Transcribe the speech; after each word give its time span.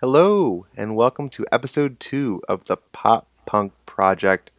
Hello, 0.00 0.64
and 0.76 0.94
welcome 0.94 1.28
to 1.30 1.44
episode 1.50 1.98
two 1.98 2.40
of 2.48 2.64
the 2.66 2.76
Pop 2.76 3.26
Punk 3.46 3.72
Project. 3.84 4.52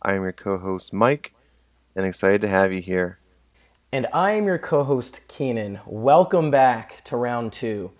I 0.00 0.12
am 0.12 0.22
your 0.22 0.30
co 0.30 0.56
host, 0.56 0.92
Mike, 0.92 1.34
and 1.96 2.06
excited 2.06 2.42
to 2.42 2.48
have 2.48 2.72
you 2.72 2.80
here. 2.80 3.18
And 3.90 4.06
I 4.12 4.34
am 4.34 4.44
your 4.44 4.60
co 4.60 4.84
host, 4.84 5.28
Keanan. 5.28 5.80
Welcome 5.84 6.52
back 6.52 7.02
to 7.06 7.16
round 7.16 7.52
two. 7.52 7.90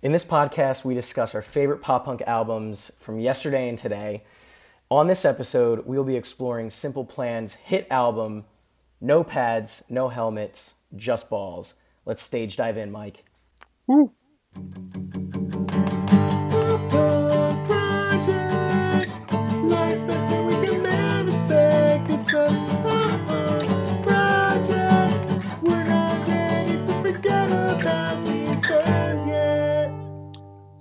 In 0.00 0.12
this 0.12 0.24
podcast, 0.24 0.82
we 0.82 0.94
discuss 0.94 1.34
our 1.34 1.42
favorite 1.42 1.82
pop 1.82 2.06
punk 2.06 2.22
albums 2.26 2.90
from 2.98 3.20
yesterday 3.20 3.68
and 3.68 3.76
today. 3.76 4.24
On 4.90 5.08
this 5.08 5.26
episode, 5.26 5.86
we 5.86 5.98
will 5.98 6.04
be 6.04 6.16
exploring 6.16 6.70
Simple 6.70 7.04
Plan's 7.04 7.52
hit 7.56 7.86
album, 7.90 8.46
No 8.98 9.22
Pads, 9.22 9.84
No 9.90 10.08
Helmets, 10.08 10.76
Just 10.96 11.28
Balls. 11.28 11.74
Let's 12.06 12.22
stage 12.22 12.56
dive 12.56 12.78
in, 12.78 12.90
Mike. 12.90 13.24
Woo! 13.86 14.12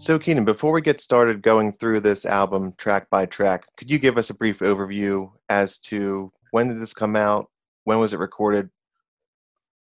So, 0.07 0.17
Keanan, 0.17 0.45
before 0.45 0.71
we 0.71 0.79
get 0.79 1.01
started 1.01 1.41
going 1.41 1.73
through 1.73 1.99
this 1.99 2.25
album 2.25 2.73
track 2.77 3.09
by 3.09 3.25
track, 3.25 3.65
could 3.75 3.91
you 3.91 3.99
give 3.99 4.17
us 4.17 4.29
a 4.29 4.33
brief 4.33 4.59
overview 4.59 5.29
as 5.49 5.79
to 5.79 6.31
when 6.51 6.69
did 6.69 6.79
this 6.79 6.93
come 6.93 7.17
out? 7.17 7.49
When 7.83 7.99
was 7.99 8.13
it 8.13 8.19
recorded? 8.19 8.69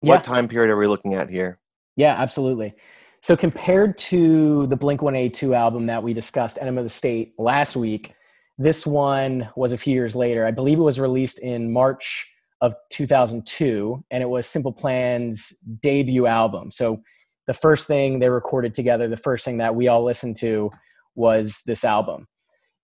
Yeah. 0.02 0.14
What 0.14 0.24
time 0.24 0.48
period 0.48 0.72
are 0.72 0.76
we 0.76 0.88
looking 0.88 1.14
at 1.14 1.30
here? 1.30 1.60
Yeah, 1.94 2.16
absolutely. 2.18 2.74
So 3.22 3.36
compared 3.36 3.96
to 3.98 4.66
the 4.66 4.74
Blink 4.74 5.02
182 5.02 5.54
album 5.54 5.86
that 5.86 6.02
we 6.02 6.14
discussed, 6.14 6.58
Enema 6.60 6.80
of 6.80 6.86
the 6.86 6.90
State, 6.90 7.34
last 7.38 7.76
week, 7.76 8.16
this 8.58 8.84
one 8.84 9.48
was 9.54 9.70
a 9.70 9.78
few 9.78 9.94
years 9.94 10.16
later. 10.16 10.44
I 10.44 10.50
believe 10.50 10.80
it 10.80 10.82
was 10.82 10.98
released 10.98 11.38
in 11.38 11.72
March 11.72 12.28
of 12.60 12.74
2002, 12.90 14.02
and 14.10 14.20
it 14.24 14.28
was 14.28 14.48
Simple 14.48 14.72
Plan's 14.72 15.50
debut 15.80 16.26
album. 16.26 16.72
So 16.72 17.04
the 17.48 17.54
first 17.54 17.88
thing 17.88 18.18
they 18.18 18.28
recorded 18.28 18.74
together, 18.74 19.08
the 19.08 19.16
first 19.16 19.44
thing 19.44 19.56
that 19.56 19.74
we 19.74 19.88
all 19.88 20.04
listened 20.04 20.36
to 20.36 20.70
was 21.14 21.62
this 21.66 21.82
album. 21.82 22.28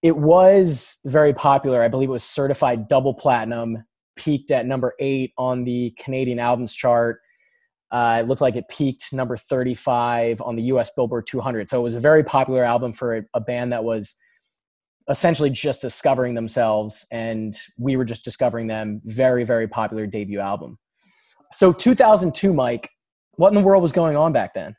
It 0.03 0.17
was 0.17 0.99
very 1.05 1.35
popular. 1.35 1.83
I 1.83 1.89
believe 1.89 2.09
it 2.09 2.13
was 2.13 2.25
certified 2.25 2.89
double 2.89 3.13
platinum, 3.13 3.85
peaked 4.17 4.51
at 4.51 4.65
number 4.65 4.95
eight 5.01 5.33
on 5.37 5.65
the 5.65 5.95
Canadian 6.03 6.39
albums 6.39 6.75
chart. 6.75 7.21
Uh, 7.93 8.23
it 8.23 8.27
looked 8.27 8.41
like 8.41 8.57
it 8.57 8.67
peaked 8.69 9.13
number 9.13 9.37
35 9.37 10.41
on 10.41 10.57
the 10.57 10.63
US 10.65 10.91
Billboard 10.97 11.27
200. 11.29 11.69
So 11.69 11.79
it 11.79 11.83
was 11.83 11.95
a 11.95 12.01
very 12.01 12.25
popular 12.25 12.65
album 12.65 12.95
for 12.95 13.19
a, 13.19 13.23
a 13.35 13.41
band 13.41 13.71
that 13.73 13.85
was 13.85 14.15
essentially 15.11 15.51
just 15.51 15.83
discovering 15.83 16.35
themselves. 16.35 17.07
And 17.13 17.55
we 17.79 17.97
were 17.97 18.07
just 18.07 18.25
discovering 18.25 18.67
them. 18.67 19.03
Very, 19.05 19.45
very 19.45 19.69
popular 19.69 20.07
debut 20.07 20.41
album. 20.41 20.79
So 21.53 21.73
2002, 21.73 22.53
Mike, 22.55 22.91
what 23.37 23.49
in 23.49 23.55
the 23.55 23.63
world 23.63 23.83
was 23.83 23.93
going 23.93 24.17
on 24.17 24.33
back 24.33 24.55
then? 24.55 24.77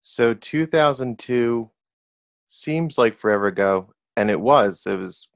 So 0.00 0.34
2002 0.34 1.70
seems 2.46 2.98
like 2.98 3.18
forever 3.18 3.46
ago, 3.48 3.92
and 4.16 4.30
it 4.30 4.40
was. 4.40 4.84
It 4.86 4.98
was 4.98 5.28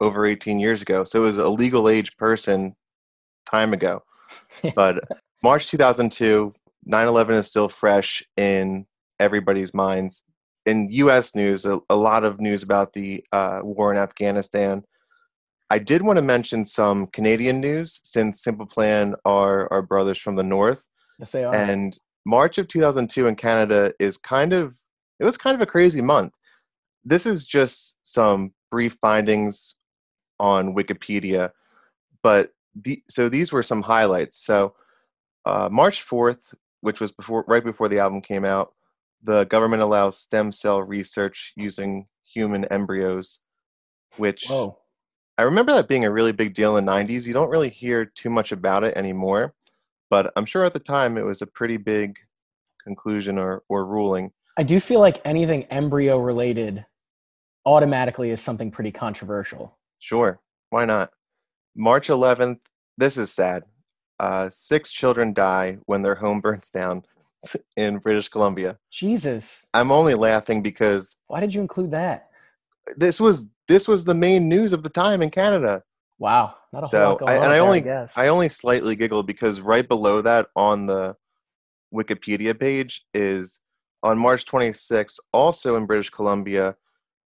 over 0.00 0.26
18 0.26 0.58
years 0.58 0.82
ago. 0.82 1.04
So 1.04 1.22
it 1.22 1.26
was 1.26 1.38
a 1.38 1.48
legal 1.48 1.88
age 1.88 2.16
person 2.16 2.74
time 3.50 3.72
ago. 3.72 4.02
but 4.74 5.02
March 5.42 5.68
2002, 5.68 6.52
9/11 6.88 7.30
is 7.30 7.46
still 7.46 7.68
fresh 7.68 8.22
in 8.36 8.86
everybody's 9.18 9.74
minds. 9.74 10.24
In 10.66 10.88
U.S. 10.90 11.34
news, 11.34 11.64
a, 11.64 11.80
a 11.88 11.96
lot 11.96 12.24
of 12.24 12.40
news 12.40 12.62
about 12.62 12.92
the 12.92 13.24
uh, 13.32 13.60
war 13.62 13.92
in 13.92 13.98
Afghanistan. 13.98 14.82
I 15.70 15.78
did 15.78 16.02
want 16.02 16.16
to 16.16 16.22
mention 16.22 16.66
some 16.66 17.06
Canadian 17.06 17.60
news 17.60 18.00
since 18.04 18.42
Simple 18.42 18.66
Plan 18.66 19.14
are 19.24 19.72
our 19.72 19.82
brothers 19.82 20.18
from 20.18 20.34
the 20.34 20.42
north. 20.42 20.86
Yes, 21.20 21.32
they 21.32 21.44
are. 21.44 21.54
And 21.54 21.96
March 22.24 22.58
of 22.58 22.66
2002 22.66 23.26
in 23.26 23.36
Canada 23.36 23.92
is 24.00 24.16
kind 24.16 24.52
of 24.52 24.74
it 25.18 25.24
was 25.24 25.36
kind 25.36 25.54
of 25.54 25.60
a 25.60 25.66
crazy 25.66 26.00
month. 26.00 26.32
This 27.04 27.26
is 27.26 27.46
just 27.46 27.96
some 28.02 28.52
brief 28.70 28.96
findings 29.00 29.76
on 30.38 30.74
Wikipedia, 30.74 31.50
but 32.22 32.50
the, 32.74 33.02
so 33.08 33.28
these 33.28 33.52
were 33.52 33.62
some 33.62 33.82
highlights. 33.82 34.38
So 34.38 34.74
uh, 35.44 35.68
March 35.70 36.06
4th, 36.06 36.54
which 36.80 37.00
was 37.00 37.10
before 37.10 37.44
right 37.46 37.64
before 37.64 37.88
the 37.88 37.98
album 37.98 38.22
came 38.22 38.44
out, 38.44 38.72
the 39.22 39.44
government 39.44 39.82
allows 39.82 40.18
stem 40.18 40.50
cell 40.50 40.82
research 40.82 41.52
using 41.56 42.06
human 42.24 42.64
embryos, 42.66 43.42
which 44.16 44.46
Whoa. 44.48 44.78
I 45.36 45.42
remember 45.42 45.72
that 45.72 45.88
being 45.88 46.04
a 46.04 46.10
really 46.10 46.32
big 46.32 46.54
deal 46.54 46.76
in 46.76 46.84
the 46.84 46.92
90s. 46.92 47.26
You 47.26 47.32
don't 47.32 47.50
really 47.50 47.70
hear 47.70 48.04
too 48.04 48.30
much 48.30 48.52
about 48.52 48.84
it 48.84 48.96
anymore, 48.96 49.54
but 50.10 50.32
I'm 50.36 50.44
sure 50.44 50.64
at 50.64 50.74
the 50.74 50.80
time 50.80 51.16
it 51.16 51.24
was 51.24 51.40
a 51.40 51.46
pretty 51.46 51.76
big 51.76 52.18
conclusion 52.84 53.38
or, 53.38 53.62
or 53.68 53.86
ruling. 53.86 54.32
I 54.58 54.62
do 54.62 54.80
feel 54.80 55.00
like 55.00 55.20
anything 55.24 55.64
embryo 55.64 56.18
related 56.18 56.84
automatically 57.64 58.30
is 58.30 58.40
something 58.40 58.70
pretty 58.70 58.90
controversial. 58.90 59.78
Sure, 60.00 60.40
why 60.70 60.84
not? 60.84 61.10
March 61.76 62.08
11th, 62.08 62.58
this 62.98 63.16
is 63.16 63.32
sad. 63.32 63.62
Uh, 64.18 64.50
six 64.50 64.92
children 64.92 65.32
die 65.32 65.78
when 65.86 66.02
their 66.02 66.14
home 66.14 66.40
burns 66.42 66.70
down 66.70 67.04
in 67.76 67.96
British 67.98 68.28
Columbia. 68.28 68.78
Jesus. 68.90 69.66
I'm 69.72 69.90
only 69.90 70.14
laughing 70.14 70.62
because 70.62 71.16
Why 71.28 71.40
did 71.40 71.54
you 71.54 71.60
include 71.60 71.92
that? 71.92 72.26
this 72.96 73.20
was 73.20 73.50
this 73.68 73.86
was 73.86 74.04
the 74.04 74.14
main 74.14 74.48
news 74.48 74.72
of 74.72 74.82
the 74.82 74.88
time 74.88 75.22
in 75.22 75.30
Canada. 75.30 75.82
Wow. 76.20 76.54
Not 76.72 76.84
a 76.84 76.86
So, 76.86 76.98
whole 77.00 77.08
lot 77.12 77.18
going 77.20 77.30
I- 77.32 77.36
on 77.38 77.42
and 77.44 77.52
I 77.52 77.58
only- 77.58 77.80
guess. 77.80 78.16
I 78.16 78.28
only 78.28 78.48
slightly 78.48 78.94
giggled 78.94 79.26
because 79.26 79.60
right 79.60 79.88
below 79.88 80.20
that 80.22 80.46
on 80.54 80.86
the 80.86 81.16
Wikipedia 81.92 82.58
page 82.58 83.04
is 83.14 83.60
on 84.02 84.16
March 84.18 84.44
26th, 84.44 85.18
also 85.32 85.76
in 85.76 85.86
British 85.86 86.10
Columbia, 86.10 86.76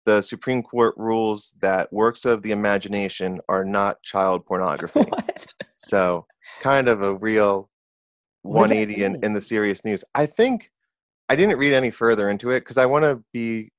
the 0.04 0.20
Supreme 0.22 0.62
Court 0.62 0.94
rules 0.98 1.56
that 1.62 1.90
works 1.92 2.24
of 2.24 2.42
the 2.42 2.50
imagination 2.50 3.40
are 3.48 3.64
not 3.64 4.02
child 4.02 4.44
pornography. 4.46 5.04
So, 5.76 6.26
kind 6.60 6.88
of 6.88 7.02
a 7.02 7.14
real 7.14 7.70
What 8.42 8.68
does 8.68 8.70
that 8.70 8.76
180 8.88 9.04
in, 9.04 9.24
in 9.24 9.32
the 9.34 9.40
serious 9.40 9.84
news. 9.84 10.04
I 10.14 10.26
think 10.26 10.70
I 11.28 11.36
didn't 11.36 11.58
read 11.58 11.72
any 11.74 11.90
further 11.90 12.28
into 12.28 12.50
it 12.50 12.60
because 12.60 12.76
I 12.76 12.86
want 12.86 13.04
to 13.04 13.22
be, 13.32 13.70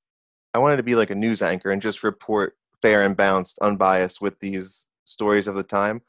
I 0.54 0.58
wanted 0.58 0.78
to 0.78 0.82
be 0.82 0.94
like 0.94 1.10
a 1.10 1.14
news 1.14 1.42
anchor 1.42 1.70
and 1.70 1.82
just 1.82 2.02
report 2.02 2.56
fair 2.80 3.02
and 3.02 3.16
balanced, 3.16 3.58
unbiased 3.60 4.20
with 4.22 4.38
these 4.40 4.86
stories 5.12 5.46
of 5.46 5.54
the 5.54 5.62
time. 5.62 6.02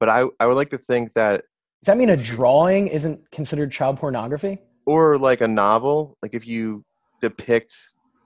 But 0.00 0.08
I, 0.08 0.24
I 0.40 0.46
would 0.46 0.56
like 0.56 0.70
to 0.70 0.78
think 0.78 1.12
that, 1.14 1.42
Does 1.82 1.86
that 1.86 1.96
mean 1.96 2.10
a 2.10 2.16
drawing 2.16 2.88
isn't 2.88 3.30
considered 3.30 3.70
child 3.72 3.98
pornography? 3.98 4.58
or 4.88 5.18
like 5.18 5.40
a 5.40 5.48
novel, 5.48 6.16
like 6.22 6.32
if 6.32 6.46
you 6.46 6.84
depict, 7.20 7.74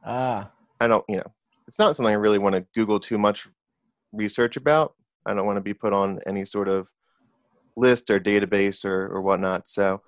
Ah, 0.04 0.50
I 0.78 0.86
don't, 0.88 1.02
you 1.08 1.16
know, 1.16 1.32
it's 1.66 1.78
not 1.78 1.96
something 1.96 2.14
I 2.14 2.18
really 2.18 2.38
want 2.38 2.54
to 2.54 2.66
Google 2.74 3.00
too 3.00 3.16
much 3.16 3.48
research 4.12 4.56
about. 4.58 4.92
I 5.24 5.32
don't 5.32 5.46
want 5.46 5.56
to 5.56 5.62
be 5.62 5.72
put 5.72 5.94
on 5.94 6.20
any 6.26 6.44
sort 6.44 6.68
of 6.68 6.88
list 7.76 8.10
or 8.10 8.20
database 8.20 8.84
or, 8.84 9.06
or 9.06 9.22
whatnot. 9.22 9.68
So, 9.68 10.02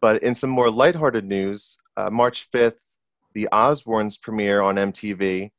but 0.00 0.22
in 0.22 0.36
some 0.36 0.50
more 0.50 0.70
lighthearted 0.70 1.24
news, 1.24 1.78
uh, 1.96 2.10
March 2.10 2.48
5th, 2.52 2.78
the 3.34 3.48
Osbournes 3.52 4.20
premiere 4.20 4.60
on 4.62 4.76
MTV, 4.76 5.50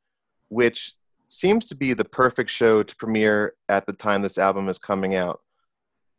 which 0.48 0.94
seems 1.30 1.68
to 1.68 1.74
be 1.74 1.92
the 1.92 2.04
perfect 2.04 2.50
show 2.50 2.82
to 2.82 2.96
premiere 2.96 3.54
at 3.68 3.86
the 3.86 3.92
time 3.92 4.22
this 4.22 4.38
album 4.38 4.68
is 4.68 4.78
coming 4.78 5.14
out. 5.14 5.40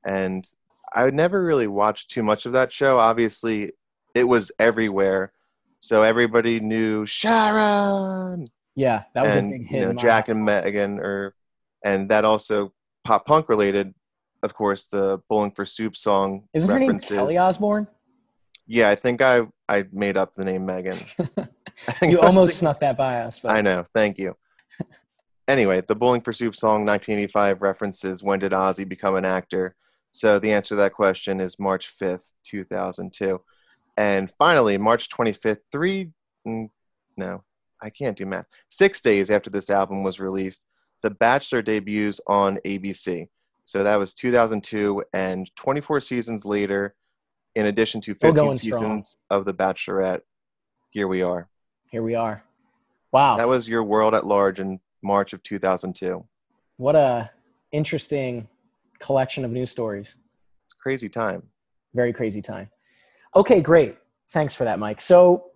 And 0.06 0.46
I 0.94 1.04
would 1.04 1.14
never 1.14 1.44
really 1.44 1.68
watched 1.68 2.10
too 2.12 2.24
much 2.24 2.46
of 2.46 2.54
that 2.54 2.72
show. 2.72 2.98
Obviously, 2.98 3.72
it 4.16 4.24
was 4.24 4.52
everywhere. 4.60 5.32
So 5.80 6.04
everybody 6.04 6.60
knew 6.60 7.06
Sharon 7.06 8.48
yeah, 8.76 9.04
that 9.14 9.26
was 9.26 9.36
and 9.36 9.54
a 9.54 9.58
big 9.58 9.72
you 9.72 9.82
know 9.82 9.94
Jack 9.94 10.30
and. 10.30 10.44
Megan, 10.46 11.00
or 11.00 11.36
and 11.84 12.10
that 12.10 12.26
also 12.26 12.74
pop 13.04 13.26
punk 13.26 13.50
related. 13.50 13.94
Of 14.44 14.54
course, 14.56 14.88
the 14.88 15.22
Bowling 15.30 15.52
for 15.52 15.66
Soup 15.66 15.96
song 15.96 16.48
Isn't 16.54 16.70
her 16.70 16.80
name. 16.80 16.98
Kelly 17.00 17.38
Osbourne? 17.38 17.88
yeah, 18.66 18.90
I 18.90 18.96
think 18.96 19.22
I 19.22 19.44
I 19.68 19.86
made 19.92 20.18
up 20.18 20.36
the 20.36 20.46
name 20.46 20.66
Megan. 20.66 20.98
You 22.04 22.20
almost 22.20 22.52
thinking- 22.52 22.58
snuck 22.58 22.80
that 22.82 22.96
by 22.96 23.22
us. 23.22 23.40
But 23.40 23.52
I 23.52 23.62
know. 23.62 23.84
Thank 23.96 24.20
you. 24.20 24.36
Anyway, 25.52 25.82
the 25.82 25.96
Bowling 25.96 26.22
for 26.22 26.32
Soup 26.32 26.56
song 26.56 26.86
1985 26.86 27.62
references 27.62 28.24
when 28.24 28.40
did 28.40 28.54
Ozzy 28.54 28.88
become 28.88 29.16
an 29.16 29.26
actor? 29.26 29.76
So 30.12 30.40
the 30.40 30.54
answer 30.54 30.70
to 30.70 30.76
that 30.78 30.94
question 30.94 31.40
is 31.40 31.60
March 31.60 31.94
5th, 32.00 32.32
2002. 32.44 33.42
And 33.98 34.32
finally, 34.38 34.78
March 34.78 35.10
25th, 35.10 35.60
three, 35.72 36.12
mm, 36.48 36.70
no, 37.18 37.44
I 37.82 37.90
can't 37.90 38.18
do 38.18 38.26
math. 38.26 38.46
Six 38.70 39.02
days 39.02 39.30
after 39.30 39.50
this 39.50 39.70
album 39.70 40.04
was 40.04 40.20
released, 40.20 40.66
The 41.02 41.12
Bachelor 41.12 41.62
debuts 41.62 42.22
on 42.28 42.58
ABC. 42.66 43.28
So 43.64 43.84
that 43.84 43.98
was 43.98 44.14
2002, 44.14 45.04
and 45.14 45.54
24 45.56 46.00
seasons 46.00 46.46
later, 46.46 46.96
in 47.56 47.68
addition 47.68 48.02
to 48.02 48.14
15 48.14 48.34
going 48.34 48.58
strong. 48.58 48.80
seasons 48.80 49.20
of 49.30 49.46
The 49.46 49.54
Bachelorette, 49.54 50.22
here 50.90 51.08
we 51.08 51.22
are. 51.22 51.48
Here 51.92 52.04
we 52.04 52.16
are. 52.16 52.44
Wow. 53.12 53.36
That 53.38 53.48
was 53.48 53.68
your 53.68 53.84
world 53.84 54.16
at 54.16 54.26
large 54.26 54.60
in 54.60 54.80
March 55.04 55.34
of 55.34 55.44
2002. 55.44 56.24
What 56.78 56.96
a 56.96 57.30
interesting 57.72 58.48
collection 59.00 59.46
of 59.46 59.52
news 59.52 59.72
stories. 59.72 60.16
It's 60.66 60.74
a 60.74 60.82
crazy 60.82 61.10
time. 61.10 61.44
Very 61.94 62.14
crazy 62.14 62.42
time. 62.42 62.70
Okay, 63.36 63.62
great. 63.62 63.98
Thanks 64.30 64.56
for 64.56 64.64
that, 64.64 64.80
Mike. 64.80 65.02
So, 65.02 65.48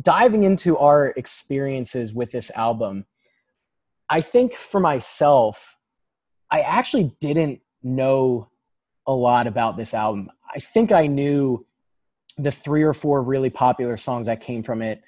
diving 0.00 0.44
into 0.44 0.78
our 0.78 1.08
experiences 1.16 2.12
with 2.14 2.30
this 2.30 2.50
album, 2.54 3.06
I 4.08 4.20
think 4.20 4.54
for 4.54 4.80
myself, 4.80 5.76
I 6.50 6.60
actually 6.60 7.16
didn't 7.20 7.60
know 7.82 8.48
a 9.06 9.12
lot 9.12 9.46
about 9.46 9.76
this 9.76 9.94
album. 9.94 10.30
I 10.54 10.58
think 10.60 10.92
I 10.92 11.06
knew 11.06 11.66
the 12.38 12.50
three 12.50 12.82
or 12.82 12.94
four 12.94 13.22
really 13.22 13.50
popular 13.50 13.96
songs 13.96 14.26
that 14.26 14.40
came 14.40 14.62
from 14.62 14.82
it, 14.82 15.02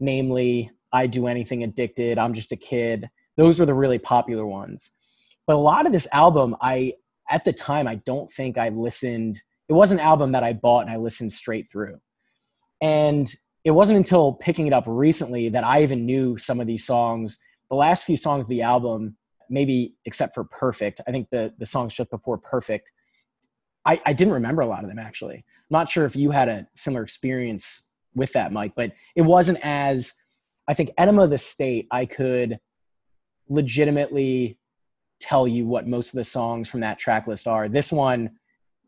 namely 0.00 0.70
I 0.92 1.06
Do 1.06 1.26
Anything 1.26 1.62
Addicted, 1.62 2.18
I'm 2.18 2.34
Just 2.34 2.52
a 2.52 2.56
Kid. 2.56 3.08
Those 3.36 3.58
were 3.58 3.66
the 3.66 3.74
really 3.74 3.98
popular 3.98 4.46
ones. 4.46 4.90
But 5.46 5.56
a 5.56 5.58
lot 5.58 5.86
of 5.86 5.92
this 5.92 6.08
album, 6.12 6.56
I 6.60 6.94
at 7.30 7.44
the 7.44 7.52
time 7.52 7.86
I 7.86 7.96
don't 7.96 8.30
think 8.30 8.58
I 8.58 8.68
listened. 8.68 9.40
It 9.68 9.72
was 9.72 9.92
an 9.92 10.00
album 10.00 10.32
that 10.32 10.44
I 10.44 10.52
bought 10.52 10.86
and 10.86 10.90
I 10.90 10.96
listened 10.96 11.32
straight 11.32 11.70
through. 11.70 11.98
And 12.80 13.32
it 13.64 13.70
wasn't 13.70 13.96
until 13.96 14.32
picking 14.34 14.66
it 14.66 14.72
up 14.72 14.84
recently 14.86 15.48
that 15.50 15.64
I 15.64 15.82
even 15.82 16.04
knew 16.04 16.36
some 16.36 16.60
of 16.60 16.66
these 16.66 16.84
songs. 16.84 17.38
The 17.70 17.76
last 17.76 18.04
few 18.04 18.16
songs 18.16 18.46
of 18.46 18.50
the 18.50 18.62
album, 18.62 19.16
maybe 19.48 19.94
except 20.04 20.34
for 20.34 20.44
Perfect, 20.44 21.00
I 21.06 21.10
think 21.10 21.30
the, 21.30 21.54
the 21.58 21.66
songs 21.66 21.94
just 21.94 22.10
before 22.10 22.38
Perfect, 22.38 22.92
I, 23.86 24.00
I 24.04 24.12
didn't 24.12 24.34
remember 24.34 24.62
a 24.62 24.66
lot 24.66 24.82
of 24.82 24.88
them 24.88 24.98
actually. 24.98 25.36
I'm 25.36 25.78
not 25.78 25.90
sure 25.90 26.04
if 26.04 26.16
you 26.16 26.32
had 26.32 26.48
a 26.48 26.66
similar 26.74 27.02
experience 27.02 27.82
with 28.14 28.32
that, 28.32 28.52
Mike, 28.52 28.72
but 28.76 28.92
it 29.16 29.22
wasn't 29.22 29.58
as, 29.62 30.12
I 30.68 30.74
think, 30.74 30.90
Enema 30.98 31.24
of 31.24 31.30
the 31.30 31.38
State, 31.38 31.86
I 31.90 32.04
could 32.04 32.58
legitimately 33.52 34.58
tell 35.20 35.46
you 35.46 35.66
what 35.66 35.86
most 35.86 36.08
of 36.08 36.14
the 36.14 36.24
songs 36.24 36.68
from 36.68 36.80
that 36.80 36.98
track 36.98 37.26
list 37.26 37.46
are. 37.46 37.68
This 37.68 37.92
one, 37.92 38.30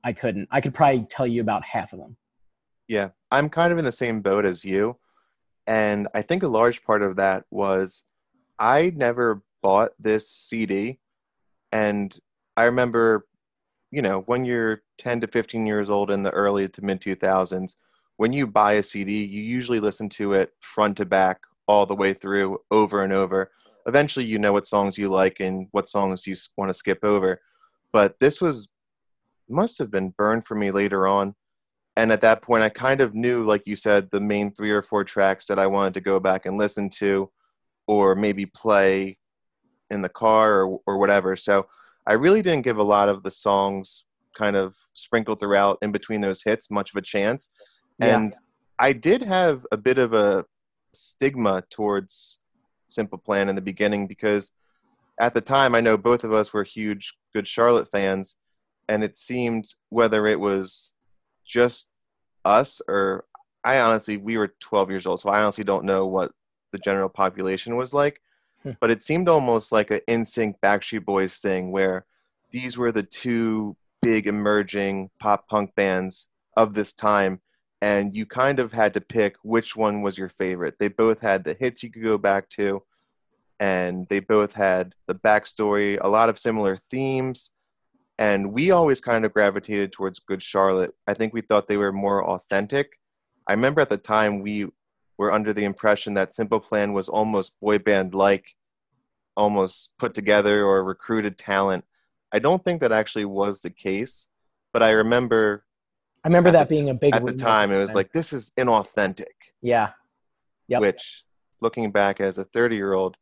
I 0.03 0.13
couldn't. 0.13 0.49
I 0.51 0.61
could 0.61 0.75
probably 0.75 1.07
tell 1.09 1.27
you 1.27 1.41
about 1.41 1.65
half 1.65 1.93
of 1.93 1.99
them. 1.99 2.17
Yeah, 2.89 3.11
I'm 3.31 3.49
kind 3.49 3.73
of 3.73 3.79
in 3.79 3.85
the 3.85 3.93
same 3.93 4.21
boat 4.21 4.45
as 4.45 4.65
you. 4.65 4.99
And 5.67 6.09
I 6.15 6.23
think 6.23 6.43
a 6.43 6.49
large 6.49 6.83
part 6.83 7.03
of 7.03 7.17
that 7.17 7.45
was 7.51 8.05
I 8.59 8.93
never 8.95 9.43
bought 9.63 9.93
this 9.99 10.29
CD. 10.29 10.99
And 11.73 12.17
I 12.57 12.65
remember, 12.65 13.27
you 13.91 14.03
know, 14.03 14.21
when 14.27 14.45
you're 14.45 14.83
10 14.99 15.21
to 15.23 15.27
15 15.27 15.67
years 15.67 15.89
old 15.89 16.11
in 16.11 16.23
the 16.23 16.31
early 16.31 16.69
to 16.69 16.85
mid 16.85 17.01
2000s, 17.01 17.77
when 18.17 18.33
you 18.33 18.47
buy 18.47 18.75
a 18.75 18.83
CD, 18.83 19.25
you 19.25 19.43
usually 19.43 19.81
listen 19.81 20.09
to 20.11 20.35
it 20.35 20.51
front 20.61 20.97
to 20.99 21.05
back 21.05 21.41
all 21.67 21.87
the 21.87 21.97
way 21.97 22.13
through 22.13 22.59
over 22.71 23.03
and 23.03 23.13
over. 23.13 23.51
Eventually, 23.87 24.25
you 24.25 24.39
know 24.39 24.53
what 24.53 24.67
songs 24.67 24.97
you 24.97 25.09
like 25.09 25.41
and 25.41 25.69
what 25.73 25.89
songs 25.89 26.27
you 26.27 26.37
want 26.57 26.71
to 26.71 26.75
skip 26.75 26.99
over. 27.03 27.41
But 27.93 28.19
this 28.19 28.41
was, 28.41 28.71
must 29.49 29.79
have 29.79 29.91
been 29.91 30.11
burned 30.17 30.47
for 30.47 30.55
me 30.55 30.71
later 30.71 31.07
on 31.07 31.35
and 31.97 32.11
at 32.13 32.21
that 32.21 32.43
point 32.43 32.63
i 32.63 32.69
kind 32.69 33.01
of 33.01 33.15
knew 33.15 33.45
like 33.45 33.67
you 33.67 33.77
said 33.77 34.09
the 34.11 34.21
main 34.21 34.53
three 34.53 34.71
or 34.71 34.83
four 34.83 35.05
tracks 35.05 35.47
that 35.47 35.59
i 35.59 35.67
wanted 35.67 35.95
to 35.95 36.01
go 36.01 36.19
back 36.19 36.47
and 36.47 36.57
listen 36.57 36.89
to 36.89 37.31
or 37.87 38.15
maybe 38.15 38.47
play 38.47 39.17
in 39.91 40.01
the 40.03 40.09
car 40.09 40.63
or, 40.65 40.81
or 40.87 40.99
whatever 40.99 41.37
so 41.37 41.67
i 42.07 42.13
really 42.13 42.43
didn't 42.43 42.63
give 42.63 42.79
a 42.79 42.83
lot 42.83 43.09
of 43.09 43.23
the 43.23 43.31
songs 43.31 44.05
kind 44.37 44.57
of 44.57 44.75
sprinkled 44.95 45.39
throughout 45.39 45.79
in 45.83 45.93
between 45.93 46.21
those 46.21 46.43
hits 46.43 46.71
much 46.71 46.91
of 46.91 46.97
a 46.97 47.03
chance 47.03 47.51
Yeah. 47.99 48.17
and 48.19 48.35
i 48.79 48.93
did 48.93 49.23
have 49.23 49.67
a 49.73 49.77
bit 49.77 49.99
of 49.99 50.13
a 50.13 50.45
stigma 50.93 51.63
towards 51.71 52.44
simple 52.87 53.19
plan 53.19 53.49
in 53.49 53.57
the 53.57 53.63
beginning 53.63 54.07
because 54.07 54.53
at 55.21 55.35
the 55.35 55.41
time 55.41 55.75
i 55.75 55.81
know 55.81 55.97
both 55.97 56.25
of 56.25 56.33
us 56.33 56.53
were 56.53 56.65
huge 56.65 57.15
good 57.35 57.47
charlotte 57.47 57.89
fans 57.91 58.39
and 58.89 59.03
it 59.03 59.17
seemed 59.17 59.67
whether 59.89 60.27
it 60.27 60.39
was 60.39 60.93
just 61.47 61.91
us 62.45 62.81
or 62.89 63.25
I 63.67 63.79
honestly 63.79 64.19
we 64.19 64.37
were 64.37 64.55
12 64.61 64.91
years 64.91 65.07
old 65.07 65.21
so 65.21 65.31
I 65.31 65.43
honestly 65.43 65.65
don't 65.65 65.87
know 65.87 66.07
what 66.07 66.33
the 66.73 66.79
general 66.79 67.09
population 67.09 67.77
was 67.77 67.95
like 67.95 68.21
Hmm. 68.65 68.73
but 68.81 68.91
it 68.91 69.03
seemed 69.03 69.29
almost 69.29 69.73
like 69.73 69.91
an 69.91 70.01
NSYNC 70.09 70.55
Backstreet 70.63 71.05
Boys 71.05 71.39
thing 71.39 71.71
where 71.71 72.07
these 72.51 72.77
were 72.77 72.93
the 72.93 73.03
two 73.03 73.77
big 74.01 74.27
emerging 74.27 75.11
pop 75.21 75.47
punk 75.49 75.75
bands 75.75 76.31
of 76.57 76.75
this 76.75 76.93
time 76.95 77.41
and 77.85 78.17
you 78.17 78.25
kind 78.25 78.61
of 78.61 78.73
had 78.73 78.95
to 78.95 79.01
pick 79.03 79.37
which 79.43 79.77
one 79.77 80.01
was 80.01 80.17
your 80.17 80.31
favorite. 80.31 80.75
They 80.79 80.89
both 80.89 81.21
had 81.21 81.45
the 81.45 81.53
hits 81.53 81.83
you 81.83 81.91
could 81.91 82.03
go 82.03 82.17
back 82.17 82.49
to 82.51 82.83
and 83.61 84.07
they 84.09 84.21
both 84.21 84.55
had 84.55 84.95
the 85.07 85.15
backstory 85.15 85.99
a 86.01 86.09
lot 86.09 86.31
of 86.31 86.39
similar 86.39 86.79
themes 86.91 87.51
and 88.19 88.55
we 88.55 88.71
always 88.71 89.03
kind 89.03 89.27
of 89.27 89.35
gravitated 89.35 89.93
towards 89.93 90.19
good 90.19 90.43
charlotte. 90.43 90.95
I 91.07 91.13
think 91.13 91.35
we 91.35 91.43
thought 91.43 91.69
they 91.69 91.77
were 91.77 91.93
more 91.93 92.25
authentic. 92.25 92.99
I 93.47 93.53
remember 93.53 93.83
at 93.83 93.91
the 93.91 93.99
time 93.99 94.41
we 94.41 94.67
were 95.19 95.31
under 95.31 95.53
the 95.53 95.65
impression 95.65 96.15
that 96.15 96.33
simple 96.33 96.61
plan 96.61 96.95
was 96.95 97.11
almost 97.11 97.61
boy 97.61 97.81
band 97.81 98.15
like 98.15 98.47
almost 99.37 99.93
put 99.99 100.15
together 100.15 100.65
or 100.65 100.83
recruited 100.85 101.37
talent. 101.37 101.85
I 102.33 102.39
don't 102.39 102.65
think 102.65 102.81
that 102.81 102.93
actually 102.93 103.27
was 103.27 103.61
the 103.61 103.69
case 103.69 104.27
but 104.73 104.83
i 104.83 104.91
remember 104.91 105.64
I 106.25 106.29
remember 106.29 106.51
that 106.53 106.69
the- 106.69 106.75
being 106.75 106.91
a 106.91 106.95
big 106.95 107.15
at 107.15 107.25
the 107.25 107.35
time 107.35 107.71
it 107.73 107.79
was 107.79 107.91
then. 107.91 107.97
like 107.97 108.13
this 108.13 108.33
is 108.33 108.53
inauthentic 108.59 109.27
yeah, 109.63 109.91
Yep. 110.69 110.81
which 110.81 111.25
looking 111.61 111.91
back 111.91 112.21
as 112.21 112.39
a 112.39 112.45
30 112.45 112.77
year 112.77 112.95
old 112.95 113.17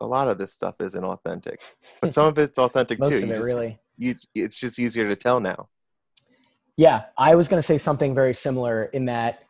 a 0.00 0.06
lot 0.06 0.28
of 0.28 0.36
this 0.38 0.52
stuff 0.52 0.74
isn't 0.80 1.04
authentic 1.04 1.60
but 2.00 2.12
some 2.12 2.26
of 2.30 2.38
it's 2.38 2.58
authentic 2.58 2.98
most 2.98 3.10
too 3.10 3.16
of 3.16 3.22
You 3.28 3.34
it 3.34 3.36
just- 3.38 3.46
really. 3.46 3.78
you, 3.96 4.14
it's 4.34 4.56
just 4.58 4.78
easier 4.78 5.08
to 5.08 5.16
tell 5.16 5.40
now 5.40 5.68
Yeah, 6.76 7.04
I 7.16 7.34
was 7.36 7.48
going 7.48 7.58
to 7.58 7.66
say 7.66 7.78
something 7.78 8.14
very 8.14 8.34
similar 8.34 8.84
in 8.92 9.06
that 9.06 9.44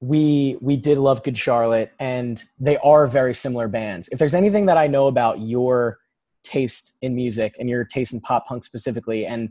we 0.00 0.56
we 0.60 0.76
did 0.76 0.96
love 0.98 1.22
Good 1.22 1.36
Charlotte, 1.38 1.92
and 2.00 2.42
they 2.58 2.76
are 2.78 3.06
very 3.06 3.34
similar 3.34 3.68
bands. 3.68 4.08
If 4.10 4.18
there's 4.18 4.34
anything 4.34 4.66
that 4.66 4.76
I 4.78 4.86
know 4.88 5.06
about 5.06 5.40
your 5.40 5.98
taste 6.42 6.96
in 7.02 7.14
music 7.14 7.54
and 7.60 7.68
your 7.68 7.84
taste 7.84 8.12
in 8.14 8.20
pop 8.20 8.46
punk 8.48 8.64
specifically, 8.64 9.26
and 9.26 9.50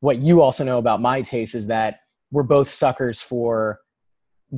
what 0.00 0.16
you 0.18 0.40
also 0.40 0.64
know 0.64 0.78
about 0.78 1.02
my 1.02 1.20
taste 1.20 1.54
is 1.54 1.66
that 1.66 2.00
we're 2.32 2.42
both 2.42 2.68
suckers 2.68 3.22
for 3.22 3.78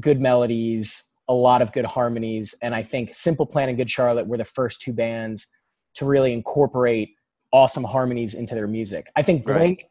good 0.01 0.21
melodies, 0.21 1.05
a 1.29 1.35
lot 1.35 1.61
of 1.61 1.73
good 1.73 1.85
harmonies, 1.85 2.55
and 2.63 2.75
I 2.75 2.83
think 2.83 3.13
Simple 3.13 3.45
Plan 3.45 3.69
and 3.69 3.77
Good 3.77 3.91
Charlotte 3.91 4.27
were 4.27 4.39
the 4.39 4.45
first 4.45 4.81
two 4.81 4.93
bands 4.93 5.47
to 5.95 6.07
really 6.07 6.33
incorporate 6.33 7.11
awesome 7.53 7.85
harmonies 7.85 8.35
into 8.35 8.55
their 8.55 8.67
music. 8.67 9.11
I 9.15 9.23
think 9.23 9.47
Right. 9.47 9.59
Blink 9.59 9.85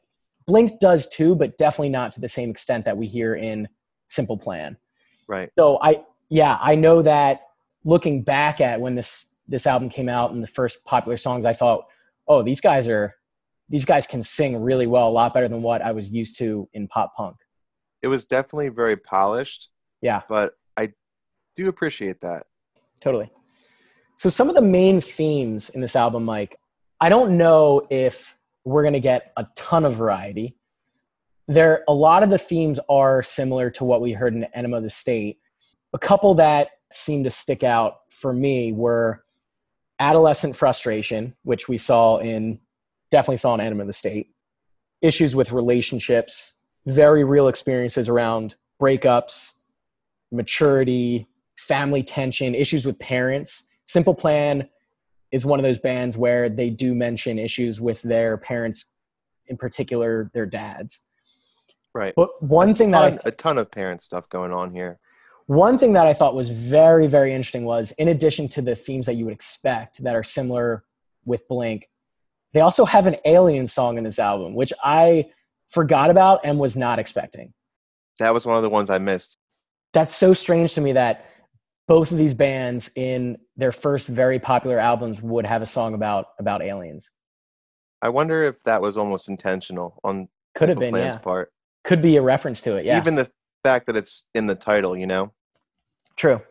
Blink 0.46 0.80
does 0.82 1.08
too, 1.08 1.36
but 1.36 1.58
definitely 1.58 1.90
not 1.90 2.12
to 2.14 2.20
the 2.22 2.28
same 2.28 2.50
extent 2.50 2.84
that 2.84 2.98
we 2.98 3.08
hear 3.08 3.36
in 3.36 3.68
Simple 4.10 4.38
Plan. 4.38 4.76
right 5.28 5.50
So 5.58 5.80
I 5.82 6.04
yeah, 6.30 6.58
I 6.62 6.76
know 6.76 7.02
that 7.02 7.42
looking 7.86 8.24
back 8.24 8.60
at 8.60 8.82
when 8.82 8.96
this 8.96 9.34
this 9.48 9.68
album 9.68 9.90
came 9.90 10.10
out 10.10 10.32
and 10.32 10.42
the 10.42 10.48
first 10.48 10.84
popular 10.86 11.18
songs, 11.18 11.46
I 11.46 11.54
thought, 11.54 11.86
oh, 12.28 12.44
these 12.44 12.62
guys 12.62 12.88
are 12.88 13.16
these 13.70 13.86
guys 13.86 14.06
can 14.06 14.22
sing 14.22 14.62
really 14.62 14.88
well, 14.88 15.08
a 15.08 15.12
lot 15.12 15.34
better 15.34 15.48
than 15.48 15.62
what 15.62 15.82
I 15.82 15.92
was 15.92 16.12
used 16.12 16.38
to 16.38 16.68
in 16.74 16.88
pop 16.88 17.16
punk. 17.16 17.38
It 18.04 18.08
was 18.08 18.26
definitely 18.26 18.70
very 18.70 18.96
polished 18.96 19.70
Yeah. 20.02 20.22
but 20.30 20.54
i 20.78 20.92
do 21.56 21.68
appreciate 21.70 22.22
that 22.22 22.46
Totally. 23.04 23.30
So 24.16 24.30
some 24.30 24.48
of 24.48 24.56
the 24.56 24.62
main 24.62 25.02
themes 25.02 25.70
in 25.72 25.82
this 25.82 25.98
album, 25.98 26.24
Mike, 26.24 26.56
I 27.02 27.10
don't 27.10 27.38
know 27.38 27.86
if 27.90 28.38
we're 28.64 28.84
gonna 28.84 29.02
get 29.02 29.34
a 29.36 29.46
ton 29.58 29.84
of 29.84 29.96
variety. 29.96 30.56
There 31.50 31.84
a 31.90 31.94
lot 31.94 32.24
of 32.24 32.30
the 32.30 32.38
themes 32.38 32.80
are 32.88 33.22
similar 33.22 33.70
to 33.72 33.84
what 33.84 34.00
we 34.00 34.14
heard 34.14 34.34
in 34.34 34.46
Enema 34.56 34.78
of 34.78 34.84
the 34.84 34.90
State. 34.90 35.40
A 35.92 36.00
couple 36.00 36.34
that 36.36 36.70
seem 36.94 37.26
to 37.26 37.30
stick 37.30 37.62
out 37.62 37.96
for 38.10 38.32
me 38.32 38.72
were 38.72 39.26
adolescent 40.00 40.56
frustration, 40.56 41.36
which 41.44 41.68
we 41.68 41.78
saw 41.78 42.20
in 42.20 42.62
definitely 43.12 43.36
saw 43.36 43.54
in 43.56 43.60
Enema 43.60 43.82
of 43.82 43.88
the 43.88 43.92
State, 43.92 44.28
issues 45.02 45.36
with 45.36 45.52
relationships, 45.52 46.54
very 46.86 47.24
real 47.24 47.48
experiences 47.48 48.10
around 48.10 48.56
breakups, 48.82 49.60
maturity, 50.32 51.28
family 51.56 52.04
tension, 52.04 52.56
issues 52.56 52.86
with 52.86 53.00
parents. 53.00 53.70
Simple 53.86 54.14
Plan 54.14 54.68
is 55.32 55.46
one 55.46 55.60
of 55.60 55.64
those 55.64 55.80
bands 55.80 56.18
where 56.18 56.50
they 56.50 56.70
do 56.70 56.94
mention 56.94 57.40
issues 57.40 57.80
with 57.80 58.02
their 58.02 58.38
parents, 58.38 58.86
in 59.48 59.58
particular 59.58 60.30
their 60.34 60.46
dads. 60.46 61.02
right 61.94 62.14
But 62.16 62.42
one 62.42 62.76
thing 62.76 62.92
that 62.92 63.04
I 63.04 63.10
ton, 63.12 63.20
a 63.26 63.32
ton 63.32 63.58
of 63.58 63.72
parent 63.72 64.02
stuff 64.02 64.30
going 64.30 64.52
on 64.52 64.72
here 64.72 65.00
one 65.48 65.78
thing 65.78 65.94
that 65.94 66.08
I 66.08 66.14
thought 66.14 66.36
was 66.36 66.50
very, 66.50 67.08
very 67.08 67.34
interesting 67.34 67.66
was 67.66 67.92
in 67.94 68.08
addition 68.08 68.48
to 68.50 68.62
the 68.62 68.76
themes 68.76 69.06
that 69.08 69.16
you 69.16 69.26
would 69.26 69.34
expect 69.34 70.04
that 70.04 70.16
are 70.16 70.24
similar 70.24 70.84
with 71.26 71.48
Blink, 71.48 71.90
they 72.54 72.62
also 72.62 72.86
have 72.86 73.08
an 73.08 73.18
alien 73.26 73.68
song 73.68 73.98
in 73.98 74.04
this 74.04 74.20
album, 74.20 74.54
which 74.54 74.72
I 74.84 75.32
forgot 75.74 76.10
about 76.10 76.40
and 76.44 76.60
was 76.60 76.78
not 76.78 77.00
expecting. 77.00 77.54
that 78.20 78.34
was 78.34 78.46
one 78.46 78.56
of 78.58 78.64
the 78.64 78.70
ones 78.70 78.90
i 78.90 78.98
missed 78.98 79.38
That's 79.94 80.16
so 80.16 80.34
strange 80.34 80.74
to 80.76 80.82
me 80.82 80.94
that 80.94 81.26
both 81.88 82.12
of 82.12 82.18
these 82.18 82.34
bands 82.34 82.92
in 82.96 83.38
their 83.58 83.72
first 83.72 84.08
very 84.08 84.40
popular 84.40 84.80
albums 84.80 85.22
would 85.22 85.46
have 85.46 85.62
a 85.62 85.66
song 85.66 85.94
about 85.94 86.28
about 86.40 86.62
aliens. 86.62 87.12
I 88.02 88.10
wonder 88.10 88.44
if 88.44 88.56
that 88.64 88.82
was 88.82 88.98
almost 88.98 89.30
intentional 89.30 90.00
on 90.04 90.28
Could 90.56 90.70
have 90.70 90.80
been, 90.80 90.92
Plan's 90.92 91.16
yeah. 91.16 91.20
part. 91.20 91.52
Could 91.84 92.02
be 92.02 92.18
a 92.18 92.22
reference 92.22 92.62
to 92.62 92.76
it. 92.76 92.86
Yeah. 92.86 92.98
Even 92.98 93.16
the 93.16 93.30
fact 93.64 93.86
that 93.88 93.96
it's 93.96 94.30
in 94.34 94.48
the 94.48 94.56
title, 94.56 94.98
you 94.98 95.08
know. 95.08 95.32
True. 96.16 96.42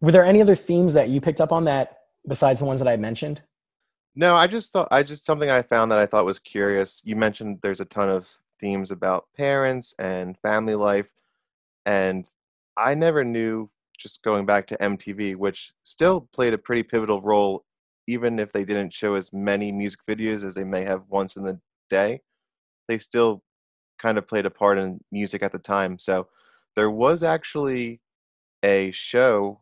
Were 0.00 0.12
there 0.12 0.24
any 0.24 0.40
other 0.40 0.54
themes 0.56 0.94
that 0.94 1.08
you 1.08 1.20
picked 1.20 1.40
up 1.40 1.52
on 1.52 1.64
that 1.64 1.98
besides 2.26 2.60
the 2.60 2.66
ones 2.66 2.80
that 2.80 2.88
I 2.88 2.96
mentioned? 2.96 3.42
No, 4.14 4.36
I 4.36 4.46
just 4.46 4.72
thought 4.72 4.88
I 4.90 5.02
just 5.02 5.24
something 5.24 5.50
I 5.50 5.62
found 5.62 5.90
that 5.92 5.98
I 5.98 6.06
thought 6.06 6.24
was 6.24 6.38
curious. 6.38 7.00
You 7.04 7.16
mentioned 7.16 7.58
there's 7.62 7.80
a 7.80 7.86
ton 7.86 8.08
of 8.08 8.28
themes 8.62 8.90
about 8.90 9.26
parents 9.36 9.94
and 9.98 10.38
family 10.38 10.74
life, 10.74 11.10
and 11.84 12.30
I 12.78 12.94
never 12.94 13.24
knew. 13.24 13.68
Just 13.98 14.24
going 14.24 14.46
back 14.46 14.66
to 14.66 14.76
MTV, 14.78 15.36
which 15.36 15.72
still 15.84 16.28
played 16.32 16.54
a 16.54 16.58
pretty 16.58 16.82
pivotal 16.82 17.20
role, 17.22 17.64
even 18.08 18.40
if 18.40 18.50
they 18.50 18.64
didn't 18.64 18.92
show 18.92 19.14
as 19.14 19.32
many 19.32 19.70
music 19.70 20.00
videos 20.08 20.42
as 20.42 20.56
they 20.56 20.64
may 20.64 20.82
have 20.82 21.02
once 21.08 21.36
in 21.36 21.44
the 21.44 21.60
day, 21.88 22.20
they 22.88 22.98
still 22.98 23.44
kind 24.00 24.18
of 24.18 24.26
played 24.26 24.44
a 24.44 24.50
part 24.50 24.78
in 24.78 24.98
music 25.12 25.44
at 25.44 25.52
the 25.52 25.58
time. 25.58 26.00
So 26.00 26.26
there 26.74 26.90
was 26.90 27.22
actually 27.22 28.00
a 28.64 28.90
show. 28.90 29.60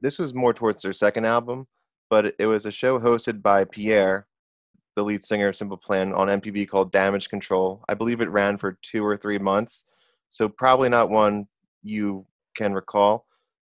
This 0.00 0.18
was 0.18 0.34
more 0.34 0.52
towards 0.52 0.82
their 0.82 0.92
second 0.92 1.24
album, 1.24 1.68
but 2.10 2.34
it 2.40 2.46
was 2.46 2.66
a 2.66 2.72
show 2.72 2.98
hosted 2.98 3.42
by 3.42 3.64
Pierre, 3.64 4.26
the 4.96 5.04
lead 5.04 5.22
singer 5.22 5.48
of 5.48 5.56
Simple 5.56 5.76
Plan, 5.76 6.12
on 6.14 6.28
MTV 6.28 6.68
called 6.68 6.90
Damage 6.90 7.28
Control. 7.28 7.84
I 7.88 7.94
believe 7.94 8.20
it 8.20 8.30
ran 8.30 8.56
for 8.56 8.78
two 8.82 9.04
or 9.04 9.16
three 9.16 9.38
months, 9.38 9.90
so 10.28 10.48
probably 10.48 10.88
not 10.88 11.10
one 11.10 11.46
you 11.82 12.26
can 12.56 12.72
recall. 12.74 13.26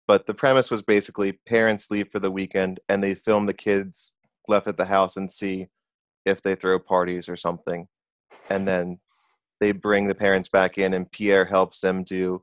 But 0.08 0.26
the 0.26 0.34
premise 0.34 0.70
was 0.70 0.82
basically 0.82 1.32
parents 1.46 1.90
leave 1.90 2.10
for 2.10 2.18
the 2.18 2.30
weekend 2.30 2.80
and 2.88 3.04
they 3.04 3.14
film 3.14 3.46
the 3.46 3.54
kids 3.54 4.14
left 4.48 4.66
at 4.66 4.76
the 4.76 4.84
house 4.84 5.16
and 5.16 5.30
see 5.30 5.68
if 6.24 6.42
they 6.42 6.56
throw 6.56 6.80
parties 6.80 7.28
or 7.28 7.36
something. 7.36 7.86
And 8.48 8.66
then 8.66 8.98
they 9.60 9.70
bring 9.70 10.08
the 10.08 10.14
parents 10.14 10.48
back 10.48 10.78
in 10.78 10.94
and 10.94 11.10
Pierre 11.12 11.44
helps 11.44 11.80
them 11.80 12.02
do 12.02 12.42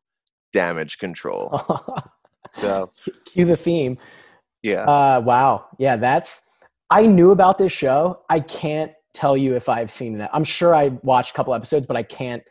damage 0.53 0.97
control. 0.97 1.61
So, 2.49 2.91
Cue 3.25 3.43
the 3.43 3.57
theme. 3.57 3.97
yeah. 4.63 4.83
Uh, 4.83 5.21
wow. 5.21 5.65
Yeah, 5.77 5.97
that's. 5.97 6.46
I 6.89 7.05
knew 7.05 7.31
about 7.31 7.57
this 7.57 7.73
show. 7.73 8.21
I 8.29 8.39
can't 8.39 8.91
tell 9.13 9.35
you 9.35 9.55
if 9.55 9.67
I've 9.67 9.91
seen 9.91 10.19
it. 10.21 10.29
I'm 10.33 10.43
sure 10.43 10.75
I 10.75 10.89
watched 11.03 11.31
a 11.31 11.33
couple 11.33 11.53
episodes, 11.53 11.87
but 11.87 11.97
I 11.97 12.03
can't. 12.03 12.43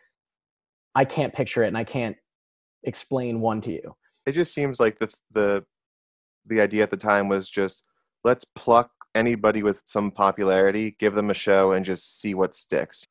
I 0.95 1.05
can't 1.05 1.33
picture 1.35 1.63
it, 1.63 1.69
and 1.69 1.77
I 1.77 1.85
can't 1.85 2.17
explain 2.85 3.41
one 3.41 3.61
to 3.63 3.73
you. 3.73 3.95
it 4.27 4.33
just 4.33 4.53
seems 4.55 4.81
like 4.81 4.99
the 4.99 5.13
the 5.33 5.65
the 6.47 6.61
idea 6.61 6.83
at 6.83 6.91
the 6.91 6.97
time 6.97 7.29
was 7.29 7.49
just 7.49 7.87
let's 8.25 8.45
pluck 8.55 8.91
anybody 9.15 9.63
with 9.63 9.83
some 9.87 10.11
popularity, 10.11 10.97
give 10.99 11.15
them 11.15 11.31
a 11.31 11.35
show, 11.35 11.73
and 11.73 11.85
just 11.85 12.21
see 12.21 12.35
what 12.35 12.55
sticks. 12.55 13.05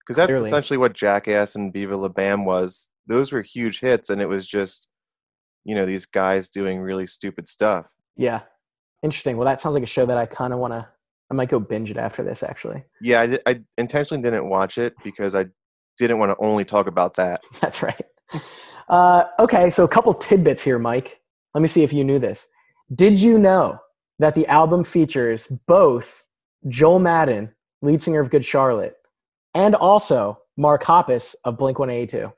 Because 0.00 0.16
that's 0.16 0.30
Clearly. 0.30 0.48
essentially 0.48 0.78
what 0.78 0.94
Jackass 0.94 1.54
and 1.54 1.72
Viva 1.72 1.96
La 1.96 2.08
Bam 2.08 2.44
was. 2.44 2.88
Those 3.06 3.30
were 3.32 3.42
huge 3.42 3.80
hits, 3.80 4.10
and 4.10 4.20
it 4.20 4.28
was 4.28 4.46
just 4.46 4.88
you 5.64 5.74
know 5.74 5.86
these 5.86 6.06
guys 6.06 6.50
doing 6.50 6.80
really 6.80 7.06
stupid 7.06 7.46
stuff. 7.48 7.86
Yeah, 8.16 8.42
interesting. 9.02 9.36
Well, 9.36 9.46
that 9.46 9.60
sounds 9.60 9.74
like 9.74 9.82
a 9.82 9.86
show 9.86 10.06
that 10.06 10.18
I 10.18 10.26
kind 10.26 10.52
of 10.52 10.58
want 10.58 10.72
to. 10.72 10.86
I 11.30 11.34
might 11.34 11.50
go 11.50 11.60
binge 11.60 11.90
it 11.90 11.98
after 11.98 12.22
this. 12.22 12.42
Actually, 12.42 12.84
Yeah, 13.00 13.20
I, 13.20 13.50
I 13.50 13.60
intentionally 13.76 14.22
didn't 14.22 14.48
watch 14.48 14.78
it 14.78 14.94
because 15.04 15.34
I 15.34 15.46
didn't 15.98 16.18
want 16.18 16.30
to 16.30 16.44
only 16.44 16.64
talk 16.64 16.86
about 16.86 17.16
that. 17.16 17.42
that's 17.60 17.82
right. 17.82 18.06
Uh, 18.88 19.24
okay, 19.38 19.68
so 19.68 19.84
a 19.84 19.88
couple 19.88 20.14
tidbits 20.14 20.62
here, 20.62 20.78
Mike. 20.78 21.20
Let 21.54 21.60
me 21.60 21.68
see 21.68 21.82
if 21.82 21.92
you 21.92 22.04
knew 22.04 22.18
this. 22.18 22.48
Did 22.94 23.20
you 23.20 23.38
know 23.38 23.78
that 24.18 24.34
the 24.34 24.46
album 24.46 24.84
features 24.84 25.46
both 25.66 26.24
Joel 26.68 26.98
Madden, 26.98 27.52
lead 27.82 28.00
singer 28.00 28.20
of 28.20 28.30
Good 28.30 28.44
Charlotte, 28.44 28.96
and 29.54 29.74
also 29.74 30.38
Mark 30.56 30.84
Hoppus 30.84 31.34
of 31.44 31.58
Blink 31.58 31.78
182? 31.78 32.32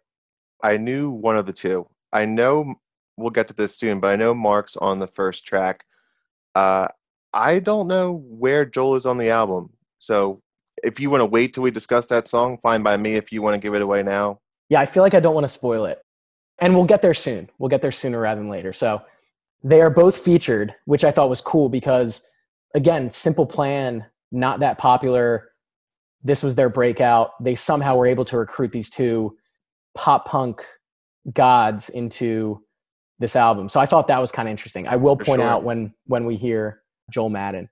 I 0.63 0.77
knew 0.77 1.11
one 1.11 1.37
of 1.37 1.47
the 1.47 1.53
two. 1.53 1.87
I 2.13 2.25
know 2.25 2.75
we'll 3.17 3.31
get 3.31 3.49
to 3.49 3.55
this 3.55 3.77
soon, 3.77 4.01
but 4.01 4.09
I 4.09 4.17
know 4.17 4.35
Mark's 4.35 4.77
on 4.77 4.99
the 4.99 5.07
first 5.07 5.47
track. 5.47 5.85
Uh, 6.55 6.89
I 7.33 7.59
don't 7.61 7.87
know 7.87 8.25
where 8.29 8.65
Joel 8.65 8.97
is 8.97 9.07
on 9.07 9.19
the 9.19 9.31
album. 9.31 9.71
So 9.99 10.41
if 10.83 10.99
you 10.99 11.11
want 11.11 11.21
to 11.21 11.27
wait 11.27 11.55
till 11.55 11.63
we 11.63 11.71
discuss 11.71 12.07
that 12.07 12.29
song, 12.29 12.59
fine 12.63 12.83
by 12.83 12.97
me. 12.97 13.15
If 13.15 13.33
you 13.33 13.43
want 13.43 13.55
to 13.55 13.61
give 13.61 13.75
it 13.75 13.83
away 13.83 14.03
now, 14.03 14.41
Yeah, 14.69 14.81
I 14.81 14.87
feel 14.87 15.03
like 15.03 15.15
I 15.15 15.21
don't 15.21 15.35
want 15.35 15.45
to 15.45 15.49
spoil 15.49 15.85
it. 15.85 16.01
And 16.61 16.75
we'll 16.75 16.85
get 16.87 17.03
there 17.03 17.15
soon. 17.15 17.49
We'll 17.59 17.71
get 17.71 17.83
there 17.83 17.93
sooner 17.93 18.21
rather 18.21 18.41
than 18.41 18.51
later. 18.51 18.73
So 18.73 19.03
they 19.63 19.81
are 19.81 19.91
both 19.91 20.17
featured, 20.17 20.75
which 20.85 21.05
I 21.05 21.11
thought 21.11 21.29
was 21.29 21.41
cool 21.41 21.69
because, 21.69 22.27
again, 22.75 23.11
Simple 23.11 23.47
Plan, 23.47 24.05
not 24.33 24.61
that 24.61 24.79
popular. 24.79 25.51
This 26.23 26.43
was 26.43 26.55
their 26.55 26.69
breakout. 26.69 27.33
They 27.43 27.55
somehow 27.55 27.97
were 27.97 28.07
able 28.07 28.25
to 28.27 28.37
recruit 28.39 28.73
these 28.73 28.91
two 28.91 29.37
pop 29.95 30.27
punk 30.27 30.65
gods 31.33 31.89
into 31.89 32.63
this 33.21 33.37
album. 33.37 33.69
So 33.69 33.79
I 33.79 33.87
thought 33.87 34.09
that 34.09 34.19
was 34.19 34.33
kind 34.33 34.49
of 34.49 34.51
interesting. 34.51 34.89
I 34.89 34.97
will 34.97 35.17
For 35.17 35.25
point 35.25 35.43
sure. 35.43 35.49
out 35.49 35.63
when 35.63 35.95
when 36.07 36.25
we 36.25 36.37
hear 36.37 36.83
Joel 37.13 37.29
Madden. 37.29 37.69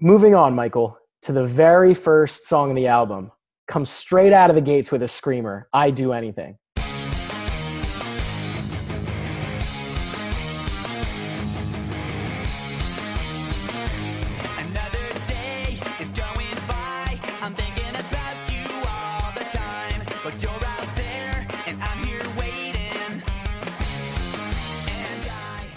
Moving 0.00 0.34
on, 0.34 0.54
Michael, 0.54 0.98
to 1.22 1.32
the 1.32 1.46
very 1.46 1.94
first 1.94 2.46
song 2.46 2.70
of 2.70 2.76
the 2.76 2.88
album, 2.88 3.30
comes 3.68 3.90
straight 3.90 4.32
out 4.32 4.50
of 4.50 4.56
the 4.56 4.62
gates 4.62 4.90
with 4.90 5.02
a 5.02 5.08
screamer. 5.08 5.68
I 5.72 5.90
do 5.90 6.12
anything. 6.12 6.58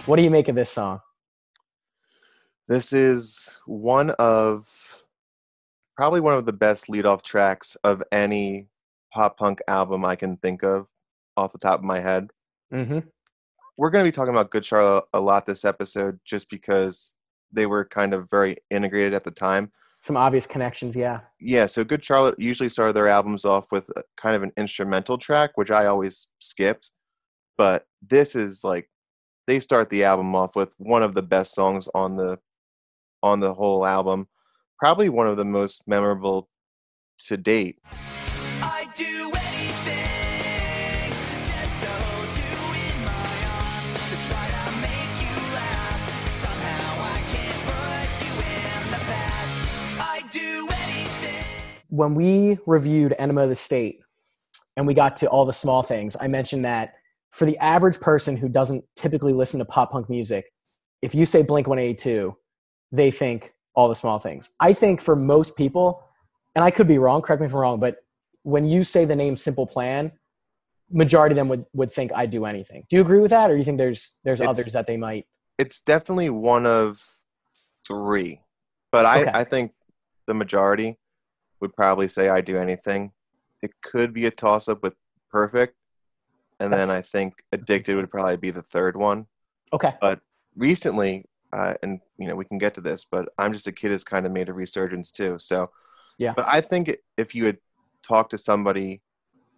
What 0.06 0.18
do 0.18 0.22
you 0.22 0.30
make 0.30 0.48
of 0.48 0.56
this 0.56 0.70
song? 0.70 1.00
this 2.68 2.94
is 2.94 3.60
one 3.66 4.12
of 4.12 4.68
probably 5.96 6.20
one 6.20 6.34
of 6.34 6.46
the 6.46 6.54
best 6.54 6.90
lead-off 6.90 7.22
tracks 7.24 7.78
of 7.84 8.02
any 8.12 8.68
pop 9.14 9.38
punk 9.38 9.60
album 9.68 10.04
I 10.04 10.16
can 10.16 10.38
think 10.38 10.64
of 10.64 10.88
off 11.38 11.52
the 11.52 11.60
top 11.60 11.80
of 11.80 11.86
my 11.86 12.00
head. 12.00 12.30
Mm-hmm. 12.74 13.00
we're 13.78 13.92
going 13.92 14.04
to 14.04 14.08
be 14.08 14.14
talking 14.14 14.34
about 14.34 14.50
Good 14.50 14.66
Charlotte 14.66 15.06
a 15.14 15.20
lot 15.20 15.46
this 15.46 15.64
episode 15.64 16.20
just 16.26 16.50
because 16.50 17.16
they 17.52 17.68
were 17.68 17.86
kind 17.86 18.14
of 18.14 18.28
very 18.30 18.58
integrated 18.72 19.14
at 19.14 19.24
the 19.24 19.32
time. 19.32 19.72
Some 20.02 20.18
obvious 20.18 20.48
connections, 20.48 20.96
yeah. 20.96 21.22
Yeah, 21.40 21.68
so 21.68 21.84
Good 21.84 22.04
Charlotte 22.04 22.36
usually 22.40 22.70
started 22.70 22.94
their 22.94 23.08
albums 23.08 23.46
off 23.46 23.66
with 23.72 23.88
kind 24.18 24.36
of 24.36 24.44
an 24.44 24.52
instrumental 24.58 25.18
track, 25.18 25.52
which 25.56 25.72
I 25.72 25.86
always 25.86 26.30
skipped. 26.40 26.92
But 27.58 27.86
this 28.02 28.36
is 28.36 28.64
like 28.64 28.90
they 29.48 29.60
start 29.60 29.90
the 29.90 30.04
album 30.04 30.36
off 30.36 30.56
with 30.56 30.70
one 30.78 31.04
of 31.04 31.14
the 31.14 31.22
best 31.22 31.54
songs 31.54 31.88
on 31.94 32.16
the 32.16 32.40
on 33.22 33.40
the 33.40 33.54
whole 33.54 33.86
album, 33.86 34.28
probably 34.80 35.10
one 35.10 35.28
of 35.28 35.38
the 35.38 35.46
most 35.46 35.88
memorable 35.88 36.50
to 37.18 37.38
date. 37.38 37.80
I 38.62 38.88
do 38.96 39.06
anything 39.06 39.32
just 41.44 41.82
to 41.82 41.88
hold 41.88 42.38
you 42.38 42.74
in 42.82 43.06
my 43.06 43.46
arms 43.50 44.10
to 44.10 44.16
try 44.30 44.48
to 44.48 44.72
make 44.82 45.22
you 45.22 45.36
laugh. 45.56 46.28
Somehow 46.28 47.02
I 47.02 47.22
can't 47.34 47.62
put 47.66 48.26
you 48.26 48.34
in 48.42 48.92
the 48.92 48.98
past. 48.98 49.58
I 50.00 50.22
do 50.32 50.68
anything. 50.84 51.46
When 51.90 52.14
we 52.16 52.58
reviewed 52.68 53.16
Enema 53.18 53.42
of 53.44 53.50
the 53.50 53.56
State 53.56 54.02
and 54.78 54.86
we 54.86 54.94
got 54.94 55.16
to 55.18 55.28
all 55.28 55.46
the 55.46 55.54
small 55.54 55.82
things, 55.84 56.16
I 56.20 56.28
mentioned 56.28 56.66
that 56.66 56.96
for 57.36 57.46
the 57.46 57.58
average 57.58 58.00
person 58.00 58.38
who 58.38 58.48
doesn't 58.48 58.82
typically 58.96 59.34
listen 59.34 59.60
to 59.60 59.66
pop 59.66 59.92
punk 59.92 60.10
music, 60.10 60.54
if 61.02 61.14
you 61.14 61.26
say 61.26 61.44
Blink 61.44 61.68
182, 61.68 62.34
they 62.94 63.12
think 63.12 63.54
all 63.76 63.90
the 63.90 63.96
small 63.96 64.20
things. 64.20 64.52
I 64.62 64.72
think 64.72 65.02
for 65.02 65.18
most 65.18 65.58
people, 65.58 66.02
and 66.56 66.64
I 66.64 66.72
could 66.72 66.88
be 66.88 66.98
wrong, 66.98 67.22
correct 67.22 67.42
me 67.42 67.48
if 67.48 67.54
I'm 67.54 67.60
wrong, 67.60 67.78
but 67.78 67.98
when 68.44 68.64
you 68.64 68.86
say 68.86 69.04
the 69.04 69.18
name 69.18 69.36
Simple 69.36 69.68
Plan, 69.68 70.14
majority 70.90 71.34
of 71.34 71.36
them 71.36 71.50
would, 71.50 71.66
would 71.74 71.92
think 71.92 72.14
I 72.14 72.26
do 72.26 72.46
anything. 72.46 72.86
Do 72.90 72.96
you 72.96 73.02
agree 73.02 73.20
with 73.20 73.32
that, 73.32 73.50
or 73.52 73.56
do 73.56 73.58
you 73.58 73.66
think 73.66 73.80
there's 73.80 74.14
there's 74.24 74.40
It's- 74.40 74.58
others 74.58 74.72
that 74.72 74.88
they 74.88 74.96
might? 74.96 75.28
It's 75.58 75.82
definitely 75.82 76.30
one 76.30 76.66
of 76.66 77.04
three, 77.86 78.40
but 78.94 79.06
I, 79.06 79.22
Okay. 79.24 79.32
I 79.34 79.44
think 79.44 79.74
the 80.26 80.34
majority 80.34 80.98
would 81.60 81.74
probably 81.76 82.08
say 82.08 82.30
I 82.30 82.40
do 82.40 82.58
anything. 82.58 83.12
It 83.62 83.72
could 83.82 84.14
be 84.14 84.26
a 84.26 84.32
toss 84.32 84.70
up 84.70 84.82
with 84.84 84.96
perfect, 85.30 85.76
and 86.60 86.72
then 86.72 86.90
I 86.90 87.02
think 87.02 87.44
addicted 87.52 87.96
would 87.96 88.10
probably 88.10 88.38
be 88.38 88.52
the 88.52 88.62
third 88.62 88.96
one. 88.96 89.28
Okay, 89.74 89.94
But 90.00 90.22
Recently, 90.56 91.26
uh, 91.52 91.74
and 91.84 92.00
you 92.18 92.28
know 92.28 92.36
we 92.36 92.46
can 92.46 92.58
get 92.58 92.74
to 92.76 92.82
this, 92.82 93.04
but 93.04 93.28
I'm 93.38 93.52
just 93.52 93.68
a 93.68 93.74
kid 93.74 93.92
has 93.92 94.06
kind 94.06 94.26
of 94.26 94.32
made 94.32 94.48
a 94.48 94.54
resurgence 94.54 95.12
too. 95.12 95.38
So 95.40 95.70
Yeah. 96.18 96.34
But 96.34 96.46
I 96.48 96.62
think 96.62 96.96
if 97.18 97.36
you 97.36 97.46
had 97.46 97.58
talked 98.02 98.32
to 98.32 98.38
somebody 98.38 99.02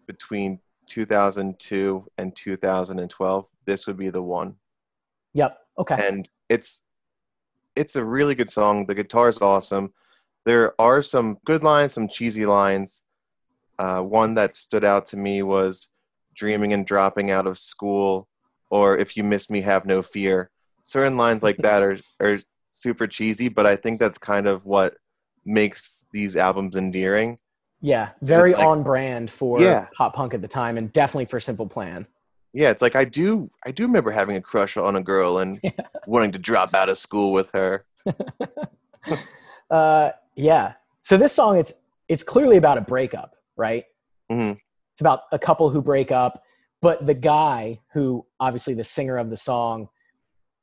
between 0.08 0.60
2002 0.88 2.08
and 2.18 2.36
2012, 2.36 3.46
this 3.66 3.86
would 3.86 3.98
be 3.98 4.10
the 4.10 4.24
one. 4.24 4.56
Yep. 5.34 5.58
Okay. 5.78 6.08
and 6.08 6.28
it's 6.50 6.84
it's 7.76 7.96
a 7.96 8.04
really 8.04 8.34
good 8.34 8.50
song. 8.50 8.88
The 8.88 8.96
guitar 8.96 9.30
is 9.30 9.40
awesome. 9.40 9.94
There 10.46 10.74
are 10.82 11.04
some 11.04 11.38
good 11.46 11.64
lines, 11.64 11.94
some 11.94 12.08
cheesy 12.08 12.48
lines. 12.48 13.04
Uh, 13.78 14.00
one 14.00 14.34
that 14.34 14.56
stood 14.56 14.84
out 14.84 15.06
to 15.06 15.18
me 15.18 15.44
was 15.44 15.90
"dreaming 16.38 16.72
and 16.74 16.86
dropping 16.86 17.32
out 17.32 17.48
of 17.48 17.58
school," 17.60 18.28
or 18.70 18.98
"if 18.98 19.18
you 19.18 19.24
miss 19.24 19.50
me, 19.50 19.60
have 19.62 19.86
no 19.86 20.02
fear." 20.02 20.50
Certain 20.84 21.18
lines 21.18 21.44
like 21.44 21.58
that 21.58 21.84
are 21.84 21.98
are 22.22 22.38
super 22.72 23.08
cheesy, 23.08 23.50
but 23.50 23.66
I 23.66 23.76
think 23.76 24.00
that's 24.00 24.18
kind 24.18 24.48
of 24.48 24.66
what 24.66 24.96
makes 25.46 26.06
these 26.14 26.36
albums 26.38 26.76
endearing. 26.78 27.38
yeah. 27.82 28.10
Very 28.22 28.54
like- 28.54 28.66
on 28.66 28.84
brand 28.84 29.30
for 29.32 29.60
Yeah. 29.62 29.88
pop 29.98 30.14
punk 30.16 30.34
at 30.34 30.42
the 30.42 30.48
time, 30.48 30.78
and 30.78 30.92
definitely 30.94 31.26
for 31.26 31.40
Simple 31.40 31.68
Plan. 31.68 32.08
Yeah, 32.54 32.70
it's 32.72 32.82
like 32.82 32.96
I 32.96 33.04
do 33.06 33.52
I 33.66 33.72
do 33.72 33.84
remember 33.84 34.10
having 34.12 34.36
a 34.36 34.42
crush 34.42 34.78
on 34.78 34.96
a 34.96 35.04
girl 35.04 35.40
and 35.40 35.60
wanting 36.08 36.32
to 36.32 36.40
drop 36.40 36.74
out 36.74 36.90
of 36.90 36.98
school 36.98 37.32
with 37.34 37.50
her. 37.52 37.86
Uh, 39.70 40.12
yeah. 40.36 40.74
So 41.04 41.18
this 41.18 41.34
song, 41.34 41.58
it's 41.58 41.74
it's 42.08 42.24
clearly 42.24 42.58
about 42.58 42.78
a 42.78 42.82
breakup, 42.82 43.36
right? 43.56 43.84
hmm 44.30 44.54
It's 44.98 45.02
about 45.04 45.26
a 45.32 45.38
couple 45.38 45.70
who 45.70 45.80
break 45.80 46.12
up, 46.12 46.42
but 46.82 47.06
the 47.06 47.14
guy 47.14 47.82
who 47.94 48.26
obviously 48.40 48.74
the 48.74 48.84
singer 48.84 49.20
of 49.20 49.30
the 49.30 49.38
song 49.38 49.90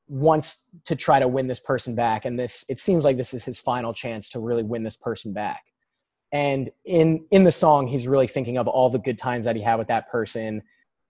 wants 0.08 0.64
to 0.86 0.96
try 0.96 1.20
to 1.20 1.28
win 1.28 1.46
this 1.46 1.60
person 1.60 1.94
back 1.94 2.24
and 2.24 2.36
this 2.36 2.64
it 2.68 2.80
seems 2.80 3.04
like 3.04 3.16
this 3.16 3.32
is 3.32 3.44
his 3.44 3.60
final 3.60 3.94
chance 3.94 4.28
to 4.30 4.40
really 4.40 4.64
win 4.64 4.82
this 4.82 4.96
person 4.96 5.32
back. 5.32 5.62
And 6.32 6.68
in 6.84 7.24
in 7.30 7.44
the 7.44 7.52
song 7.52 7.86
he's 7.86 8.08
really 8.08 8.26
thinking 8.26 8.58
of 8.58 8.66
all 8.66 8.90
the 8.90 8.98
good 8.98 9.18
times 9.18 9.44
that 9.44 9.54
he 9.54 9.62
had 9.62 9.76
with 9.76 9.86
that 9.86 10.10
person. 10.10 10.64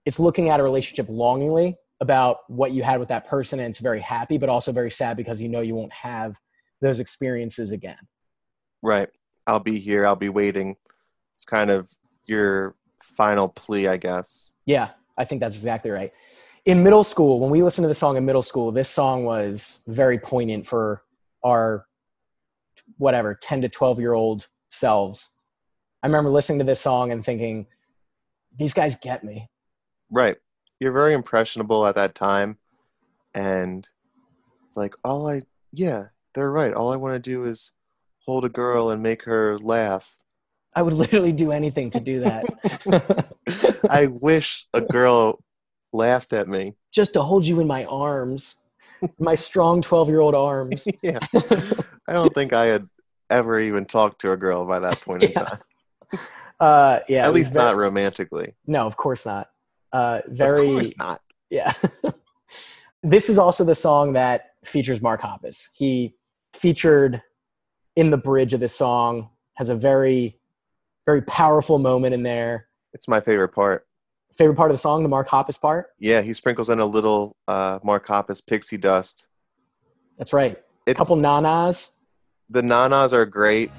It's 0.05 0.19
looking 0.19 0.49
at 0.49 0.59
a 0.59 0.63
relationship 0.63 1.07
longingly 1.09 1.77
about 2.01 2.41
what 2.47 2.73
you 2.73 2.83
had 2.83 2.99
with 2.99 3.09
that 3.09 3.25
person 3.25 3.59
and 3.59 3.69
it's 3.69 3.79
very 3.79 4.01
happy 4.01 4.37
but 4.37 4.49
also 4.49 4.71
very 4.71 4.91
sad 4.91 5.17
because 5.17 5.41
you 5.41 5.49
know 5.49 5.61
you 5.61 5.73
won't 5.73 5.93
have 5.93 6.35
those 6.79 6.99
experiences 6.99 7.71
again. 7.71 7.97
Right. 8.83 9.09
I'll 9.47 9.59
be 9.59 9.79
here. 9.79 10.05
I'll 10.05 10.15
be 10.15 10.29
waiting. 10.29 10.75
It's 11.33 11.43
kind 11.43 11.71
of 11.71 11.89
your 12.27 12.75
final 13.01 13.49
plea, 13.49 13.87
I 13.87 13.97
guess. 13.97 14.51
Yeah, 14.65 14.89
I 15.17 15.25
think 15.25 15.41
that's 15.41 15.55
exactly 15.55 15.91
right. 15.91 16.11
In 16.65 16.83
middle 16.83 17.03
school, 17.03 17.39
when 17.39 17.51
we 17.51 17.61
listened 17.61 17.83
to 17.83 17.89
the 17.89 17.95
song 17.95 18.17
in 18.17 18.25
middle 18.25 18.41
school, 18.41 18.71
this 18.71 18.89
song 18.89 19.25
was 19.25 19.81
very 19.87 20.17
poignant 20.17 20.65
for 20.65 21.03
our 21.43 21.85
whatever 22.97 23.37
10 23.39 23.61
to 23.61 23.69
12 23.69 23.99
year 23.99 24.13
old 24.13 24.47
selves. 24.69 25.29
I 26.01 26.07
remember 26.07 26.29
listening 26.29 26.59
to 26.59 26.65
this 26.65 26.81
song 26.81 27.11
and 27.11 27.23
thinking, 27.23 27.67
these 28.57 28.73
guys 28.73 28.95
get 28.95 29.23
me. 29.23 29.49
Right. 30.09 30.37
You're 30.79 30.91
very 30.91 31.13
impressionable 31.13 31.85
at 31.85 31.95
that 31.95 32.15
time. 32.15 32.57
And 33.33 33.87
it's 34.65 34.77
like, 34.77 34.95
all 35.03 35.29
I, 35.29 35.43
yeah, 35.71 36.05
they're 36.33 36.51
right. 36.51 36.73
All 36.73 36.91
I 36.91 36.95
want 36.95 37.15
to 37.15 37.29
do 37.29 37.45
is 37.45 37.73
hold 38.25 38.45
a 38.45 38.49
girl 38.49 38.89
and 38.89 39.01
make 39.01 39.23
her 39.23 39.57
laugh. 39.59 40.15
I 40.75 40.81
would 40.81 40.93
literally 40.93 41.31
do 41.31 41.51
anything 41.51 41.89
to 41.91 41.99
do 41.99 42.19
that. 42.21 43.83
I 43.89 44.07
wish 44.07 44.65
a 44.73 44.81
girl 44.81 45.43
laughed 45.93 46.33
at 46.33 46.47
me. 46.47 46.75
Just 46.91 47.13
to 47.13 47.21
hold 47.21 47.45
you 47.45 47.59
in 47.61 47.67
my 47.67 47.85
arms, 47.85 48.55
my 49.19 49.35
strong 49.35 49.81
12 49.81 50.09
year 50.09 50.19
old 50.19 50.35
arms. 50.35 50.87
yeah. 51.01 51.19
I 52.07 52.13
don't 52.13 52.33
think 52.33 52.51
I 52.53 52.65
had 52.65 52.89
ever 53.29 53.59
even 53.59 53.85
talked 53.85 54.21
to 54.21 54.31
a 54.33 54.37
girl 54.37 54.65
by 54.65 54.79
that 54.79 54.99
point 55.01 55.23
in 55.23 55.33
time. 55.33 55.59
Uh, 56.59 56.99
yeah. 57.07 57.25
At 57.25 57.33
least 57.33 57.53
ve- 57.53 57.59
not 57.59 57.75
romantically. 57.77 58.53
No, 58.67 58.85
of 58.85 58.97
course 58.97 59.25
not. 59.25 59.49
Uh, 59.93 60.21
Of 60.25 60.31
very. 60.33 60.67
course 60.67 60.97
not. 60.97 61.21
Yeah. 61.49 61.71
this 63.03 63.29
is 63.29 63.37
also 63.37 63.63
the 63.63 63.75
song 63.75 64.13
that 64.13 64.51
features 64.65 65.01
Mark 65.01 65.21
Hoppus. 65.21 65.69
He 65.73 66.15
featured 66.53 67.21
in 67.95 68.09
the 68.09 68.17
bridge 68.17 68.53
of 68.53 68.59
this 68.59 68.75
song, 68.75 69.29
has 69.53 69.69
a 69.69 69.75
very, 69.75 70.37
very 71.05 71.21
powerful 71.23 71.77
moment 71.79 72.13
in 72.13 72.23
there. 72.23 72.67
It's 72.93 73.07
my 73.07 73.19
favorite 73.19 73.49
part. 73.49 73.85
Favorite 74.37 74.55
part 74.55 74.69
of 74.71 74.73
the 74.75 74.79
song, 74.81 75.03
the 75.03 75.09
Mark 75.09 75.29
Hoppus 75.29 75.59
part? 75.59 75.87
Yeah, 75.99 76.21
he 76.21 76.33
sprinkles 76.33 76.69
in 76.69 76.79
a 76.79 76.85
little 76.85 77.35
uh, 77.47 77.79
Mark 77.83 78.05
Hoppus 78.07 78.45
pixie 78.45 78.77
dust. 78.77 79.27
That's 80.17 80.33
right. 80.33 80.57
It's, 80.85 80.97
A 80.99 81.03
couple 81.03 81.15
nanas. 81.17 81.89
the 82.49 82.61
nanas 82.61 83.13
are 83.13 83.25
great. 83.25 83.71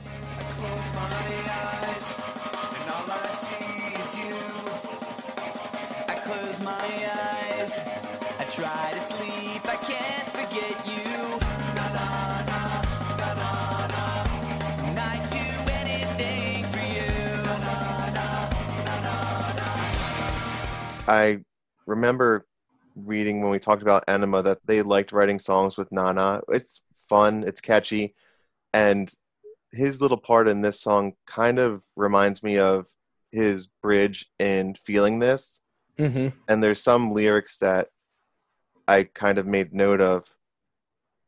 I 21.09 21.41
remember 21.87 22.47
reading 22.97 23.41
when 23.43 23.51
we 23.51 23.59
talked 23.59 23.83
about 23.83 24.05
Enema 24.09 24.43
that 24.43 24.59
they 24.65 24.83
liked 24.83 25.13
writing 25.13 25.39
songs 25.39 25.77
with 25.77 25.91
Nana. 25.93 26.41
It's 26.49 26.83
fun, 27.09 27.45
it's 27.47 27.61
catchy, 27.61 28.15
and 28.73 29.13
his 29.73 30.01
little 30.01 30.17
part 30.17 30.49
in 30.49 30.61
this 30.61 30.81
song 30.81 31.13
kind 31.27 31.59
of 31.59 31.83
reminds 31.97 32.43
me 32.43 32.59
of 32.59 32.87
his 33.31 33.67
bridge 33.67 34.27
in 34.39 34.75
Feeling 34.85 35.19
This. 35.19 35.63
hmm 35.99 36.29
And 36.49 36.63
there's 36.63 36.83
some 36.83 37.11
lyrics 37.11 37.59
that 37.59 37.89
I 38.89 39.05
kind 39.05 39.39
of 39.39 39.47
made 39.47 39.75
note 39.75 40.01
of. 40.01 40.25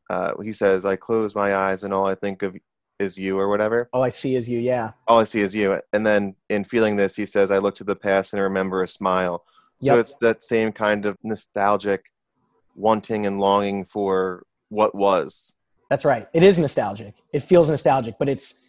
Uh, 0.08 0.40
he 0.42 0.52
says, 0.52 0.84
I 0.86 0.96
close 0.96 1.34
my 1.34 1.54
eyes 1.54 1.84
and 1.84 1.92
all 1.92 2.06
I 2.06 2.14
think 2.14 2.42
of 2.42 2.56
is 2.98 3.18
you, 3.18 3.38
or 3.38 3.48
whatever. 3.48 3.88
All 3.92 4.02
I 4.02 4.08
see 4.08 4.34
is 4.34 4.48
you. 4.48 4.58
Yeah. 4.58 4.92
all 5.06 5.20
I 5.20 5.24
see 5.24 5.40
is 5.40 5.54
you. 5.54 5.78
And 5.92 6.04
then 6.04 6.34
in 6.48 6.64
feeling 6.64 6.96
this, 6.96 7.14
he 7.14 7.26
says, 7.26 7.50
I 7.50 7.58
look 7.58 7.76
to 7.76 7.84
the 7.84 7.94
past 7.94 8.32
and 8.32 8.42
remember 8.42 8.82
a 8.82 8.88
smile. 8.88 9.44
So 9.80 9.98
it's 9.98 10.16
that 10.16 10.42
same 10.42 10.72
kind 10.72 11.06
of 11.06 11.16
nostalgic 11.22 12.04
wanting 12.74 13.26
and 13.26 13.38
longing 13.40 13.84
for 13.84 14.44
what 14.70 14.94
was. 14.94 15.54
That's 15.90 16.04
right. 16.04 16.28
It 16.32 16.42
is 16.42 16.58
nostalgic. 16.58 17.14
It 17.32 17.40
feels 17.40 17.70
nostalgic, 17.70 18.16
but 18.18 18.28
it's 18.28 18.60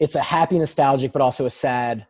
it's 0.00 0.14
a 0.16 0.20
happy 0.20 0.58
nostalgic, 0.58 1.12
but 1.12 1.22
also 1.22 1.46
a 1.46 1.50
sad 1.50 2.06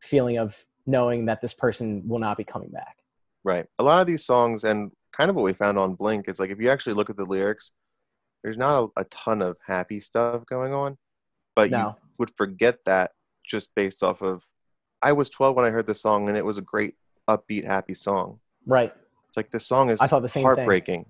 feeling 0.00 0.38
of 0.38 0.56
knowing 0.86 1.26
that 1.26 1.40
this 1.40 1.52
person 1.52 2.02
will 2.08 2.18
not 2.18 2.38
be 2.38 2.44
coming 2.44 2.70
back. 2.70 2.96
Right. 3.44 3.66
A 3.78 3.82
lot 3.82 4.00
of 4.00 4.06
these 4.06 4.24
songs, 4.24 4.64
and 4.64 4.90
kind 5.12 5.28
of 5.28 5.36
what 5.36 5.44
we 5.44 5.52
found 5.52 5.78
on 5.78 5.94
Blink, 5.94 6.28
is 6.28 6.40
like 6.40 6.50
if 6.50 6.60
you 6.60 6.70
actually 6.70 6.94
look 6.94 7.10
at 7.10 7.16
the 7.16 7.24
lyrics, 7.24 7.72
there's 8.42 8.56
not 8.56 8.90
a, 8.96 9.00
a 9.00 9.04
ton 9.04 9.42
of 9.42 9.56
happy 9.66 10.00
stuff 10.00 10.46
going 10.46 10.72
on, 10.72 10.96
but 11.54 11.70
you 11.70 11.94
would 12.18 12.30
forget 12.36 12.78
that 12.86 13.12
just 13.44 13.74
based 13.74 14.02
off 14.02 14.22
of. 14.22 14.42
I 15.00 15.12
was 15.12 15.28
12 15.28 15.54
when 15.54 15.64
I 15.64 15.70
heard 15.70 15.86
this 15.86 16.02
song, 16.02 16.28
and 16.28 16.36
it 16.36 16.44
was 16.44 16.58
a 16.58 16.62
great, 16.62 16.94
upbeat, 17.28 17.64
happy 17.64 17.94
song. 17.94 18.40
Right. 18.66 18.92
It's 19.28 19.36
like 19.36 19.50
this 19.50 19.66
song 19.66 19.90
is 19.90 20.00
I 20.00 20.06
thought 20.06 20.22
the 20.22 20.28
same 20.28 20.42
thing. 20.42 20.56
heartbreaking. 20.56 21.06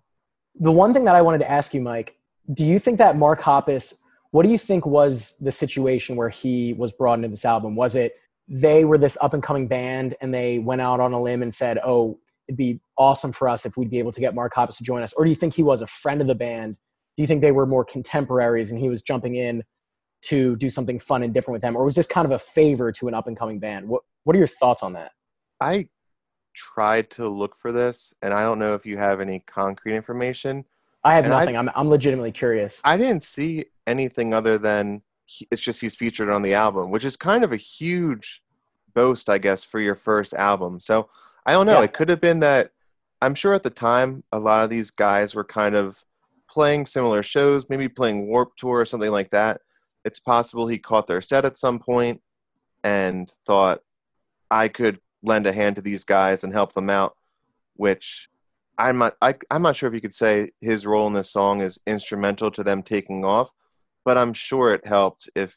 The 0.61 0.73
one 0.73 0.93
thing 0.93 1.05
that 1.05 1.15
I 1.15 1.23
wanted 1.23 1.39
to 1.39 1.51
ask 1.51 1.73
you, 1.73 1.81
Mike, 1.81 2.17
do 2.53 2.65
you 2.65 2.79
think 2.79 2.99
that 2.99 3.17
Mark 3.17 3.41
Hoppus, 3.41 3.95
what 4.31 4.43
do 4.43 4.49
you 4.49 4.59
think 4.59 4.85
was 4.87 5.37
the 5.41 5.53
situation 5.53 6.17
where 6.17 6.29
he 6.29 6.73
was 6.75 6.93
brought 6.93 7.15
into 7.15 7.29
this 7.29 7.45
album? 7.45 7.77
Was 7.77 7.95
it 7.95 8.15
they 8.49 8.85
were 8.85 8.99
this 8.99 9.19
up 9.21 9.35
and 9.35 9.43
coming 9.43 9.69
band 9.69 10.15
and 10.21 10.33
they 10.33 10.59
went 10.59 10.81
out 10.81 11.01
on 11.01 11.13
a 11.13 11.23
limb 11.23 11.43
and 11.43 11.55
said, 11.55 11.79
oh, 11.85 12.19
it'd 12.49 12.57
be 12.57 12.81
awesome 12.97 13.31
for 13.31 13.49
us 13.49 13.67
if 13.67 13.77
we'd 13.77 13.91
be 13.91 13.99
able 13.99 14.13
to 14.13 14.21
get 14.21 14.35
Mark 14.35 14.55
Hoppus 14.55 14.79
to 14.79 14.85
join 14.85 15.03
us? 15.03 15.13
Or 15.13 15.25
do 15.25 15.31
you 15.31 15.37
think 15.37 15.55
he 15.55 15.63
was 15.63 15.83
a 15.83 15.87
friend 15.87 16.21
of 16.21 16.27
the 16.27 16.35
band? 16.35 16.77
Do 17.17 17.23
you 17.23 17.27
think 17.27 17.43
they 17.43 17.53
were 17.53 17.67
more 17.67 17.85
contemporaries 17.85 18.73
and 18.73 18.81
he 18.81 18.89
was 18.89 19.03
jumping 19.03 19.35
in 19.35 19.65
to 20.23 20.57
do 20.57 20.71
something 20.71 20.99
fun 20.99 21.23
and 21.23 21.35
different 21.35 21.57
with 21.57 21.63
them? 21.63 21.77
Or 21.77 21.85
was 21.85 21.95
this 21.95 22.07
kind 22.07 22.25
of 22.25 22.33
a 22.33 22.39
favor 22.39 22.91
to 22.93 23.09
an 23.09 23.15
up 23.15 23.27
and 23.27 23.39
coming 23.39 23.59
band? 23.59 23.89
What, 23.89 24.03
what 24.25 24.35
are 24.35 24.39
your 24.39 24.49
thoughts 24.49 24.83
on 24.83 24.95
that? 24.95 25.13
I 25.61 25.89
tried 26.59 27.09
to 27.11 27.29
look 27.29 27.57
for 27.57 27.71
this, 27.71 28.13
and 28.23 28.35
I 28.35 28.43
don't 28.43 28.59
know 28.59 28.75
if 28.75 28.85
you 28.85 28.97
have 28.97 29.21
any 29.21 29.39
concrete 29.41 29.95
information. 29.95 30.65
I 31.05 31.15
have 31.15 31.25
And 31.25 31.33
nothing. 31.33 31.57
I, 31.57 31.61
am 31.61 31.71
I'm 31.77 31.89
legitimately 31.89 32.33
curious. 32.33 32.81
I 32.83 32.97
didn't 32.97 33.23
see 33.23 33.67
anything 33.87 34.35
other 34.35 34.59
than 34.59 35.03
he, 35.25 35.47
it's 35.53 35.63
just 35.63 35.81
he's 35.81 35.95
featured 35.95 36.29
on 36.29 36.43
the 36.43 36.55
album, 36.55 36.91
which 36.91 37.05
is 37.05 37.17
kind 37.17 37.45
of 37.45 37.53
a 37.53 37.57
huge 37.57 38.43
boast, 38.95 39.31
I 39.31 39.39
guess, 39.39 39.63
for 39.63 39.79
your 39.79 39.95
first 39.95 40.35
album. 40.35 40.81
So 40.81 41.09
I 41.47 41.53
don't 41.53 41.67
know. 41.67 41.79
Yeah. 41.79 41.85
It 41.85 41.95
could 41.95 42.09
have 42.09 42.21
been 42.21 42.41
that 42.41 42.73
I'm 43.23 43.37
sure 43.37 43.55
at 43.55 43.63
the 43.63 43.71
time 43.71 44.25
a 44.33 44.39
lot 44.39 44.65
of 44.65 44.71
these 44.71 44.91
guys 44.91 45.35
were 45.35 45.45
kind 45.45 45.77
of 45.77 46.03
playing 46.51 46.87
similar 46.87 47.23
shows, 47.23 47.69
maybe 47.69 47.89
playing 47.89 48.27
Warped 48.27 48.59
Tour 48.59 48.81
or 48.81 48.85
something 48.85 49.13
like 49.13 49.31
that. 49.31 49.61
It's 50.05 50.19
possible 50.19 50.67
he 50.67 50.79
caught 50.79 51.07
their 51.07 51.21
set 51.21 51.45
at 51.45 51.57
some 51.57 51.79
point 51.79 52.21
and 52.83 53.31
thought 53.47 53.81
I 54.51 54.69
could 54.69 54.99
lend 55.23 55.47
a 55.47 55.53
hand 55.53 55.77
to 55.77 55.83
these 55.83 56.05
guys 56.05 56.45
and 56.45 56.53
help 56.53 56.73
them 56.73 56.91
out, 56.91 57.17
which 57.75 58.29
I'm 58.79 58.99
not 58.99 59.17
I, 59.21 59.35
I'm 59.51 59.63
not 59.63 59.77
sure 59.77 59.89
if 59.89 59.95
you 59.95 60.01
could 60.01 60.15
say 60.15 60.51
his 60.61 60.87
role 60.87 61.07
in 61.07 61.13
this 61.13 61.33
song 61.33 61.61
is 61.61 61.79
instrumental 61.87 62.51
to 62.53 62.63
them 62.63 62.83
taking 62.83 63.25
off, 63.25 63.51
but 64.05 64.17
I'm 64.17 64.33
sure 64.33 64.73
it 64.73 64.87
helped 64.87 65.29
if 65.35 65.57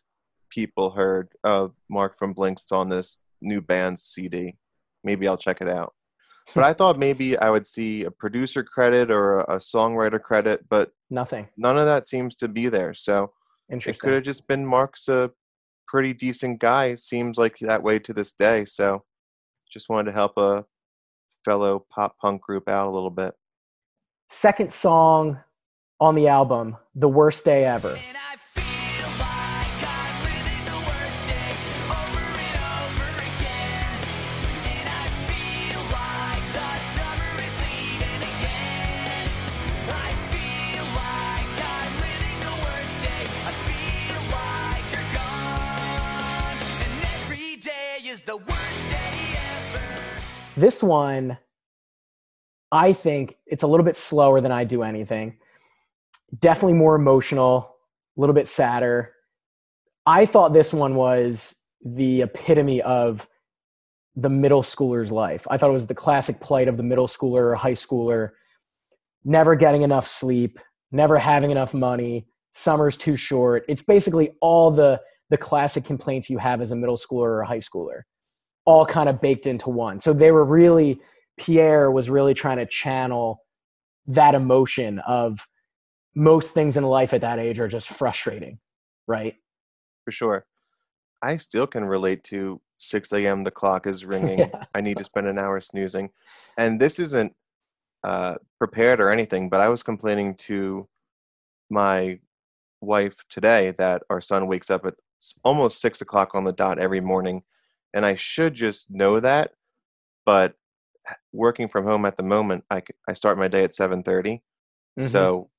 people 0.49 0.91
heard 0.91 1.29
uh, 1.43 1.67
Mark 1.89 2.17
from 2.17 2.33
Blink's 2.33 2.71
on 2.71 2.89
this 2.89 3.21
new 3.41 3.61
band's 3.61 4.03
CD. 4.03 4.55
Maybe 5.03 5.27
I'll 5.27 5.37
check 5.37 5.61
it 5.61 5.69
out. 5.69 5.93
but 6.55 6.63
I 6.63 6.73
thought 6.73 6.97
maybe 6.97 7.37
I 7.37 7.49
would 7.49 7.65
see 7.65 8.03
a 8.03 8.11
producer 8.11 8.63
credit 8.63 9.11
or 9.11 9.41
a, 9.41 9.55
a 9.55 9.57
songwriter 9.57 10.21
credit, 10.21 10.65
but 10.69 10.91
Nothing. 11.09 11.47
none 11.55 11.77
of 11.77 11.85
that 11.85 12.07
seems 12.07 12.35
to 12.35 12.47
be 12.47 12.67
there. 12.67 12.93
So 12.93 13.31
it 13.69 13.99
could 13.99 14.13
have 14.13 14.23
just 14.23 14.47
been 14.47 14.65
Mark's 14.65 15.07
a 15.07 15.31
pretty 15.87 16.13
decent 16.13 16.59
guy. 16.59 16.95
Seems 16.95 17.37
like 17.37 17.57
that 17.61 17.83
way 17.83 17.99
to 17.99 18.11
this 18.13 18.33
day. 18.33 18.65
So 18.65 19.03
just 19.71 19.89
wanted 19.89 20.05
to 20.05 20.11
help 20.11 20.37
a 20.37 20.65
fellow 21.45 21.85
pop 21.89 22.17
punk 22.19 22.41
group 22.41 22.67
out 22.69 22.87
a 22.87 22.91
little 22.91 23.09
bit. 23.09 23.33
Second 24.29 24.71
song 24.71 25.39
on 25.99 26.15
the 26.15 26.27
album, 26.27 26.77
The 26.95 27.09
Worst 27.09 27.45
Day 27.45 27.65
Ever. 27.65 27.97
This 50.61 50.83
one, 50.83 51.39
I 52.71 52.93
think 52.93 53.35
it's 53.47 53.63
a 53.63 53.67
little 53.67 53.83
bit 53.83 53.95
slower 53.95 54.41
than 54.41 54.51
I 54.51 54.63
do 54.63 54.83
anything. 54.83 55.39
Definitely 56.39 56.77
more 56.77 56.93
emotional, 56.93 57.77
a 58.15 58.21
little 58.21 58.35
bit 58.35 58.47
sadder. 58.47 59.11
I 60.05 60.27
thought 60.27 60.53
this 60.53 60.71
one 60.71 60.93
was 60.93 61.55
the 61.83 62.21
epitome 62.21 62.79
of 62.83 63.27
the 64.15 64.29
middle 64.29 64.61
schooler's 64.61 65.11
life. 65.11 65.47
I 65.49 65.57
thought 65.57 65.71
it 65.71 65.73
was 65.73 65.87
the 65.87 65.95
classic 65.95 66.39
plight 66.39 66.67
of 66.67 66.77
the 66.77 66.83
middle 66.83 67.07
schooler 67.07 67.41
or 67.41 67.55
high 67.55 67.71
schooler, 67.71 68.29
never 69.25 69.55
getting 69.55 69.81
enough 69.81 70.07
sleep, 70.07 70.59
never 70.91 71.17
having 71.17 71.49
enough 71.49 71.73
money, 71.73 72.27
summer's 72.51 72.97
too 72.97 73.17
short. 73.17 73.65
It's 73.67 73.81
basically 73.81 74.37
all 74.41 74.69
the 74.69 75.01
the 75.31 75.37
classic 75.37 75.85
complaints 75.85 76.29
you 76.29 76.37
have 76.37 76.61
as 76.61 76.71
a 76.71 76.75
middle 76.75 76.97
schooler 76.97 77.29
or 77.29 77.41
a 77.41 77.47
high 77.47 77.57
schooler, 77.57 78.01
all 78.65 78.85
kind 78.85 79.09
of 79.09 79.21
baked 79.21 79.47
into 79.47 79.69
one. 79.69 79.99
So 79.99 80.13
they 80.13 80.31
were 80.31 80.45
really 80.45 80.99
Pierre 81.37 81.89
was 81.89 82.09
really 82.09 82.33
trying 82.33 82.57
to 82.57 82.65
channel 82.65 83.41
that 84.07 84.35
emotion 84.35 84.99
of 84.99 85.47
most 86.13 86.53
things 86.53 86.77
in 86.77 86.83
life 86.83 87.13
at 87.13 87.21
that 87.21 87.39
age 87.39 87.59
are 87.59 87.67
just 87.67 87.89
frustrating, 87.89 88.59
right? 89.07 89.35
for 90.03 90.11
sure. 90.11 90.45
I 91.21 91.37
still 91.37 91.67
can 91.67 91.85
relate 91.85 92.23
to 92.25 92.59
6 92.79 93.13
a.m. 93.13 93.43
The 93.43 93.51
clock 93.51 93.87
is 93.87 94.05
ringing. 94.15 94.39
Yeah. 94.39 94.65
I 94.73 94.81
need 94.81 94.97
to 94.97 95.03
spend 95.03 95.27
an 95.27 95.37
hour 95.37 95.61
snoozing. 95.61 96.09
And 96.57 96.79
this 96.79 96.99
isn't 96.99 97.33
uh, 98.03 98.35
prepared 98.57 98.99
or 98.99 99.09
anything, 99.09 99.49
but 99.49 99.59
I 99.59 99.69
was 99.69 99.83
complaining 99.83 100.35
to 100.35 100.87
my 101.69 102.19
wife 102.81 103.15
today 103.29 103.71
that 103.77 104.03
our 104.09 104.21
son 104.21 104.47
wakes 104.47 104.71
up 104.71 104.85
at 104.85 104.95
almost 105.43 105.79
six 105.79 106.01
o'clock 106.01 106.31
on 106.33 106.43
the 106.43 106.53
dot 106.53 106.79
every 106.79 106.99
morning. 107.01 107.43
And 107.93 108.05
I 108.05 108.15
should 108.15 108.53
just 108.53 108.91
know 108.91 109.19
that. 109.19 109.51
But 110.25 110.55
working 111.33 111.67
from 111.67 111.83
home 111.83 112.05
at 112.05 112.17
the 112.17 112.23
moment, 112.23 112.63
I 112.69 112.83
I 113.09 113.13
start 113.13 113.37
my 113.37 113.47
day 113.47 113.63
at 113.63 113.71
7.30. 113.73 114.41
Mhm. 114.99 115.07
So 115.07 115.49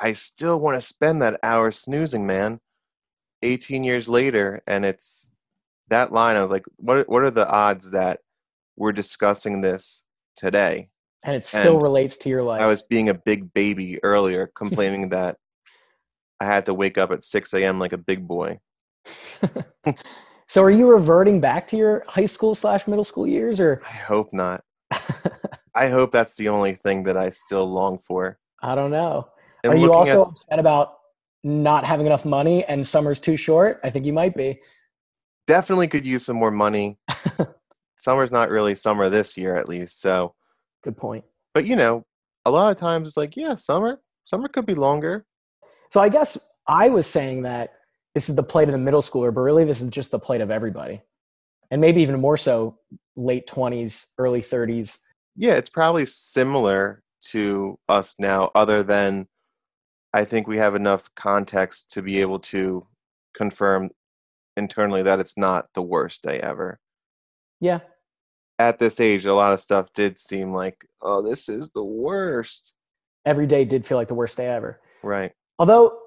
I 0.00 0.12
still 0.12 0.60
want 0.60 0.76
to 0.76 0.80
spend 0.80 1.22
that 1.22 1.38
hour 1.42 1.70
snoozing, 1.70 2.26
man. 2.26 2.60
18 3.42 3.84
years 3.84 4.08
later, 4.08 4.62
and 4.66 4.84
it's 4.84 5.30
that 5.88 6.12
line. 6.12 6.36
I 6.36 6.42
was 6.42 6.50
like, 6.50 6.64
what? 6.76 6.96
are- 6.98 7.04
What 7.08 7.22
are 7.24 7.30
the 7.30 7.48
odds 7.48 7.90
that 7.90 8.20
we're 8.76 8.92
discussing 8.92 9.60
this 9.60 10.06
today? 10.36 10.88
and 11.26 11.34
it 11.36 11.44
still 11.46 11.74
and 11.76 11.82
relates 11.82 12.18
to 12.18 12.28
your 12.28 12.42
life. 12.42 12.60
I 12.60 12.66
was 12.66 12.82
being 12.82 13.08
a 13.08 13.14
big 13.14 13.52
baby 13.54 13.98
earlier, 14.02 14.46
complaining 14.54 15.08
that 15.10 15.38
I 16.40 16.44
had 16.46 16.66
to 16.66 16.74
wake 16.74 16.98
up 16.98 17.10
at 17.12 17.24
6 17.24 17.52
a.m. 17.54 17.78
like 17.78 17.92
a 17.94 17.98
big 17.98 18.26
boy. 18.28 18.60
so 20.54 20.62
are 20.62 20.70
you 20.70 20.86
reverting 20.86 21.40
back 21.40 21.66
to 21.66 21.76
your 21.76 22.04
high 22.06 22.26
school 22.26 22.54
slash 22.54 22.86
middle 22.86 23.02
school 23.02 23.26
years 23.26 23.58
or 23.58 23.82
I 23.84 23.90
hope 23.90 24.32
not. 24.32 24.62
I 25.74 25.88
hope 25.88 26.12
that's 26.12 26.36
the 26.36 26.48
only 26.48 26.74
thing 26.74 27.02
that 27.02 27.16
I 27.16 27.30
still 27.30 27.68
long 27.68 27.98
for. 27.98 28.38
I 28.62 28.76
don't 28.76 28.92
know. 28.92 29.26
And 29.64 29.72
are 29.72 29.76
you 29.76 29.92
also 29.92 30.22
at- 30.22 30.28
upset 30.28 30.58
about 30.60 30.98
not 31.42 31.84
having 31.84 32.06
enough 32.06 32.24
money 32.24 32.64
and 32.66 32.86
summer's 32.86 33.20
too 33.20 33.36
short? 33.36 33.80
I 33.82 33.90
think 33.90 34.06
you 34.06 34.12
might 34.12 34.36
be. 34.36 34.60
definitely 35.48 35.88
could 35.88 36.06
use 36.06 36.24
some 36.24 36.36
more 36.36 36.52
money. 36.52 37.00
Summer's 37.96 38.30
not 38.30 38.48
really 38.48 38.76
summer 38.76 39.08
this 39.08 39.36
year, 39.36 39.56
at 39.56 39.68
least. 39.68 40.00
So, 40.00 40.36
Good 40.84 40.96
point. 40.96 41.24
but 41.52 41.66
you 41.66 41.74
know, 41.74 42.04
a 42.44 42.50
lot 42.52 42.70
of 42.70 42.76
times 42.76 43.08
it's 43.08 43.16
like, 43.16 43.36
yeah, 43.36 43.56
summer, 43.56 44.00
summer 44.22 44.46
could 44.46 44.66
be 44.66 44.76
longer. 44.76 45.26
So 45.90 46.00
I 46.00 46.10
guess 46.10 46.38
I 46.68 46.90
was 46.90 47.08
saying 47.08 47.42
that 47.42 47.72
this 48.14 48.28
is 48.28 48.36
the 48.36 48.42
plight 48.42 48.68
of 48.68 48.72
the 48.72 48.78
middle 48.78 49.02
schooler, 49.02 49.34
but 49.34 49.40
really 49.40 49.64
this 49.64 49.82
is 49.82 49.90
just 49.90 50.10
the 50.10 50.18
plight 50.18 50.40
of 50.40 50.50
everybody. 50.50 51.02
And 51.70 51.80
maybe 51.80 52.02
even 52.02 52.20
more 52.20 52.36
so 52.36 52.78
late 53.16 53.48
20s, 53.48 54.06
early 54.18 54.40
30s. 54.40 54.98
Yeah, 55.34 55.54
it's 55.54 55.70
probably 55.70 56.06
similar 56.06 57.02
to 57.30 57.78
us 57.88 58.14
now, 58.18 58.50
other 58.54 58.82
than 58.82 59.26
I 60.12 60.24
think 60.24 60.46
we 60.46 60.58
have 60.58 60.76
enough 60.76 61.10
context 61.16 61.92
to 61.94 62.02
be 62.02 62.20
able 62.20 62.38
to 62.40 62.86
confirm 63.36 63.90
internally 64.56 65.02
that 65.02 65.18
it's 65.18 65.36
not 65.36 65.66
the 65.74 65.82
worst 65.82 66.22
day 66.22 66.38
ever. 66.38 66.78
Yeah. 67.60 67.80
At 68.60 68.78
this 68.78 69.00
age, 69.00 69.26
a 69.26 69.34
lot 69.34 69.52
of 69.52 69.60
stuff 69.60 69.92
did 69.92 70.16
seem 70.16 70.52
like, 70.52 70.86
oh, 71.02 71.20
this 71.22 71.48
is 71.48 71.70
the 71.70 71.82
worst. 71.82 72.74
Every 73.26 73.48
day 73.48 73.64
did 73.64 73.84
feel 73.84 73.96
like 73.96 74.06
the 74.06 74.14
worst 74.14 74.36
day 74.36 74.46
ever. 74.46 74.80
Right. 75.02 75.32
Although 75.58 75.98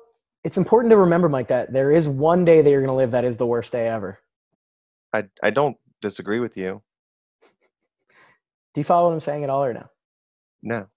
it's 0.48 0.56
important 0.56 0.92
to 0.92 0.96
remember, 0.96 1.28
Mike, 1.28 1.50
that 1.50 1.74
there 1.74 1.92
is 1.92 2.08
one 2.08 2.46
day 2.46 2.62
that 2.62 2.70
you're 2.70 2.80
going 2.80 2.88
to 2.88 2.94
live 2.94 3.12
that 3.12 3.26
is 3.26 3.36
the 3.36 3.46
worst 3.46 3.74
day 3.74 3.90
ever. 3.90 4.18
I, 5.12 5.26
I 5.44 5.50
don't 5.50 5.76
disagree 6.02 6.40
with 6.40 6.56
you. 6.56 6.82
Do 8.74 8.80
you 8.80 8.86
follow 8.86 9.10
what 9.10 9.14
I'm 9.14 9.20
saying 9.20 9.44
at 9.44 9.50
all 9.50 9.66
or 9.66 9.74
no? 9.74 9.88
No. 10.64 10.88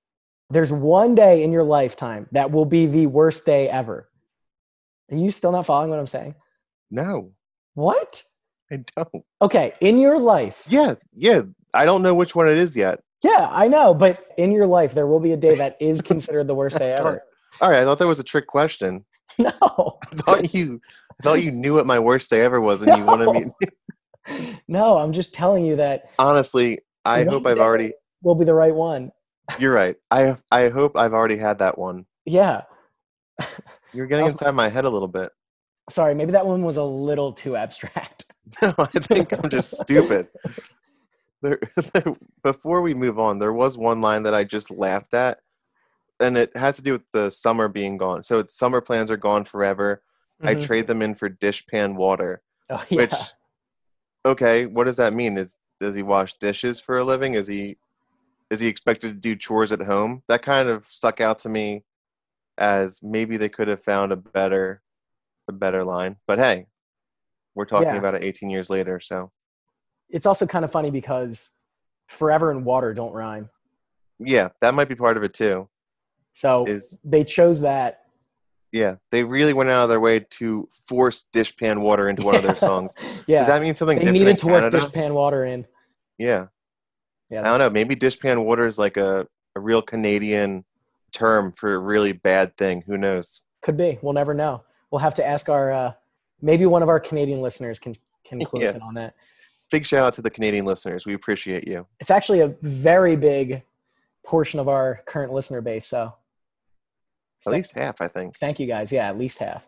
There's 0.51 0.71
one 0.71 1.17
day 1.17 1.43
in 1.43 1.51
your 1.51 1.65
lifetime 1.65 2.29
that 2.31 2.53
will 2.53 2.65
be 2.65 2.87
the 2.87 3.09
worst 3.09 3.45
day 3.45 3.69
ever. 3.69 4.09
Are 5.11 5.17
you 5.17 5.33
still 5.33 5.51
not 5.51 5.67
following 5.67 5.91
what 5.91 5.99
I'm 5.99 6.07
saying? 6.07 6.37
No, 6.89 7.33
What? 7.75 8.23
I 8.71 8.85
don't. 8.95 9.25
Okay, 9.43 9.73
in 9.81 9.99
your 9.99 10.21
life. 10.21 10.63
Yeah, 10.69 10.95
yeah. 11.13 11.43
I 11.75 11.87
don't 11.87 12.03
know 12.03 12.15
which 12.15 12.37
one 12.37 12.49
it 12.49 12.57
is 12.57 12.77
yet. 12.77 13.01
Yeah, 13.25 13.49
I 13.51 13.67
know, 13.67 13.95
but 13.95 14.27
in 14.39 14.53
your 14.53 14.69
life, 14.69 14.95
there 14.95 15.09
will 15.09 15.19
be 15.19 15.33
a 15.33 15.37
day 15.37 15.57
that 15.57 15.77
is 15.81 16.03
considered 16.13 16.47
the 16.47 16.55
worst 16.55 16.79
day 16.79 16.93
ever. 16.93 17.21
All 17.61 17.69
right, 17.69 17.81
I 17.81 17.85
thought 17.85 17.99
that 17.99 18.07
was 18.07 18.21
a 18.21 18.25
trick 18.25 18.47
question. 18.47 19.05
No, 19.39 19.99
I 20.13 20.17
thought 20.17 20.55
you, 20.55 20.81
I 21.19 21.23
thought 21.23 21.43
you 21.43 21.51
knew 21.51 21.75
what 21.75 21.87
my 21.87 21.99
worst 21.99 22.29
day 22.31 22.43
ever 22.43 22.61
was, 22.61 22.83
and 22.83 22.97
you 22.99 23.05
wanted 23.05 23.33
me. 23.33 24.47
no, 24.69 24.99
I'm 24.99 25.13
just 25.13 25.33
telling 25.33 25.65
you 25.65 25.77
that 25.77 26.11
Honestly, 26.19 26.81
I 27.05 27.25
hope 27.25 27.47
I've 27.47 27.59
already. 27.59 27.93
will 28.23 28.35
be 28.35 28.45
the 28.45 28.55
right 28.55 28.75
one. 28.75 29.13
You're 29.59 29.73
right. 29.73 29.97
I 30.11 30.37
I 30.51 30.69
hope 30.69 30.97
I've 30.97 31.15
already 31.15 31.37
had 31.37 31.59
that 31.61 31.79
one. 31.79 32.07
Yeah. 32.27 32.63
You're 33.93 34.07
getting 34.07 34.25
was- 34.25 34.33
inside 34.35 34.55
my 34.55 34.69
head 34.69 34.85
a 34.85 34.91
little 34.91 35.09
bit. 35.09 35.31
Sorry, 35.89 36.15
maybe 36.15 36.33
that 36.33 36.47
one 36.47 36.63
was 36.63 36.77
a 36.77 36.85
little 36.85 37.33
too 37.33 37.57
abstract. 37.57 38.27
No, 38.61 38.75
I 38.79 38.87
think 38.99 39.33
I'm 39.33 39.49
just 39.49 39.77
stupid. 39.81 40.27
There, 41.41 41.59
there, 41.95 42.17
before 42.43 42.83
we 42.83 42.95
move 42.95 43.19
on, 43.21 43.39
there 43.39 43.53
was 43.53 43.79
one 43.79 44.01
line 44.01 44.25
that 44.25 44.35
I 44.35 44.43
just 44.45 44.71
laughed 44.73 45.15
at, 45.15 45.39
and 46.21 46.37
it 46.37 46.55
has 46.57 46.77
to 46.77 46.83
do 46.83 46.93
with 46.93 47.11
the 47.13 47.31
summer 47.31 47.69
being 47.69 47.97
gone. 47.97 48.23
So 48.23 48.39
it's 48.39 48.55
summer 48.57 48.81
plans 48.81 49.11
are 49.11 49.17
gone 49.17 49.45
forever. 49.45 50.03
I 50.43 50.55
Mhm. 50.55 50.63
trade 50.63 50.87
them 50.87 51.03
in 51.03 51.15
for 51.15 51.29
dishpan 51.29 51.97
water. 51.97 52.43
Oh, 52.71 52.85
yeah. 52.91 52.97
Which, 52.99 53.15
okay, 54.25 54.67
what 54.67 54.85
does 54.85 54.97
that 54.99 55.13
mean? 55.15 55.37
Is 55.39 55.57
does 55.81 55.95
he 55.95 56.03
wash 56.03 56.35
dishes 56.35 56.79
for 56.79 56.99
a 56.99 57.05
living? 57.05 57.35
Is 57.35 57.47
he 57.47 57.79
is 58.51 58.61
he 58.61 58.67
expected 58.69 59.09
to 59.09 59.15
do 59.15 59.35
chores 59.37 59.73
at 59.73 59.81
home? 59.81 60.23
That 60.29 60.43
kind 60.43 60.69
of 60.69 60.85
stuck 60.87 61.21
out 61.21 61.39
to 61.41 61.49
me 61.49 61.85
as 62.59 63.01
maybe 63.03 63.37
they 63.37 63.49
could 63.49 63.69
have 63.69 63.83
found 63.83 64.13
a 64.13 64.17
better 64.17 64.83
a 65.49 65.53
better 65.53 65.83
line. 65.85 66.17
But 66.27 66.39
hey, 66.39 66.67
we're 67.55 67.65
talking 67.65 67.93
Yeah. 67.93 67.99
about 67.99 68.15
it 68.15 68.25
18 68.25 68.51
years 68.51 68.69
later, 68.71 69.01
so 69.01 69.33
it's 70.11 70.27
also 70.27 70.47
kind 70.47 70.65
of 70.65 70.73
funny 70.73 70.91
because 70.91 71.59
forever 72.09 72.51
and 72.51 72.65
water 72.65 72.93
don't 72.93 73.13
rhyme. 73.13 73.49
yeah, 74.19 74.49
that 74.61 74.75
might 74.75 74.89
be 74.89 74.95
part 74.95 75.17
of 75.17 75.23
it 75.23 75.33
too. 75.33 75.69
So 76.33 76.65
Is 76.67 77.01
they 77.05 77.25
chose 77.25 77.61
that. 77.61 78.05
yeah, 78.73 78.97
they 79.11 79.25
really 79.25 79.53
went 79.53 79.69
out 79.71 79.83
of 79.85 79.89
their 79.89 80.01
way 80.01 80.21
to 80.21 80.69
force 80.87 81.29
dishpan 81.33 81.81
water 81.81 82.09
into 82.09 82.23
one 82.25 82.35
of 82.37 82.43
their 82.43 82.57
songs. 82.69 82.95
Yeah. 83.27 83.39
Does 83.41 83.49
that 83.49 83.61
mean 83.63 83.75
something 83.75 83.99
they 83.99 84.11
needed 84.11 84.39
to 84.39 84.47
work 84.47 84.73
dishpan 84.73 85.13
water 85.13 85.45
in. 85.45 85.67
Yeah. 86.19 86.47
Yeah. 87.31 87.41
I 87.41 87.45
don't 87.45 87.59
know. 87.59 87.71
Maybe 87.71 87.95
dishpan 87.97 88.45
water 88.45 88.67
is 88.67 88.79
like 88.79 88.97
a, 88.97 89.27
a 89.57 89.61
real 89.61 89.83
Canadian 89.83 90.65
term 91.13 91.53
for 91.53 91.75
a 91.75 91.79
really 91.79 92.13
bad 92.13 92.57
thing. 92.57 92.83
Who 92.87 92.97
knows? 92.97 93.43
Could 93.63 93.77
be. 93.77 93.99
We'll 94.03 94.13
never 94.15 94.35
know. 94.35 94.63
We'll 94.91 95.01
have 95.01 95.15
to 95.17 95.27
ask 95.27 95.49
our 95.49 95.73
uh, 95.73 95.93
maybe 96.41 96.67
one 96.67 96.83
of 96.83 96.89
our 96.89 97.01
Canadian 97.01 97.41
listeners 97.43 97.79
can 97.79 97.95
can 98.25 98.41
us 98.43 98.49
Yeah. 98.55 98.75
in 98.75 98.83
on 98.83 98.95
that. 98.95 99.15
big 99.71 99.85
shout 99.85 100.05
out 100.05 100.15
to 100.15 100.23
the 100.23 100.31
Canadian 100.31 100.65
listeners. 100.65 101.07
We 101.07 101.15
appreciate 101.15 101.67
you. 101.69 101.87
It's 102.01 102.11
actually 102.11 102.41
a 102.41 102.49
very 102.63 103.17
big 103.17 103.63
portion 104.25 104.61
of 104.61 104.69
our 104.69 105.03
current 105.07 105.33
listener 105.33 105.61
base. 105.61 105.87
So 105.87 106.13
At 107.47 107.53
least 107.53 107.75
half, 107.75 108.01
I 108.01 108.09
think. 108.09 108.37
thank 108.37 108.61
you 108.61 108.67
guys. 108.67 108.93
Yeah, 108.93 109.09
at 109.09 109.19
least 109.19 109.39
half. 109.39 109.67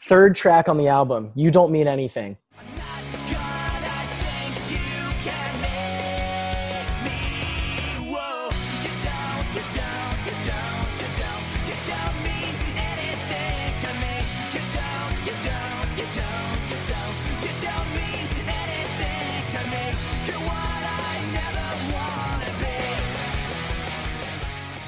Third 0.00 0.34
track 0.34 0.68
on 0.68 0.78
the 0.78 0.88
album, 0.88 1.30
You 1.34 1.50
Don't 1.50 1.70
Mean 1.70 1.86
Anything. 1.86 2.36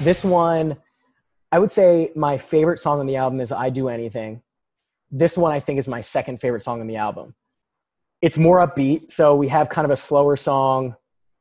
This 0.05 0.23
one, 0.23 0.77
I 1.55 1.59
would 1.61 1.71
say 1.71 2.11
my 2.17 2.37
favorite 2.37 2.81
song 2.81 2.99
on 2.99 3.07
the 3.07 3.15
album 3.15 3.39
is 3.39 3.53
I 3.53 3.71
Do 3.71 3.87
Anything. 3.87 4.43
This 5.13 5.39
one 5.39 5.53
I 5.53 5.61
think 5.61 5.79
is 5.79 5.87
my 5.87 6.01
second 6.01 6.41
favorite 6.41 6.65
song 6.65 6.81
on 6.81 6.89
the 6.89 6.97
album. 6.97 7.37
It's 8.21 8.37
more 8.37 8.59
upbeat, 8.59 9.13
so 9.13 9.37
we 9.37 9.47
have 9.47 9.69
kind 9.69 9.85
of 9.85 9.93
a 9.93 9.97
slower 9.97 10.35
song 10.35 10.97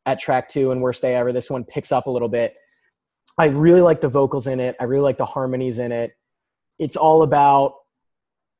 at 0.06 0.20
track 0.20 0.50
two 0.50 0.72
and 0.72 0.84
Worst 0.84 1.02
Day 1.02 1.16
Ever. 1.16 1.32
This 1.32 1.50
one 1.50 1.64
picks 1.64 1.92
up 1.92 2.06
a 2.06 2.12
little 2.12 2.30
bit. 2.30 2.54
I 3.40 3.46
really 3.46 3.82
like 3.82 4.02
the 4.02 4.08
vocals 4.08 4.46
in 4.46 4.60
it. 4.60 4.76
I 4.80 4.84
really 4.84 5.02
like 5.02 5.18
the 5.18 5.26
harmonies 5.26 5.80
in 5.80 5.92
it. 5.92 6.12
It's 6.78 6.96
all 6.96 7.24
about 7.24 7.74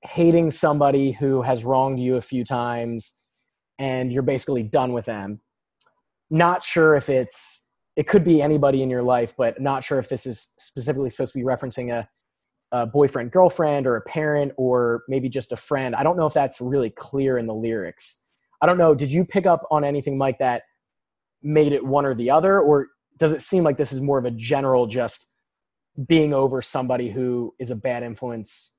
hating 0.02 0.50
somebody 0.50 1.12
who 1.12 1.44
has 1.44 1.64
wronged 1.64 2.00
you 2.00 2.16
a 2.16 2.22
few 2.22 2.44
times 2.44 3.14
and 3.78 4.12
you're 4.12 4.24
basically 4.24 4.64
done 4.64 4.92
with 4.92 5.06
them. 5.06 5.40
Not 6.32 6.64
sure 6.64 6.96
if 6.96 7.10
it's 7.10 7.63
it 7.96 8.08
could 8.08 8.24
be 8.24 8.42
anybody 8.42 8.82
in 8.82 8.90
your 8.90 9.04
life, 9.04 9.34
but 9.38 9.62
not 9.62 9.84
sure 9.84 10.00
if 10.00 10.10
this 10.10 10.26
is 10.26 10.54
specifically 10.58 11.10
supposed 11.10 11.34
to 11.34 11.40
be 11.40 11.46
referencing 11.46 11.92
a, 11.92 12.08
a 12.72 12.88
boyfriend, 12.88 13.32
girlfriend, 13.32 13.86
or 13.86 13.96
a 13.98 14.02
parent, 14.02 14.52
or 14.58 15.04
maybe 15.08 15.30
just 15.30 15.52
a 15.52 15.56
friend. 15.56 15.96
I 15.96 16.04
don't 16.04 16.18
know 16.18 16.26
if 16.26 16.34
that's 16.34 16.60
really 16.60 16.90
clear 16.90 17.38
in 17.38 17.46
the 17.46 17.54
lyrics. 17.54 18.22
I 18.62 18.66
don't 18.66 18.78
know. 18.78 18.96
Did 18.96 19.12
you 19.12 19.26
pick 19.26 19.46
up 19.46 19.68
on 19.70 19.84
anything 19.84 20.18
like 20.18 20.40
that 20.40 20.64
made 21.44 21.74
it 21.74 21.86
one 21.86 22.06
or 22.06 22.16
the 22.16 22.32
other, 22.32 22.62
or 22.62 22.88
does 23.18 23.34
it 23.34 23.42
seem 23.42 23.64
like 23.64 23.78
this 23.78 23.94
is 23.94 24.02
more 24.02 24.18
of 24.18 24.26
a 24.26 24.32
general 24.32 24.88
just 24.88 25.28
being 26.08 26.34
over 26.34 26.62
somebody 26.62 27.10
who 27.10 27.54
is 27.60 27.70
a 27.70 27.76
bad 27.76 28.02
influence 28.02 28.76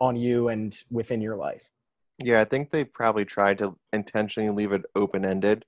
on 0.00 0.14
you 0.14 0.48
and 0.48 0.78
within 0.90 1.20
your 1.20 1.36
life? 1.36 1.70
Yeah, 2.18 2.40
I 2.40 2.44
think 2.44 2.70
they 2.70 2.84
probably 2.84 3.24
tried 3.24 3.58
to 3.58 3.76
intentionally 3.92 4.50
leave 4.50 4.72
it 4.72 4.82
open 4.94 5.24
ended. 5.24 5.64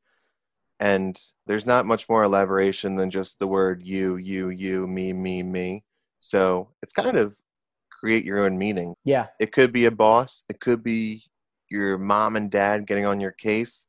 And 0.80 1.20
there's 1.46 1.66
not 1.66 1.86
much 1.86 2.08
more 2.08 2.24
elaboration 2.24 2.94
than 2.94 3.10
just 3.10 3.38
the 3.38 3.46
word 3.48 3.82
you, 3.84 4.16
you, 4.16 4.50
you, 4.50 4.86
me, 4.86 5.12
me, 5.12 5.42
me. 5.42 5.84
So 6.20 6.68
it's 6.82 6.92
kind 6.92 7.16
of 7.16 7.34
create 8.00 8.24
your 8.24 8.40
own 8.40 8.56
meaning. 8.56 8.94
Yeah, 9.04 9.26
It 9.40 9.52
could 9.52 9.72
be 9.72 9.86
a 9.86 9.90
boss, 9.90 10.44
it 10.48 10.60
could 10.60 10.84
be 10.84 11.24
your 11.68 11.98
mom 11.98 12.36
and 12.36 12.50
dad 12.50 12.86
getting 12.86 13.04
on 13.04 13.20
your 13.20 13.32
case, 13.32 13.86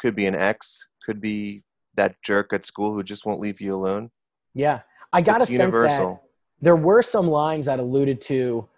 could 0.00 0.14
be 0.14 0.26
an 0.26 0.34
ex, 0.34 0.88
could 1.04 1.20
be 1.20 1.64
that 1.96 2.14
jerk 2.22 2.52
at 2.52 2.64
school 2.64 2.94
who 2.94 3.02
just 3.02 3.26
won't 3.26 3.40
leave 3.40 3.60
you 3.60 3.74
alone. 3.74 4.10
yeah. 4.54 4.80
I 5.12 5.22
got 5.22 5.40
it's 5.40 5.50
a 5.50 5.54
sense 5.54 5.74
that 5.74 5.82
universal. 5.82 6.22
there 6.60 6.76
were 6.76 7.00
some 7.00 7.28
lines 7.28 7.64
that 7.64 7.78
alluded 7.78 8.20
to 8.22 8.68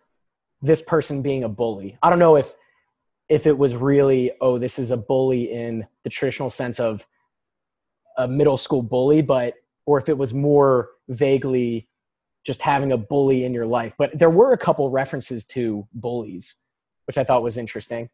this 0.63 0.81
person 0.81 1.23
being 1.23 1.43
a 1.43 1.49
bully. 1.49 1.99
I 2.03 2.09
don't 2.09 2.21
know 2.21 2.37
if 2.37 2.55
if 3.29 3.47
it 3.49 3.59
was 3.59 3.75
really 3.75 4.31
oh 4.41 4.57
this 4.57 4.79
is 4.79 4.93
a 4.93 4.97
bully 4.97 5.53
in 5.53 5.85
the 6.05 6.11
traditional 6.11 6.49
sense 6.49 6.79
of 6.79 7.05
a 8.17 8.27
middle 8.29 8.57
school 8.57 8.83
bully, 8.83 9.23
but 9.23 9.55
or 9.87 9.99
if 9.99 10.09
it 10.09 10.17
was 10.19 10.33
more 10.35 10.91
vaguely 11.09 11.89
just 12.45 12.63
having 12.63 12.93
a 12.93 12.97
bully 12.97 13.45
in 13.45 13.53
your 13.53 13.67
life. 13.67 13.95
But 13.99 14.19
there 14.19 14.31
were 14.31 14.53
a 14.53 14.59
couple 14.59 14.89
references 14.91 15.45
to 15.47 15.87
bullies, 15.93 16.55
which 17.07 17.19
I 17.19 17.25
thought 17.25 17.43
was 17.43 17.57
interesting. 17.59 18.09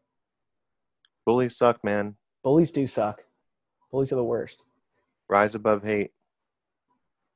Bullies 1.25 1.55
suck, 1.57 1.83
man. 1.83 2.15
Bullies 2.43 2.71
do 2.71 2.87
suck. 2.87 3.23
Bullies 3.91 4.11
are 4.11 4.15
the 4.17 4.23
worst. 4.23 4.63
Rise 5.29 5.55
above 5.55 5.83
hate. 5.83 6.11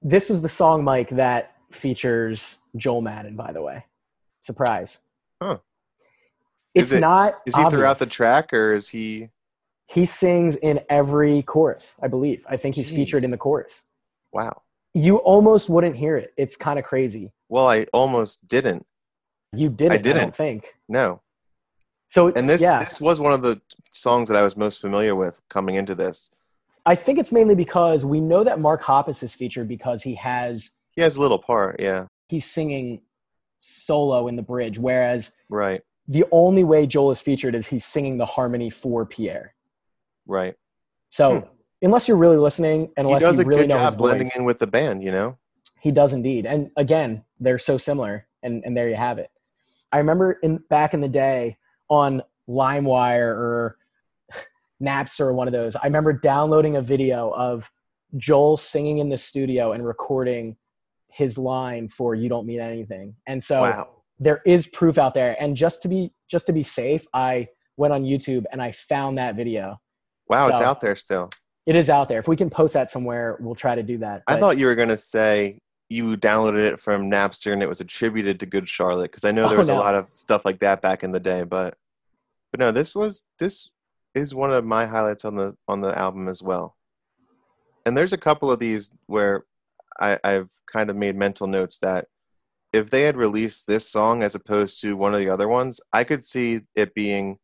This 0.01 0.29
was 0.29 0.41
the 0.41 0.49
song, 0.49 0.83
Mike, 0.83 1.09
that 1.09 1.55
features 1.71 2.59
Joel 2.75 3.01
Madden, 3.01 3.35
by 3.35 3.51
the 3.51 3.61
way. 3.61 3.85
Surprise. 4.41 4.99
Huh. 5.41 5.59
It's 6.73 6.91
Is 6.91 6.97
it- 6.97 7.01
not. 7.01 7.35
Is 7.45 7.55
he 7.55 7.69
throughout 7.69 7.99
the 7.99 8.05
track 8.05 8.53
or 8.53 8.73
is 8.73 8.87
he 8.89 9.29
He 9.91 10.05
sings 10.05 10.55
in 10.55 10.79
every 10.89 11.41
chorus, 11.41 11.95
I 12.01 12.07
believe. 12.07 12.45
I 12.49 12.55
think 12.55 12.75
he's 12.75 12.89
featured 12.89 13.23
in 13.25 13.31
the 13.31 13.37
chorus. 13.37 13.83
wow. 14.31 14.61
You 14.93 15.17
almost 15.17 15.69
wouldn't 15.69 15.95
hear 15.95 16.17
it. 16.17 16.33
It's 16.37 16.57
kind 16.57 16.77
of 16.77 16.83
crazy. 16.83 17.31
Well, 17.47 17.65
I 17.67 17.85
almost 17.93 18.45
didn't. 18.49 18.85
You 19.53 19.69
didn't. 19.69 19.91
I, 19.93 19.97
don't 19.97 20.13
didn't. 20.15 20.35
think 20.35 20.75
No. 20.89 21.21
so. 22.07 22.27
And 22.33 22.49
this 22.49 22.61
yeah, 22.61 22.79
this 22.79 22.99
was 22.99 23.19
one 23.19 23.31
of 23.33 23.41
the 23.41 23.61
songs 23.89 24.27
that 24.29 24.37
I 24.37 24.41
was 24.43 24.55
most 24.57 24.81
familiar 24.81 25.15
with 25.15 25.39
coming 25.49 25.75
into 25.75 25.95
this. 25.95 26.33
I 26.85 26.95
think 26.95 27.19
it's 27.19 27.31
mainly 27.31 27.55
because 27.55 28.03
we 28.03 28.19
know 28.19 28.43
that 28.43 28.59
Mark 28.59 28.81
Hoppus 28.83 29.23
is 29.23 29.33
featured 29.33 29.67
because 29.69 30.01
he 30.03 30.15
has 30.15 30.71
He 30.95 31.01
has 31.01 31.15
a 31.17 31.21
little 31.21 31.39
part, 31.39 31.79
yeah. 31.79 32.07
he's 32.29 32.45
singing 32.45 33.01
solo 33.59 34.27
in 34.27 34.35
the 34.35 34.41
bridge, 34.41 34.77
whereas 34.79 35.33
Right. 35.49 35.81
the 36.07 36.25
only 36.31 36.63
way 36.65 36.85
Joel 36.87 37.11
is 37.11 37.21
featured 37.21 37.55
is 37.55 37.67
he's 37.67 37.85
singing 37.85 38.17
the 38.17 38.25
harmony 38.25 38.69
for 38.69 39.05
Pierre. 39.05 39.53
Right. 40.31 40.55
So 41.09 41.41
Hmm. 41.41 41.47
unless 41.81 42.07
you're 42.07 42.17
really 42.17 42.37
listening, 42.37 42.89
and 42.95 43.05
He 43.05 43.13
unless 43.13 43.23
does 43.23 43.37
you 43.37 43.43
a 43.43 43.47
really 43.47 43.63
good 43.63 43.69
know 43.69 43.83
his 43.83 43.91
job 43.93 43.97
blending 43.97 44.27
voice, 44.27 44.35
in 44.37 44.43
with 44.45 44.59
the 44.59 44.67
band, 44.67 45.03
you 45.03 45.11
know? 45.11 45.37
he 45.81 45.91
does 45.91 46.13
indeed. 46.13 46.45
And 46.45 46.69
again, 46.77 47.23
they're 47.39 47.59
so 47.59 47.77
similar, 47.77 48.27
and 48.43 48.63
and 48.65 48.77
there 48.77 48.87
you 48.87 48.95
have 48.95 49.17
it. 49.17 49.29
I 49.91 49.97
remember 49.97 50.33
in 50.43 50.57
back 50.69 50.93
in 50.93 51.01
the 51.01 51.09
day 51.09 51.57
on 51.89 52.21
LimeWire 52.47 53.35
or 53.45 53.77
Napster 54.81 55.21
or 55.21 55.33
one 55.33 55.47
of 55.47 55.53
those. 55.53 55.75
I 55.75 55.83
remember 55.85 56.13
downloading 56.13 56.77
a 56.77 56.81
video 56.81 57.31
of 57.31 57.69
Joel 58.15 58.55
singing 58.57 58.99
in 58.99 59.09
the 59.09 59.17
studio 59.17 59.73
and 59.73 59.85
recording 59.85 60.55
his 61.09 61.37
line 61.37 61.89
for 61.89 62.15
"You 62.15 62.29
Don't 62.29 62.45
Mean 62.45 62.61
Anything," 62.61 63.15
and 63.27 63.43
so 63.43 63.61
wow. 63.63 63.89
there 64.19 64.41
is 64.45 64.67
proof 64.67 64.97
out 64.97 65.13
there. 65.13 65.35
And 65.41 65.57
just 65.57 65.81
to 65.81 65.87
be 65.89 66.13
just 66.29 66.45
to 66.47 66.53
be 66.53 66.63
safe, 66.63 67.05
I 67.13 67.49
went 67.75 67.91
on 67.91 68.03
YouTube 68.03 68.45
and 68.51 68.61
I 68.61 68.71
found 68.71 69.17
that 69.17 69.35
video. 69.35 69.81
Wow, 70.31 70.47
it's 70.47 70.59
out 70.61 70.81
there 70.81 70.95
still. 70.95 71.29
It 71.65 71.75
is 71.75 71.89
out 71.89 72.07
there. 72.09 72.19
If 72.19 72.27
we 72.27 72.35
can 72.35 72.49
post 72.49 72.73
that 72.73 72.89
somewhere, 72.89 73.37
we'll 73.39 73.53
try 73.53 73.75
to 73.75 73.83
do 73.83 73.97
that. 73.99 74.23
I 74.27 74.39
thought 74.39 74.57
you 74.57 74.65
were 74.65 74.75
going 74.75 74.89
to 74.89 74.97
say 74.97 75.59
you 75.89 76.15
downloaded 76.15 76.65
it 76.71 76.79
from 76.79 77.11
Napster 77.11 77.51
and 77.51 77.61
it 77.61 77.67
was 77.69 77.81
attributed 77.81 78.39
to 78.39 78.45
Good 78.45 78.67
Charlotte 78.67 79.11
because 79.11 79.25
I 79.25 79.31
know 79.31 79.43
Oh, 79.45 79.49
there 79.49 79.57
was 79.59 79.67
no. 79.67 79.75
a 79.75 79.79
lot 79.79 79.93
of 79.93 80.07
stuff 80.13 80.45
like 80.45 80.59
that 80.61 80.81
back 80.81 81.03
in 81.03 81.11
the 81.11 81.19
day, 81.19 81.43
but 81.43 81.75
but 82.51 82.59
no, 82.59 82.71
this 82.71 82.95
was 82.95 83.27
this 83.39 83.69
is 84.15 84.33
one 84.33 84.51
of 84.51 84.65
my 84.65 84.85
highlights 84.85 85.25
on 85.25 85.35
the 85.35 85.55
on 85.67 85.81
the 85.81 85.97
album 85.97 86.27
as 86.29 86.41
well. 86.41 86.75
And 87.85 87.97
there's 87.97 88.13
a 88.13 88.17
couple 88.17 88.49
of 88.51 88.59
these 88.59 88.95
where 89.07 89.43
I, 89.99 90.17
I've 90.23 90.49
kind 90.71 90.89
of 90.89 90.95
made 90.95 91.15
mental 91.15 91.47
notes 91.47 91.79
that 91.79 92.07
if 92.73 92.89
they 92.89 93.01
had 93.01 93.17
released 93.17 93.67
this 93.67 93.87
song 93.87 94.23
as 94.23 94.35
opposed 94.35 94.79
to 94.81 94.95
one 94.95 95.13
of 95.13 95.19
the 95.19 95.29
other 95.29 95.49
ones, 95.49 95.81
I 95.91 96.05
could 96.05 96.23
see 96.23 96.61
it 96.75 96.93
being 96.93 97.37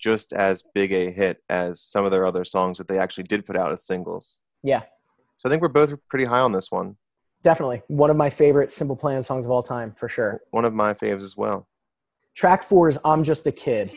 just 0.00 0.32
as 0.32 0.62
big 0.74 0.92
a 0.92 1.10
hit 1.10 1.38
as 1.48 1.82
some 1.82 2.04
of 2.04 2.10
their 2.10 2.24
other 2.24 2.44
songs 2.44 2.78
that 2.78 2.88
they 2.88 2.98
actually 2.98 3.24
did 3.24 3.46
put 3.46 3.56
out 3.56 3.70
as 3.72 3.84
singles. 3.84 4.40
yeah, 4.62 4.82
So 5.36 5.48
I 5.48 5.50
think 5.50 5.62
we're 5.62 5.68
both 5.68 5.92
pretty 6.08 6.24
high 6.24 6.40
on 6.40 6.52
this 6.52 6.70
one. 6.70 6.96
definitely 7.42 7.82
one 7.88 8.10
of 8.10 8.16
my 8.16 8.30
favorite 8.30 8.70
Simple 8.72 8.96
Plan 8.96 9.22
songs 9.22 9.44
of 9.44 9.50
all 9.50 9.62
time 9.62 9.92
for 9.96 10.08
sure. 10.08 10.40
One 10.50 10.64
of 10.64 10.74
my 10.74 10.94
faves 10.94 11.22
as 11.22 11.36
well. 11.36 11.68
Track 12.34 12.62
four 12.62 12.88
is 12.88 12.98
"I'm 13.04 13.22
Just 13.24 13.46
a 13.46 13.52
Kid." 13.52 13.90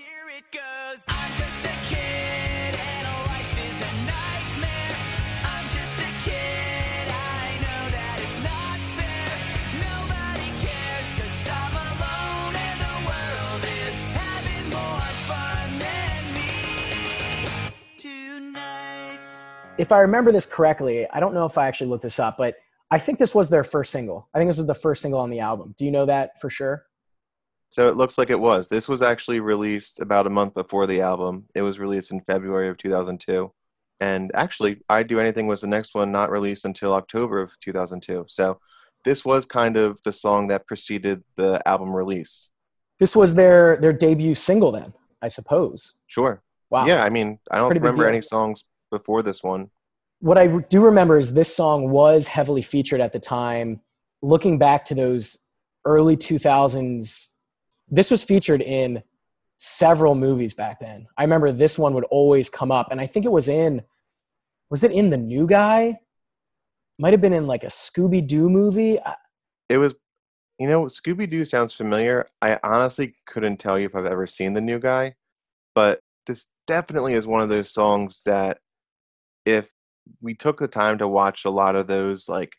If 19.77 19.91
I 19.91 20.01
remember 20.01 20.31
this 20.31 20.45
correctly, 20.45 21.07
I 21.09 21.19
don't 21.19 21.33
know 21.33 21.45
if 21.45 21.57
I 21.57 21.67
actually 21.67 21.87
looked 21.87 22.03
this 22.03 22.19
up, 22.19 22.37
but 22.37 22.55
I 22.91 22.99
think 22.99 23.17
this 23.17 23.33
was 23.33 23.49
their 23.49 23.63
first 23.63 23.91
single. 23.91 24.29
I 24.33 24.37
think 24.37 24.49
this 24.49 24.57
was 24.57 24.67
the 24.67 24.75
first 24.75 25.01
single 25.01 25.19
on 25.19 25.31
the 25.31 25.39
album. 25.39 25.73
Do 25.77 25.85
you 25.85 25.91
know 25.91 26.05
that 26.05 26.39
for 26.39 26.51
sure? 26.51 26.85
So 27.69 27.89
it 27.89 27.95
looks 27.95 28.19
like 28.19 28.29
it 28.29 28.39
was. 28.39 28.69
This 28.69 28.87
was 28.87 29.01
actually 29.01 29.39
released 29.39 29.99
about 29.99 30.27
a 30.27 30.29
month 30.29 30.53
before 30.53 30.85
the 30.85 31.01
album. 31.01 31.45
It 31.55 31.63
was 31.63 31.79
released 31.79 32.11
in 32.11 32.21
February 32.21 32.69
of 32.69 32.77
2002. 32.77 33.51
And 33.99 34.31
actually, 34.35 34.81
I'd 34.89 35.07
Do 35.07 35.19
Anything 35.19 35.47
was 35.47 35.61
the 35.61 35.67
next 35.67 35.95
one 35.95 36.11
not 36.11 36.29
released 36.29 36.65
until 36.65 36.93
October 36.93 37.41
of 37.41 37.59
2002. 37.61 38.25
So 38.27 38.59
this 39.03 39.25
was 39.25 39.43
kind 39.43 39.75
of 39.75 39.99
the 40.03 40.13
song 40.13 40.49
that 40.49 40.67
preceded 40.67 41.23
the 41.35 41.67
album 41.67 41.95
release. 41.95 42.51
This 42.99 43.15
was 43.15 43.33
their 43.33 43.77
their 43.77 43.93
debut 43.93 44.35
single 44.35 44.71
then, 44.71 44.93
I 45.23 45.29
suppose. 45.29 45.95
Sure. 46.05 46.43
Wow. 46.69 46.85
Yeah, 46.85 47.03
I 47.03 47.09
mean, 47.09 47.39
I 47.49 47.57
don't 47.57 47.73
remember 47.73 48.07
any 48.07 48.21
songs 48.21 48.67
before 48.93 49.23
this 49.23 49.43
one. 49.43 49.69
what 50.19 50.37
I 50.37 50.47
do 50.47 50.85
remember 50.85 51.17
is 51.17 51.33
this 51.33 51.53
song 51.53 51.89
was 51.89 52.27
heavily 52.27 52.61
featured 52.61 53.01
at 53.01 53.11
the 53.11 53.19
time. 53.19 53.81
Looking 54.21 54.57
back 54.57 54.85
to 54.85 54.95
those 54.95 55.37
early 55.83 56.15
2000s, 56.15 57.27
this 57.89 58.09
was 58.09 58.23
featured 58.23 58.61
in 58.61 59.03
several 59.57 60.15
movies 60.15 60.53
back 60.53 60.79
then. 60.79 61.07
I 61.17 61.23
remember 61.23 61.51
this 61.51 61.77
one 61.77 61.93
would 61.95 62.05
always 62.05 62.49
come 62.49 62.71
up, 62.71 62.87
and 62.89 63.01
I 63.01 63.05
think 63.05 63.25
it 63.25 63.31
was 63.31 63.49
in, 63.49 63.81
was 64.69 64.85
it 64.85 64.91
in 64.91 65.09
The 65.09 65.17
New 65.17 65.45
Guy? 65.45 65.99
Might 66.99 67.13
have 67.13 67.21
been 67.21 67.33
in 67.33 67.47
like 67.47 67.63
a 67.63 67.67
Scooby 67.67 68.25
Doo 68.25 68.49
movie. 68.49 68.99
It 69.67 69.77
was, 69.77 69.93
you 70.57 70.69
know, 70.69 70.83
Scooby 70.83 71.29
Doo 71.29 71.43
sounds 71.43 71.73
familiar. 71.73 72.27
I 72.41 72.59
honestly 72.63 73.15
couldn't 73.25 73.57
tell 73.57 73.77
you 73.77 73.87
if 73.87 73.95
I've 73.95 74.05
ever 74.05 74.27
seen 74.27 74.53
the 74.53 74.61
new 74.61 74.79
guy, 74.79 75.15
but 75.75 75.99
this 76.27 76.51
definitely 76.65 77.13
is 77.13 77.27
one 77.27 77.41
of 77.41 77.49
those 77.49 77.69
songs 77.69 78.21
that 78.25 78.59
if 79.45 79.69
we 80.21 80.33
took 80.33 80.59
the 80.59 80.67
time 80.67 80.97
to 80.97 81.07
watch 81.07 81.45
a 81.45 81.49
lot 81.49 81.75
of 81.75 81.87
those 81.87 82.27
like 82.29 82.53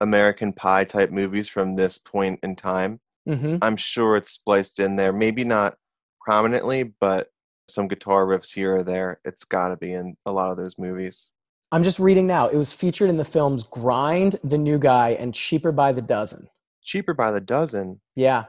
American 0.00 0.52
Pie 0.52 0.84
type 0.84 1.10
movies 1.10 1.48
from 1.48 1.74
this 1.76 1.98
point 1.98 2.40
in 2.42 2.56
time, 2.56 3.00
Mhm. 3.28 3.58
I'm 3.62 3.76
sure 3.76 4.16
it's 4.16 4.30
spliced 4.30 4.78
in 4.78 4.96
there. 4.96 5.12
Maybe 5.12 5.44
not 5.44 5.76
prominently, 6.20 6.94
but 7.00 7.28
some 7.68 7.86
guitar 7.88 8.26
riffs 8.26 8.52
here 8.52 8.76
or 8.76 8.82
there. 8.82 9.20
It's 9.24 9.44
got 9.44 9.68
to 9.68 9.76
be 9.76 9.92
in 9.92 10.16
a 10.26 10.32
lot 10.32 10.50
of 10.50 10.56
those 10.56 10.78
movies. 10.78 11.30
I'm 11.72 11.82
just 11.84 12.00
reading 12.00 12.26
now. 12.26 12.48
It 12.48 12.56
was 12.56 12.72
featured 12.72 13.10
in 13.10 13.16
the 13.16 13.24
films 13.24 13.62
Grind, 13.62 14.40
The 14.42 14.58
New 14.58 14.78
Guy, 14.78 15.10
and 15.10 15.32
Cheaper 15.34 15.70
by 15.70 15.92
the 15.92 16.02
Dozen. 16.02 16.48
Cheaper 16.82 17.14
by 17.14 17.30
the 17.30 17.40
dozen. 17.40 18.00
Yeah, 18.16 18.46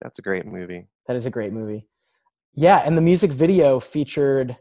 That's 0.00 0.18
a 0.18 0.22
great 0.22 0.44
movie. 0.46 0.86
That 1.06 1.16
is 1.16 1.24
a 1.26 1.30
great 1.30 1.52
movie. 1.52 1.88
Yeah, 2.52 2.78
and 2.84 2.96
the 2.96 3.00
music 3.02 3.32
video 3.32 3.80
featured, 3.80 4.56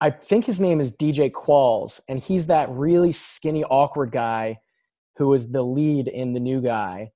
I 0.00 0.10
think 0.10 0.44
his 0.44 0.60
name 0.60 0.80
is 0.80 0.96
DJ 0.96 1.30
Qualls, 1.30 2.00
and 2.08 2.20
he's 2.20 2.46
that 2.46 2.68
really 2.70 3.12
skinny, 3.12 3.64
awkward 3.64 4.12
guy 4.12 4.58
who 5.16 5.28
was 5.28 5.50
the 5.50 5.62
lead 5.62 6.06
in 6.06 6.32
The 6.32 6.40
New 6.40 6.60
Guy. 6.60 7.10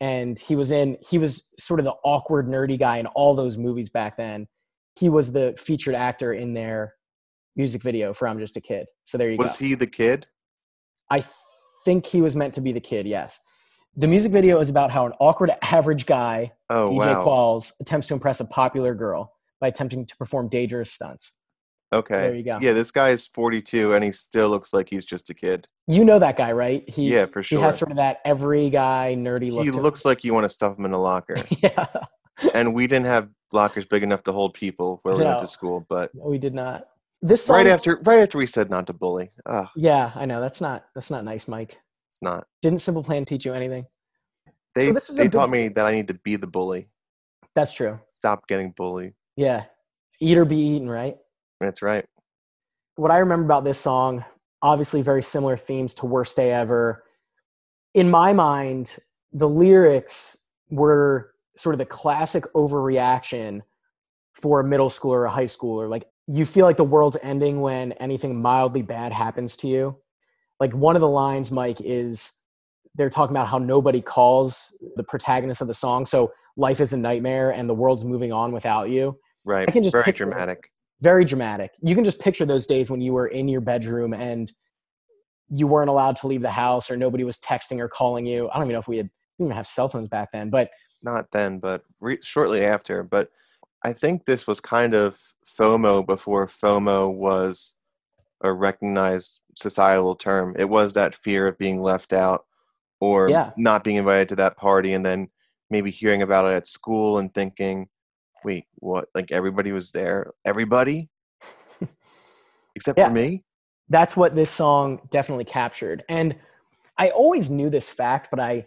And 0.00 0.38
he 0.38 0.54
was 0.54 0.70
in, 0.70 0.98
he 1.00 1.18
was 1.18 1.48
sort 1.58 1.80
of 1.80 1.84
the 1.84 1.94
awkward, 2.04 2.46
nerdy 2.46 2.78
guy 2.78 2.98
in 2.98 3.06
all 3.06 3.34
those 3.34 3.56
movies 3.56 3.88
back 3.88 4.16
then. 4.16 4.46
He 4.96 5.08
was 5.08 5.32
the 5.32 5.54
featured 5.58 5.94
actor 5.94 6.34
in 6.34 6.52
their 6.52 6.94
music 7.56 7.82
video 7.82 8.12
for 8.12 8.28
I'm 8.28 8.38
Just 8.38 8.56
a 8.56 8.60
Kid. 8.60 8.86
So 9.04 9.16
there 9.16 9.30
you 9.30 9.38
Was 9.38 9.46
go. 9.46 9.50
Was 9.52 9.58
he 9.58 9.74
the 9.74 9.86
kid? 9.86 10.26
I 11.10 11.24
think 11.84 12.06
he 12.06 12.20
was 12.20 12.36
meant 12.36 12.54
to 12.54 12.60
be 12.60 12.72
the 12.72 12.80
kid, 12.80 13.06
yes. 13.06 13.40
The 13.96 14.06
music 14.06 14.30
video 14.30 14.60
is 14.60 14.68
about 14.68 14.90
how 14.90 15.06
an 15.06 15.12
awkward, 15.18 15.50
average 15.62 16.06
guy 16.06 16.52
Oh 16.70 16.88
DJ 16.90 16.98
wow. 16.98 17.24
Qualls 17.24 17.72
attempts 17.80 18.06
to 18.08 18.14
impress 18.14 18.40
a 18.40 18.44
popular 18.44 18.94
girl 18.94 19.32
by 19.60 19.68
attempting 19.68 20.04
to 20.06 20.16
perform 20.16 20.48
dangerous 20.48 20.92
stunts. 20.92 21.32
Okay. 21.92 22.14
There 22.14 22.34
you 22.34 22.42
go. 22.42 22.58
Yeah, 22.60 22.72
this 22.72 22.90
guy 22.90 23.10
is 23.10 23.26
42 23.28 23.94
and 23.94 24.04
he 24.04 24.12
still 24.12 24.50
looks 24.50 24.72
like 24.74 24.88
he's 24.90 25.04
just 25.04 25.30
a 25.30 25.34
kid. 25.34 25.66
You 25.86 26.04
know 26.04 26.18
that 26.18 26.36
guy, 26.36 26.52
right? 26.52 26.88
He 26.88 27.12
yeah, 27.12 27.26
for 27.26 27.42
sure. 27.42 27.58
he 27.58 27.64
has 27.64 27.78
sort 27.78 27.90
of 27.90 27.96
that 27.96 28.20
every 28.24 28.68
guy 28.68 29.14
nerdy 29.16 29.50
look. 29.50 29.64
He 29.64 29.70
to 29.70 29.76
him. 29.76 29.82
looks 29.82 30.04
like 30.04 30.22
you 30.22 30.34
want 30.34 30.44
to 30.44 30.50
stuff 30.50 30.78
him 30.78 30.84
in 30.84 30.92
a 30.92 31.00
locker. 31.00 31.36
yeah, 31.62 31.86
and 32.52 32.74
we 32.74 32.86
didn't 32.86 33.06
have 33.06 33.30
lockers 33.52 33.86
big 33.86 34.02
enough 34.02 34.22
to 34.24 34.32
hold 34.32 34.52
people 34.52 35.00
where 35.02 35.16
we 35.16 35.24
went 35.24 35.40
to 35.40 35.46
school, 35.46 35.86
but 35.88 36.10
we 36.14 36.36
did 36.36 36.54
not. 36.54 36.88
This 37.22 37.48
right 37.48 37.66
after 37.66 37.96
right 38.04 38.20
after 38.20 38.36
we 38.36 38.46
said 38.46 38.68
not 38.68 38.86
to 38.88 38.92
bully. 38.92 39.30
Oh, 39.46 39.66
Yeah, 39.74 40.12
I 40.14 40.26
know 40.26 40.40
that's 40.40 40.60
not 40.60 40.84
that's 40.94 41.10
not 41.10 41.24
nice, 41.24 41.48
Mike. 41.48 41.78
it's 42.10 42.20
not. 42.20 42.46
Didn't 42.62 42.80
Simple 42.80 43.02
Plan 43.02 43.24
teach 43.24 43.46
you 43.46 43.54
anything? 43.54 43.86
They 44.74 44.92
was 44.92 45.06
they 45.06 45.28
taught 45.28 45.50
me 45.50 45.68
that 45.68 45.86
I 45.86 45.92
need 45.92 46.08
to 46.08 46.14
be 46.14 46.36
the 46.36 46.46
bully. 46.46 46.88
That's 47.54 47.72
true. 47.72 47.98
Stop 48.10 48.46
getting 48.46 48.70
bullied. 48.72 49.14
Yeah, 49.36 49.64
eat 50.20 50.36
or 50.36 50.44
be 50.44 50.58
eaten, 50.58 50.88
right? 50.88 51.16
That's 51.60 51.82
right. 51.82 52.04
what 52.96 53.10
I 53.10 53.18
remember 53.18 53.44
about 53.44 53.64
this 53.64 53.78
song, 53.78 54.24
obviously 54.62 55.02
very 55.02 55.22
similar 55.22 55.56
themes 55.56 55.94
to 55.94 56.06
Worst 56.06 56.36
Day 56.36 56.52
Ever. 56.52 57.04
In 57.94 58.10
my 58.10 58.32
mind, 58.32 58.96
the 59.32 59.48
lyrics 59.48 60.36
were 60.70 61.32
sort 61.56 61.74
of 61.74 61.78
the 61.78 61.86
classic 61.86 62.44
overreaction 62.54 63.62
for 64.34 64.60
a 64.60 64.64
middle 64.64 64.88
schooler 64.88 65.18
or 65.18 65.24
a 65.24 65.30
high 65.30 65.44
schooler. 65.44 65.88
Like 65.88 66.06
you 66.26 66.44
feel 66.44 66.64
like 66.64 66.76
the 66.76 66.84
world's 66.84 67.16
ending 67.22 67.60
when 67.60 67.92
anything 67.92 68.40
mildly 68.40 68.82
bad 68.82 69.12
happens 69.12 69.56
to 69.58 69.68
you. 69.68 69.96
Like 70.60 70.72
one 70.74 70.96
of 70.96 71.00
the 71.00 71.08
lines, 71.08 71.50
Mike, 71.50 71.80
is 71.80 72.32
they're 72.94 73.10
talking 73.10 73.34
about 73.34 73.48
how 73.48 73.58
nobody 73.58 74.00
calls 74.00 74.76
the 74.96 75.04
protagonist 75.04 75.60
of 75.60 75.68
the 75.68 75.74
song. 75.74 76.04
So 76.06 76.32
life 76.56 76.80
is 76.80 76.92
a 76.92 76.96
nightmare 76.96 77.50
and 77.50 77.68
the 77.68 77.74
world's 77.74 78.04
moving 78.04 78.32
on 78.32 78.52
without 78.52 78.90
you 78.90 79.18
Right. 79.48 79.66
I 79.66 79.72
can 79.72 79.82
just 79.82 79.94
Very 79.94 80.04
picture 80.04 80.26
dramatic. 80.26 80.70
Very 81.00 81.24
dramatic. 81.24 81.72
You 81.80 81.94
can 81.94 82.04
just 82.04 82.20
picture 82.20 82.44
those 82.44 82.66
days 82.66 82.90
when 82.90 83.00
you 83.00 83.12
were 83.12 83.28
in 83.28 83.48
your 83.48 83.60
bedroom 83.60 84.12
and 84.12 84.50
you 85.48 85.66
weren't 85.66 85.90
allowed 85.90 86.16
to 86.16 86.26
leave 86.26 86.42
the 86.42 86.50
house 86.50 86.90
or 86.90 86.96
nobody 86.96 87.24
was 87.24 87.38
texting 87.38 87.78
or 87.78 87.88
calling 87.88 88.26
you. 88.26 88.48
I 88.50 88.54
don't 88.54 88.64
even 88.64 88.74
know 88.74 88.80
if 88.80 88.88
we 88.88 88.98
had 88.98 89.06
we 89.38 89.44
didn't 89.44 89.52
even 89.52 89.56
have 89.56 89.66
cell 89.68 89.88
phones 89.88 90.08
back 90.08 90.32
then, 90.32 90.50
but 90.50 90.70
Not 91.02 91.30
then, 91.30 91.60
but 91.60 91.84
re- 92.00 92.18
shortly 92.22 92.64
after. 92.64 93.04
But 93.04 93.30
I 93.84 93.92
think 93.92 94.26
this 94.26 94.48
was 94.48 94.60
kind 94.60 94.94
of 94.94 95.16
FOMO 95.56 96.04
before 96.04 96.48
FOMO 96.48 97.14
was 97.14 97.76
a 98.42 98.52
recognized 98.52 99.40
societal 99.56 100.16
term. 100.16 100.56
It 100.58 100.68
was 100.68 100.94
that 100.94 101.14
fear 101.14 101.46
of 101.46 101.56
being 101.58 101.80
left 101.80 102.12
out 102.12 102.46
or 103.00 103.30
Yeah. 103.30 103.52
not 103.56 103.84
being 103.84 103.96
invited 103.96 104.28
to 104.30 104.36
that 104.36 104.56
party 104.56 104.94
and 104.94 105.06
then 105.06 105.28
maybe 105.70 105.90
hearing 105.90 106.22
about 106.22 106.46
it 106.46 106.56
at 106.56 106.66
school 106.66 107.18
and 107.18 107.32
thinking, 107.32 107.88
wait, 108.44 108.64
what? 108.76 109.08
Like 109.14 109.32
everybody 109.32 109.72
was 109.72 109.90
there? 109.92 110.32
Everybody? 110.44 111.10
Except 112.74 112.98
Yeah. 112.98 113.08
for 113.08 113.14
me? 113.14 113.44
that's 113.90 114.14
what 114.16 114.34
this 114.34 114.50
song 114.50 115.00
definitely 115.10 115.46
captured. 115.46 116.04
And 116.08 116.36
I 116.98 117.08
always 117.08 117.48
knew 117.48 117.70
this 117.70 117.88
fact, 117.88 118.28
but 118.30 118.38
I 118.40 118.66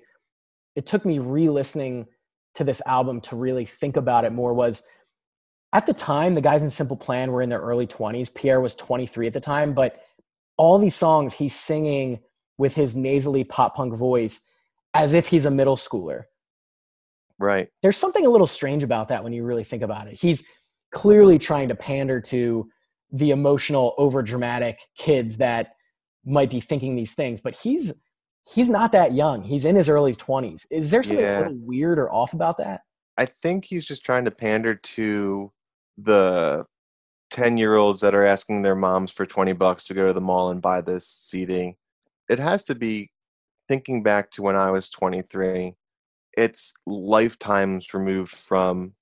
it 0.76 0.86
took 0.86 1.06
me 1.06 1.20
re-listening 1.20 2.08
to 2.56 2.64
this 2.64 2.82
album 2.86 3.22
to 3.22 3.36
really 3.36 3.66
think 3.66 3.98
about 3.98 4.26
it 4.26 4.32
more 4.32 4.54
was 4.54 4.84
at 5.74 5.86
the 5.86 5.94
time 5.94 6.34
the 6.34 6.42
guys 6.42 6.64
in 6.64 6.70
Simple 6.70 6.96
Plan 6.98 7.32
were 7.32 7.42
in 7.42 7.50
their 7.50 7.60
early 7.62 7.86
20s. 7.86 8.34
Pierre 8.34 8.62
was 8.62 8.74
23 8.76 9.28
at 9.28 9.34
the 9.34 9.40
time, 9.40 9.74
but 9.74 10.02
all 10.58 10.78
these 10.78 10.96
songs 10.96 11.34
he's 11.34 11.54
singing 11.56 12.20
with 12.58 12.74
his 12.74 12.96
nasally 12.96 13.44
pop 13.44 13.76
punk 13.76 13.94
voice 13.94 14.42
as 14.94 15.14
if 15.14 15.28
he's 15.28 15.46
a 15.46 15.52
middle 15.52 15.78
schooler. 15.78 16.24
Right. 17.42 17.70
There's 17.82 17.98
something 17.98 18.26
a 18.26 18.30
little 18.30 18.46
strange 18.46 18.84
about 18.84 19.08
that 19.08 19.24
when 19.24 19.34
you 19.34 19.44
really 19.44 19.64
think 19.64 19.82
about 19.82 20.08
it. 20.08 20.14
He's 20.14 20.46
clearly 20.92 21.40
trying 21.40 21.70
to 21.70 21.76
pander 21.76 22.22
to 22.22 22.70
the 23.12 23.32
emotional, 23.32 23.96
overdramatic 23.98 24.76
kids 24.96 25.38
that 25.38 25.74
might 26.24 26.52
be 26.52 26.60
thinking 26.60 26.96
these 26.96 27.16
things, 27.16 27.42
but 27.42 27.56
he's 27.56 28.04
he's 28.54 28.70
not 28.70 28.92
that 28.92 29.14
young. 29.14 29.44
He's 29.44 29.66
in 29.66 29.76
his 29.76 29.90
early 29.90 30.14
20s. 30.14 30.66
Is 30.70 30.92
there 30.92 31.04
something 31.04 31.26
Yeah. 31.26 31.38
a 31.38 31.42
little 31.44 31.58
weird 31.58 31.98
or 31.98 32.12
off 32.12 32.34
about 32.34 32.58
that? 32.60 32.82
I 33.18 33.26
think 33.26 33.66
he's 33.66 33.86
just 33.86 34.06
trying 34.06 34.26
to 34.26 34.32
pander 34.32 34.76
to 34.76 35.52
the 35.98 36.66
10 37.32 37.58
year 37.58 37.76
olds 37.76 38.02
that 38.02 38.14
are 38.14 38.24
asking 38.24 38.62
their 38.62 38.76
moms 38.76 39.12
for 39.12 39.26
20 39.26 39.54
bucks 39.54 39.86
to 39.88 39.94
go 39.94 40.06
to 40.08 40.14
the 40.14 40.22
mall 40.22 40.52
and 40.52 40.62
buy 40.62 40.82
this 40.82 41.08
CD. 41.08 41.76
It 42.30 42.40
has 42.40 42.64
to 42.66 42.76
be 42.76 43.12
thinking 43.68 44.04
back 44.04 44.30
to 44.32 44.42
when 44.42 44.56
I 44.56 44.70
was 44.70 44.90
23. 44.90 45.76
It's 46.38 46.74
lifetimes 46.86 47.94
removed 47.94 48.36
from, 48.36 48.94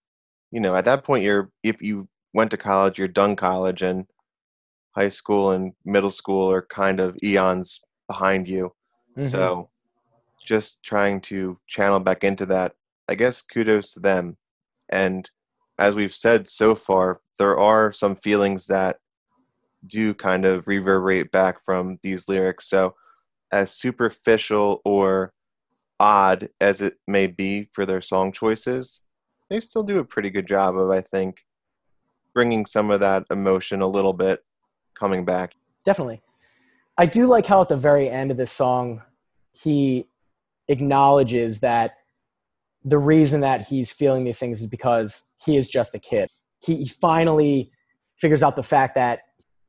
you 0.52 0.60
know, 0.60 0.76
at 0.76 0.86
that 0.86 1.04
point, 1.04 1.24
you're, 1.24 1.52
if 1.64 1.82
you 1.82 2.08
went 2.34 2.52
to 2.52 2.58
college, 2.58 2.98
you're 2.98 3.08
done 3.08 3.36
college, 3.36 3.82
and 3.82 4.06
high 4.96 5.10
school 5.10 5.52
and 5.52 5.74
middle 5.86 6.12
school 6.12 6.52
are 6.52 6.64
kind 6.64 7.00
of 7.00 7.18
eons 7.24 7.82
behind 8.08 8.48
you. 8.48 8.74
Mhm. 9.18 9.28
So 9.28 9.70
just 10.46 10.84
trying 10.84 11.22
to 11.22 11.60
channel 11.68 12.00
back 12.00 12.24
into 12.24 12.46
that, 12.48 12.74
I 13.08 13.16
guess 13.16 13.42
kudos 13.42 13.94
to 13.94 14.00
them. 14.00 14.38
And 14.90 15.30
as 15.78 15.96
we've 15.96 16.14
said 16.14 16.50
so 16.50 16.76
far, 16.76 17.22
there 17.38 17.58
are 17.60 17.92
some 17.92 18.16
feelings 18.16 18.66
that 18.68 18.98
do 19.86 20.14
kind 20.14 20.46
of 20.46 20.68
reverberate 20.68 21.32
back 21.32 21.64
from 21.64 22.00
these 22.04 22.28
lyrics. 22.28 22.68
So 22.68 22.96
as 23.52 23.72
superficial 23.74 24.82
or 24.84 25.34
odd 26.00 26.50
as 26.62 26.82
it 26.82 26.98
may 27.08 27.28
be 27.28 27.70
for 27.72 27.86
their 27.86 28.02
song 28.02 28.32
choices, 28.32 29.04
they 29.50 29.60
still 29.60 29.84
do 29.84 30.00
a 30.00 30.06
pretty 30.06 30.30
good 30.30 30.48
job 30.48 30.78
of, 30.78 30.90
I 30.90 31.02
think, 31.02 31.42
bringing 32.34 32.66
some 32.66 32.92
of 32.92 33.00
that 33.00 33.26
emotion 33.32 33.82
a 33.82 33.88
little 33.88 34.14
bit 34.14 34.44
coming 34.98 35.26
back. 35.26 35.54
Definitely. 35.84 36.22
I 36.98 37.06
do 37.06 37.28
like 37.28 37.46
how 37.46 37.62
at 37.62 37.70
the 37.70 37.78
very 37.78 38.10
end 38.10 38.32
of 38.32 38.38
this 38.38 38.52
song, 38.52 39.02
he 39.52 40.08
acknowledges 40.68 41.62
that 41.62 41.96
the 42.84 42.98
reason 42.98 43.42
that 43.42 43.68
he's 43.68 43.92
feeling 43.92 44.24
these 44.24 44.40
things 44.40 44.62
is 44.62 44.68
because 44.68 45.24
he 45.44 45.58
is 45.58 45.70
just 45.70 45.96
a 45.96 46.00
kid. 46.00 46.30
He, 46.62 46.86
finally 46.86 47.72
figures 48.18 48.44
out 48.44 48.58
the 48.58 48.64
fact 48.64 48.96
that 48.96 49.22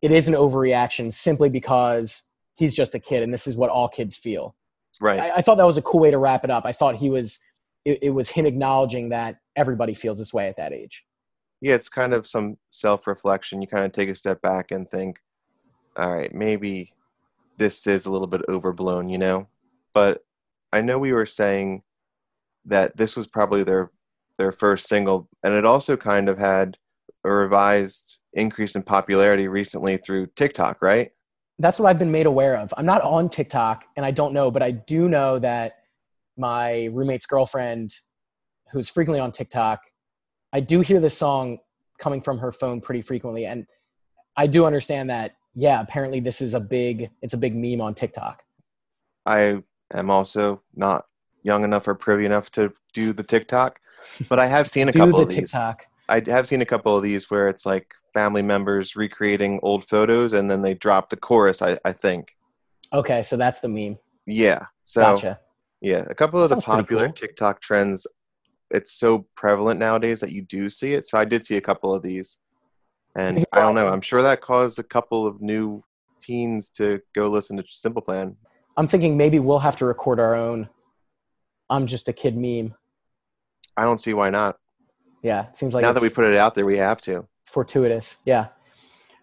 it 0.02 0.10
is 0.10 0.26
an 0.26 0.34
overreaction 0.34 1.12
simply 1.12 1.48
because 1.48 2.24
he's 2.54 2.74
just 2.74 2.94
a 2.94 2.98
kid 2.98 3.22
and 3.22 3.32
this 3.32 3.46
is 3.46 3.56
what 3.56 3.70
all 3.70 3.88
kids 3.88 4.16
feel. 4.16 4.56
Right. 5.00 5.20
I, 5.20 5.36
I 5.36 5.42
thought 5.42 5.56
that 5.56 5.66
was 5.66 5.76
a 5.78 5.82
cool 5.82 6.00
way 6.00 6.10
to 6.10 6.18
wrap 6.18 6.44
it 6.44 6.50
up. 6.50 6.64
I 6.66 6.72
thought 6.72 6.96
he 6.96 7.10
was, 7.10 7.38
it, 7.84 7.98
it 8.02 8.10
was 8.10 8.28
him 8.28 8.46
acknowledging 8.46 9.08
that 9.10 9.38
everybody 9.56 9.94
feels 9.94 10.18
this 10.18 10.32
way 10.34 10.48
at 10.48 10.56
that 10.56 10.72
age. 10.72 11.04
yeah, 11.60 11.74
it's 11.74 11.88
kind 11.88 12.14
of 12.14 12.26
some 12.26 12.56
self 12.70 13.06
reflection. 13.06 13.60
You 13.60 13.68
kind 13.68 13.84
of 13.84 13.92
take 13.92 14.08
a 14.08 14.14
step 14.14 14.40
back 14.42 14.70
and 14.70 14.90
think, 14.90 15.18
all 15.96 16.12
right, 16.14 16.32
maybe 16.34 16.92
this 17.58 17.86
is 17.86 18.06
a 18.06 18.10
little 18.10 18.26
bit 18.26 18.42
overblown, 18.48 19.08
you 19.08 19.18
know? 19.18 19.46
But 19.92 20.24
I 20.72 20.80
know 20.80 20.98
we 20.98 21.12
were 21.12 21.26
saying 21.26 21.82
that 22.64 22.96
this 22.96 23.16
was 23.16 23.26
probably 23.26 23.62
their 23.62 23.90
their 24.38 24.52
first 24.52 24.88
single, 24.88 25.28
and 25.44 25.52
it 25.54 25.66
also 25.66 25.96
kind 25.96 26.28
of 26.28 26.38
had 26.38 26.78
a 27.24 27.30
revised 27.30 28.18
increase 28.32 28.74
in 28.74 28.82
popularity 28.82 29.48
recently 29.48 29.98
through 29.98 30.26
TikTok, 30.36 30.80
right? 30.80 31.10
That's 31.60 31.78
what 31.78 31.90
I've 31.90 31.98
been 31.98 32.10
made 32.10 32.24
aware 32.24 32.56
of. 32.56 32.72
I'm 32.78 32.86
not 32.86 33.02
on 33.02 33.28
TikTok 33.28 33.84
and 33.94 34.04
I 34.04 34.10
don't 34.10 34.32
know, 34.32 34.50
but 34.50 34.62
I 34.62 34.70
do 34.70 35.08
know 35.10 35.38
that 35.40 35.74
my 36.38 36.86
roommate's 36.86 37.26
girlfriend, 37.26 37.94
who's 38.72 38.88
frequently 38.88 39.20
on 39.20 39.30
TikTok, 39.30 39.82
I 40.54 40.60
do 40.60 40.80
hear 40.80 41.00
this 41.00 41.16
song 41.16 41.58
coming 41.98 42.22
from 42.22 42.38
her 42.38 42.50
phone 42.50 42.80
pretty 42.80 43.02
frequently. 43.02 43.44
And 43.44 43.66
I 44.38 44.46
do 44.46 44.64
understand 44.64 45.10
that, 45.10 45.36
yeah, 45.54 45.82
apparently 45.82 46.18
this 46.18 46.40
is 46.40 46.54
a 46.54 46.60
big, 46.60 47.10
it's 47.20 47.34
a 47.34 47.38
big 47.38 47.54
meme 47.54 47.82
on 47.82 47.94
TikTok. 47.94 48.42
I 49.26 49.62
am 49.92 50.10
also 50.10 50.62
not 50.74 51.04
young 51.42 51.62
enough 51.62 51.86
or 51.86 51.94
privy 51.94 52.24
enough 52.24 52.50
to 52.52 52.72
do 52.94 53.12
the 53.12 53.22
TikTok, 53.22 53.80
but 54.30 54.38
I 54.38 54.46
have 54.46 54.66
seen 54.66 54.88
a 54.88 54.94
couple 54.94 55.20
of 55.20 55.28
these. 55.28 55.36
TikTok. 55.36 55.84
I 56.08 56.22
have 56.26 56.48
seen 56.48 56.62
a 56.62 56.66
couple 56.66 56.96
of 56.96 57.02
these 57.02 57.30
where 57.30 57.48
it's 57.48 57.66
like 57.66 57.94
family 58.12 58.42
members 58.42 58.96
recreating 58.96 59.60
old 59.62 59.84
photos 59.84 60.32
and 60.32 60.50
then 60.50 60.62
they 60.62 60.74
drop 60.74 61.08
the 61.08 61.16
chorus. 61.16 61.62
I, 61.62 61.78
I 61.84 61.92
think. 61.92 62.36
Okay, 62.92 63.22
so 63.22 63.36
that's 63.36 63.60
the 63.60 63.68
meme. 63.68 63.98
Yeah. 64.26 64.64
So 64.82 65.02
Gotcha. 65.02 65.40
yeah, 65.80 66.04
a 66.08 66.14
couple 66.14 66.42
of 66.42 66.50
the 66.50 66.56
popular 66.56 67.06
cool. 67.06 67.12
TikTok 67.12 67.60
trends. 67.60 68.06
It's 68.70 68.92
so 68.92 69.26
prevalent 69.36 69.80
nowadays 69.80 70.20
that 70.20 70.32
you 70.32 70.42
do 70.42 70.70
see 70.70 70.94
it. 70.94 71.06
So 71.06 71.18
I 71.18 71.24
did 71.24 71.44
see 71.44 71.56
a 71.56 71.60
couple 71.60 71.94
of 71.94 72.02
these, 72.02 72.40
and 73.16 73.44
I 73.52 73.60
don't 73.60 73.74
know. 73.74 73.88
I'm 73.88 74.00
sure 74.00 74.22
that 74.22 74.40
caused 74.40 74.78
a 74.78 74.84
couple 74.84 75.26
of 75.26 75.40
new 75.40 75.82
teens 76.20 76.70
to 76.70 77.00
go 77.14 77.28
listen 77.28 77.56
to 77.56 77.64
Simple 77.66 78.02
Plan. 78.02 78.36
I'm 78.76 78.86
thinking 78.86 79.16
maybe 79.16 79.40
we'll 79.40 79.58
have 79.58 79.76
to 79.76 79.86
record 79.86 80.20
our 80.20 80.34
own. 80.34 80.68
I'm 81.68 81.86
just 81.86 82.08
a 82.08 82.12
kid 82.12 82.36
meme. 82.36 82.74
I 83.76 83.84
don't 83.84 83.98
see 83.98 84.14
why 84.14 84.30
not. 84.30 84.56
Yeah, 85.22 85.48
it 85.48 85.56
seems 85.56 85.74
like 85.74 85.82
now 85.82 85.92
that 85.92 86.02
we 86.02 86.08
put 86.08 86.24
it 86.24 86.36
out 86.36 86.54
there, 86.54 86.66
we 86.66 86.78
have 86.78 87.00
to. 87.02 87.26
Fortuitous. 87.50 88.18
Yeah. 88.24 88.48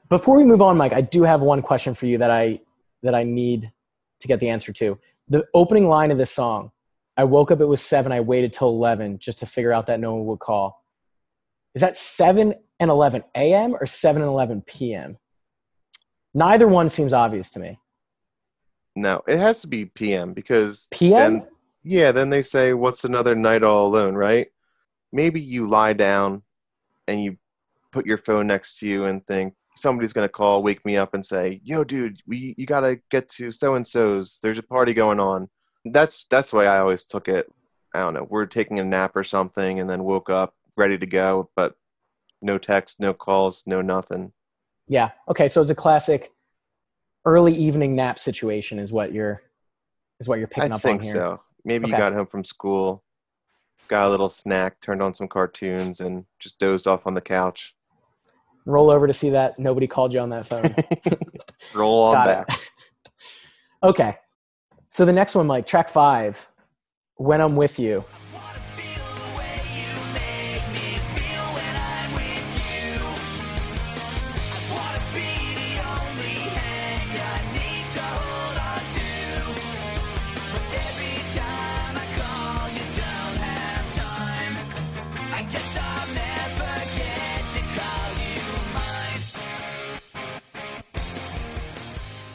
Before 0.09 0.37
we 0.37 0.43
move 0.43 0.61
on, 0.61 0.77
Mike, 0.77 0.93
I 0.93 1.01
do 1.01 1.23
have 1.23 1.41
one 1.41 1.61
question 1.61 1.93
for 1.93 2.05
you 2.05 2.17
that 2.19 2.31
I 2.31 2.61
that 3.03 3.15
I 3.15 3.23
need 3.23 3.71
to 4.19 4.27
get 4.27 4.39
the 4.39 4.49
answer 4.49 4.71
to. 4.73 4.99
The 5.27 5.45
opening 5.53 5.87
line 5.87 6.11
of 6.11 6.17
this 6.17 6.31
song, 6.31 6.71
I 7.15 7.23
woke 7.23 7.51
up, 7.51 7.61
it 7.61 7.65
was 7.65 7.81
seven, 7.81 8.11
I 8.11 8.21
waited 8.21 8.53
till 8.53 8.69
eleven 8.69 9.19
just 9.19 9.39
to 9.39 9.45
figure 9.45 9.73
out 9.73 9.87
that 9.87 9.99
no 9.99 10.15
one 10.15 10.25
would 10.25 10.39
call. 10.39 10.83
Is 11.75 11.81
that 11.81 11.97
seven 11.97 12.53
and 12.79 12.89
eleven 12.89 13.23
AM 13.35 13.75
or 13.75 13.85
seven 13.85 14.21
and 14.21 14.29
eleven 14.29 14.61
PM? 14.61 15.17
Neither 16.33 16.67
one 16.67 16.89
seems 16.89 17.13
obvious 17.13 17.49
to 17.51 17.59
me. 17.59 17.79
No, 18.95 19.21
it 19.27 19.37
has 19.37 19.61
to 19.61 19.67
be 19.67 19.85
PM 19.85 20.33
because 20.33 20.87
PM? 20.91 21.33
then 21.33 21.47
yeah, 21.83 22.11
then 22.11 22.29
they 22.29 22.41
say, 22.41 22.73
"What's 22.73 23.03
another 23.03 23.35
night 23.35 23.63
all 23.63 23.87
alone?" 23.87 24.15
Right? 24.15 24.47
Maybe 25.11 25.39
you 25.39 25.67
lie 25.67 25.93
down 25.93 26.43
and 27.07 27.23
you 27.23 27.37
put 27.97 28.05
your 28.05 28.17
phone 28.19 28.47
next 28.47 28.77
to 28.79 28.87
you 28.87 29.05
and 29.05 29.25
think 29.27 29.53
somebody's 29.75 30.13
gonna 30.13 30.29
call, 30.29 30.61
wake 30.63 30.85
me 30.85 30.97
up, 30.97 31.13
and 31.13 31.25
say, 31.25 31.61
"Yo, 31.63 31.83
dude, 31.83 32.19
we 32.27 32.53
you 32.57 32.65
gotta 32.65 32.99
get 33.09 33.27
to 33.29 33.51
so 33.51 33.75
and 33.75 33.85
so's. 33.87 34.39
There's 34.41 34.57
a 34.59 34.63
party 34.63 34.93
going 34.93 35.19
on." 35.19 35.49
That's 35.85 36.25
that's 36.29 36.51
the 36.51 36.57
way 36.57 36.67
I 36.67 36.79
always 36.79 37.03
took 37.03 37.27
it. 37.27 37.51
I 37.95 37.99
don't 38.01 38.13
know. 38.13 38.27
We're 38.29 38.45
taking 38.45 38.79
a 38.79 38.83
nap 38.85 39.15
or 39.15 39.23
something, 39.23 39.79
and 39.79 39.89
then 39.89 40.03
woke 40.03 40.29
up 40.29 40.53
ready 40.77 40.97
to 40.99 41.05
go, 41.07 41.49
but 41.55 41.73
no 42.41 42.57
text, 42.59 42.99
no 42.99 43.13
calls, 43.13 43.63
no 43.65 43.81
nothing. 43.81 44.31
Yeah. 44.87 45.11
Okay, 45.27 45.47
so 45.47 45.61
it's 45.61 45.71
a 45.71 45.75
classic 45.75 46.31
early 47.25 47.53
evening 47.55 47.95
nap 47.95 48.19
situation 48.19 48.77
is 48.79 48.91
what 48.93 49.11
you're 49.13 49.41
is 50.19 50.27
what 50.27 50.39
you're 50.39 50.47
picking 50.47 50.71
I 50.71 50.75
up 50.75 50.81
think 50.81 51.01
on 51.01 51.05
here. 51.05 51.13
so. 51.15 51.41
Maybe 51.65 51.85
Okay. 51.85 51.91
you 51.93 51.97
got 51.97 52.13
home 52.13 52.27
from 52.27 52.43
school, 52.45 53.03
got 53.87 54.07
a 54.07 54.09
little 54.09 54.29
snack, 54.29 54.79
turned 54.81 55.01
on 55.01 55.13
some 55.13 55.27
cartoons, 55.27 55.99
and 55.99 56.25
just 56.39 56.59
dozed 56.59 56.87
off 56.87 57.05
on 57.07 57.13
the 57.13 57.21
couch. 57.21 57.75
Roll 58.67 58.89
over 58.89 59.07
to 59.07 59.13
see 59.13 59.29
that 59.29 59.57
nobody 59.57 59.87
called 59.87 60.13
you 60.13 60.19
on 60.19 60.29
that 60.31 60.45
phone. 60.45 60.75
Roll 61.73 62.03
on 62.03 62.25
back. 62.25 62.49
okay. 63.83 64.17
So 64.89 65.05
the 65.05 65.13
next 65.13 65.35
one, 65.35 65.47
Mike, 65.47 65.65
track 65.65 65.87
five, 65.87 66.45
When 67.15 67.39
I'm 67.39 67.55
With 67.55 67.79
You. 67.79 68.03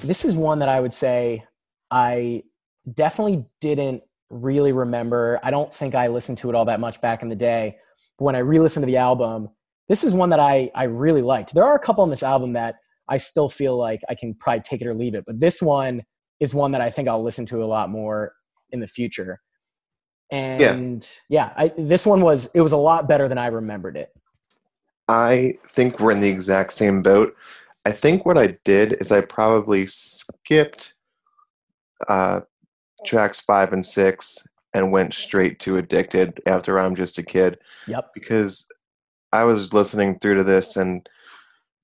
This 0.05 0.25
is 0.25 0.35
one 0.35 0.59
that 0.59 0.69
I 0.69 0.81
would 0.81 0.93
say 0.93 1.45
I 1.91 2.43
definitely 2.93 3.45
didn't 3.61 4.03
really 4.31 4.73
remember. 4.73 5.39
I 5.43 5.51
don't 5.51 5.73
think 5.73 5.95
I 5.95 6.09
listened 6.09 6.39
to 6.39 6.49
it 6.49 6.57
all 6.57 6.65
that 6.65 6.81
much 6.81 7.01
back 7.01 7.23
in 7.23 7.29
the 7.29 7.37
day. 7.37 7.77
But 8.19 8.25
when 8.25 8.35
I 8.35 8.41
re 8.41 8.59
listened 8.59 8.83
to 8.83 8.87
the 8.87 8.97
album, 8.97 9.49
this 9.89 10.03
is 10.03 10.13
one 10.13 10.31
that 10.31 10.41
I, 10.41 10.71
I 10.75 10.85
really 10.85 11.23
liked. 11.23 11.55
There 11.55 11.65
are 11.65 11.77
a 11.77 11.79
couple 11.79 12.03
on 12.03 12.11
this 12.11 12.23
album 12.23 12.53
that 12.55 12.77
I 13.09 13.17
still 13.17 13.49
feel 13.49 13.77
like 13.77 14.01
I 14.09 14.15
can 14.15 14.35
probably 14.35 14.63
take 14.63 14.81
it 14.81 14.87
or 14.87 14.95
leave 14.95 15.15
it. 15.15 15.25
But 15.27 15.39
this 15.39 15.63
one 15.63 16.03
is 16.41 16.55
one 16.55 16.73
that 16.73 16.81
I 16.81 16.91
think 16.91 17.09
I'll 17.09 17.23
listen 17.23 17.47
to 17.47 17.63
a 17.63 17.67
lot 17.67 17.89
more 17.89 18.33
in 18.71 18.81
the 18.81 18.89
future. 18.89 19.41
And 20.33 21.09
yeah, 21.29 21.53
I, 21.57 21.73
this 21.79 22.07
one 22.07 22.23
was 22.23 22.47
it 22.55 22.61
was 22.61 22.73
a 22.73 22.77
lot 22.77 23.07
better 23.07 23.29
than 23.29 23.39
I 23.39 23.47
remembered 23.49 23.97
it. 23.97 24.11
I 25.09 25.59
think 25.69 26.01
we're 26.01 26.13
in 26.13 26.21
the 26.21 26.29
exact 26.29 26.73
same 26.73 27.03
boat. 27.03 27.37
I 27.85 27.93
think 27.93 28.25
what 28.25 28.39
I 28.39 28.59
did 28.65 28.97
is 29.01 29.11
I 29.11 29.21
probably 29.23 29.87
skipped 29.87 30.95
uh, 32.09 32.41
tracks 33.05 33.41
five 33.41 33.73
and 33.73 33.85
six 33.85 34.47
and 34.75 34.93
went 34.93 35.15
straight 35.15 35.59
to 35.61 35.79
Addicted 35.79 36.41
after 36.47 36.79
I'm 36.79 36.95
Just 36.95 37.19
a 37.19 37.23
Kid 37.23 37.59
Yep. 37.87 38.11
because 38.15 38.69
I 39.33 39.45
was 39.45 39.73
listening 39.73 40.19
through 40.19 40.37
to 40.37 40.45
this 40.45 40.77
and 40.77 41.09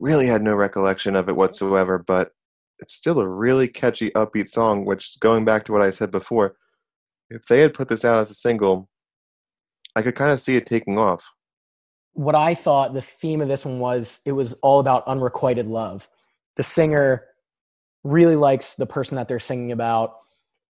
really 0.00 0.26
had 0.26 0.42
no 0.42 0.54
recollection 0.54 1.16
of 1.16 1.28
it 1.28 1.36
whatsoever, 1.36 1.98
but 1.98 2.32
it's 2.78 2.94
still 2.94 3.18
a 3.18 3.28
really 3.28 3.66
catchy, 3.66 4.10
upbeat 4.12 4.48
song, 4.48 4.84
which, 4.84 5.18
going 5.20 5.44
back 5.44 5.64
to 5.64 5.72
what 5.72 5.82
I 5.82 5.90
said 5.90 6.10
before, 6.12 6.56
if 7.30 7.44
they 7.46 7.60
had 7.60 7.74
put 7.74 7.88
this 7.88 8.04
out 8.04 8.20
as 8.20 8.30
a 8.30 8.34
single, 8.34 8.88
I 9.96 10.02
could 10.02 10.14
kind 10.14 10.30
of 10.30 10.40
see 10.40 10.56
it 10.56 10.66
taking 10.66 10.96
off. 10.96 11.28
What 12.18 12.34
I 12.34 12.52
thought 12.52 12.94
the 12.94 13.00
theme 13.00 13.40
of 13.40 13.46
this 13.46 13.64
one 13.64 13.78
was 13.78 14.22
it 14.26 14.32
was 14.32 14.52
all 14.54 14.80
about 14.80 15.06
unrequited 15.06 15.68
love. 15.68 16.08
The 16.56 16.64
singer 16.64 17.26
really 18.02 18.34
likes 18.34 18.74
the 18.74 18.86
person 18.86 19.14
that 19.14 19.28
they're 19.28 19.38
singing 19.38 19.70
about. 19.70 20.16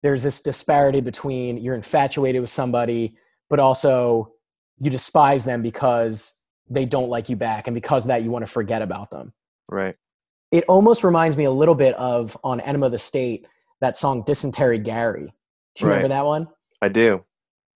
There's 0.03 0.25
this 0.25 0.41
disparity 0.41 1.01
between 1.01 1.59
you're 1.59 1.77
infatuated 1.77 2.41
with 2.41 2.51
somebody, 2.51 3.15
but 3.49 3.61
also 3.61 4.33
you 4.81 4.91
despise 4.91 5.45
them 5.45 5.63
because 5.63 6.35
they 6.69 6.85
don't 6.85 7.11
like 7.11 7.29
you 7.29 7.37
back. 7.37 7.69
And 7.69 7.77
because 7.77 8.07
of 8.07 8.09
that, 8.09 8.25
you 8.25 8.33
want 8.33 8.45
to 8.45 8.51
forget 8.51 8.83
about 8.83 9.13
them. 9.13 9.33
Right. 9.71 9.95
It 10.51 10.65
almost 10.67 11.05
reminds 11.05 11.37
me 11.37 11.45
a 11.45 11.53
little 11.53 11.77
bit 11.77 11.95
of 11.95 12.37
on 12.43 12.59
Enema 12.59 12.87
of 12.87 12.93
the 12.93 12.99
State, 12.99 13.47
that 13.81 13.97
song 13.97 14.25
Dysentery 14.27 14.81
Gary. 14.81 15.33
Do 15.77 15.85
you 15.85 15.91
remember 15.91 16.09
that 16.09 16.27
one? 16.27 16.49
I 16.83 16.89
do. 16.89 17.25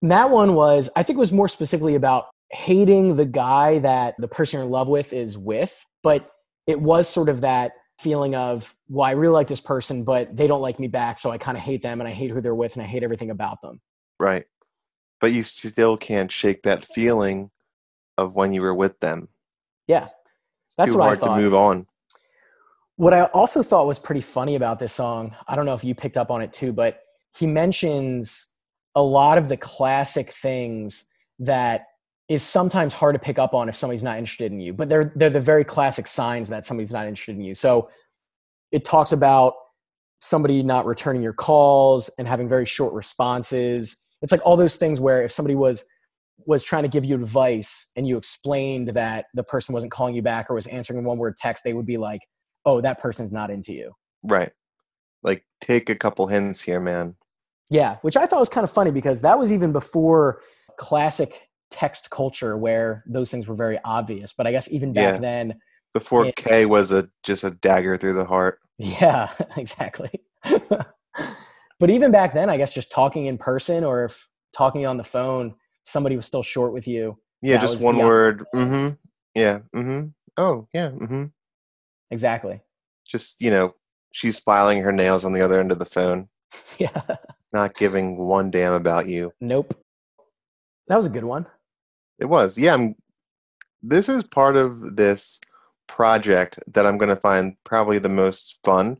And 0.02 0.10
that 0.10 0.28
one 0.28 0.56
was, 0.56 0.90
I 0.96 1.04
think, 1.04 1.18
it 1.18 1.20
was 1.20 1.32
more 1.32 1.46
specifically 1.46 1.94
about 1.94 2.30
hating 2.52 3.16
the 3.16 3.26
guy 3.26 3.78
that 3.78 4.14
the 4.18 4.28
person 4.28 4.58
you're 4.58 4.64
in 4.64 4.70
love 4.70 4.88
with 4.88 5.12
is 5.12 5.38
with. 5.38 5.84
But 6.02 6.30
it 6.66 6.80
was 6.80 7.08
sort 7.08 7.28
of 7.28 7.42
that 7.42 7.72
feeling 7.98 8.34
of, 8.34 8.74
well, 8.88 9.06
I 9.06 9.12
really 9.12 9.34
like 9.34 9.48
this 9.48 9.60
person, 9.60 10.04
but 10.04 10.34
they 10.36 10.46
don't 10.46 10.62
like 10.62 10.80
me 10.80 10.88
back. 10.88 11.18
So 11.18 11.30
I 11.30 11.38
kind 11.38 11.56
of 11.56 11.62
hate 11.62 11.82
them 11.82 12.00
and 12.00 12.08
I 12.08 12.12
hate 12.12 12.30
who 12.30 12.40
they're 12.40 12.54
with 12.54 12.74
and 12.74 12.82
I 12.82 12.86
hate 12.86 13.02
everything 13.02 13.30
about 13.30 13.60
them. 13.62 13.80
Right. 14.18 14.44
But 15.20 15.32
you 15.32 15.42
still 15.42 15.96
can't 15.96 16.32
shake 16.32 16.62
that 16.62 16.84
feeling 16.84 17.50
of 18.16 18.34
when 18.34 18.52
you 18.52 18.62
were 18.62 18.74
with 18.74 18.98
them. 19.00 19.28
Yeah. 19.86 20.04
It's 20.04 20.74
That's 20.76 20.92
too 20.92 20.98
what 20.98 21.04
I 21.04 21.06
hard 21.08 21.20
thought. 21.20 21.36
to 21.36 21.42
move 21.42 21.54
on. 21.54 21.86
What 22.96 23.12
I 23.12 23.24
also 23.26 23.62
thought 23.62 23.86
was 23.86 23.98
pretty 23.98 24.20
funny 24.20 24.56
about 24.56 24.78
this 24.78 24.92
song, 24.92 25.34
I 25.48 25.56
don't 25.56 25.66
know 25.66 25.74
if 25.74 25.84
you 25.84 25.94
picked 25.94 26.16
up 26.16 26.30
on 26.30 26.42
it 26.42 26.52
too, 26.52 26.72
but 26.72 27.00
he 27.36 27.46
mentions 27.46 28.46
a 28.94 29.02
lot 29.02 29.38
of 29.38 29.48
the 29.48 29.56
classic 29.56 30.30
things 30.32 31.04
that 31.38 31.86
is 32.30 32.44
sometimes 32.44 32.94
hard 32.94 33.12
to 33.16 33.18
pick 33.18 33.40
up 33.40 33.54
on 33.54 33.68
if 33.68 33.74
somebody's 33.74 34.04
not 34.04 34.16
interested 34.16 34.52
in 34.52 34.60
you, 34.60 34.72
but 34.72 34.88
they're 34.88 35.12
they're 35.16 35.28
the 35.28 35.40
very 35.40 35.64
classic 35.64 36.06
signs 36.06 36.48
that 36.48 36.64
somebody's 36.64 36.92
not 36.92 37.06
interested 37.06 37.34
in 37.34 37.42
you. 37.42 37.56
So 37.56 37.90
it 38.70 38.84
talks 38.84 39.10
about 39.10 39.54
somebody 40.20 40.62
not 40.62 40.86
returning 40.86 41.22
your 41.22 41.32
calls 41.32 42.08
and 42.18 42.28
having 42.28 42.48
very 42.48 42.64
short 42.64 42.94
responses. 42.94 43.96
It's 44.22 44.30
like 44.30 44.46
all 44.46 44.56
those 44.56 44.76
things 44.76 45.00
where 45.00 45.24
if 45.24 45.32
somebody 45.32 45.56
was 45.56 45.84
was 46.46 46.62
trying 46.62 46.84
to 46.84 46.88
give 46.88 47.04
you 47.04 47.16
advice 47.16 47.90
and 47.96 48.06
you 48.06 48.16
explained 48.16 48.88
that 48.94 49.26
the 49.34 49.42
person 49.42 49.72
wasn't 49.72 49.90
calling 49.90 50.14
you 50.14 50.22
back 50.22 50.48
or 50.48 50.54
was 50.54 50.68
answering 50.68 51.02
one 51.04 51.18
word 51.18 51.36
text, 51.36 51.64
they 51.64 51.74
would 51.74 51.84
be 51.84 51.96
like, 51.96 52.20
oh, 52.64 52.80
that 52.80 53.00
person's 53.00 53.32
not 53.32 53.50
into 53.50 53.72
you. 53.72 53.92
Right. 54.22 54.52
Like 55.24 55.44
take 55.60 55.90
a 55.90 55.96
couple 55.96 56.28
hints 56.28 56.60
here, 56.60 56.80
man. 56.80 57.16
Yeah, 57.70 57.96
which 58.02 58.16
I 58.16 58.26
thought 58.26 58.38
was 58.38 58.48
kind 58.48 58.64
of 58.64 58.70
funny 58.70 58.92
because 58.92 59.20
that 59.22 59.38
was 59.38 59.50
even 59.50 59.72
before 59.72 60.40
classic 60.78 61.49
text 61.70 62.10
culture 62.10 62.56
where 62.56 63.04
those 63.06 63.30
things 63.30 63.46
were 63.46 63.54
very 63.54 63.78
obvious. 63.84 64.32
But 64.32 64.46
I 64.46 64.52
guess 64.52 64.70
even 64.72 64.92
back 64.92 65.14
Yeah. 65.14 65.20
then, 65.20 65.60
Before 65.94 66.24
Yeah. 66.24 66.32
K 66.36 66.66
was 66.66 66.92
a 66.92 67.08
just 67.22 67.42
a 67.44 67.50
dagger 67.50 67.96
through 67.96 68.12
the 68.14 68.24
heart. 68.24 68.60
yeah, 68.78 69.30
exactly. 69.56 70.10
but 71.78 71.90
even 71.90 72.10
back 72.12 72.32
then, 72.32 72.48
I 72.50 72.56
guess 72.56 72.72
just 72.72 72.90
talking 72.92 73.26
in 73.26 73.38
person 73.38 73.84
or 73.84 74.04
if 74.04 74.28
talking 74.52 74.86
on 74.86 74.96
the 74.96 75.04
phone, 75.04 75.54
somebody 75.84 76.16
was 76.16 76.26
still 76.26 76.42
short 76.42 76.72
with 76.72 76.86
you. 76.86 77.18
Yeah, 77.42 77.58
just 77.60 77.80
one 77.82 77.98
word. 77.98 78.44
Mm-hmm. 78.54 78.94
Yeah. 79.34 79.60
Mm-hmm. 79.74 80.08
Oh, 80.36 80.68
yeah. 80.74 80.90
Mm-hmm. 80.90 81.24
Exactly. 82.10 82.60
Just, 83.06 83.40
you 83.40 83.50
know, 83.50 83.74
she's 84.12 84.38
filing 84.38 84.82
her 84.82 84.92
nails 84.92 85.24
on 85.24 85.32
the 85.32 85.40
other 85.40 85.58
end 85.60 85.72
of 85.72 85.78
the 85.78 85.84
phone, 85.84 86.28
Yeah. 86.78 87.02
not 87.52 87.76
giving 87.76 88.16
one 88.16 88.50
damn 88.50 88.72
about 88.74 89.06
you. 89.08 89.32
nope. 89.40 89.74
That 90.88 90.96
was 90.96 91.06
a 91.06 91.10
good 91.10 91.24
one. 91.24 91.46
It 92.20 92.26
was. 92.26 92.56
Yeah, 92.58 92.74
I'm 92.74 92.94
this 93.82 94.08
is 94.08 94.22
part 94.24 94.56
of 94.56 94.96
this 94.96 95.40
project 95.88 96.58
that 96.68 96.86
I'm 96.86 96.98
going 96.98 97.08
to 97.08 97.16
find 97.16 97.56
probably 97.64 97.98
the 97.98 98.08
most 98.10 98.58
fun 98.62 98.98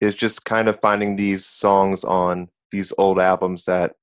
is 0.00 0.14
just 0.14 0.44
kind 0.44 0.68
of 0.68 0.78
finding 0.80 1.16
these 1.16 1.46
songs 1.46 2.04
on 2.04 2.48
these 2.70 2.92
old 2.98 3.18
albums 3.18 3.64
that 3.64 3.94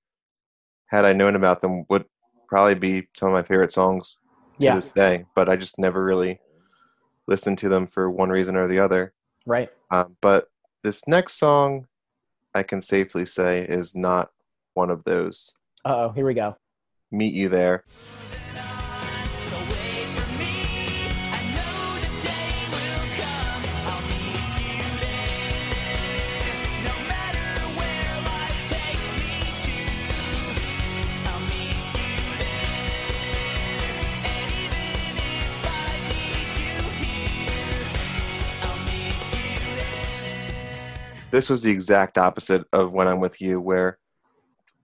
had 0.87 1.05
I 1.05 1.13
known 1.13 1.35
about 1.35 1.61
them 1.61 1.85
would 1.89 2.05
probably 2.47 2.75
be 2.75 3.07
some 3.15 3.29
of 3.29 3.33
my 3.33 3.43
favorite 3.43 3.71
songs 3.71 4.17
Yeah. 4.57 4.71
to 4.73 4.77
this 4.77 4.91
day, 4.91 5.25
but 5.35 5.49
I 5.49 5.55
just 5.55 5.77
never 5.79 6.03
really 6.03 6.39
listened 7.27 7.57
to 7.59 7.69
them 7.69 7.85
for 7.85 8.09
one 8.09 8.29
reason 8.29 8.55
or 8.55 8.67
the 8.67 8.79
other. 8.79 9.13
Right. 9.45 9.69
Um, 9.91 10.17
but 10.21 10.47
this 10.83 11.07
next 11.07 11.35
song, 11.35 11.87
I 12.55 12.63
can 12.63 12.81
safely 12.81 13.25
say, 13.25 13.61
is 13.65 13.95
not 13.95 14.31
one 14.73 14.89
of 14.89 15.03
those. 15.03 15.55
Uh 15.85 15.95
oh. 16.07 16.09
Here 16.09 16.25
we 16.25 16.33
go. 16.33 16.57
Meet 17.11 17.33
you 17.33 17.49
there. 17.49 17.83
This 41.37 41.49
was 41.49 41.61
the 41.61 41.69
exact 41.69 42.17
opposite 42.17 42.65
of 42.73 42.93
when 42.93 43.07
I'm 43.07 43.19
with 43.19 43.39
you, 43.39 43.61
where 43.61 43.99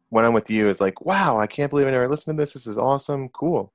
when 0.09 0.23
I'm 0.23 0.33
with 0.33 0.51
you 0.51 0.67
is 0.67 0.79
like, 0.79 1.03
wow, 1.03 1.39
I 1.39 1.47
can't 1.47 1.71
believe 1.71 1.87
I 1.87 1.89
never 1.89 2.07
listened 2.07 2.37
to 2.37 2.43
this. 2.43 2.53
This 2.53 2.67
is 2.67 2.77
awesome, 2.77 3.29
cool. 3.29 3.73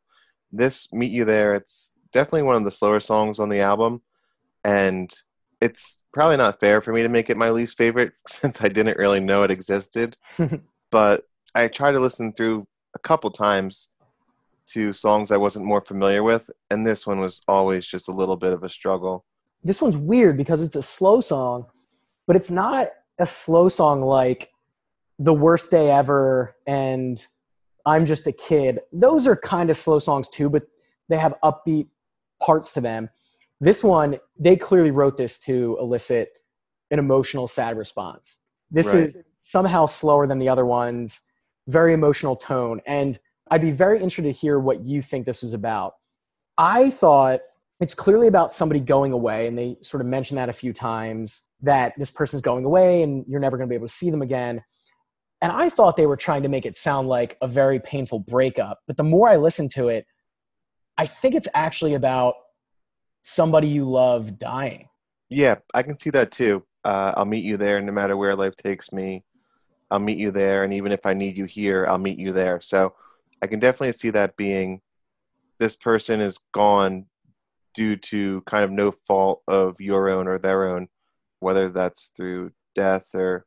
This 0.53 0.87
Meet 0.93 1.11
You 1.11 1.25
There, 1.25 1.55
it's 1.55 1.93
definitely 2.13 2.43
one 2.43 2.55
of 2.55 2.65
the 2.65 2.71
slower 2.71 3.01
songs 3.01 3.41
on 3.41 3.49
the 3.49 3.59
album, 3.59 4.01
and 4.63 5.13
it's 5.61 6.03
probably 6.13 6.37
not 6.37 6.61
fair 6.61 6.81
for 6.81 6.93
me 6.93 7.03
to 7.03 7.09
make 7.09 7.31
it 7.31 7.37
my 7.37 7.51
least 7.51 7.77
favorite 7.77 8.13
since 8.29 8.63
I 8.63 8.69
didn't 8.69 8.97
really 8.97 9.19
know 9.19 9.43
it 9.43 9.51
existed. 9.51 10.17
but 10.93 11.25
I 11.57 11.67
tried 11.67 11.93
to 11.93 12.01
listen 12.01 12.33
through 12.33 12.65
a 12.95 13.01
couple 13.01 13.33
times 13.33 13.89
to 14.67 14.93
songs 14.93 15.33
I 15.33 15.37
wasn't 15.37 15.65
more 15.65 15.81
familiar 15.81 16.23
with, 16.23 16.49
and 16.71 16.87
this 16.87 17.09
one 17.09 17.19
was 17.19 17.43
always 17.49 17.89
just 17.89 18.09
a 18.09 18.13
little 18.13 18.37
bit 18.37 18.53
of 18.53 18.63
a 18.63 18.69
struggle. 18.69 19.25
this 19.65 19.83
one's 19.83 19.97
weird 19.97 20.37
because 20.37 20.63
it's 20.63 20.77
a 20.77 20.83
slow 20.83 21.21
song, 21.21 21.67
but 22.29 22.37
it's 22.37 22.51
not 22.51 22.89
a 23.19 23.27
slow 23.27 23.69
song 23.69 24.03
like 24.03 24.53
The 25.19 25.33
Worst 25.33 25.73
Day 25.73 25.91
Ever 25.91 26.55
and 26.67 27.27
I'm 27.85 28.05
Just 28.05 28.27
a 28.29 28.33
Kid. 28.33 28.81
Those 28.93 29.27
are 29.27 29.35
kind 29.35 29.71
of 29.71 29.77
slow 29.77 29.99
songs 29.99 30.29
too, 30.29 30.51
but 30.51 30.65
they 31.09 31.17
have 31.17 31.35
upbeat 31.43 31.89
parts 32.41 32.73
to 32.75 32.83
them. 32.83 33.09
This 33.61 33.83
one, 33.83 34.19
they 34.39 34.57
clearly 34.57 34.91
wrote 34.91 35.17
this 35.17 35.39
to 35.41 35.79
elicit 35.81 36.29
an 36.91 36.99
emotional, 36.99 37.49
sad 37.49 37.79
response. 37.79 38.39
This 38.71 38.93
Right. 38.93 39.05
is 39.05 39.17
somehow 39.41 39.87
slower 39.87 40.27
than 40.27 40.39
the 40.39 40.51
other 40.51 40.67
ones, 40.67 41.23
very 41.67 41.95
emotional 41.95 42.37
tone. 42.37 42.83
And 42.87 43.19
I'd 43.51 43.63
be 43.63 43.71
very 43.71 43.97
interested 43.97 44.25
to 44.25 44.33
hear 44.33 44.61
what 44.61 44.83
you 44.83 45.01
think 45.01 45.25
this 45.25 45.43
was 45.43 45.55
about. 45.55 45.95
I 46.59 46.91
thought 46.91 47.41
it's 47.81 47.95
clearly 47.95 48.27
about 48.27 48.53
somebody 48.53 48.81
going 48.81 49.13
away 49.13 49.47
and 49.47 49.57
they 49.57 49.77
sort 49.83 50.01
of 50.01 50.07
mention 50.07 50.37
that 50.37 50.49
a 50.49 50.53
few 50.53 50.73
times 50.73 51.49
that 51.63 51.93
this 51.97 52.11
person's 52.11 52.43
going 52.43 52.65
away 52.65 53.03
and 53.03 53.25
you're 53.29 53.41
never 53.41 53.57
going 53.57 53.69
to 53.69 53.71
be 53.71 53.77
able 53.77 53.87
to 53.87 53.93
see 53.93 54.11
them 54.11 54.23
again 54.23 54.63
and 55.41 55.53
i 55.53 55.69
thought 55.69 55.97
they 55.97 56.07
were 56.07 56.17
trying 56.17 56.43
to 56.43 56.49
make 56.49 56.67
it 56.67 56.77
sound 56.77 57.09
like 57.09 57.37
a 57.43 57.47
very 57.47 57.81
painful 57.81 58.19
breakup 58.19 58.81
but 58.87 58.97
the 58.97 59.05
more 59.05 59.29
i 59.29 59.37
listened 59.37 59.71
to 59.71 59.89
it 59.89 60.07
i 60.97 61.07
think 61.07 61.35
it's 61.35 61.49
actually 61.55 61.95
about 61.95 62.35
somebody 63.23 63.69
you 63.69 63.85
love 63.85 64.39
dying 64.39 64.89
Yeah, 65.29 65.57
I 65.75 65.83
can 65.83 65.99
see 65.99 66.11
that 66.11 66.33
too. 66.33 66.65
Uh, 66.85 67.13
I'll 67.17 67.25
meet 67.25 67.45
you 67.45 67.57
there 67.57 67.81
no 67.81 67.93
matter 67.93 68.17
where 68.17 68.35
life 68.35 68.57
takes 68.57 68.93
me. 68.93 69.25
I'll 69.91 69.99
meet 69.99 70.19
you 70.19 70.31
there, 70.31 70.65
and 70.65 70.73
even 70.73 70.93
if 70.93 71.05
I 71.05 71.15
need 71.15 71.37
you 71.37 71.45
here, 71.45 71.87
I'll 71.87 71.99
meet 71.99 72.19
you 72.19 72.33
there. 72.33 72.61
So 72.61 72.95
I 73.43 73.47
can 73.47 73.59
definitely 73.59 73.93
see 73.93 74.11
that 74.11 74.37
being 74.37 74.81
this 75.59 75.77
person 75.77 76.21
is 76.21 76.39
gone 76.53 77.07
due 77.79 77.95
to 77.95 78.41
kind 78.41 78.65
of 78.65 78.73
no 78.73 78.91
fault 79.07 79.41
of 79.47 79.81
your 79.81 80.11
own 80.11 80.27
or 80.27 80.37
their 80.37 80.67
own, 80.67 80.89
whether 81.39 81.69
that's 81.69 82.09
through 82.09 82.51
death 82.75 83.15
or 83.15 83.47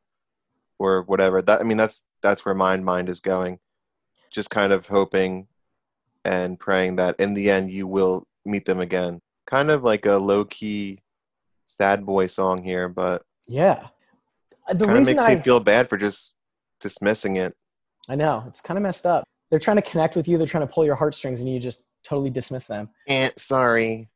or 0.79 1.01
whatever. 1.01 1.41
That 1.41 1.59
I 1.59 1.63
mean, 1.63 1.75
that's 1.75 2.07
that's 2.21 2.45
where 2.45 2.55
my 2.55 2.77
mind 2.77 3.09
is 3.09 3.19
going. 3.19 3.59
Just 4.31 4.49
kind 4.49 4.71
of 4.71 4.87
hoping 4.87 5.47
and 6.23 6.57
praying 6.57 6.95
that 6.95 7.19
in 7.19 7.33
the 7.33 7.49
end 7.51 7.73
you 7.73 7.87
will 7.87 8.25
meet 8.45 8.63
them 8.63 8.79
again. 8.79 9.19
Kind 9.45 9.69
of 9.69 9.83
like 9.83 10.05
a 10.05 10.13
low 10.15 10.45
key 10.45 10.99
sad 11.65 12.05
boy 12.05 12.27
song 12.27 12.63
here, 12.63 12.87
but 12.87 13.23
yeah 13.47 13.87
the 14.69 14.85
kind 14.85 14.91
of 14.91 14.97
reason 14.97 15.15
makes 15.17 15.29
I, 15.29 15.35
me 15.35 15.41
feel 15.41 15.59
bad 15.59 15.89
for 15.89 15.97
just 15.97 16.35
dismissing 16.79 17.35
it. 17.35 17.53
I 18.07 18.15
know 18.15 18.45
it's 18.47 18.61
kind 18.61 18.77
of 18.77 18.83
messed 18.83 19.05
up 19.05 19.25
they're 19.49 19.59
trying 19.59 19.75
to 19.77 19.81
connect 19.81 20.15
with 20.15 20.27
you 20.27 20.37
they're 20.37 20.47
trying 20.47 20.65
to 20.65 20.73
pull 20.73 20.85
your 20.85 20.95
heartstrings 20.95 21.41
and 21.41 21.49
you 21.49 21.59
just 21.59 21.83
totally 22.03 22.29
dismiss 22.29 22.67
them 22.67 22.89
Eh, 23.07 23.29
sorry. 23.35 24.10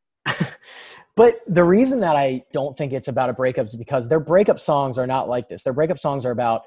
But 1.16 1.36
the 1.48 1.64
reason 1.64 2.02
that 2.02 2.16
I 2.16 2.44
don't 2.52 2.78
think 2.78 2.92
it's 2.92 3.08
about 3.08 3.30
a 3.30 3.34
breakup 3.34 3.66
is 3.68 3.76
because 3.76 4.10
their 4.10 4.20
breakup 4.20 4.60
songs 4.60 4.98
are 4.98 5.08
not 5.08 5.30
like 5.30 5.48
this. 5.48 5.64
Their 5.64 5.74
breakup 5.74 5.98
songs 5.98 6.26
are 6.26 6.32
about 6.32 6.64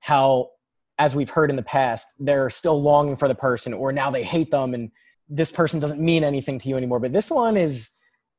how, 0.00 0.50
as 0.98 1.14
we've 1.14 1.30
heard 1.30 1.48
in 1.48 1.56
the 1.56 1.62
past, 1.62 2.08
they're 2.18 2.50
still 2.50 2.80
longing 2.80 3.16
for 3.16 3.26
the 3.26 3.34
person 3.34 3.72
or 3.72 3.92
now 3.92 4.10
they 4.10 4.22
hate 4.22 4.50
them 4.50 4.74
and 4.74 4.90
this 5.28 5.50
person 5.50 5.80
doesn't 5.80 6.00
mean 6.00 6.24
anything 6.24 6.58
to 6.58 6.68
you 6.68 6.76
anymore. 6.76 7.00
But 7.00 7.12
this 7.12 7.30
one 7.30 7.56
is 7.56 7.92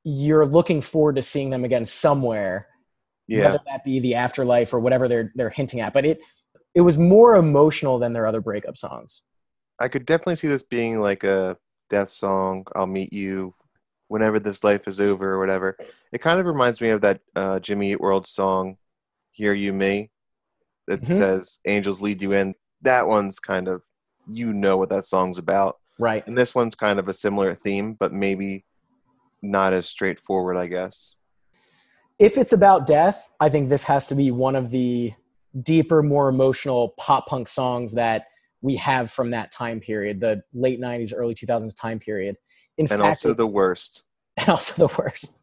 you're 0.04 0.46
looking 0.46 0.80
forward 0.80 1.16
to 1.16 1.22
seeing 1.22 1.50
them 1.50 1.66
again 1.66 1.86
somewhere, 1.86 2.68
Yeah, 3.28 3.46
whether 3.46 3.60
that 3.66 3.84
be 3.84 4.00
the 4.00 4.16
afterlife 4.16 4.74
or 4.74 4.80
whatever 4.80 5.08
they're 5.08 5.34
they're 5.36 5.50
hinting 5.50 5.82
at. 5.82 5.92
But 5.92 6.06
it 6.06 6.20
it 6.76 6.82
was 6.82 6.98
more 6.98 7.36
emotional 7.36 7.98
than 7.98 8.14
their 8.14 8.28
other 8.28 8.42
breakup 8.42 8.78
songs. 8.78 9.24
I 9.80 9.88
could 9.88 10.06
definitely 10.06 10.38
see 10.38 10.48
this 10.48 10.64
being 10.64 11.00
like 11.00 11.24
a 11.24 11.58
death 11.90 12.10
song. 12.10 12.66
I'll 12.76 12.88
meet 12.88 13.12
you 13.12 13.54
whenever 14.08 14.40
this 14.40 14.64
life 14.64 14.88
is 14.88 15.00
over 15.02 15.34
or 15.34 15.40
whatever. 15.40 15.78
It 16.12 16.22
kind 16.22 16.40
of 16.40 16.46
reminds 16.46 16.82
me 16.82 16.90
of 16.90 17.02
that 17.02 17.20
uh, 17.36 17.60
Jimmy 17.60 17.92
Eat 17.92 18.02
World 18.02 18.26
song, 18.28 18.78
"Hear 19.32 19.54
You 19.54 19.74
Me," 19.74 20.10
that 20.88 21.02
Mhm. 21.02 21.18
says 21.18 21.60
"Angels 21.66 22.02
lead 22.02 22.22
you 22.22 22.34
in." 22.34 22.56
That 22.82 23.08
one's 23.08 23.40
kind 23.40 23.68
of 23.68 23.82
you 24.28 24.54
know 24.54 24.78
what 24.78 24.90
that 24.90 25.06
song's 25.06 25.38
about, 25.38 25.80
Right. 26.00 26.26
and 26.28 26.38
this 26.38 26.54
one's 26.54 26.76
kind 26.76 27.00
of 27.00 27.08
a 27.08 27.14
similar 27.14 27.56
theme, 27.56 27.94
but 27.94 28.12
maybe 28.14 28.66
not 29.42 29.74
as 29.74 29.88
straightforward, 29.88 30.58
I 30.58 30.68
guess. 30.68 31.16
if 32.20 32.36
it's 32.36 32.52
about 32.54 32.88
death, 32.88 33.30
I 33.40 33.48
think 33.50 33.70
this 33.70 33.84
has 33.84 34.08
to 34.08 34.16
be 34.16 34.32
one 34.32 34.56
of 34.56 34.72
the 34.72 35.14
deeper, 35.62 36.02
more 36.02 36.30
emotional 36.30 36.96
pop 36.98 37.28
punk 37.28 37.48
songs 37.48 37.94
that 37.94 38.26
we 38.62 38.76
have 38.76 39.12
from 39.12 39.30
that 39.30 39.52
time 39.52 39.80
period, 39.80 40.20
the 40.20 40.42
late 40.52 40.80
'90s, 40.80 41.14
early 41.16 41.36
2000s 41.36 41.76
time 41.76 42.00
period. 42.00 42.36
In 42.78 42.84
And 42.84 42.90
fact, 42.90 43.02
also 43.02 43.34
the 43.34 43.48
worst. 43.48 44.04
and 44.38 44.50
also 44.50 44.88
the 44.88 44.94
worst. 44.98 45.40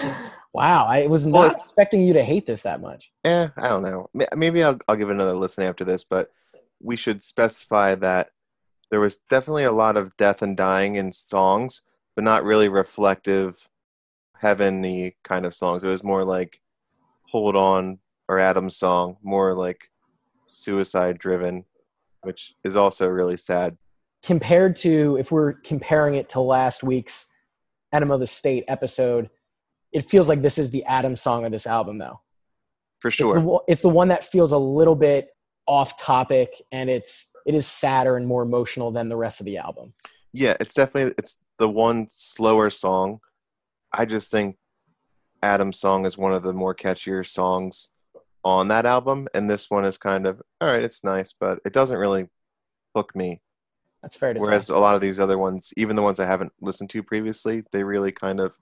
wow, 0.52 0.86
I 0.86 1.06
was 1.06 1.26
not 1.26 1.46
it's- 1.46 1.64
expecting 1.66 2.02
you 2.02 2.12
to 2.14 2.22
hate 2.22 2.46
this 2.46 2.62
that 2.62 2.80
much. 2.80 3.10
Eh, 3.24 3.48
I 3.56 3.68
don't 3.68 3.82
know. 3.82 4.08
Maybe 4.34 4.62
I'll 4.62 4.78
I'll 4.88 4.96
give 4.96 5.10
another 5.10 5.32
listen 5.34 5.64
after 5.64 5.84
this, 5.84 6.04
but 6.04 6.30
we 6.80 6.96
should 6.96 7.22
specify 7.22 7.94
that 7.96 8.30
there 8.90 9.00
was 9.00 9.16
definitely 9.28 9.64
a 9.64 9.72
lot 9.72 9.96
of 9.96 10.16
death 10.16 10.42
and 10.42 10.56
dying 10.56 10.96
in 10.96 11.10
songs, 11.10 11.82
but 12.14 12.22
not 12.24 12.44
really 12.44 12.68
reflective 12.68 13.56
heavenly 14.38 15.16
kind 15.24 15.44
of 15.46 15.54
songs. 15.54 15.82
It 15.82 15.88
was 15.88 16.04
more 16.04 16.24
like 16.24 16.60
Hold 17.30 17.56
On 17.56 17.98
or 18.28 18.38
Adam's 18.38 18.76
song, 18.76 19.16
more 19.22 19.54
like 19.54 19.90
suicide 20.46 21.18
driven, 21.18 21.64
which 22.22 22.54
is 22.62 22.76
also 22.76 23.08
really 23.08 23.36
sad. 23.36 23.76
Compared 24.26 24.74
to 24.74 25.16
if 25.18 25.30
we're 25.30 25.52
comparing 25.52 26.16
it 26.16 26.28
to 26.30 26.40
last 26.40 26.82
week's 26.82 27.26
Enema 27.94 28.14
of 28.14 28.20
the 28.20 28.26
State 28.26 28.64
episode, 28.66 29.30
it 29.92 30.00
feels 30.04 30.28
like 30.28 30.42
this 30.42 30.58
is 30.58 30.72
the 30.72 30.84
Adam 30.84 31.14
song 31.14 31.44
of 31.44 31.52
this 31.52 31.66
album, 31.66 31.98
though. 31.98 32.20
For 33.00 33.08
It's 33.08 33.16
sure. 33.16 33.40
the, 33.40 33.60
it's 33.68 33.82
the 33.82 33.88
one 33.88 34.08
that 34.08 34.24
feels 34.24 34.50
a 34.50 34.58
little 34.58 34.96
bit 34.96 35.28
off 35.66 35.96
topic, 35.96 36.60
and 36.72 36.90
it's 36.90 37.30
it 37.46 37.54
is 37.54 37.66
sadder 37.68 38.16
and 38.16 38.26
more 38.26 38.42
emotional 38.42 38.90
than 38.90 39.08
the 39.08 39.16
rest 39.16 39.38
of 39.40 39.46
the 39.46 39.58
album. 39.58 39.94
yeah, 40.32 40.56
it's 40.58 40.74
definitely 40.74 41.14
it's 41.16 41.40
the 41.58 41.68
one 41.68 42.06
slower 42.08 42.68
song. 42.68 43.20
I 43.92 44.04
just 44.06 44.30
think 44.32 44.56
Adam's 45.42 45.78
song 45.78 46.04
is 46.04 46.18
one 46.18 46.34
of 46.34 46.42
the 46.42 46.52
more 46.52 46.74
catchier 46.74 47.24
songs 47.24 47.90
on 48.44 48.68
that 48.68 48.86
album, 48.86 49.28
and 49.34 49.48
this 49.48 49.70
one 49.70 49.84
is 49.84 49.96
kind 49.96 50.26
of 50.26 50.42
all 50.60 50.68
right. 50.68 50.82
It's 50.82 51.04
nice, 51.04 51.32
but 51.32 51.60
it 51.64 51.72
doesn't 51.72 51.96
really 51.96 52.26
hook 52.94 53.14
me. 53.14 53.40
That's 54.06 54.14
fair 54.14 54.34
to 54.34 54.38
Whereas 54.38 54.68
say. 54.68 54.74
a 54.74 54.78
lot 54.78 54.94
of 54.94 55.00
these 55.00 55.18
other 55.18 55.36
ones, 55.36 55.72
even 55.76 55.96
the 55.96 56.02
ones 56.02 56.20
I 56.20 56.26
haven't 56.26 56.52
listened 56.60 56.90
to 56.90 57.02
previously, 57.02 57.64
they 57.72 57.82
really 57.82 58.12
kind 58.12 58.38
of 58.38 58.56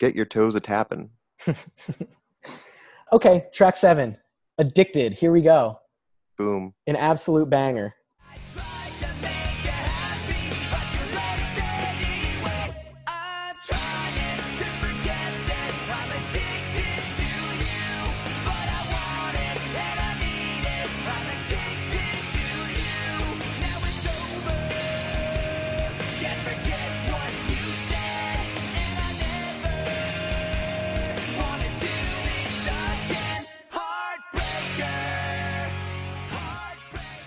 get 0.00 0.16
your 0.16 0.24
toes 0.24 0.56
a 0.56 0.60
tapping. 0.60 1.10
okay, 3.12 3.46
track 3.52 3.76
seven, 3.76 4.16
"Addicted." 4.58 5.12
Here 5.12 5.30
we 5.30 5.42
go, 5.42 5.78
Boom. 6.36 6.74
an 6.88 6.96
absolute 6.96 7.48
banger. 7.48 7.94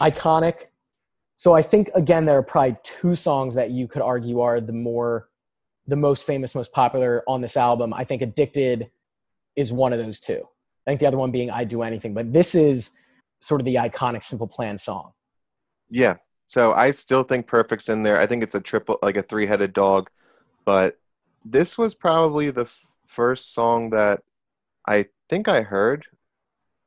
Iconic. 0.04 0.66
So 1.36 1.54
I 1.54 1.62
think 1.62 1.89
again 1.95 2.26
there 2.26 2.38
are 2.38 2.43
probably 2.43 2.78
two 2.84 3.16
songs 3.16 3.56
that 3.56 3.72
you 3.72 3.88
could 3.88 4.01
argue 4.01 4.39
are 4.39 4.62
the 4.62 4.74
more 4.74 5.30
the 5.88 5.95
most 5.95 6.26
famous, 6.26 6.56
most 6.56 6.72
popular 6.72 7.24
on 7.28 7.41
this 7.41 7.58
album. 7.58 7.93
I 7.93 8.04
think 8.04 8.22
Addicted 8.22 8.89
is 9.56 9.72
one 9.74 9.93
of 9.93 9.99
those 9.99 10.20
two. 10.20 10.47
I 10.86 10.91
think 10.91 10.99
the 10.99 11.06
other 11.06 11.18
one 11.18 11.32
being 11.32 11.49
I'd 11.49 11.68
Do 11.68 11.82
Anything, 11.82 12.14
but 12.14 12.32
this 12.32 12.56
is 12.56 12.91
sort 13.41 13.60
of 13.62 13.66
the 13.66 13.76
iconic 13.76 14.24
Simple 14.24 14.47
Plan 14.47 14.78
song. 14.78 15.12
Yeah. 15.89 16.16
So 16.45 16.74
I 16.74 16.91
still 16.91 17.24
think 17.24 17.47
Perfect's 17.47 17.89
in 17.89 18.04
there. 18.04 18.20
I 18.20 18.26
think 18.26 18.43
it's 18.43 18.56
a 18.56 18.62
triple, 18.62 18.99
like 19.01 19.18
a 19.18 19.24
three 19.24 19.45
headed 19.45 19.74
dog. 19.74 20.10
But 20.66 20.97
this 21.45 21.78
was 21.78 21.93
probably 21.93 22.49
the 22.49 22.64
f- 22.64 22.80
first 23.06 23.54
song 23.54 23.89
that 23.91 24.22
I 24.88 25.06
think 25.30 25.47
I 25.47 25.62
heard, 25.62 26.06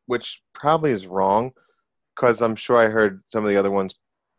which 0.06 0.42
probably 0.52 0.90
is 0.90 1.06
wrong 1.06 1.52
because 2.16 2.40
I'm 2.42 2.56
sure 2.56 2.78
I 2.78 2.88
heard 2.88 3.22
some 3.24 3.44
of 3.44 3.50
the 3.50 3.56
other 3.56 3.70
ones 3.70 3.94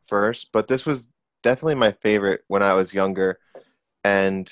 first. 0.08 0.50
But 0.52 0.68
this 0.68 0.86
was 0.86 1.10
definitely 1.44 1.76
my 1.76 1.92
favorite 1.92 2.42
when 2.48 2.64
I 2.64 2.74
was 2.74 2.94
younger. 2.94 3.40
And 4.04 4.52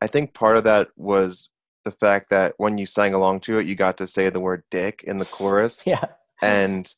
I 0.00 0.06
think 0.06 0.34
part 0.34 0.56
of 0.56 0.64
that 0.64 0.88
was 0.96 1.50
the 1.84 1.90
fact 1.92 2.30
that 2.30 2.54
when 2.56 2.78
you 2.78 2.86
sang 2.86 3.14
along 3.14 3.40
to 3.40 3.58
it, 3.58 3.66
you 3.66 3.74
got 3.74 3.96
to 3.98 4.06
say 4.06 4.28
the 4.28 4.40
word 4.40 4.62
dick 4.70 5.04
in 5.06 5.18
the 5.18 5.24
chorus 5.24 5.82
Yeah. 5.86 6.04
and 6.42 6.92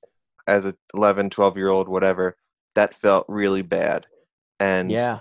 as 0.46 0.66
a 0.66 0.74
11 0.94 1.30
12 1.30 1.56
year 1.56 1.68
old 1.68 1.86
whatever 1.88 2.36
that 2.74 2.94
felt 2.94 3.24
really 3.28 3.62
bad 3.62 4.06
and 4.58 4.90
Yeah. 4.90 5.20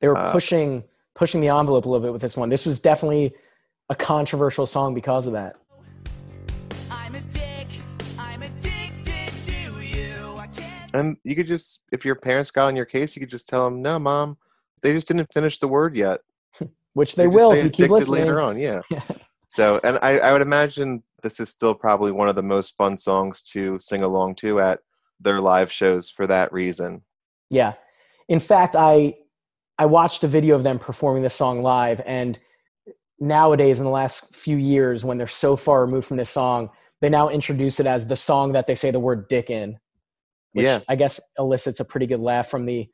They 0.00 0.08
were 0.08 0.16
uh, 0.16 0.32
pushing 0.32 0.84
pushing 1.14 1.40
the 1.40 1.48
envelope 1.48 1.84
a 1.84 1.88
little 1.88 2.02
bit 2.04 2.12
with 2.12 2.22
this 2.22 2.36
one. 2.36 2.48
This 2.48 2.64
was 2.64 2.80
definitely 2.80 3.34
a 3.90 3.94
controversial 3.94 4.64
song 4.66 4.94
because 4.94 5.26
of 5.26 5.34
that. 5.34 5.56
And 10.94 11.16
you 11.24 11.34
could 11.34 11.46
just 11.46 11.82
if 11.92 12.04
your 12.04 12.14
parents 12.14 12.50
got 12.50 12.66
on 12.66 12.76
your 12.76 12.84
case 12.84 13.14
you 13.14 13.20
could 13.20 13.30
just 13.30 13.48
tell 13.48 13.64
them 13.64 13.80
no 13.82 13.98
mom 13.98 14.36
they 14.82 14.92
just 14.92 15.08
didn't 15.08 15.32
finish 15.32 15.58
the 15.58 15.68
word 15.68 15.96
yet 15.96 16.20
Which 16.94 17.14
they 17.14 17.28
will 17.28 17.52
if 17.52 17.64
you 17.64 17.70
keep 17.70 17.90
listening. 17.90 18.22
later 18.22 18.40
on 18.40 18.58
yeah 18.60 18.80
so 19.48 19.80
and 19.84 19.98
I, 20.02 20.18
I 20.18 20.32
would 20.32 20.42
imagine 20.42 21.02
this 21.22 21.40
is 21.40 21.48
still 21.48 21.74
probably 21.74 22.12
one 22.12 22.28
of 22.28 22.36
the 22.36 22.42
most 22.42 22.76
fun 22.76 22.96
songs 22.96 23.42
to 23.52 23.78
sing 23.78 24.02
along 24.02 24.36
to 24.36 24.60
at 24.60 24.80
their 25.20 25.40
live 25.40 25.70
shows 25.70 26.08
for 26.08 26.26
that 26.26 26.52
reason 26.52 27.02
Yeah. 27.50 27.74
In 28.28 28.40
fact, 28.40 28.76
I 28.76 29.16
I 29.78 29.86
watched 29.86 30.24
a 30.24 30.28
video 30.28 30.54
of 30.56 30.62
them 30.62 30.78
performing 30.78 31.22
this 31.22 31.34
song 31.34 31.62
live 31.62 32.00
and 32.06 32.38
nowadays 33.18 33.78
in 33.78 33.84
the 33.84 33.90
last 33.90 34.34
few 34.34 34.56
years 34.56 35.04
when 35.04 35.18
they're 35.18 35.26
so 35.26 35.56
far 35.56 35.84
removed 35.84 36.06
from 36.06 36.16
this 36.16 36.30
song, 36.30 36.70
they 37.00 37.08
now 37.08 37.28
introduce 37.28 37.80
it 37.80 37.86
as 37.86 38.06
the 38.06 38.16
song 38.16 38.52
that 38.52 38.66
they 38.66 38.74
say 38.74 38.90
the 38.90 39.00
word 39.00 39.28
dick 39.28 39.50
in. 39.50 39.78
Which 40.52 40.64
Yeah. 40.64 40.80
I 40.88 40.96
guess 40.96 41.20
elicits 41.38 41.80
a 41.80 41.84
pretty 41.84 42.06
good 42.06 42.20
laugh 42.20 42.48
from 42.48 42.66
the 42.66 42.88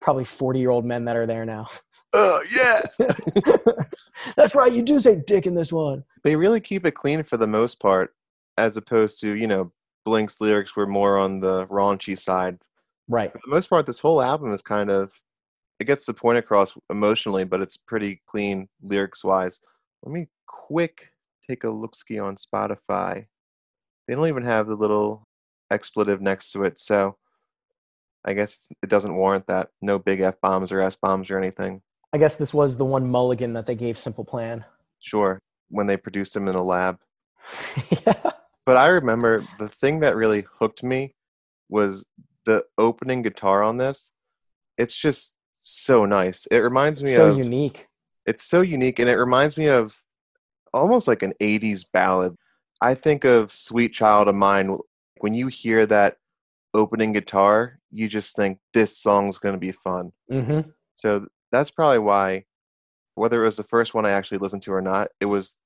probably 0.00 0.24
40-year-old 0.24 0.84
men 0.84 1.04
that 1.06 1.16
are 1.16 1.26
there 1.26 1.44
now. 1.44 1.66
oh 2.14 2.42
yeah 2.52 2.80
That's 4.36 4.54
right, 4.54 4.72
you 4.72 4.82
do 4.82 5.00
say 5.00 5.22
dick 5.26 5.46
in 5.46 5.54
this 5.54 5.72
one. 5.72 6.04
they 6.24 6.36
really 6.36 6.60
keep 6.60 6.86
it 6.86 6.92
clean 6.94 7.22
for 7.22 7.36
the 7.36 7.46
most 7.46 7.80
part 7.80 8.14
as 8.56 8.76
opposed 8.76 9.20
to 9.20 9.36
you 9.36 9.46
know 9.46 9.70
blink's 10.04 10.40
lyrics 10.40 10.74
were 10.74 10.86
more 10.86 11.18
on 11.18 11.40
the 11.40 11.66
raunchy 11.66 12.16
side 12.18 12.58
Right. 13.10 13.30
for 13.32 13.40
the 13.44 13.50
most 13.54 13.70
part, 13.70 13.86
this 13.86 14.00
whole 14.00 14.20
album 14.20 14.52
is 14.52 14.60
kind 14.62 14.90
of 14.90 15.12
it 15.80 15.84
gets 15.86 16.04
the 16.06 16.12
point 16.12 16.38
across 16.38 16.76
emotionally, 16.90 17.44
but 17.44 17.60
it's 17.60 17.76
pretty 17.76 18.20
clean 18.26 18.68
lyrics 18.82 19.22
wise. 19.22 19.60
Let 20.02 20.12
me 20.12 20.26
quick 20.48 21.10
take 21.48 21.62
a 21.64 21.70
look 21.70 21.94
ski 21.94 22.18
on 22.18 22.34
Spotify. 22.36 23.26
They 24.06 24.14
don't 24.14 24.26
even 24.28 24.42
have 24.44 24.66
the 24.66 24.74
little 24.74 25.27
expletive 25.70 26.20
next 26.20 26.52
to 26.52 26.64
it, 26.64 26.78
so 26.78 27.16
I 28.24 28.34
guess 28.34 28.68
it 28.82 28.90
doesn't 28.90 29.14
warrant 29.14 29.46
that. 29.46 29.70
No 29.80 29.98
big 29.98 30.20
F 30.20 30.34
bombs 30.42 30.72
or 30.72 30.80
S 30.80 30.96
bombs 30.96 31.30
or 31.30 31.38
anything. 31.38 31.82
I 32.12 32.18
guess 32.18 32.36
this 32.36 32.54
was 32.54 32.76
the 32.76 32.84
one 32.84 33.08
mulligan 33.08 33.52
that 33.54 33.66
they 33.66 33.74
gave 33.74 33.98
Simple 33.98 34.24
Plan. 34.24 34.64
Sure, 35.00 35.38
when 35.70 35.86
they 35.86 35.96
produced 35.96 36.34
them 36.34 36.48
in 36.48 36.54
a 36.54 36.62
lab. 36.62 36.98
yeah. 38.06 38.30
But 38.66 38.76
I 38.76 38.88
remember 38.88 39.44
the 39.58 39.68
thing 39.68 40.00
that 40.00 40.16
really 40.16 40.44
hooked 40.58 40.82
me 40.82 41.14
was 41.68 42.04
the 42.44 42.64
opening 42.76 43.22
guitar 43.22 43.62
on 43.62 43.76
this. 43.78 44.14
It's 44.76 44.94
just 44.94 45.34
so 45.62 46.04
nice. 46.04 46.46
It 46.50 46.58
reminds 46.58 47.02
me 47.02 47.14
So 47.14 47.28
of 47.28 47.34
So 47.34 47.38
unique. 47.38 47.86
it's 48.26 48.42
so 48.44 48.60
unique 48.62 48.98
and 48.98 49.08
it 49.08 49.16
reminds 49.16 49.56
me 49.56 49.68
of 49.68 49.96
almost 50.74 51.08
like 51.08 51.22
an 51.22 51.32
80s 51.40 51.84
ballad. 51.92 52.34
I 52.82 52.94
think 52.94 53.24
of 53.24 53.52
Sweet 53.52 53.92
Child 53.94 54.28
of 54.28 54.34
Mine 54.34 54.76
when 55.22 55.34
you 55.34 55.48
hear 55.48 55.86
that 55.86 56.16
opening 56.74 57.12
guitar, 57.12 57.78
you 57.90 58.08
just 58.08 58.36
think 58.36 58.58
this 58.74 58.98
song's 58.98 59.38
going 59.38 59.54
to 59.54 59.58
be 59.58 59.72
fun. 59.72 60.12
hmm 60.30 60.60
So 60.94 61.26
that's 61.50 61.70
probably 61.70 62.00
why 62.00 62.44
whether 63.18 63.42
it 63.42 63.46
was 63.46 63.56
the 63.56 63.64
first 63.64 63.94
one 63.94 64.06
I 64.06 64.10
actually 64.10 64.38
listened 64.38 64.62
to 64.62 64.72
or 64.72 64.80
not, 64.80 65.08
it 65.20 65.26
was 65.26 65.58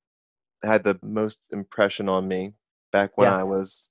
had 0.64 0.84
the 0.84 0.98
most 1.02 1.50
impression 1.52 2.08
on 2.08 2.26
me 2.26 2.54
back 2.92 3.18
when 3.18 3.28
Yeah. 3.28 3.36
I 3.38 3.42
was 3.42 3.90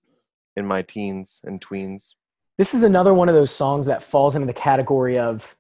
in 0.56 0.66
my 0.66 0.82
teens 0.82 1.42
and 1.44 1.62
tweens. 1.62 2.16
This 2.58 2.74
is 2.74 2.84
another 2.84 3.14
one 3.14 3.30
of 3.30 3.36
those 3.36 3.52
songs 3.52 3.86
that 3.88 4.04
falls 4.04 4.36
into 4.36 4.48
the 4.48 4.54
category 4.54 5.18
of 5.18 5.56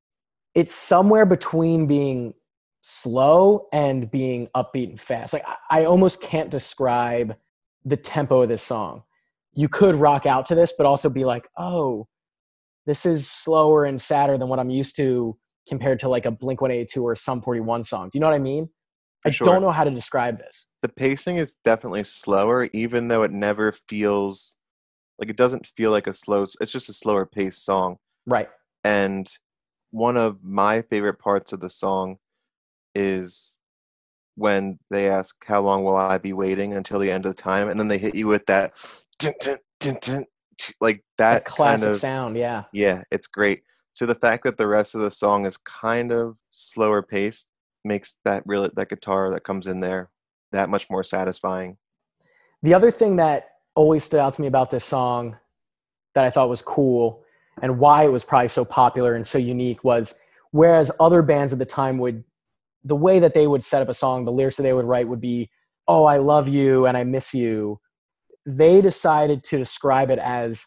it's 0.55 0.73
somewhere 0.73 1.25
between 1.25 1.85
being 1.87 2.33
slow 2.81 3.67
and 3.71 4.09
being 4.09 4.47
upbeat 4.55 4.89
and 4.89 4.99
fast. 4.99 5.33
Like 5.33 5.45
I, 5.47 5.81
I 5.81 5.85
almost 5.85 6.21
can't 6.21 6.49
describe 6.49 7.35
the 7.85 7.97
tempo 7.97 8.41
of 8.41 8.49
this 8.49 8.63
song. 8.63 9.03
You 9.53 9.67
could 9.67 9.95
rock 9.95 10.25
out 10.25 10.45
to 10.47 10.55
this, 10.55 10.73
but 10.77 10.85
also 10.85 11.09
be 11.09 11.25
like, 11.25 11.47
oh, 11.57 12.07
this 12.85 13.05
is 13.05 13.29
slower 13.29 13.85
and 13.85 13.99
sadder 14.01 14.37
than 14.37 14.47
what 14.47 14.59
I'm 14.59 14.69
used 14.69 14.95
to 14.97 15.37
compared 15.67 15.99
to 15.99 16.09
like 16.09 16.25
a 16.25 16.31
Blink 16.31 16.61
182 16.61 17.03
or 17.03 17.15
Sum 17.15 17.41
41 17.41 17.83
song. 17.83 18.09
Do 18.11 18.17
you 18.17 18.21
know 18.21 18.27
what 18.27 18.35
I 18.35 18.39
mean? 18.39 18.69
For 19.21 19.29
I 19.29 19.31
sure. 19.31 19.45
don't 19.45 19.61
know 19.61 19.71
how 19.71 19.83
to 19.83 19.91
describe 19.91 20.39
this. 20.39 20.69
the 20.81 20.89
pacing 20.89 21.37
is 21.37 21.57
definitely 21.63 22.03
slower 22.03 22.67
even 22.73 23.07
though 23.07 23.21
it 23.21 23.31
never 23.31 23.71
feels 23.87 24.55
like 25.19 25.29
it 25.29 25.37
doesn't 25.37 25.67
feel 25.77 25.91
like 25.91 26.07
a 26.07 26.13
slow 26.13 26.41
it's 26.59 26.71
just 26.71 26.89
a 26.89 26.93
slower 26.93 27.27
paced 27.27 27.63
song 27.63 27.97
Right. 28.25 28.49
and 28.83 29.31
one 29.91 30.17
of 30.17 30.43
my 30.43 30.81
favorite 30.81 31.19
parts 31.19 31.53
of 31.53 31.59
the 31.59 31.69
song 31.69 32.17
is 32.95 33.59
when 34.35 34.79
they 34.89 35.07
ask 35.07 35.35
how 35.45 35.61
long 35.61 35.83
will 35.83 35.97
i 35.97 36.17
be 36.17 36.33
waiting 36.33 36.73
until 36.73 36.97
the 36.97 37.11
end 37.11 37.27
of 37.27 37.35
the 37.35 37.41
time 37.41 37.69
and 37.69 37.79
then 37.79 37.87
they 37.87 37.99
hit 37.99 38.15
you 38.15 38.25
with 38.25 38.45
that 38.47 38.73
dun, 39.21 39.57
dun, 39.79 39.97
dun, 40.01 40.25
like 40.79 41.03
That 41.17 41.45
that 41.45 41.45
classic 41.45 41.85
kind 41.85 41.93
of 41.93 41.99
sound. 41.99 42.37
Yeah. 42.37 42.63
yeah 42.73 43.03
it's 43.11 43.27
great 43.27 43.63
so 43.93 44.05
the 44.05 44.15
fact 44.15 44.43
that 44.43 44.57
the 44.57 44.67
rest 44.67 44.95
of 44.95 45.01
the 45.01 45.11
song 45.11 45.45
is 45.45 45.57
kind 45.57 46.11
of 46.11 46.37
slower 46.49 47.01
paced 47.01 47.53
makes 47.83 48.19
that 48.25 48.43
really 48.45 48.69
that 48.75 48.89
guitar 48.89 49.31
that 49.31 49.43
comes 49.43 49.67
in 49.67 49.79
there 49.79 50.09
that 50.51 50.69
much 50.69 50.89
more 50.89 51.03
satisfying 51.03 51.77
The 52.61 52.73
other 52.73 52.91
thing 52.91 53.15
that 53.17 53.49
always 53.75 54.03
stood 54.03 54.19
out 54.19 54.33
to 54.35 54.41
me 54.41 54.47
about 54.47 54.69
this 54.69 54.85
song 54.85 55.37
that 56.13 56.25
I 56.25 56.29
thought 56.29 56.49
was 56.49 56.61
cool 56.61 57.23
and 57.61 57.79
why 57.79 58.03
it 58.03 58.11
was 58.11 58.23
probably 58.23 58.49
so 58.49 58.65
popular 58.65 59.15
and 59.15 59.25
so 59.25 59.37
unique 59.37 59.83
was 59.83 60.15
whereas 60.51 60.91
other 60.99 61.21
bands 61.21 61.53
at 61.53 61.59
the 61.59 61.65
time 61.65 61.97
would 61.97 62.23
the 62.83 62.95
way 62.95 63.19
that 63.19 63.33
they 63.33 63.47
would 63.47 63.63
set 63.63 63.81
up 63.81 63.89
a 63.89 63.93
song 63.93 64.25
the 64.25 64.31
lyrics 64.31 64.57
that 64.57 64.63
they 64.63 64.73
would 64.73 64.85
write 64.85 65.07
would 65.07 65.21
be 65.21 65.49
oh 65.87 66.05
i 66.05 66.17
love 66.17 66.47
you 66.47 66.85
and 66.85 66.97
i 66.97 67.03
miss 67.03 67.33
you 67.33 67.79
they 68.45 68.81
decided 68.81 69.43
to 69.43 69.57
describe 69.57 70.09
it 70.09 70.19
as 70.19 70.65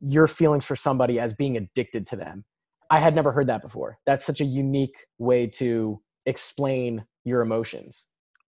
your 0.00 0.26
feelings 0.26 0.64
for 0.64 0.76
somebody 0.76 1.20
as 1.20 1.34
being 1.34 1.56
addicted 1.56 2.06
to 2.06 2.16
them 2.16 2.44
i 2.90 2.98
had 2.98 3.14
never 3.14 3.32
heard 3.32 3.46
that 3.46 3.62
before 3.62 3.98
that's 4.06 4.24
such 4.24 4.40
a 4.40 4.44
unique 4.44 4.96
way 5.18 5.46
to 5.46 6.00
explain 6.26 7.04
your 7.24 7.40
emotions 7.42 8.06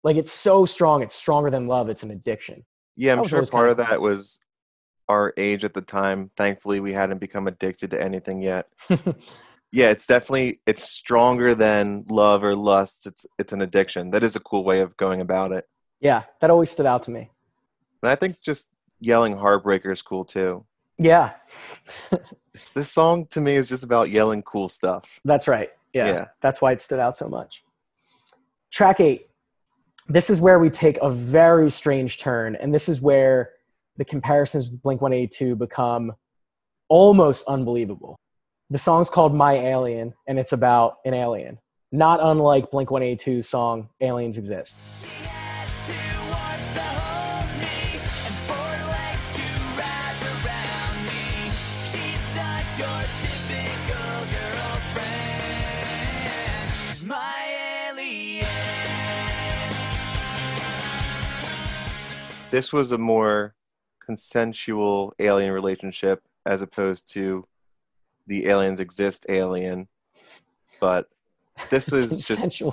like 0.05 0.17
it's 0.17 0.33
so 0.33 0.65
strong 0.67 1.03
it's 1.03 1.15
stronger 1.15 1.51
than 1.51 1.67
love 1.67 1.89
it's 1.89 2.03
an 2.03 2.11
addiction 2.11 2.65
Yeah, 2.97 3.13
I'm 3.15 3.25
sure 3.25 3.45
part 3.47 3.69
of 3.71 3.77
that 3.79 4.01
was 4.01 4.41
our 5.09 5.33
age 5.39 5.65
at 5.65 5.73
the 5.73 5.81
time. 5.81 6.31
Thankfully, 6.37 6.81
we 6.81 6.93
hadn't 6.93 7.19
become 7.19 7.47
addicted 7.47 7.91
to 7.91 8.03
anything 8.03 8.43
yet. 8.43 8.67
Yeah, 9.71 9.91
it's 9.91 10.07
definitely 10.07 10.61
it's 10.67 10.83
stronger 10.85 11.55
than 11.55 12.05
love 12.09 12.43
or 12.43 12.57
lust. 12.57 13.07
It's 13.07 13.27
it's 13.39 13.53
an 13.53 13.61
addiction. 13.61 14.09
That 14.11 14.25
is 14.25 14.35
a 14.35 14.41
cool 14.41 14.65
way 14.65 14.81
of 14.81 14.97
going 14.97 15.21
about 15.21 15.53
it. 15.53 15.65
yeah 16.01 16.23
that 16.41 16.49
always 16.51 16.71
stood 16.71 16.87
out 16.87 17.03
to 17.03 17.11
me 17.11 17.31
And 18.03 18.11
I 18.11 18.15
think 18.15 18.35
just 18.43 18.71
yelling 19.01 19.35
heartbreaker 19.35 19.93
is 19.93 20.03
cool 20.03 20.25
too. 20.25 20.65
yeah 20.99 21.35
This 22.75 22.91
song 22.91 23.27
to 23.27 23.41
me 23.41 23.55
is 23.55 23.69
just 23.69 23.85
about 23.85 24.11
yelling 24.11 24.43
cool 24.43 24.69
stuff. 24.69 25.21
That's 25.25 25.49
right. 25.49 25.71
Yeah, 25.93 26.07
Yeah. 26.07 26.25
That's 26.41 26.61
why 26.61 26.73
it 26.73 26.81
stood 26.81 26.99
out 26.99 27.17
so 27.17 27.29
much. 27.29 27.63
Track 28.71 29.01
eight. 29.01 29.29
This 30.09 30.31
is 30.31 30.41
where 30.41 30.59
we 30.59 30.71
take 30.71 30.97
a 30.99 31.11
very 31.11 31.71
strange 31.71 32.19
turn, 32.19 32.57
and 32.57 32.73
this 32.73 32.89
is 32.89 33.01
where 33.01 33.51
the 33.97 34.05
comparisons 34.05 34.71
with 34.71 34.81
Blink 34.83 35.03
182 35.03 35.57
become 35.57 36.13
almost 36.89 37.47
unbelievable. 37.47 38.17
The 38.71 38.79
song's 38.79 39.11
called 39.11 39.35
My 39.35 39.55
Alien, 39.55 40.15
and 40.27 40.39
it's 40.39 40.53
about 40.53 40.99
an 41.05 41.15
alien. 41.15 41.59
Not 41.93 42.21
unlike 42.23 42.71
Blink 42.71 42.91
182's 42.91 43.49
song 43.49 43.89
Aliens 44.01 44.39
Exist. 44.39 44.77
She 45.01 45.07
This 62.51 62.73
was 62.73 62.93
a 62.93 62.99
more 62.99 63.55
consensual 64.05 65.13
alien 65.19 65.53
relationship 65.53 66.23
as 66.47 66.63
opposed 66.63 67.13
to 67.13 67.45
the 68.27 68.47
aliens 68.47 68.81
exist 68.81 69.27
alien. 69.29 69.89
But 70.81 71.09
this 71.71 71.91
was 71.93 72.27
just 72.27 72.61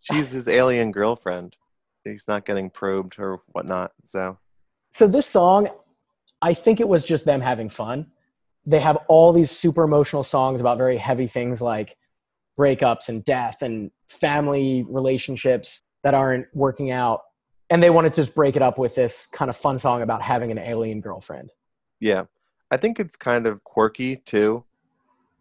she's 0.00 0.30
his 0.30 0.48
alien 0.48 0.92
girlfriend. 0.92 1.56
He's 2.04 2.28
not 2.28 2.44
getting 2.44 2.70
probed 2.70 3.18
or 3.18 3.40
whatnot. 3.52 3.92
So 4.02 4.38
so 4.94 5.08
this 5.08 5.26
song 5.26 5.68
i 6.40 6.54
think 6.54 6.80
it 6.80 6.88
was 6.88 7.04
just 7.04 7.26
them 7.26 7.40
having 7.40 7.68
fun 7.68 8.06
they 8.64 8.80
have 8.80 8.96
all 9.08 9.32
these 9.32 9.50
super 9.50 9.82
emotional 9.82 10.22
songs 10.22 10.60
about 10.60 10.78
very 10.78 10.96
heavy 10.96 11.26
things 11.26 11.60
like 11.60 11.96
breakups 12.58 13.08
and 13.08 13.24
death 13.24 13.60
and 13.60 13.90
family 14.08 14.86
relationships 14.88 15.82
that 16.02 16.14
aren't 16.14 16.46
working 16.54 16.90
out 16.90 17.20
and 17.74 17.82
they 17.82 17.90
wanted 17.90 18.14
to 18.14 18.20
just 18.20 18.34
break 18.34 18.56
it 18.56 18.62
up 18.62 18.78
with 18.78 18.94
this 18.94 19.26
kind 19.26 19.48
of 19.48 19.56
fun 19.56 19.78
song 19.78 20.00
about 20.00 20.22
having 20.22 20.50
an 20.50 20.58
alien 20.58 21.00
girlfriend 21.00 21.50
yeah, 22.04 22.24
I 22.70 22.76
think 22.76 23.00
it's 23.00 23.16
kind 23.16 23.46
of 23.46 23.64
quirky 23.64 24.16
too. 24.16 24.62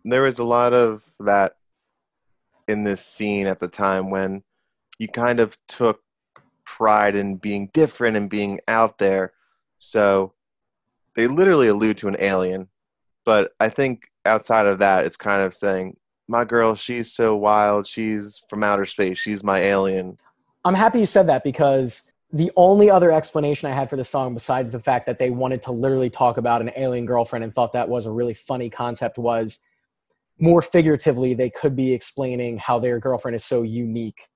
There 0.05 0.21
was 0.21 0.39
a 0.39 0.45
lot 0.45 0.73
of 0.73 1.03
that 1.19 1.57
in 2.69 2.86
this 2.86 3.05
scene 3.05 3.47
at 3.47 3.59
the 3.59 3.67
time 3.67 4.09
when 4.09 4.43
you 4.97 5.09
kind 5.09 5.41
of 5.41 5.57
took 5.67 6.01
pride 6.63 7.15
in 7.15 7.36
being 7.36 7.69
different 7.73 8.15
and 8.15 8.29
being 8.29 8.61
out 8.69 8.97
there. 8.97 9.34
So 9.77 10.34
they 11.17 11.27
literally 11.27 11.67
allude 11.67 11.97
to 11.97 12.07
an 12.07 12.15
alien, 12.19 12.69
but 13.25 13.51
I 13.59 13.67
think 13.67 14.09
outside 14.25 14.65
of 14.65 14.79
that, 14.79 15.05
it's 15.05 15.17
kind 15.17 15.41
of 15.41 15.53
saying, 15.53 15.97
"My 16.29 16.45
girl, 16.45 16.75
she's 16.75 17.11
so 17.11 17.36
wild. 17.36 17.86
She's 17.86 18.41
from 18.49 18.63
outer 18.63 18.86
space. 18.86 19.19
She's 19.19 19.43
my 19.43 19.59
alien." 19.59 20.17
i'm 20.65 20.73
happy 20.73 20.97
you 20.97 21.05
said 21.05 21.27
that 21.27 21.43
because 21.43 22.12
the 22.34 22.51
only 22.57 22.89
other 22.89 23.11
explanation 23.11 23.69
i 23.69 23.73
had 23.73 23.89
for 23.89 23.95
the 23.95 24.03
song 24.03 24.34
besides 24.34 24.71
the 24.71 24.79
fact 24.79 25.05
that 25.05 25.19
they 25.19 25.29
wanted 25.29 25.61
to 25.61 25.71
literally 25.71 26.09
talk 26.09 26.38
about 26.38 26.61
an 26.61 26.71
alien 26.75 27.05
girlfriend 27.05 27.43
and 27.43 27.53
thought 27.53 27.71
that 27.71 27.88
was 27.88 28.05
a 28.05 28.11
really 28.11 28.34
funny 28.34 28.69
concept 28.69 29.17
was 29.17 29.59
more 30.39 30.61
figuratively 30.61 31.34
they 31.34 31.49
could 31.49 31.75
be 31.75 31.93
explaining 31.93 32.57
how 32.57 32.79
their 32.79 32.99
girlfriend 32.99 33.36
is 33.36 33.45
so 33.45 33.61
unique. 33.61 34.27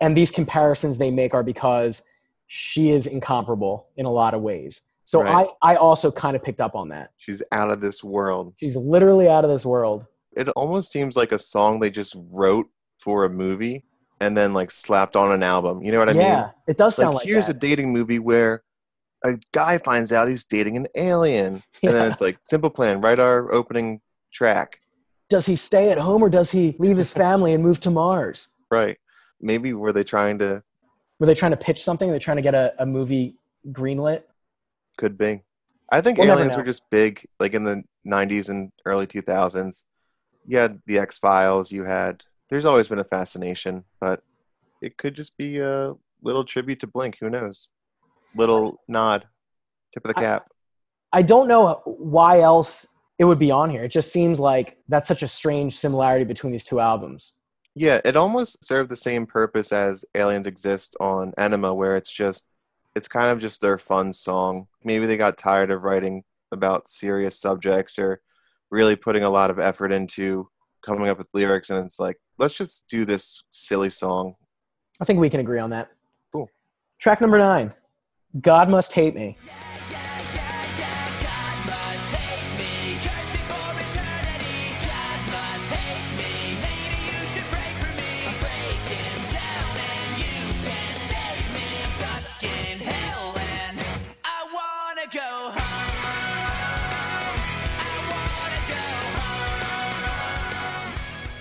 And 0.00 0.16
these 0.16 0.30
comparisons 0.30 0.98
they 0.98 1.10
make 1.10 1.32
are 1.34 1.42
because 1.42 2.02
she 2.46 2.90
is 2.90 3.06
incomparable 3.06 3.86
in 3.96 4.04
a 4.06 4.10
lot 4.10 4.34
of 4.34 4.42
ways. 4.42 4.82
So 5.04 5.22
Right. 5.22 5.48
i 5.62 5.74
i 5.74 5.76
also 5.76 6.10
kind 6.10 6.34
of 6.36 6.42
picked 6.42 6.60
up 6.60 6.74
on 6.74 6.88
that. 6.88 7.10
She's 7.16 7.42
out 7.52 7.70
of 7.70 7.80
this 7.80 8.02
world. 8.02 8.54
she's 8.58 8.76
literally 8.76 9.28
out 9.28 9.44
of 9.44 9.50
this 9.50 9.64
world. 9.64 10.06
It 10.36 10.48
almost 10.50 10.90
seems 10.90 11.16
like 11.16 11.32
a 11.32 11.38
song 11.38 11.78
they 11.78 11.90
just 11.90 12.16
wrote 12.30 12.66
for 12.98 13.24
a 13.24 13.30
movie 13.30 13.84
and 14.24 14.36
then 14.36 14.52
like 14.54 14.70
slapped 14.70 15.16
on 15.16 15.32
an 15.32 15.42
album. 15.42 15.82
You 15.82 15.92
know 15.92 15.98
what 15.98 16.08
I 16.08 16.12
yeah 16.12 16.18
mean? 16.18 16.26
Yeah, 16.26 16.50
it 16.66 16.76
does 16.78 16.96
sound 16.96 17.14
like, 17.16 17.26
here's 17.26 17.46
that. 17.46 17.56
a 17.56 17.58
dating 17.58 17.92
movie 17.92 18.18
where 18.18 18.62
a 19.24 19.38
guy 19.52 19.78
finds 19.78 20.12
out 20.12 20.28
he's 20.28 20.44
dating 20.44 20.76
an 20.76 20.86
alien, 20.94 21.62
and 21.82 21.94
then 21.94 22.10
it's 22.10 22.20
like 22.20 22.38
simple 22.42 22.70
plan. 22.70 23.00
Write 23.00 23.18
our 23.18 23.52
opening 23.52 24.00
track. 24.32 24.80
does 25.28 25.46
he 25.46 25.56
stay 25.56 25.90
at 25.90 25.98
home 25.98 26.22
or 26.22 26.28
does 26.28 26.50
he 26.50 26.74
leave 26.78 26.96
his 26.96 27.10
family 27.22 27.52
and 27.54 27.62
move 27.62 27.80
to 27.80 27.90
mars 27.90 28.48
Right? 28.70 28.98
Maybe 29.40 29.72
were 29.72 29.92
they 29.92 30.04
trying 30.04 30.38
to? 30.38 30.62
were 31.20 31.26
they 31.26 31.34
trying 31.34 31.52
to 31.52 31.56
pitch 31.56 31.82
something 31.84 32.10
they're 32.10 32.18
trying 32.18 32.36
to 32.38 32.42
get 32.42 32.54
a, 32.54 32.74
a 32.78 32.86
movie 32.86 33.36
greenlit 33.68 34.22
Could 34.98 35.16
be. 35.16 35.42
I 35.90 36.00
think 36.00 36.18
We'll 36.18 36.30
aliens 36.30 36.56
were 36.56 36.64
just 36.64 36.88
big, 36.90 37.24
like 37.38 37.54
in 37.54 37.62
the 37.64 37.82
'90s 38.06 38.48
and 38.48 38.72
early 38.84 39.06
2000s. 39.06 39.84
You 40.46 40.58
had 40.58 40.80
the 40.86 40.98
X 40.98 41.18
Files. 41.18 41.70
You 41.70 41.84
had. 41.84 42.22
There's 42.50 42.64
always 42.64 42.88
been 42.88 42.98
a 42.98 43.04
fascination, 43.04 43.84
but 44.00 44.22
it 44.82 44.96
could 44.98 45.14
just 45.14 45.36
be 45.38 45.58
a 45.58 45.94
little 46.22 46.44
tribute 46.44 46.80
to 46.80 46.86
Blink. 46.86 47.16
Who 47.20 47.30
knows? 47.30 47.68
Little 48.34 48.80
nod, 48.88 49.26
tip 49.92 50.04
of 50.04 50.14
the 50.14 50.18
I- 50.18 50.22
cap. 50.22 50.46
I 51.12 51.22
don't 51.22 51.46
know 51.46 51.80
why 51.84 52.40
else 52.40 52.88
it 53.20 53.24
would 53.24 53.38
be 53.38 53.52
on 53.52 53.70
here. 53.70 53.84
It 53.84 53.92
just 53.92 54.12
seems 54.12 54.40
like 54.40 54.78
that's 54.88 55.06
such 55.06 55.22
a 55.22 55.28
strange 55.28 55.76
similarity 55.76 56.24
between 56.24 56.52
these 56.52 56.64
two 56.64 56.80
albums. 56.80 57.34
Yeah, 57.76 58.00
it 58.04 58.16
almost 58.16 58.64
served 58.64 58.90
the 58.90 58.96
same 58.96 59.24
purpose 59.24 59.72
as 59.72 60.04
Aliens 60.16 60.46
Exist 60.46 60.96
on 60.98 61.32
Enema, 61.38 61.72
where 61.72 61.96
it's 61.96 62.10
just, 62.10 62.48
it's 62.96 63.06
kind 63.06 63.28
of 63.28 63.40
just 63.40 63.60
their 63.60 63.78
fun 63.78 64.12
song. 64.12 64.66
Maybe 64.82 65.06
they 65.06 65.16
got 65.16 65.38
tired 65.38 65.70
of 65.70 65.82
writing 65.82 66.24
about 66.50 66.90
serious 66.90 67.38
subjects 67.38 67.96
or 67.98 68.20
really 68.70 68.96
putting 68.96 69.22
a 69.22 69.30
lot 69.30 69.50
of 69.50 69.60
effort 69.60 69.92
into 69.92 70.48
coming 70.84 71.08
up 71.08 71.18
with 71.18 71.28
lyrics, 71.32 71.70
and 71.70 71.84
it's 71.84 72.00
like, 72.00 72.16
let's 72.38 72.54
just 72.54 72.88
do 72.88 73.04
this 73.04 73.42
silly 73.50 73.90
song. 73.90 74.34
I 75.00 75.04
think 75.04 75.18
we 75.18 75.30
can 75.30 75.40
agree 75.40 75.58
on 75.58 75.70
that. 75.70 75.90
Cool. 76.32 76.48
Track 76.98 77.20
number 77.20 77.38
nine 77.38 77.72
God 78.40 78.68
Must 78.68 78.92
Hate 78.92 79.14
Me. 79.14 79.36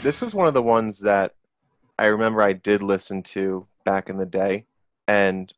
This 0.03 0.19
was 0.19 0.35
one 0.35 0.49
of 0.49 0.53
the 0.53 0.61
ones 0.61 0.99
that 0.99 1.33
I 1.97 2.07
remember 2.07 2.41
I 2.41 2.51
did 2.51 2.83
listen 2.83 3.23
to 3.23 3.65
back 3.85 4.09
in 4.09 4.17
the 4.17 4.25
day, 4.25 4.65
and 5.07 5.51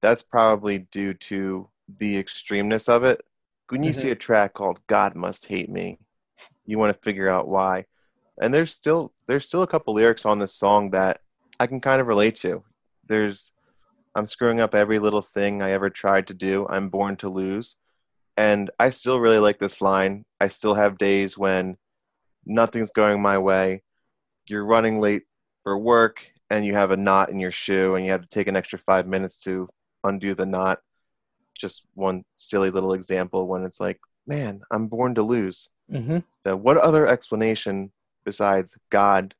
that's 0.00 0.22
probably 0.22 0.78
due 0.90 1.12
to 1.12 1.68
the 1.98 2.16
extremeness 2.16 2.88
of 2.88 3.04
it. 3.04 3.22
When 3.68 3.82
you 3.82 3.90
mm-hmm. 3.90 4.00
see 4.00 4.08
a 4.08 4.14
track 4.14 4.54
called 4.54 4.80
"God 4.86 5.14
Must 5.14 5.44
Hate 5.44 5.68
Me," 5.68 5.98
you 6.64 6.78
want 6.78 6.96
to 6.96 7.02
figure 7.02 7.28
out 7.28 7.46
why. 7.46 7.84
And 8.40 8.54
there's 8.54 8.72
still 8.72 9.12
there's 9.26 9.44
still 9.44 9.60
a 9.60 9.66
couple 9.66 9.92
lyrics 9.92 10.24
on 10.24 10.38
this 10.38 10.54
song 10.54 10.92
that 10.92 11.20
I 11.58 11.66
can 11.66 11.78
kind 11.78 12.00
of 12.00 12.06
relate 12.06 12.36
to. 12.36 12.64
There's 13.06 13.52
I'm 14.14 14.24
screwing 14.24 14.60
up 14.60 14.74
every 14.74 14.98
little 14.98 15.20
thing 15.20 15.60
I 15.60 15.72
ever 15.72 15.90
tried 15.90 16.26
to 16.28 16.34
do. 16.34 16.66
I'm 16.70 16.88
born 16.88 17.16
to 17.16 17.28
lose. 17.28 17.76
And 18.38 18.70
I 18.78 18.88
still 18.88 19.20
really 19.20 19.40
like 19.40 19.58
this 19.58 19.82
line. 19.82 20.24
I 20.40 20.48
still 20.48 20.74
have 20.74 20.96
days 20.96 21.36
when 21.36 21.76
nothing's 22.46 22.90
going 22.92 23.20
my 23.20 23.36
way. 23.36 23.82
You're 24.50 24.64
running 24.64 24.98
late 24.98 25.22
for 25.62 25.78
work 25.78 26.28
and 26.50 26.66
you 26.66 26.74
have 26.74 26.90
a 26.90 26.96
knot 26.96 27.30
in 27.30 27.38
your 27.38 27.52
shoe 27.52 27.94
and 27.94 28.04
you 28.04 28.10
have 28.10 28.22
to 28.22 28.28
take 28.28 28.48
an 28.48 28.56
extra 28.56 28.80
five 28.80 29.06
minutes 29.06 29.40
to 29.44 29.68
undo 30.02 30.34
the 30.34 30.44
knot. 30.44 30.80
Just 31.56 31.86
one 31.94 32.24
silly 32.34 32.70
little 32.70 32.94
example 32.94 33.46
when 33.46 33.62
it's 33.62 33.78
like, 33.78 34.00
man, 34.26 34.60
I'm 34.72 34.88
born 34.88 35.14
to 35.14 35.22
lose. 35.22 35.68
hmm 35.88 36.18
So 36.44 36.56
what 36.56 36.78
other 36.78 37.06
explanation 37.06 37.92
besides 38.24 38.76
God 38.90 39.36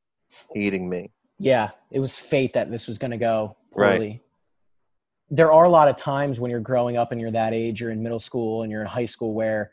hating 0.55 0.89
me? 0.89 1.11
Yeah, 1.41 1.71
it 1.91 1.99
was 1.99 2.17
fate 2.17 2.53
that 2.53 2.71
this 2.71 2.87
was 2.87 2.97
going 2.97 3.11
to 3.11 3.17
go 3.17 3.57
Right. 3.75 3.95
poorly. 3.99 4.23
There 5.29 5.51
are 5.51 5.65
a 5.65 5.71
lot 5.71 5.89
of 5.89 5.97
times 5.97 6.39
when 6.39 6.53
you're 6.53 6.61
growing 6.61 6.97
up 6.97 7.11
and 7.11 7.21
you're 7.21 7.33
that 7.33 7.53
age, 7.53 7.81
you're 7.81 7.91
in 7.91 8.01
middle 8.01 8.21
school 8.21 8.63
and 8.63 8.71
you're 8.71 8.83
in 8.83 8.87
high 8.87 9.07
school 9.07 9.35
where 9.35 9.73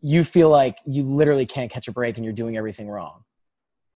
you 0.00 0.24
feel 0.24 0.48
like 0.48 0.78
you 0.86 1.02
literally 1.02 1.44
can't 1.44 1.70
catch 1.70 1.86
a 1.86 1.92
break 1.92 2.16
and 2.16 2.24
you're 2.24 2.32
doing 2.32 2.56
everything 2.56 2.88
wrong. 2.88 3.24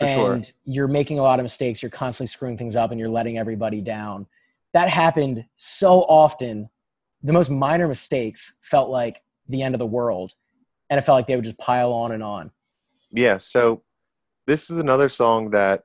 For 0.01 0.09
sure. 0.09 0.33
and 0.35 0.53
you're 0.65 0.89
making 0.89 1.19
a 1.19 1.23
lot 1.23 1.39
of 1.39 1.45
mistakes, 1.45 1.83
you're 1.83 1.91
constantly 1.91 2.29
screwing 2.29 2.59
things 2.59 2.77
up 2.77 2.91
and 2.91 2.99
you're 2.99 3.09
letting 3.09 3.39
everybody 3.39 3.81
down. 3.81 4.27
That 4.73 4.89
happened 4.89 5.45
so 5.57 6.01
often. 6.03 6.69
The 7.23 7.33
most 7.33 7.51
minor 7.51 7.87
mistakes 7.87 8.55
felt 8.61 8.91
like 8.91 9.23
the 9.49 9.63
end 9.63 9.75
of 9.75 9.79
the 9.79 9.87
world. 9.87 10.33
And 10.91 10.99
it 10.99 11.03
felt 11.03 11.17
like 11.17 11.27
they 11.27 11.37
would 11.37 11.45
just 11.45 11.59
pile 11.59 11.93
on 11.93 12.13
and 12.13 12.23
on. 12.23 12.51
Yeah, 13.13 13.39
so 13.39 13.83
this 14.47 14.71
is 14.71 14.79
another 14.79 15.09
song 15.09 15.51
that 15.51 15.85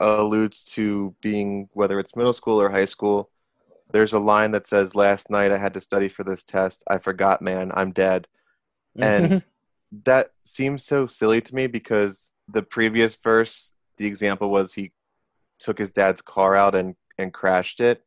alludes 0.00 0.64
to 0.64 1.14
being 1.20 1.68
whether 1.72 1.98
it's 2.00 2.16
middle 2.16 2.32
school 2.32 2.60
or 2.60 2.70
high 2.70 2.86
school. 2.86 3.30
There's 3.92 4.14
a 4.14 4.18
line 4.18 4.50
that 4.52 4.66
says, 4.66 4.94
"Last 4.94 5.30
night 5.30 5.52
I 5.52 5.58
had 5.58 5.74
to 5.74 5.80
study 5.80 6.08
for 6.08 6.24
this 6.24 6.42
test. 6.42 6.82
I 6.88 6.98
forgot, 6.98 7.42
man. 7.42 7.70
I'm 7.74 7.92
dead." 7.92 8.26
And 8.98 9.44
that 10.04 10.32
seems 10.42 10.84
so 10.84 11.06
silly 11.06 11.40
to 11.40 11.54
me 11.54 11.68
because 11.68 12.32
the 12.52 12.62
previous 12.62 13.16
verse, 13.16 13.72
the 13.98 14.06
example 14.06 14.50
was 14.50 14.72
he 14.72 14.92
took 15.58 15.78
his 15.78 15.90
dad's 15.90 16.22
car 16.22 16.54
out 16.54 16.74
and 16.74 16.94
and 17.18 17.32
crashed 17.32 17.80
it. 17.80 18.02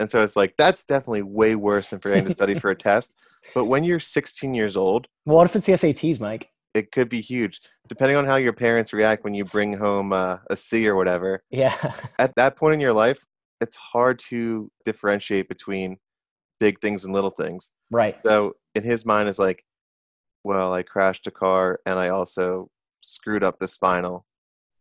And 0.00 0.10
so 0.10 0.22
it's 0.22 0.36
like 0.36 0.54
that's 0.56 0.84
definitely 0.84 1.22
way 1.22 1.54
worse 1.54 1.90
than 1.90 2.00
forgetting 2.00 2.24
to 2.24 2.30
study 2.32 2.58
for 2.58 2.70
a 2.70 2.76
test. 2.88 3.18
But 3.54 3.66
when 3.66 3.84
you're 3.84 3.98
16 4.00 4.54
years 4.54 4.76
old, 4.76 5.06
well, 5.26 5.36
what 5.38 5.44
if 5.46 5.56
it's 5.56 5.66
the 5.66 5.72
SATs, 5.72 6.20
Mike? 6.20 6.48
it 6.74 6.90
could 6.90 7.08
be 7.08 7.20
huge 7.20 7.60
depending 7.88 8.16
on 8.16 8.24
how 8.24 8.36
your 8.36 8.52
parents 8.54 8.94
react 8.94 9.24
when 9.24 9.34
you 9.34 9.44
bring 9.44 9.74
home 9.74 10.12
uh, 10.12 10.38
a 10.48 10.56
c 10.56 10.88
or 10.88 10.94
whatever 10.96 11.42
Yeah. 11.50 11.76
at 12.18 12.34
that 12.36 12.56
point 12.56 12.72
in 12.74 12.80
your 12.80 12.92
life 12.94 13.22
it's 13.60 13.76
hard 13.76 14.18
to 14.30 14.70
differentiate 14.84 15.48
between 15.48 15.98
big 16.60 16.80
things 16.80 17.04
and 17.04 17.12
little 17.12 17.30
things 17.30 17.70
right. 17.90 18.18
so 18.24 18.54
in 18.74 18.82
his 18.82 19.04
mind 19.04 19.28
it's 19.28 19.38
like 19.38 19.62
well 20.44 20.72
i 20.72 20.82
crashed 20.82 21.26
a 21.26 21.30
car 21.30 21.80
and 21.84 21.98
i 21.98 22.08
also 22.08 22.70
screwed 23.02 23.44
up 23.44 23.58
this 23.58 23.76
final 23.76 24.24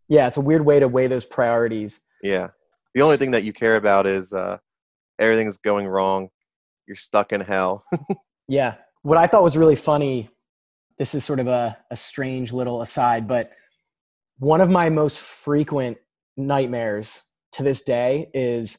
Yeah, 0.07 0.28
it's 0.28 0.38
a 0.38 0.41
weird 0.41 0.65
way 0.65 0.80
to 0.80 0.88
weigh 0.88 1.07
those 1.07 1.26
priorities. 1.26 2.01
yeah 2.24 2.47
the 2.93 3.01
only 3.01 3.17
thing 3.17 3.32
that 3.32 3.43
you 3.43 3.53
care 3.53 3.78
about 3.78 4.05
is 4.07 4.34
uh, 4.34 4.57
everything's 5.19 5.57
going 5.57 5.88
wrong 5.88 6.30
you're 6.88 6.95
stuck 6.95 7.32
in 7.34 7.41
hell 7.41 7.84
Yeah. 8.47 8.76
What 9.03 9.17
I 9.17 9.28
thought 9.28 9.43
was 9.43 9.55
really 9.55 9.78
funny, 9.78 10.30
this 10.97 11.15
is 11.15 11.24
sort 11.24 11.39
of 11.39 11.47
a, 11.47 11.78
a 11.89 11.95
strange 11.95 12.51
little 12.51 12.82
aside, 12.82 13.26
but 13.26 13.51
one 14.39 14.59
of 14.59 14.69
my 14.69 14.89
most 14.89 15.19
frequent 15.19 15.97
nightmares 16.36 17.24
to 17.53 17.63
this 17.63 17.82
day 17.84 18.30
is 18.34 18.78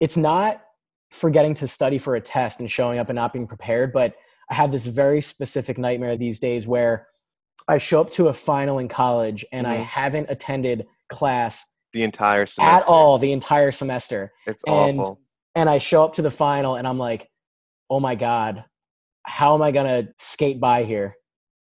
it's 0.00 0.16
not 0.16 0.62
forgetting 1.10 1.52
to 1.54 1.68
study 1.68 1.98
for 1.98 2.16
a 2.16 2.20
test 2.22 2.58
and 2.60 2.70
showing 2.70 2.98
up 2.98 3.10
and 3.10 3.16
not 3.16 3.34
being 3.34 3.46
prepared, 3.46 3.92
but 3.92 4.14
I 4.50 4.54
have 4.54 4.72
this 4.72 4.86
very 4.86 5.20
specific 5.20 5.76
nightmare 5.76 6.16
these 6.16 6.40
days 6.40 6.66
where 6.66 7.06
I 7.68 7.78
show 7.78 8.00
up 8.00 8.10
to 8.12 8.28
a 8.28 8.32
final 8.32 8.78
in 8.78 8.88
college 8.88 9.44
and 9.52 9.66
I 9.66 9.76
Mhm. 9.78 9.82
haven't 9.84 10.30
attended 10.30 10.86
class 11.08 11.64
the 11.92 12.02
entire 12.02 12.46
semester 12.46 12.76
at 12.84 12.88
all 12.88 13.18
the 13.18 13.32
entire 13.32 13.72
semester. 13.72 14.32
it's 14.46 14.62
And- 14.66 15.00
awful 15.00 15.20
and 15.54 15.70
I 15.70 15.78
show 15.78 16.04
up 16.04 16.14
to 16.14 16.22
the 16.22 16.30
final 16.30 16.74
and 16.76 16.86
I'm 16.86 16.98
like, 16.98 17.30
oh 17.88 17.98
my 18.00 18.14
God, 18.14 18.64
how 19.22 19.54
am 19.54 19.62
I 19.62 19.70
gonna 19.72 20.08
skate 20.18 20.60
by 20.60 20.84
here? 20.84 21.16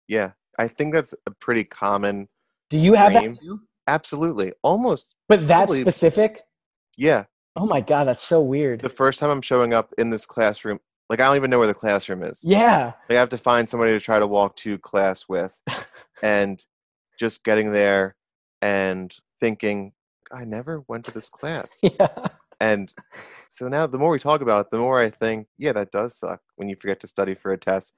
yeah 0.07 0.32
i 0.59 0.68
think 0.68 0.92
that's 0.92 1.14
a 1.26 1.30
pretty 1.40 1.64
common 1.64 2.28
Do 2.68 2.78
you 2.78 2.92
have 2.92 3.12
Dream. 3.12 3.32
that 3.32 3.40
too? 3.40 3.61
absolutely 3.86 4.52
almost 4.62 5.14
But 5.28 5.48
that 5.48 5.57
Probably- 5.68 5.80
specific? 5.80 6.42
yeah 6.98 7.24
Oh 7.57 7.64
my 7.66 7.80
God, 7.80 8.05
that's 8.09 8.20
so 8.22 8.42
weird. 8.42 8.82
the 8.82 8.88
first 8.90 9.18
time 9.20 9.30
I'm 9.30 9.40
showing 9.40 9.72
up 9.72 9.94
in 9.96 10.11
this 10.11 10.26
classroom, 10.26 10.78
like 11.14 11.20
I 11.24 11.28
don't 11.28 11.36
even 11.36 11.48
know 11.50 11.58
where 11.58 11.68
the 11.68 11.74
classroom 11.74 12.24
is. 12.24 12.40
yeah. 12.42 12.92
I 13.08 13.14
have 13.14 13.28
to 13.28 13.38
find 13.38 13.68
somebody 13.68 13.92
to 13.92 14.00
try 14.00 14.18
to 14.18 14.26
walk 14.26 14.56
to 14.56 14.78
class 14.78 15.26
with, 15.28 15.56
and 16.24 16.60
just 17.20 17.44
getting 17.44 17.70
there 17.70 18.16
and 18.62 19.14
thinking, 19.40 19.92
I 20.32 20.44
never 20.44 20.82
went 20.88 21.04
to 21.04 21.12
this 21.12 21.28
class. 21.28 21.78
Yeah. 21.82 22.08
and 22.60 22.92
so 23.48 23.68
now, 23.68 23.86
the 23.86 23.98
more 23.98 24.10
we 24.10 24.18
talk 24.18 24.40
about 24.40 24.62
it, 24.62 24.70
the 24.72 24.78
more 24.78 24.98
I 25.00 25.08
think, 25.10 25.46
yeah, 25.56 25.72
that 25.72 25.92
does 25.92 26.18
suck 26.18 26.40
when 26.56 26.68
you 26.68 26.74
forget 26.80 26.98
to 27.00 27.06
study 27.06 27.34
for 27.36 27.52
a 27.52 27.58
test. 27.58 27.94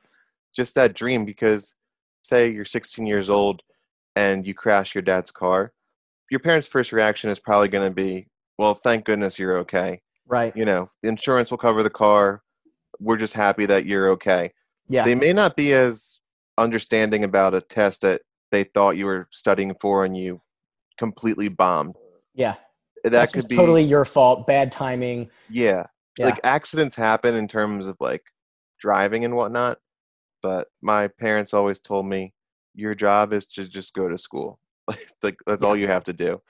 Just 0.54 0.74
that 0.74 0.92
dream, 0.94 1.24
because 1.24 1.76
say 2.22 2.50
you're 2.50 2.64
16 2.66 3.06
years 3.06 3.30
old 3.30 3.62
and 4.14 4.46
you 4.46 4.52
crash 4.52 4.94
your 4.94 5.02
dad's 5.02 5.30
car, 5.30 5.72
your 6.30 6.40
parents' 6.40 6.68
first 6.68 6.92
reaction 6.92 7.30
is 7.30 7.38
probably 7.38 7.68
going 7.68 7.88
to 7.88 7.94
be, 7.94 8.26
well, 8.58 8.74
thank 8.74 9.06
goodness 9.06 9.38
you're 9.38 9.56
okay 9.60 10.02
Right. 10.28 10.54
you 10.56 10.64
know, 10.66 10.90
the 11.02 11.08
insurance 11.08 11.50
will 11.50 11.58
cover 11.58 11.82
the 11.82 11.88
car. 11.90 12.42
We're 13.00 13.16
just 13.16 13.34
happy 13.34 13.66
that 13.66 13.86
you're 13.86 14.10
okay. 14.10 14.52
Yeah. 14.88 15.04
They 15.04 15.14
may 15.14 15.32
not 15.32 15.56
be 15.56 15.72
as 15.72 16.20
understanding 16.58 17.24
about 17.24 17.54
a 17.54 17.60
test 17.60 18.02
that 18.02 18.22
they 18.52 18.64
thought 18.64 18.96
you 18.96 19.06
were 19.06 19.28
studying 19.30 19.74
for 19.80 20.04
and 20.04 20.16
you 20.16 20.40
completely 20.98 21.48
bombed. 21.48 21.96
yeah. 22.34 22.54
That 23.04 23.10
That's 23.10 23.32
could 23.32 23.46
be 23.46 23.54
totally 23.54 23.84
your 23.84 24.04
fault. 24.04 24.46
Bad 24.46 24.72
timing. 24.72 25.30
yeah. 25.48 25.86
Yeah. 26.18 26.26
Like 26.26 26.40
accidents 26.44 26.94
happen 26.94 27.34
in 27.34 27.46
terms 27.46 27.86
of 27.86 27.96
like 28.00 28.22
driving 28.80 29.24
and 29.24 29.36
whatnot. 29.36 29.78
But 30.42 30.68
my 30.80 31.08
parents 31.08 31.52
always 31.54 31.78
told 31.78 32.06
me 32.06 32.32
your 32.74 32.94
job 32.94 33.32
is 33.32 33.46
to 33.48 33.68
just 33.68 33.94
go 33.94 34.08
to 34.08 34.18
school. 34.18 34.58
It's 34.90 35.22
like 35.22 35.36
that's 35.46 35.62
all 35.62 35.76
you 35.76 35.88
have 35.88 36.04
to 36.04 36.12
do. 36.12 36.40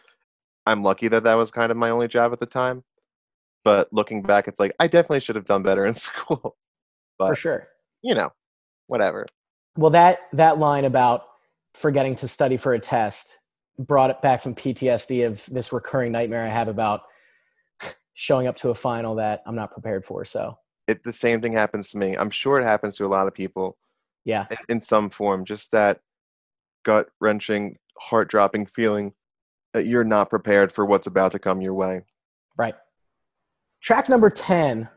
I'm 0.67 0.83
lucky 0.83 1.09
that 1.09 1.25
that 1.25 1.35
was 1.35 1.51
kind 1.51 1.71
of 1.71 1.77
my 1.79 1.91
only 1.91 2.09
job 2.09 2.33
at 2.33 2.41
the 2.41 2.47
time. 2.47 2.85
But 3.67 3.93
looking 3.93 4.23
back, 4.23 4.47
it's 4.47 4.61
like 4.61 4.77
I 4.79 4.87
definitely 4.87 5.19
should 5.19 5.35
have 5.35 5.45
done 5.45 5.65
better 5.65 5.87
in 5.87 5.95
school. 6.09 6.57
for 7.19 7.35
sure. 7.35 7.67
you 8.01 8.15
know, 8.15 8.33
whatever. 8.87 9.27
Well, 9.77 9.91
that 9.91 10.21
that 10.35 10.61
line 10.61 10.85
about 10.85 11.25
forgetting 11.75 12.15
to 12.17 12.29
study 12.29 12.57
for 12.59 12.75
a 12.75 12.79
test 12.79 13.39
brought 13.77 14.11
it 14.11 14.23
back 14.23 14.41
some 14.41 14.55
PTSD 14.55 15.27
of 15.27 15.45
this 15.51 15.73
recurring 15.73 16.13
nightmare 16.13 16.45
I 16.45 16.49
have 16.49 16.69
about 16.69 17.03
showing 18.15 18.47
up 18.47 18.55
to 18.59 18.69
a 18.69 18.75
final 18.75 19.17
that 19.17 19.43
I'm 19.47 19.57
not 19.57 19.73
prepared 19.73 20.05
for. 20.05 20.25
So, 20.25 20.57
It 20.87 21.03
the 21.03 21.13
same 21.13 21.41
thing 21.41 21.53
happens 21.53 21.91
to 21.91 21.99
me. 21.99 22.17
I'm 22.17 22.31
sure 22.31 22.61
it 22.61 22.65
happens 22.65 22.95
to 22.99 23.05
a 23.05 23.09
lot 23.09 23.27
of 23.27 23.35
people 23.35 23.77
yeah. 24.25 24.47
in, 24.49 24.59
in 24.69 24.81
some 24.81 25.11
form. 25.11 25.45
Just 25.45 25.73
that 25.73 25.99
gut 26.85 27.09
wrenching, 27.21 27.79
heart 27.99 28.29
dropping 28.29 28.67
feeling 28.67 29.13
that 29.75 29.87
you're 29.87 30.05
not 30.05 30.31
prepared 30.31 30.71
for 30.71 30.87
what's 30.87 31.09
about 31.09 31.33
to 31.33 31.41
come 31.41 31.61
your 31.61 31.75
way. 31.75 32.03
Right. 32.57 32.77
Track 33.81 34.09
number 34.09 34.31
10, 34.31 34.89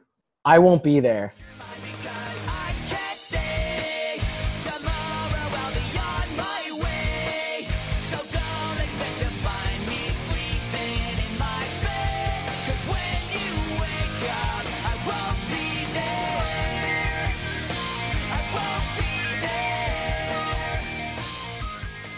I 0.46 0.60
won't 0.60 0.84
be 0.84 1.00
there. 1.00 1.34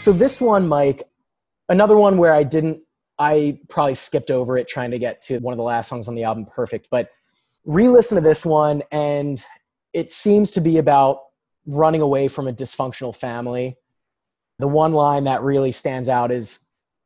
So 0.01 0.11
this 0.11 0.41
one, 0.41 0.67
Mike, 0.67 1.03
another 1.69 1.95
one 1.95 2.17
where 2.17 2.33
I 2.33 2.41
didn't, 2.41 2.79
I 3.21 3.59
probably 3.69 3.93
skipped 3.93 4.31
over 4.31 4.57
it 4.57 4.67
trying 4.67 4.89
to 4.91 4.97
get 4.99 5.21
to 5.23 5.37
one 5.39 5.53
of 5.53 5.57
the 5.57 5.63
last 5.63 5.89
songs 5.89 6.07
on 6.07 6.15
the 6.15 6.23
album, 6.23 6.47
Perfect. 6.47 6.87
But 6.89 7.09
re-listen 7.65 8.15
to 8.15 8.21
this 8.21 8.43
one, 8.43 8.81
and 8.91 9.43
it 9.93 10.11
seems 10.11 10.49
to 10.51 10.61
be 10.61 10.79
about 10.79 11.19
running 11.67 12.01
away 12.01 12.27
from 12.27 12.47
a 12.47 12.53
dysfunctional 12.53 13.15
family. 13.15 13.77
The 14.57 14.67
one 14.67 14.93
line 14.93 15.25
that 15.25 15.43
really 15.43 15.71
stands 15.71 16.09
out 16.09 16.31
is, 16.31 16.59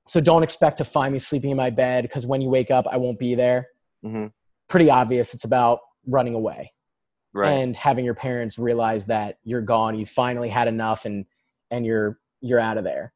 "So 0.07 0.21
don't 0.21 0.43
expect 0.43 0.77
to 0.77 0.85
find 0.85 1.11
me 1.11 1.19
sleeping 1.19 1.51
in 1.51 1.57
my 1.57 1.69
bed 1.69 2.03
because 2.03 2.25
when 2.25 2.41
you 2.41 2.49
wake 2.49 2.71
up, 2.71 2.85
I 2.89 2.95
won't 2.95 3.19
be 3.19 3.35
there." 3.35 3.67
hmm 4.01 4.27
Pretty 4.69 4.89
obvious. 4.89 5.33
It's 5.33 5.43
about 5.43 5.79
running 6.07 6.33
away 6.33 6.71
Right. 7.33 7.49
and 7.51 7.75
having 7.75 8.05
your 8.05 8.15
parents 8.15 8.57
realize 8.57 9.07
that 9.07 9.39
you're 9.43 9.61
gone 9.61 9.99
you 9.99 10.05
finally 10.05 10.47
had 10.49 10.67
enough 10.69 11.03
and 11.05 11.25
and 11.71 11.85
you're 11.85 12.19
you're 12.41 12.59
out 12.59 12.77
of 12.77 12.83
there 12.83 13.11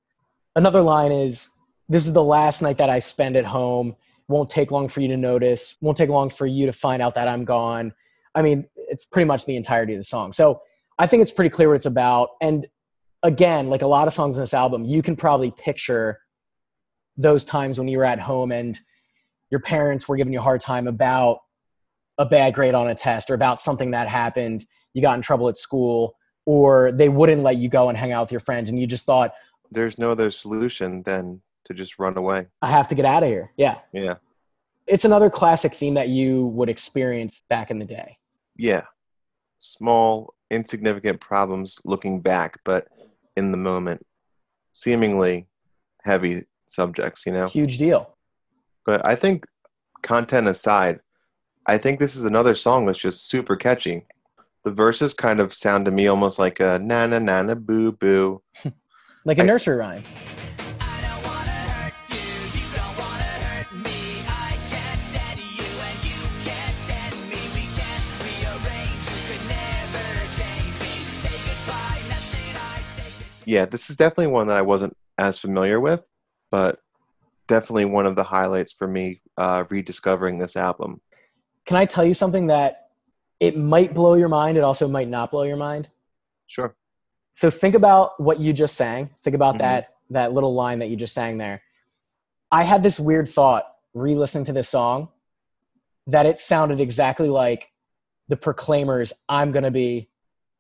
another 0.56 0.82
line 0.82 1.12
is 1.12 1.52
this 1.90 2.06
is 2.06 2.14
the 2.14 2.24
last 2.24 2.62
night 2.62 2.78
that 2.78 2.90
i 2.90 3.00
spend 3.00 3.36
at 3.36 3.46
home. 3.46 3.96
Won't 4.28 4.50
take 4.50 4.70
long 4.70 4.88
for 4.88 5.02
you 5.02 5.08
to 5.08 5.18
notice. 5.18 5.76
Won't 5.82 5.98
take 5.98 6.10
long 6.10 6.30
for 6.30 6.46
you 6.46 6.68
to 6.68 6.72
find 6.72 7.02
out 7.02 7.16
that 7.16 7.28
i'm 7.28 7.44
gone. 7.44 7.92
I 8.36 8.44
mean 8.44 8.68
it's 8.76 9.06
pretty 9.06 9.26
much 9.26 9.46
the 9.46 9.56
entirety 9.56 9.94
of 9.94 10.00
the 10.00 10.04
song. 10.04 10.32
So 10.32 10.62
i 10.98 11.08
think 11.08 11.22
it's 11.22 11.32
pretty 11.32 11.50
clear 11.50 11.70
what 11.70 11.76
it's 11.76 11.86
about. 11.86 12.30
And 12.42 12.68
again 13.24 13.70
like 13.70 13.82
a 13.82 13.88
lot 13.88 14.08
of 14.08 14.14
songs 14.14 14.38
in 14.38 14.44
this 14.44 14.54
album 14.54 14.86
you 14.86 15.02
can 15.02 15.16
probably 15.16 15.52
picture 15.52 16.20
those 17.18 17.44
times 17.44 17.78
when 17.78 17.90
you 17.90 17.98
were 17.98 18.06
at 18.06 18.20
home 18.20 18.52
and 18.52 18.80
your 19.50 19.60
parents 19.60 20.08
were 20.08 20.16
giving 20.16 20.32
you 20.32 20.40
a 20.40 20.44
hard 20.44 20.62
time 20.62 20.88
about 20.88 21.40
a 22.18 22.26
bad 22.26 22.54
grade 22.54 22.76
on 22.76 22.88
a 22.88 22.96
test 22.96 23.30
or 23.30 23.34
about 23.34 23.60
something 23.60 23.92
that 23.92 24.08
happened. 24.08 24.66
You 24.94 25.02
got 25.02 25.16
in 25.16 25.22
trouble 25.22 25.50
at 25.50 25.58
school 25.58 26.16
or 26.46 26.92
they 26.92 27.10
wouldn't 27.10 27.44
let 27.44 27.58
you 27.58 27.68
go 27.68 27.90
and 27.90 27.98
hang 27.98 28.12
out 28.12 28.22
with 28.22 28.32
your 28.32 28.42
friends 28.42 28.70
and 28.70 28.80
you 28.80 28.88
just 28.88 29.06
thought 29.06 29.34
There's 29.72 29.98
no 29.98 30.12
other 30.12 30.32
solution 30.32 31.04
than 31.04 31.42
to 31.70 31.76
just 31.76 32.00
run 32.00 32.18
away. 32.18 32.48
I 32.62 32.70
have 32.70 32.88
to 32.90 32.96
get 32.96 33.06
out 33.06 33.24
of 33.24 33.30
here. 33.30 33.52
Yeah. 33.56 33.78
Yeah. 33.94 34.16
It's 34.88 35.06
another 35.06 35.30
classic 35.30 35.74
theme 35.74 35.94
that 35.94 36.10
you 36.10 36.48
would 36.48 36.68
experience 36.70 37.44
back 37.50 37.70
in 37.72 37.80
the 37.80 37.86
day. 37.86 38.18
Yeah. 38.58 38.84
Small, 39.60 40.34
insignificant 40.50 41.22
problems 41.22 41.78
looking 41.86 42.22
back, 42.22 42.60
but 42.66 42.88
in 43.38 43.52
the 43.52 43.58
moment, 43.58 44.06
seemingly 44.74 45.48
heavy 46.04 46.44
subjects, 46.66 47.26
you 47.26 47.32
know? 47.34 47.48
Huge 47.48 47.78
deal. 47.78 48.16
But 48.86 49.06
I 49.06 49.16
think, 49.16 49.46
content 50.02 50.48
aside, 50.48 51.00
I 51.68 51.78
think 51.78 52.00
this 52.00 52.16
is 52.16 52.26
another 52.26 52.56
song 52.56 52.86
that's 52.86 52.98
just 52.98 53.30
super 53.30 53.56
catchy. 53.56 54.08
The 54.64 54.72
verses 54.72 55.14
kind 55.14 55.40
of 55.40 55.54
sound 55.54 55.86
to 55.86 55.92
me 55.92 56.08
almost 56.08 56.40
like 56.40 56.60
a 56.60 56.80
na 56.80 57.06
na 57.06 57.20
na 57.20 57.44
na 57.44 57.54
boo 57.56 57.92
boo. 57.92 58.42
Like 59.26 59.38
a 59.38 59.44
I- 59.44 59.46
nursery 59.46 59.76
rhyme. 59.76 60.04
Yeah, 73.50 73.66
this 73.66 73.90
is 73.90 73.96
definitely 73.96 74.28
one 74.28 74.46
that 74.46 74.58
I 74.58 74.62
wasn't 74.62 74.96
as 75.18 75.40
familiar 75.40 75.80
with, 75.80 76.04
but 76.52 76.80
definitely 77.48 77.86
one 77.86 78.06
of 78.06 78.16
the 78.16 78.24
highlights 78.24 78.72
for 78.72 78.88
me 78.88 79.22
uh, 79.38 79.64
rediscovering 79.72 80.38
this 80.38 80.56
album. 80.56 81.02
Can 81.66 81.76
I 81.76 81.86
tell 81.86 82.06
you 82.06 82.14
something 82.14 82.46
that 82.48 82.90
it 83.40 83.58
might 83.58 83.96
blow 83.96 84.14
your 84.14 84.30
mind? 84.30 84.56
It 84.56 84.64
also 84.64 84.88
might 84.88 85.08
not 85.08 85.32
blow 85.32 85.42
your 85.44 85.58
mind. 85.58 85.90
Sure. 86.46 86.76
So 87.34 87.50
think 87.50 87.74
about 87.74 88.20
what 88.20 88.40
you 88.40 88.54
just 88.54 88.76
sang. 88.76 89.10
Think 89.24 89.34
about 89.36 89.56
Mhm. 89.56 89.60
that 89.60 89.96
that 90.12 90.32
little 90.34 90.54
line 90.54 90.78
that 90.80 90.90
you 90.90 90.96
just 90.96 91.16
sang 91.16 91.40
there. 91.40 91.64
I 92.52 92.64
had 92.64 92.84
this 92.84 93.00
weird 93.00 93.28
thought 93.30 93.66
re-listening 93.96 94.46
to 94.46 94.54
this 94.54 94.70
song 94.70 95.10
that 96.06 96.28
it 96.28 96.40
sounded 96.40 96.80
exactly 96.80 97.30
like 97.30 97.72
the 98.28 98.38
Proclaimers 98.38 99.12
"I'm 99.28 99.52
Gonna 99.52 99.72
Be" 99.72 100.10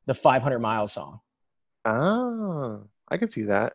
the 0.08 0.16
500 0.16 0.58
Miles 0.58 0.94
song. 0.94 1.22
Ah, 1.86 2.78
I 3.10 3.18
can 3.18 3.28
see 3.28 3.44
that. 3.44 3.74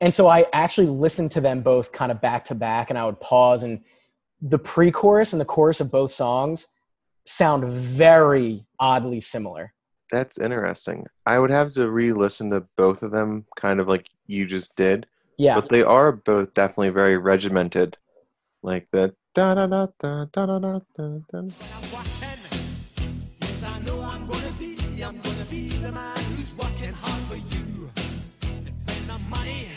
And 0.00 0.14
so 0.14 0.28
I 0.28 0.46
actually 0.52 0.86
listened 0.86 1.32
to 1.32 1.40
them 1.40 1.62
both 1.62 1.90
kind 1.92 2.12
of 2.12 2.20
back 2.20 2.44
to 2.46 2.54
back, 2.54 2.90
and 2.90 2.98
I 2.98 3.04
would 3.04 3.20
pause, 3.20 3.62
and 3.62 3.80
the 4.40 4.58
pre-chorus 4.58 5.32
and 5.32 5.40
the 5.40 5.44
chorus 5.44 5.80
of 5.80 5.90
both 5.90 6.12
songs 6.12 6.68
sound 7.26 7.64
very 7.64 8.64
oddly 8.78 9.20
similar. 9.20 9.72
That's 10.10 10.38
interesting. 10.38 11.06
I 11.26 11.38
would 11.38 11.50
have 11.50 11.72
to 11.74 11.90
re-listen 11.90 12.50
to 12.50 12.66
both 12.76 13.02
of 13.02 13.10
them, 13.10 13.44
kind 13.56 13.80
of 13.80 13.88
like 13.88 14.06
you 14.26 14.46
just 14.46 14.76
did. 14.76 15.06
Yeah, 15.36 15.54
But 15.54 15.68
they 15.68 15.82
are 15.82 16.12
both 16.12 16.54
definitely 16.54 16.90
very 16.90 17.16
regimented, 17.16 17.96
like 18.62 18.88
the 18.90 19.14
da 19.34 19.54
da 19.54 19.66
da 19.66 19.86
da 19.98 20.24
da 20.24 20.46
da 20.46 20.80
da 20.96 21.18
da. 21.30 21.48
Da. 25.12 25.18
I'm 25.18 25.22
watching. 25.22 25.38
Yes, 25.38 25.42
I 25.42 25.42
know 25.42 25.42
I'm 25.42 25.42
gonna 25.42 25.44
be, 25.50 25.68
I'm 25.68 25.68
gonna 25.68 25.68
be 25.68 25.68
the 25.68 25.92
man 25.92 26.16
who's 26.16 26.54
working 26.54 26.94
hard 26.94 27.22
for 27.24 27.36
you. 27.36 27.90
And 28.48 28.70
when 28.86 29.06
the 29.06 29.18
money 29.28 29.68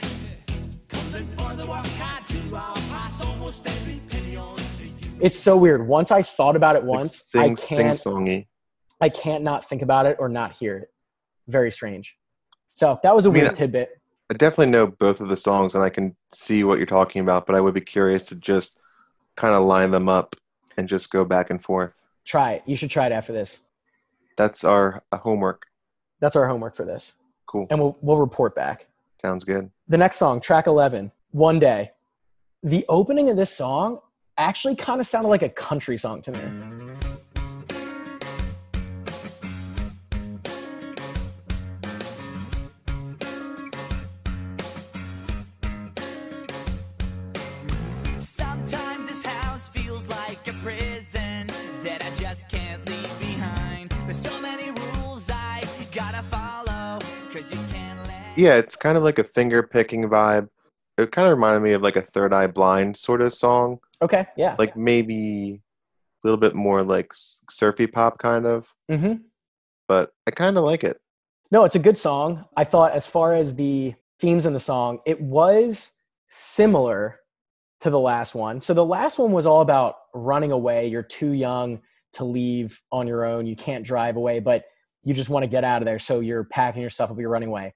comes 0.90 1.16
in 1.16 1.28
for 1.28 1.56
the 1.56 1.66
work 1.68 1.86
I 2.02 2.22
do, 2.28 2.56
I'll 2.56 2.74
pass 2.74 3.26
almost 3.26 3.68
every 3.68 4.00
penny 4.10 4.36
on 4.38 4.56
to 4.56 4.88
you. 4.88 5.20
it's 5.22 5.40
so 5.40 5.58
weird. 5.58 5.88
Once 5.88 6.12
I 6.12 6.22
thought 6.22 6.56
about 6.56 6.76
it 6.76 6.84
Like 6.84 6.98
once, 6.98 7.24
sing 7.32 7.42
I 7.42 7.56
can't 7.56 7.96
songy. 7.96 8.48
I 9.00 9.10
can't 9.10 9.44
not 9.44 9.68
think 9.68 9.82
about 9.82 10.06
it 10.06 10.18
or 10.20 10.30
not 10.30 10.52
hear 10.54 10.78
it. 10.78 10.90
Very 11.48 11.72
strange. 11.72 12.16
So 12.74 13.00
that 13.04 13.16
was 13.16 13.26
a 13.26 13.30
I 13.30 13.32
mean, 13.32 13.44
weird 13.44 13.56
tidbit. 13.56 13.90
I 14.30 14.34
definitely 14.36 14.68
know 14.72 14.88
both 14.88 15.20
of 15.20 15.28
the 15.28 15.36
songs, 15.36 15.76
and 15.76 15.84
I 15.84 15.90
can 15.90 16.16
see 16.34 16.64
what 16.64 16.78
you're 16.78 16.86
talking 16.86 17.22
about. 17.22 17.46
But 17.46 17.56
I 17.56 17.62
would 17.62 17.74
be 17.74 17.82
curious 17.82 18.28
to 18.28 18.40
just 18.40 18.80
kind 19.36 19.54
of 19.56 19.64
line 19.66 19.92
them 19.92 20.08
up 20.08 20.36
and 20.78 20.88
just 20.88 21.12
go 21.12 21.26
back 21.26 21.50
and 21.50 21.62
forth. 21.62 22.06
Try 22.26 22.54
it. 22.54 22.64
You 22.66 22.76
should 22.78 22.92
try 22.92 23.08
it 23.08 23.12
after 23.12 23.34
this. 23.34 23.62
That's 24.42 24.64
our 24.64 25.04
uh, 25.12 25.18
homework. 25.18 25.68
That's 26.20 26.36
our 26.36 26.48
homework 26.48 26.76
for 26.76 26.84
this. 26.84 27.14
Cool. 27.46 27.68
And 27.70 27.80
we'll 27.80 27.96
we'll 28.02 28.18
report 28.18 28.56
back. 28.56 28.88
Sounds 29.22 29.44
good. 29.44 29.70
The 29.88 30.00
next 30.00 30.18
song, 30.18 30.42
track 30.42 30.66
11, 30.66 31.12
One 31.30 31.60
Day. 31.60 31.92
The 32.64 32.84
opening 32.90 33.30
of 33.30 33.38
this 33.38 33.56
song 33.56 34.00
actually 34.40 34.76
kind 34.76 35.00
of 35.00 35.06
sounded 35.06 35.30
like 35.30 35.44
a 35.44 35.50
country 35.50 35.96
song 35.96 36.24
to 36.24 36.32
me. 36.32 37.11
Yeah, 58.38 58.56
it's 58.56 58.76
kind 58.76 58.98
of 58.98 59.04
like 59.04 59.20
a 59.20 59.24
finger 59.24 59.62
picking 59.62 60.04
vibe. 60.10 60.48
It 60.98 61.12
kind 61.12 61.28
of 61.28 61.32
reminded 61.38 61.62
me 61.62 61.74
of 61.74 61.82
like 61.82 61.96
a 61.96 62.02
Third 62.02 62.34
Eye 62.34 62.48
Blind 62.48 62.96
sort 62.98 63.22
of 63.22 63.34
song, 63.34 63.80
Okay, 64.02 64.26
yeah. 64.38 64.56
like 64.58 64.76
maybe 64.76 65.62
a 66.24 66.28
little 66.28 66.40
bit 66.40 66.56
more 66.56 66.82
like 66.84 67.12
surfy 67.14 67.88
pop 67.88 68.18
kind 68.20 68.46
of. 68.46 68.68
hmm 68.90 69.14
But 69.88 70.12
I 70.28 70.32
kind 70.32 70.58
of 70.58 70.64
like 70.64 70.84
it. 70.84 70.98
No, 71.52 71.66
it's 71.66 71.76
a 71.76 71.80
good 71.80 71.98
song. 71.98 72.46
I 72.56 72.64
thought, 72.64 72.94
as 72.94 73.06
far 73.06 73.34
as 73.34 73.56
the 73.56 73.94
themes 74.20 74.46
in 74.46 74.54
the 74.54 74.60
song, 74.60 75.00
it 75.06 75.20
was 75.22 75.92
similar 76.30 77.20
to 77.82 77.90
the 77.90 78.00
last 78.00 78.34
one. 78.34 78.62
So 78.62 78.74
the 78.74 78.86
last 78.86 79.20
one 79.20 79.34
was 79.34 79.46
all 79.46 79.62
about 79.62 79.96
running 80.14 80.52
away. 80.54 80.88
You're 80.88 81.04
too 81.04 81.32
young 81.34 81.82
to 82.14 82.24
leave 82.24 82.82
on 82.92 83.08
your 83.08 83.26
own. 83.26 83.46
You 83.46 83.56
can't 83.56 83.84
drive 83.86 84.16
away, 84.16 84.40
but 84.40 84.64
you 85.04 85.14
just 85.14 85.30
want 85.30 85.44
to 85.44 85.50
get 85.50 85.64
out 85.64 85.82
of 85.82 85.86
there. 85.86 86.00
So 86.00 86.22
you're 86.22 86.44
packing 86.46 86.82
your 86.82 86.90
stuff 86.92 87.12
up, 87.12 87.20
you're 87.20 87.30
running 87.30 87.50
away. 87.50 87.74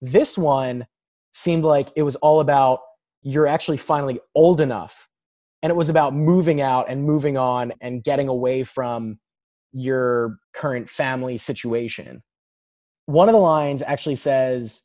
This 0.00 0.36
one 0.36 0.86
seemed 1.32 1.64
like 1.64 1.88
it 1.96 2.02
was 2.02 2.16
all 2.16 2.40
about 2.40 2.80
you're 3.22 3.46
actually 3.46 3.76
finally 3.76 4.20
old 4.34 4.60
enough. 4.60 5.08
And 5.62 5.70
it 5.70 5.74
was 5.74 5.88
about 5.88 6.14
moving 6.14 6.60
out 6.60 6.88
and 6.88 7.02
moving 7.02 7.36
on 7.36 7.72
and 7.80 8.04
getting 8.04 8.28
away 8.28 8.62
from 8.62 9.18
your 9.72 10.38
current 10.54 10.88
family 10.88 11.36
situation. 11.36 12.22
One 13.06 13.28
of 13.28 13.32
the 13.32 13.40
lines 13.40 13.82
actually 13.82 14.16
says 14.16 14.82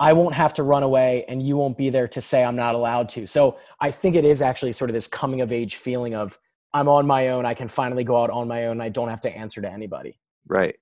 i 0.00 0.12
won't 0.12 0.34
have 0.34 0.54
to 0.54 0.62
run 0.62 0.84
away 0.84 1.24
and 1.28 1.42
you 1.42 1.56
won't 1.56 1.76
be 1.76 1.90
there 1.90 2.06
to 2.06 2.20
say 2.20 2.44
i'm 2.44 2.54
not 2.54 2.74
allowed 2.74 3.08
to. 3.10 3.26
So 3.26 3.58
i 3.80 3.90
think 3.90 4.16
it 4.16 4.24
is 4.24 4.42
actually 4.42 4.72
sort 4.72 4.90
of 4.90 4.94
this 4.94 5.06
coming 5.06 5.40
of 5.40 5.50
age 5.50 5.76
feeling 5.76 6.14
of 6.14 6.38
i'm 6.74 6.88
on 6.88 7.06
my 7.06 7.28
own. 7.28 7.46
I 7.46 7.54
can 7.54 7.68
finally 7.68 8.04
go 8.04 8.22
out 8.22 8.30
on 8.30 8.46
my 8.46 8.66
own. 8.66 8.80
I 8.80 8.90
don't 8.90 9.08
have 9.08 9.22
to 9.22 9.36
answer 9.36 9.62
to 9.62 9.70
anybody. 9.70 10.20
Right. 10.46 10.76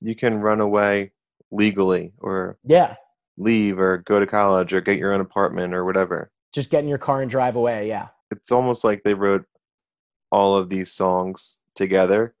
You 0.00 0.14
can 0.14 0.40
run 0.40 0.60
away 0.60 1.12
legally 1.50 2.12
or 2.18 2.58
yeah 2.64 2.96
leave 3.36 3.78
or 3.78 3.98
go 4.06 4.20
to 4.20 4.26
college 4.26 4.72
or 4.72 4.80
get 4.80 4.98
your 4.98 5.12
own 5.14 5.20
apartment 5.20 5.74
or 5.74 5.84
whatever. 5.84 6.30
just 6.52 6.70
get 6.70 6.82
in 6.82 6.88
your 6.88 6.98
car 6.98 7.22
and 7.22 7.30
drive 7.30 7.56
away 7.56 7.88
yeah 7.88 8.08
It's 8.30 8.52
almost 8.52 8.84
like 8.84 9.02
they 9.04 9.14
wrote 9.14 9.44
all 10.32 10.56
of 10.56 10.68
these 10.68 10.92
songs 10.92 11.60
together 11.74 12.34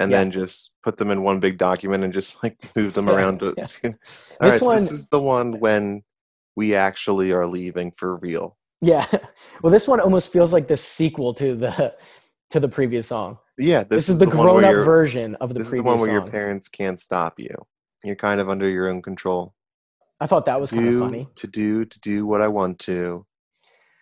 and 0.00 0.10
Yeah. 0.10 0.18
then 0.18 0.30
just 0.30 0.70
put 0.84 0.96
them 0.96 1.10
in 1.10 1.22
one 1.22 1.40
big 1.40 1.58
document 1.58 2.04
and 2.04 2.12
just 2.12 2.42
like 2.42 2.56
move 2.76 2.94
them 2.94 3.08
around. 3.10 3.42
Yeah. 3.42 3.48
All 3.58 3.62
This 3.62 3.94
right, 4.40 4.60
so 4.60 4.66
one- 4.66 4.80
this 4.82 4.92
is 4.92 5.06
the 5.06 5.20
one 5.20 5.58
when 5.60 6.02
we 6.56 6.74
actually 6.74 7.32
are 7.32 7.46
leaving 7.46 7.90
for 7.92 8.16
real. 8.16 8.56
yeah 8.80 9.06
well 9.62 9.72
this 9.72 9.88
one 9.88 10.00
almost 10.00 10.32
feels 10.32 10.52
like 10.52 10.68
the 10.68 10.76
sequel 10.76 11.34
to 11.34 11.54
the 11.56 11.94
to 12.50 12.60
the 12.60 12.68
previous 12.68 13.08
song 13.08 13.38
Yeah, 13.58 13.82
this, 13.82 14.06
this, 14.06 14.08
is, 14.10 14.18
the, 14.20 14.26
one 14.28 14.36
where 14.46 14.60
grown-up 14.60 14.84
version 14.86 15.34
of 15.36 15.48
the 15.50 15.56
previous 15.56 15.68
song. 15.68 15.72
This 15.72 15.78
is 15.78 15.82
the 15.82 15.82
one 15.90 15.98
where 16.00 16.10
your 16.12 16.30
parents 16.30 16.68
can't 16.68 16.98
stop 16.98 17.34
you. 17.38 17.54
You're 18.04 18.16
kind 18.16 18.40
of 18.40 18.48
under 18.48 18.68
your 18.68 18.88
own 18.88 19.02
control. 19.02 19.52
I 20.20 20.26
thought 20.26 20.46
that 20.46 20.60
was 20.60 20.70
kind 20.70 20.88
of 20.88 21.00
funny 21.00 21.28
To 21.36 21.46
do 21.46 21.84
to 21.84 22.00
do 22.00 22.26
what 22.26 22.40
I 22.40 22.48
want 22.48 22.78
to, 22.80 23.24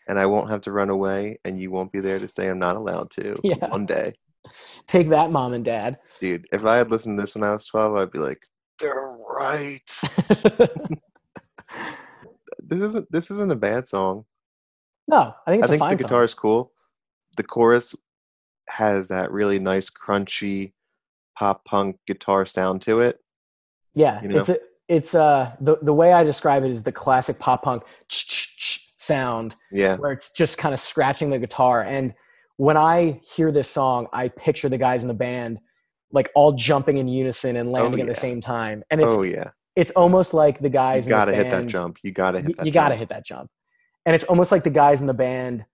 and 0.08 0.18
I 0.18 0.26
won't 0.26 0.50
have 0.50 0.62
to 0.62 0.72
run 0.72 0.90
away, 0.90 1.38
and 1.44 1.58
you 1.58 1.70
won't 1.70 1.92
be 1.92 2.00
there 2.00 2.18
to 2.18 2.28
say 2.28 2.48
I'm 2.48 2.58
not 2.58 2.76
allowed 2.76 3.10
to. 3.12 3.36
Yeah. 3.44 3.68
One 3.68 3.86
day, 3.86 4.14
take 4.86 5.08
that 5.10 5.30
mom 5.30 5.52
and 5.52 5.64
dad 5.64 5.98
dude. 6.20 6.46
If 6.52 6.64
I 6.64 6.76
had 6.76 6.90
listened 6.90 7.18
to 7.18 7.22
this 7.22 7.34
when 7.34 7.44
I 7.44 7.52
was 7.52 7.66
12, 7.66 7.96
I'd 7.96 8.10
be 8.10 8.18
like, 8.18 8.40
they're 8.80 9.16
right. 9.28 10.00
This 12.68 12.80
isn't 12.80 13.12
this 13.12 13.30
isn't 13.30 13.52
a 13.52 13.56
bad 13.56 13.86
song. 13.86 14.24
no 15.06 15.32
i 15.46 15.50
think 15.50 15.64
I 15.64 15.68
think 15.68 15.80
the 15.82 15.88
song. 15.88 15.96
guitar 15.96 16.24
is 16.24 16.34
cool. 16.34 16.72
The 17.36 17.44
chorus 17.44 17.94
has 18.68 19.08
that 19.08 19.30
really 19.30 19.58
nice 19.58 19.88
crunchy 19.90 20.72
pop 21.38 21.64
punk 21.64 21.98
guitar 22.06 22.44
sound 22.44 22.82
to 22.82 23.00
it. 23.00 23.20
Yeah, 23.94 24.20
you 24.20 24.28
know? 24.28 24.38
it's 24.38 24.48
a, 24.48 24.56
it's 24.89 25.14
uh 25.14 25.53
the 25.61 25.78
the 25.82 25.93
way 25.93 26.12
I 26.12 26.22
describe 26.24 26.62
it 26.64 26.70
is 26.70 26.82
the 26.82 26.93
classic 26.93 27.39
pop 27.39 27.62
punk 27.64 27.82
sound 28.09 29.55
Yeah. 29.72 29.97
where 29.97 30.12
it's 30.12 30.32
just 30.32 30.59
kind 30.59 30.72
of 30.74 30.80
scratching 30.80 31.30
the 31.30 31.39
guitar. 31.39 31.82
And 31.82 32.14
when 32.57 32.76
I 32.76 33.20
hear 33.34 33.53
this 33.53 33.70
song, 33.70 34.07
I 34.12 34.28
picture 34.28 34.68
the 34.68 34.78
guys 34.78 35.03
in 35.03 35.09
the 35.09 35.14
band 35.14 35.59
like 36.12 36.30
all 36.34 36.53
jumping 36.53 36.99
in 36.99 37.09
unison 37.09 37.57
and 37.57 37.70
landing 37.72 38.01
at 38.01 38.07
the 38.07 38.14
same 38.14 38.41
time. 38.41 38.82
And 38.91 39.01
it's 39.01 39.11
Oh 39.11 39.22
yeah. 39.22 39.51
it's 39.74 39.91
almost 39.93 40.32
like 40.34 40.61
the 40.61 40.70
guys 40.70 41.07
You 41.07 41.11
gotta 41.11 41.34
hit 41.34 41.51
that 41.51 41.66
jump. 41.66 41.99
You 42.03 42.12
gotta 42.12 42.41
hit 42.41 42.57
that. 42.57 42.66
you 42.66 42.72
got 42.72 42.89
to 42.89 42.97
hit 42.97 43.09
that 43.11 43.24
jump. 43.26 43.51
And 44.07 44.14
it's 44.14 44.24
almost 44.24 44.53
like 44.53 44.62
the 44.64 44.70
guys 44.70 45.01
in 45.01 45.07
the 45.09 45.14
band 45.14 45.64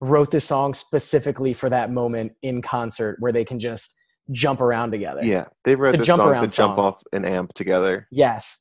wrote 0.00 0.30
this 0.30 0.44
song 0.46 0.74
specifically 0.74 1.52
for 1.52 1.68
that 1.70 1.90
moment 1.90 2.32
in 2.42 2.62
concert 2.62 3.16
where 3.20 3.32
they 3.32 3.44
can 3.44 3.58
just 3.60 3.94
jump 4.30 4.60
around 4.60 4.90
together. 4.92 5.20
Yeah, 5.22 5.44
they 5.64 5.74
wrote 5.74 5.92
The 5.92 5.98
this 5.98 6.06
jump 6.06 6.18
song 6.20 6.28
to 6.28 6.32
around 6.32 6.52
jump 6.52 6.76
song. 6.76 6.84
off 6.84 7.02
an 7.12 7.24
amp 7.24 7.52
together. 7.54 8.06
Yes. 8.10 8.58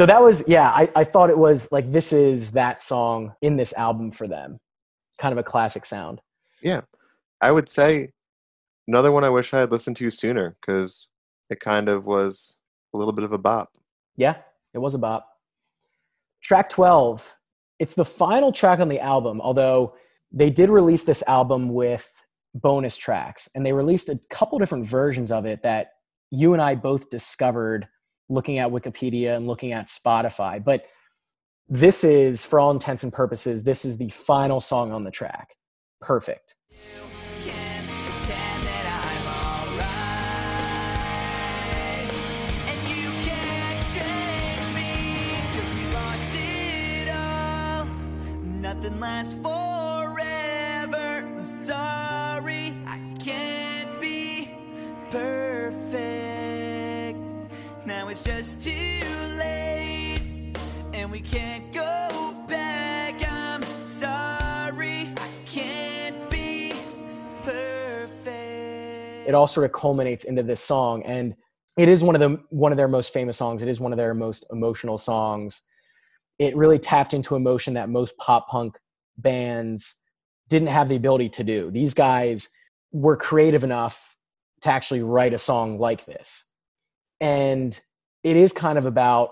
So 0.00 0.06
that 0.06 0.22
was, 0.22 0.42
yeah, 0.48 0.70
I, 0.70 0.88
I 0.96 1.04
thought 1.04 1.28
it 1.28 1.36
was 1.36 1.70
like, 1.70 1.92
this 1.92 2.10
is 2.10 2.52
that 2.52 2.80
song 2.80 3.34
in 3.42 3.58
this 3.58 3.74
album 3.74 4.10
for 4.10 4.26
them. 4.26 4.58
Kind 5.18 5.32
of 5.32 5.36
a 5.36 5.42
classic 5.42 5.84
sound. 5.84 6.22
Yeah, 6.62 6.80
I 7.42 7.52
would 7.52 7.68
say 7.68 8.08
another 8.88 9.12
one 9.12 9.24
I 9.24 9.28
wish 9.28 9.52
I 9.52 9.58
had 9.58 9.70
listened 9.70 9.96
to 9.96 10.10
sooner 10.10 10.56
because 10.58 11.08
it 11.50 11.60
kind 11.60 11.90
of 11.90 12.06
was 12.06 12.56
a 12.94 12.96
little 12.96 13.12
bit 13.12 13.24
of 13.24 13.34
a 13.34 13.36
bop. 13.36 13.76
Yeah, 14.16 14.36
it 14.72 14.78
was 14.78 14.94
a 14.94 14.98
bop. 14.98 15.28
Track 16.42 16.70
12. 16.70 17.36
It's 17.78 17.92
the 17.92 18.06
final 18.06 18.52
track 18.52 18.80
on 18.80 18.88
the 18.88 19.00
album, 19.00 19.38
although 19.42 19.92
they 20.32 20.48
did 20.48 20.70
release 20.70 21.04
this 21.04 21.22
album 21.28 21.74
with 21.74 22.10
bonus 22.54 22.96
tracks, 22.96 23.50
and 23.54 23.66
they 23.66 23.74
released 23.74 24.08
a 24.08 24.18
couple 24.30 24.58
different 24.58 24.86
versions 24.86 25.30
of 25.30 25.44
it 25.44 25.62
that 25.62 25.88
you 26.30 26.54
and 26.54 26.62
I 26.62 26.74
both 26.74 27.10
discovered 27.10 27.86
looking 28.30 28.58
at 28.58 28.70
Wikipedia 28.70 29.36
and 29.36 29.46
looking 29.46 29.72
at 29.72 29.88
Spotify. 29.88 30.62
But 30.62 30.84
this 31.68 32.04
is, 32.04 32.44
for 32.44 32.58
all 32.58 32.70
intents 32.70 33.02
and 33.02 33.12
purposes, 33.12 33.62
this 33.62 33.84
is 33.84 33.98
the 33.98 34.08
final 34.08 34.60
song 34.60 34.92
on 34.92 35.04
the 35.04 35.10
track. 35.10 35.54
Perfect. 36.00 36.54
can 37.42 37.84
pretend 37.86 38.66
that 38.66 38.90
we 61.10 61.20
can't 61.20 61.72
go 61.72 62.34
back. 62.46 63.20
I'm 63.28 63.62
sorry, 63.86 65.12
I 65.16 65.28
can't 65.44 66.30
be 66.30 66.72
perfect. 67.42 69.28
it 69.28 69.34
all 69.34 69.48
sort 69.48 69.64
of 69.64 69.72
culminates 69.72 70.24
into 70.24 70.42
this 70.42 70.60
song 70.60 71.02
and 71.02 71.34
it 71.76 71.88
is 71.88 72.02
one 72.02 72.14
of 72.14 72.20
the 72.20 72.40
one 72.50 72.72
of 72.72 72.78
their 72.78 72.88
most 72.88 73.12
famous 73.12 73.36
songs 73.36 73.62
it 73.62 73.68
is 73.68 73.80
one 73.80 73.92
of 73.92 73.98
their 73.98 74.14
most 74.14 74.44
emotional 74.50 74.98
songs 74.98 75.62
it 76.38 76.56
really 76.56 76.78
tapped 76.78 77.14
into 77.14 77.36
emotion 77.36 77.74
that 77.74 77.88
most 77.88 78.16
pop 78.18 78.48
punk 78.48 78.78
bands 79.18 79.96
didn't 80.48 80.68
have 80.68 80.88
the 80.88 80.96
ability 80.96 81.28
to 81.28 81.44
do 81.44 81.70
these 81.70 81.94
guys 81.94 82.48
were 82.92 83.16
creative 83.16 83.64
enough 83.64 84.16
to 84.60 84.70
actually 84.70 85.02
write 85.02 85.32
a 85.32 85.38
song 85.38 85.78
like 85.78 86.04
this 86.06 86.44
and 87.20 87.80
it 88.24 88.36
is 88.36 88.52
kind 88.52 88.78
of 88.78 88.84
about 88.84 89.30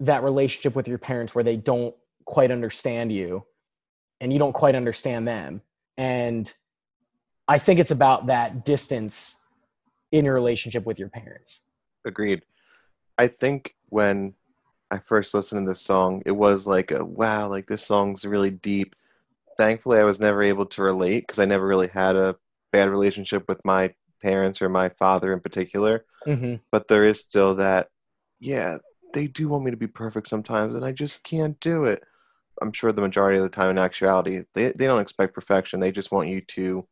that 0.00 0.22
relationship 0.22 0.74
with 0.74 0.88
your 0.88 0.98
parents 0.98 1.34
where 1.34 1.44
they 1.44 1.56
don't 1.56 1.94
quite 2.24 2.50
understand 2.50 3.10
you 3.12 3.44
and 4.20 4.32
you 4.32 4.38
don't 4.38 4.52
quite 4.52 4.74
understand 4.74 5.26
them 5.26 5.60
and 5.96 6.52
I 7.48 7.58
think 7.58 7.80
it's 7.80 7.90
about 7.90 8.26
that 8.26 8.66
distance 8.66 9.36
in 10.12 10.24
your 10.26 10.34
relationship 10.34 10.84
with 10.84 10.98
your 10.98 11.08
parents. 11.08 11.60
Agreed. 12.04 12.42
I 13.16 13.26
think 13.26 13.74
when 13.88 14.34
I 14.90 14.98
first 14.98 15.34
listened 15.34 15.66
to 15.66 15.72
this 15.72 15.80
song, 15.80 16.22
it 16.26 16.30
was 16.30 16.66
like 16.66 16.90
a 16.90 17.04
wow, 17.04 17.48
like 17.48 17.66
this 17.66 17.84
song's 17.84 18.24
really 18.24 18.50
deep. 18.50 18.94
Thankfully, 19.56 19.98
I 19.98 20.04
was 20.04 20.20
never 20.20 20.42
able 20.42 20.66
to 20.66 20.82
relate 20.82 21.26
because 21.26 21.38
I 21.38 21.46
never 21.46 21.66
really 21.66 21.88
had 21.88 22.16
a 22.16 22.36
bad 22.72 22.90
relationship 22.90 23.44
with 23.48 23.64
my 23.64 23.92
parents 24.22 24.62
or 24.62 24.68
my 24.68 24.90
father 24.90 25.32
in 25.32 25.40
particular. 25.40 26.04
Mm-hmm. 26.26 26.56
But 26.70 26.86
there 26.88 27.04
is 27.04 27.20
still 27.20 27.54
that, 27.56 27.88
yeah, 28.40 28.78
they 29.12 29.26
do 29.26 29.48
want 29.48 29.64
me 29.64 29.70
to 29.70 29.76
be 29.76 29.86
perfect 29.86 30.28
sometimes, 30.28 30.74
and 30.74 30.84
I 30.84 30.92
just 30.92 31.24
can't 31.24 31.58
do 31.60 31.84
it. 31.84 32.02
I'm 32.60 32.72
sure 32.72 32.92
the 32.92 33.02
majority 33.02 33.38
of 33.38 33.44
the 33.44 33.50
time, 33.50 33.70
in 33.70 33.78
actuality, 33.78 34.44
they 34.54 34.72
they 34.72 34.86
don't 34.86 35.00
expect 35.00 35.34
perfection. 35.34 35.80
They 35.80 35.92
just 35.92 36.12
want 36.12 36.28
you 36.28 36.40
to 36.40 36.86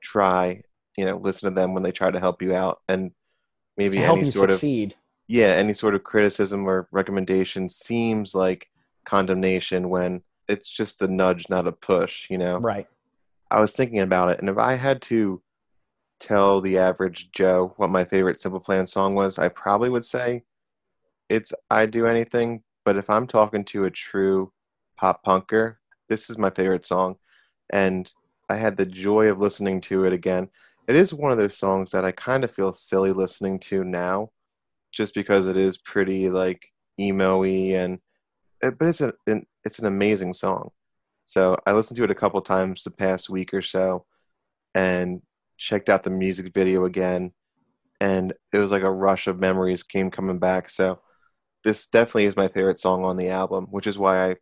try, 0.00 0.60
you 0.96 1.04
know, 1.04 1.16
listen 1.16 1.48
to 1.48 1.54
them 1.54 1.72
when 1.72 1.82
they 1.82 1.92
try 1.92 2.10
to 2.10 2.20
help 2.20 2.42
you 2.42 2.54
out, 2.54 2.80
and 2.88 3.12
maybe 3.76 3.98
any 3.98 4.20
you 4.20 4.26
sort 4.26 4.50
of 4.50 4.56
succeed. 4.56 4.94
yeah, 5.28 5.48
any 5.48 5.72
sort 5.72 5.94
of 5.94 6.04
criticism 6.04 6.66
or 6.66 6.88
recommendation 6.92 7.68
seems 7.68 8.34
like 8.34 8.68
condemnation 9.04 9.88
when 9.88 10.22
it's 10.48 10.68
just 10.68 11.02
a 11.02 11.08
nudge, 11.08 11.48
not 11.48 11.66
a 11.66 11.72
push, 11.72 12.28
you 12.28 12.38
know? 12.38 12.58
Right. 12.58 12.86
I 13.50 13.60
was 13.60 13.74
thinking 13.74 14.00
about 14.00 14.30
it, 14.30 14.40
and 14.40 14.48
if 14.48 14.58
I 14.58 14.74
had 14.74 15.00
to 15.02 15.40
tell 16.20 16.60
the 16.60 16.78
average 16.78 17.30
Joe 17.32 17.72
what 17.76 17.90
my 17.90 18.04
favorite 18.04 18.40
Simple 18.40 18.60
Plan 18.60 18.86
song 18.86 19.14
was, 19.14 19.38
I 19.38 19.48
probably 19.48 19.90
would 19.90 20.04
say 20.04 20.42
it's 21.34 21.52
I'd 21.70 21.90
Do 21.90 22.06
Anything. 22.06 22.62
But 22.84 22.96
if 22.96 23.08
I'm 23.08 23.26
talking 23.26 23.64
to 23.66 23.84
a 23.84 23.90
true 23.90 24.52
pop 24.96 25.24
punker, 25.24 25.76
this 26.08 26.30
is 26.30 26.38
my 26.38 26.50
favorite 26.50 26.86
song. 26.86 27.16
And 27.72 28.10
I 28.48 28.56
had 28.56 28.76
the 28.76 28.86
joy 28.86 29.28
of 29.28 29.40
listening 29.40 29.80
to 29.82 30.04
it 30.04 30.12
again. 30.12 30.48
It 30.86 30.96
is 30.96 31.14
one 31.14 31.32
of 31.32 31.38
those 31.38 31.56
songs 31.56 31.90
that 31.92 32.04
I 32.04 32.12
kind 32.12 32.44
of 32.44 32.50
feel 32.50 32.72
silly 32.74 33.12
listening 33.12 33.58
to 33.60 33.84
now, 33.84 34.30
just 34.92 35.14
because 35.14 35.46
it 35.46 35.56
is 35.56 35.78
pretty 35.78 36.28
like 36.28 36.62
emo-y 37.00 37.74
and 37.74 37.98
eh, 38.62 38.70
but 38.78 38.88
it's 38.88 39.00
an, 39.00 39.12
an 39.26 39.46
it's 39.64 39.78
an 39.78 39.86
amazing 39.86 40.34
song. 40.34 40.70
So 41.24 41.56
I 41.66 41.72
listened 41.72 41.96
to 41.96 42.04
it 42.04 42.10
a 42.10 42.14
couple 42.14 42.40
times 42.42 42.84
the 42.84 42.90
past 42.90 43.30
week 43.30 43.54
or 43.54 43.62
so, 43.62 44.04
and 44.74 45.22
checked 45.56 45.88
out 45.88 46.04
the 46.04 46.10
music 46.10 46.52
video 46.52 46.84
again, 46.84 47.32
and 48.02 48.34
it 48.52 48.58
was 48.58 48.70
like 48.72 48.82
a 48.82 48.92
rush 48.92 49.26
of 49.26 49.40
memories 49.40 49.82
came 49.82 50.10
coming 50.10 50.38
back. 50.38 50.68
So 50.68 51.00
this 51.64 51.86
definitely 51.88 52.26
is 52.26 52.36
my 52.36 52.48
favorite 52.48 52.78
song 52.78 53.04
on 53.04 53.16
the 53.16 53.30
album, 53.30 53.66
which 53.70 53.86
is 53.86 53.98
why 53.98 54.30
I 54.30 54.36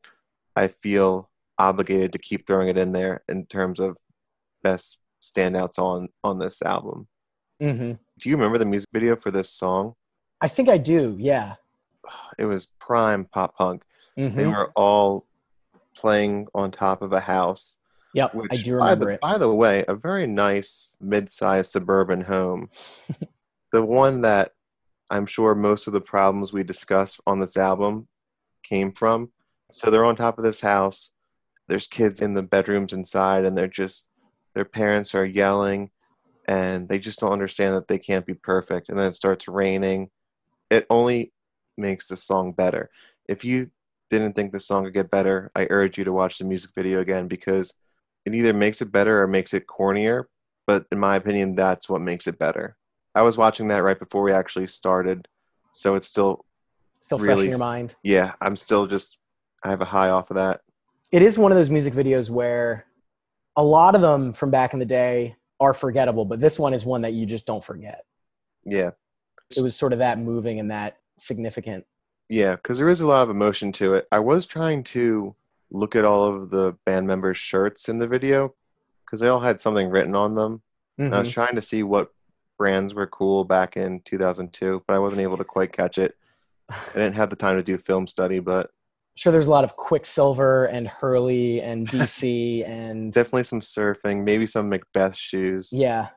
I 0.56 0.68
feel 0.68 1.30
obligated 1.58 2.12
to 2.12 2.18
keep 2.18 2.46
throwing 2.46 2.68
it 2.68 2.76
in 2.76 2.92
there 2.92 3.22
in 3.28 3.46
terms 3.46 3.80
of 3.80 3.96
best 4.62 4.98
standouts 5.22 5.78
on 5.78 6.08
on 6.24 6.38
this 6.38 6.60
album. 6.62 7.06
hmm 7.60 7.92
Do 8.18 8.28
you 8.28 8.36
remember 8.36 8.58
the 8.58 8.66
music 8.66 8.88
video 8.92 9.16
for 9.16 9.30
this 9.30 9.50
song? 9.50 9.94
I 10.40 10.48
think 10.48 10.68
I 10.68 10.78
do. 10.78 11.16
Yeah. 11.18 11.54
It 12.38 12.46
was 12.46 12.72
prime 12.80 13.24
pop 13.26 13.56
punk. 13.56 13.82
hmm 14.16 14.36
They 14.36 14.46
were 14.46 14.72
all 14.74 15.26
playing 15.96 16.48
on 16.54 16.70
top 16.70 17.02
of 17.02 17.12
a 17.12 17.20
house. 17.20 17.78
Yep. 18.14 18.34
Which, 18.34 18.48
I 18.52 18.56
do 18.56 18.78
by 18.78 18.84
remember 18.90 19.04
the, 19.06 19.10
it. 19.12 19.20
By 19.20 19.38
the 19.38 19.54
way, 19.54 19.84
a 19.88 19.94
very 19.94 20.26
nice 20.26 20.96
mid-sized 21.00 21.70
suburban 21.70 22.20
home. 22.20 22.68
the 23.72 23.82
one 23.84 24.20
that 24.22 24.52
I'm 25.12 25.26
sure 25.26 25.54
most 25.54 25.86
of 25.86 25.92
the 25.92 26.00
problems 26.00 26.52
we 26.52 26.62
discussed 26.62 27.20
on 27.26 27.38
this 27.38 27.58
album 27.58 28.08
came 28.62 28.92
from. 28.92 29.30
So 29.70 29.90
they're 29.90 30.06
on 30.06 30.16
top 30.16 30.38
of 30.38 30.44
this 30.44 30.60
house. 30.60 31.12
There's 31.68 31.86
kids 31.86 32.22
in 32.22 32.32
the 32.32 32.42
bedrooms 32.42 32.94
inside, 32.94 33.44
and 33.44 33.56
they're 33.56 33.68
just 33.68 34.08
their 34.54 34.64
parents 34.64 35.14
are 35.14 35.26
yelling, 35.26 35.90
and 36.48 36.88
they 36.88 36.98
just 36.98 37.20
don't 37.20 37.32
understand 37.32 37.74
that 37.74 37.88
they 37.88 37.98
can't 37.98 38.24
be 38.24 38.34
perfect. 38.34 38.88
And 38.88 38.98
then 38.98 39.08
it 39.08 39.14
starts 39.14 39.48
raining. 39.48 40.08
It 40.70 40.86
only 40.88 41.32
makes 41.76 42.06
the 42.08 42.16
song 42.16 42.52
better. 42.52 42.90
If 43.28 43.44
you 43.44 43.70
didn't 44.08 44.34
think 44.34 44.50
the 44.50 44.60
song 44.60 44.84
would 44.84 44.94
get 44.94 45.10
better, 45.10 45.50
I 45.54 45.66
urge 45.68 45.98
you 45.98 46.04
to 46.04 46.12
watch 46.12 46.38
the 46.38 46.46
music 46.46 46.70
video 46.74 47.00
again 47.00 47.28
because 47.28 47.74
it 48.24 48.34
either 48.34 48.54
makes 48.54 48.80
it 48.80 48.90
better 48.90 49.22
or 49.22 49.26
makes 49.26 49.52
it 49.52 49.66
cornier. 49.66 50.24
But 50.66 50.86
in 50.90 50.98
my 50.98 51.16
opinion, 51.16 51.54
that's 51.54 51.88
what 51.88 52.00
makes 52.00 52.26
it 52.26 52.38
better. 52.38 52.76
I 53.14 53.22
was 53.22 53.36
watching 53.36 53.68
that 53.68 53.82
right 53.82 53.98
before 53.98 54.22
we 54.22 54.32
actually 54.32 54.66
started, 54.66 55.28
so 55.72 55.94
it's 55.94 56.06
still 56.06 56.44
Still 57.00 57.18
fresh 57.18 57.40
in 57.40 57.48
your 57.50 57.58
mind. 57.58 57.96
yeah. 58.02 58.32
I'm 58.40 58.56
still 58.56 58.86
just 58.86 59.18
I 59.64 59.70
have 59.70 59.80
a 59.80 59.84
high 59.86 60.08
off 60.10 60.30
of 60.30 60.36
that. 60.36 60.60
It 61.10 61.22
is 61.22 61.36
one 61.38 61.52
of 61.52 61.58
those 61.58 61.70
music 61.70 61.94
videos 61.94 62.30
where 62.30 62.86
a 63.56 63.62
lot 63.62 63.94
of 63.94 64.00
them 64.00 64.32
from 64.32 64.50
back 64.50 64.72
in 64.72 64.78
the 64.78 64.86
day 64.86 65.36
are 65.60 65.74
forgettable, 65.74 66.24
but 66.24 66.40
this 66.40 66.58
one 66.58 66.72
is 66.74 66.84
one 66.86 67.02
that 67.02 67.12
you 67.12 67.26
just 67.26 67.46
don't 67.46 67.62
forget. 67.62 68.04
Yeah, 68.64 68.90
It 69.56 69.60
was 69.60 69.76
sort 69.76 69.92
of 69.92 69.98
that 69.98 70.18
moving 70.18 70.58
and 70.58 70.70
that 70.70 70.96
significant. 71.18 71.84
yeah, 72.28 72.54
because 72.56 72.78
there 72.78 72.88
is 72.88 73.00
a 73.02 73.06
lot 73.06 73.22
of 73.24 73.30
emotion 73.30 73.72
to 73.72 73.94
it. 73.94 74.06
I 74.10 74.20
was 74.20 74.46
trying 74.46 74.84
to 74.84 75.34
look 75.70 75.94
at 75.96 76.04
all 76.04 76.24
of 76.24 76.50
the 76.50 76.76
band 76.86 77.06
members' 77.06 77.36
shirts 77.36 77.88
in 77.88 77.98
the 77.98 78.06
video, 78.06 78.54
because 79.04 79.20
they 79.20 79.28
all 79.28 79.40
had 79.40 79.60
something 79.60 79.88
written 79.90 80.14
on 80.14 80.34
them. 80.34 80.62
And 80.98 81.14
I 81.14 81.18
was 81.20 81.28
Mhm. 81.28 81.32
trying 81.32 81.54
to 81.56 81.60
see 81.62 81.82
what 81.82 82.10
brands 82.62 82.94
were 82.94 83.08
cool 83.08 83.42
back 83.42 83.76
in 83.76 83.98
2002, 84.04 84.84
but 84.86 84.94
I 84.94 85.00
wasn't 85.00 85.20
able 85.20 85.36
to 85.36 85.42
quite 85.42 85.72
catch 85.72 85.98
it. 85.98 86.14
I 86.70 86.92
didn't 86.94 87.16
have 87.16 87.28
the 87.28 87.34
time 87.34 87.56
to 87.56 87.62
do 87.64 87.76
film 87.76 88.06
study, 88.06 88.38
but 88.38 88.70
sure 89.16 89.32
there's 89.32 89.48
a 89.48 89.50
lot 89.50 89.64
of 89.64 89.74
Quiksilver 89.74 90.66
and 90.66 90.86
Hurley 90.86 91.60
and 91.60 91.88
DC 91.90 92.64
and 92.64 93.12
definitely 93.12 93.42
some 93.42 93.62
surfing, 93.62 94.22
maybe 94.22 94.46
some 94.46 94.68
Macbeth 94.68 95.16
shoes. 95.16 95.70
Yeah. 95.72 96.10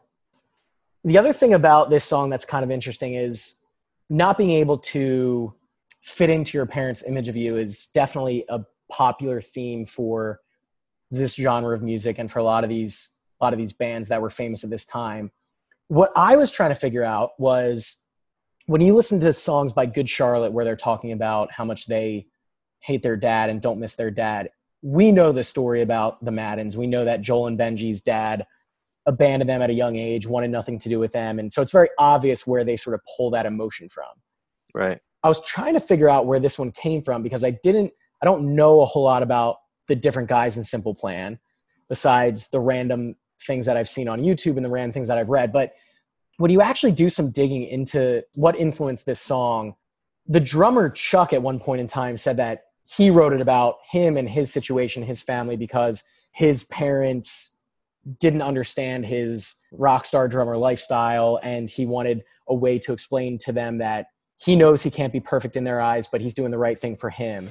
The 1.03 1.17
other 1.17 1.33
thing 1.33 1.55
about 1.55 1.89
this 1.89 2.05
song 2.05 2.29
that's 2.29 2.45
kind 2.45 2.63
of 2.63 2.69
interesting 2.69 3.15
is 3.15 3.65
not 4.11 4.37
being 4.37 4.51
able 4.51 4.77
to 4.77 5.51
fit 6.03 6.29
into 6.29 6.59
your 6.59 6.67
parents' 6.67 7.03
image 7.07 7.27
of 7.27 7.35
you 7.35 7.55
is 7.55 7.87
definitely 7.87 8.45
a 8.49 8.59
popular 8.91 9.41
theme 9.41 9.87
for 9.87 10.41
this 11.09 11.33
genre 11.33 11.73
of 11.73 11.81
music 11.81 12.19
and 12.19 12.31
for 12.31 12.37
a 12.37 12.43
lot 12.43 12.63
of 12.63 12.69
these 12.69 13.09
a 13.41 13.43
lot 13.43 13.51
of 13.51 13.57
these 13.57 13.73
bands 13.73 14.09
that 14.09 14.21
were 14.21 14.29
famous 14.29 14.63
at 14.63 14.69
this 14.69 14.85
time. 14.85 15.31
What 15.87 16.11
I 16.15 16.35
was 16.35 16.51
trying 16.51 16.71
to 16.71 16.75
figure 16.75 17.03
out 17.03 17.31
was 17.37 17.97
when 18.65 18.81
you 18.81 18.95
listen 18.95 19.19
to 19.19 19.33
songs 19.33 19.73
by 19.73 19.85
Good 19.85 20.09
Charlotte 20.09 20.51
where 20.51 20.65
they're 20.65 20.75
talking 20.75 21.11
about 21.11 21.51
how 21.51 21.65
much 21.65 21.85
they 21.85 22.27
hate 22.79 23.03
their 23.03 23.17
dad 23.17 23.49
and 23.49 23.61
don't 23.61 23.79
miss 23.79 23.95
their 23.95 24.11
dad. 24.11 24.49
We 24.81 25.11
know 25.11 25.31
the 25.31 25.43
story 25.43 25.81
about 25.81 26.23
the 26.23 26.31
Maddens. 26.31 26.77
We 26.77 26.87
know 26.87 27.05
that 27.05 27.21
Joel 27.21 27.47
and 27.47 27.57
Benji's 27.57 28.01
dad 28.01 28.45
abandoned 29.05 29.49
them 29.49 29.61
at 29.61 29.69
a 29.69 29.73
young 29.73 29.95
age, 29.95 30.27
wanted 30.27 30.49
nothing 30.49 30.79
to 30.79 30.89
do 30.89 30.99
with 30.99 31.11
them. 31.11 31.37
And 31.37 31.53
so 31.53 31.61
it's 31.61 31.71
very 31.71 31.89
obvious 31.99 32.47
where 32.47 32.63
they 32.63 32.75
sort 32.75 32.95
of 32.95 33.01
pull 33.15 33.29
that 33.31 33.45
emotion 33.45 33.89
from. 33.89 34.09
Right. 34.73 34.99
I 35.23 35.27
was 35.27 35.43
trying 35.43 35.73
to 35.75 35.79
figure 35.79 36.09
out 36.09 36.25
where 36.25 36.39
this 36.39 36.59
one 36.59 36.71
came 36.71 37.01
from 37.03 37.23
because 37.23 37.43
I 37.43 37.51
didn't, 37.63 37.91
I 38.21 38.25
don't 38.25 38.55
know 38.55 38.81
a 38.81 38.85
whole 38.85 39.03
lot 39.03 39.23
about 39.23 39.57
the 39.87 39.95
different 39.95 40.29
guys 40.29 40.57
in 40.57 40.63
Simple 40.63 40.95
Plan 40.95 41.39
besides 41.89 42.49
the 42.49 42.59
random 42.59 43.15
things 43.41 43.65
that 43.65 43.77
I've 43.77 43.89
seen 43.89 44.07
on 44.07 44.21
YouTube 44.21 44.55
and 44.55 44.65
the 44.65 44.69
random 44.69 44.91
things 44.91 45.07
that 45.07 45.17
I've 45.17 45.29
read. 45.29 45.51
But 45.51 45.73
when 46.37 46.51
you 46.51 46.61
actually 46.61 46.91
do 46.91 47.09
some 47.09 47.31
digging 47.31 47.63
into 47.63 48.23
what 48.35 48.55
influenced 48.55 49.05
this 49.05 49.21
song, 49.21 49.75
the 50.27 50.39
drummer 50.39 50.89
Chuck 50.89 51.33
at 51.33 51.41
one 51.41 51.59
point 51.59 51.81
in 51.81 51.87
time 51.87 52.17
said 52.17 52.37
that 52.37 52.63
he 52.83 53.09
wrote 53.09 53.33
it 53.33 53.41
about 53.41 53.75
him 53.89 54.17
and 54.17 54.29
his 54.29 54.51
situation, 54.51 55.03
his 55.03 55.21
family, 55.21 55.55
because 55.55 56.03
his 56.31 56.65
parents 56.65 57.55
didn't 58.19 58.41
understand 58.41 59.05
his 59.05 59.55
rock 59.71 60.05
star 60.05 60.27
drummer 60.27 60.57
lifestyle 60.57 61.39
and 61.41 61.69
he 61.69 61.85
wanted 61.85 62.23
a 62.47 62.53
way 62.53 62.77
to 62.77 62.93
explain 62.93 63.37
to 63.39 63.51
them 63.51 63.79
that 63.79 64.07
he 64.37 64.55
knows 64.55 64.83
he 64.83 64.91
can't 64.91 65.13
be 65.13 65.19
perfect 65.19 65.55
in 65.55 65.63
their 65.63 65.81
eyes 65.81 66.07
but 66.07 66.21
he's 66.21 66.33
doing 66.33 66.51
the 66.51 66.57
right 66.57 66.79
thing 66.79 66.95
for 66.95 67.09
him 67.09 67.49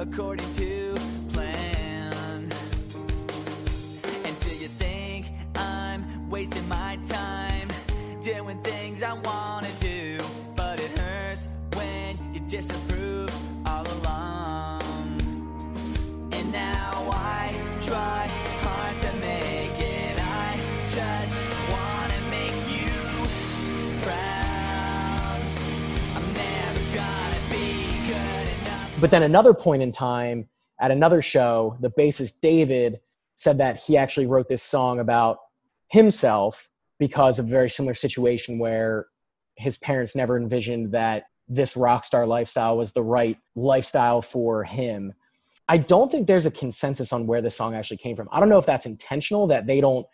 according 0.00 0.50
to 0.54 0.89
but 29.00 29.10
then 29.10 29.22
another 29.22 29.54
point 29.54 29.82
in 29.82 29.90
time 29.90 30.48
at 30.80 30.90
another 30.90 31.22
show 31.22 31.76
the 31.80 31.90
bassist 31.90 32.40
david 32.40 33.00
said 33.34 33.58
that 33.58 33.80
he 33.80 33.96
actually 33.96 34.26
wrote 34.26 34.48
this 34.48 34.62
song 34.62 35.00
about 35.00 35.38
himself 35.88 36.68
because 36.98 37.38
of 37.38 37.46
a 37.46 37.48
very 37.48 37.70
similar 37.70 37.94
situation 37.94 38.58
where 38.58 39.06
his 39.56 39.78
parents 39.78 40.14
never 40.14 40.36
envisioned 40.36 40.92
that 40.92 41.24
this 41.48 41.76
rock 41.76 42.04
star 42.04 42.26
lifestyle 42.26 42.76
was 42.76 42.92
the 42.92 43.02
right 43.02 43.38
lifestyle 43.56 44.22
for 44.22 44.64
him 44.64 45.12
i 45.68 45.76
don't 45.76 46.10
think 46.10 46.26
there's 46.26 46.46
a 46.46 46.50
consensus 46.50 47.12
on 47.12 47.26
where 47.26 47.40
this 47.40 47.56
song 47.56 47.74
actually 47.74 47.96
came 47.96 48.16
from 48.16 48.28
i 48.30 48.38
don't 48.38 48.48
know 48.48 48.58
if 48.58 48.66
that's 48.66 48.86
intentional 48.86 49.46
that 49.46 49.66
they 49.66 49.80
don't 49.80 50.06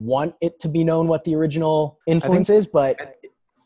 want 0.00 0.34
it 0.40 0.58
to 0.58 0.68
be 0.68 0.82
known 0.82 1.06
what 1.06 1.24
the 1.24 1.34
original 1.34 1.98
influence 2.06 2.50
is 2.50 2.66
but 2.66 3.00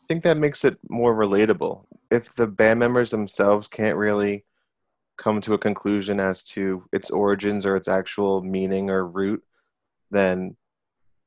I 0.07 0.13
think 0.13 0.23
that 0.23 0.37
makes 0.37 0.63
it 0.63 0.77
more 0.87 1.13
relatable. 1.13 1.83
If 2.09 2.33
the 2.35 2.47
band 2.47 2.79
members 2.79 3.11
themselves 3.11 3.67
can't 3.67 3.97
really 3.97 4.45
come 5.17 5.41
to 5.41 5.53
a 5.53 5.59
conclusion 5.59 6.19
as 6.19 6.43
to 6.43 6.83
its 6.93 7.09
origins 7.09 7.65
or 7.65 7.75
its 7.75 7.87
actual 7.87 8.41
meaning 8.41 8.89
or 8.89 9.07
root, 9.07 9.43
then 10.11 10.55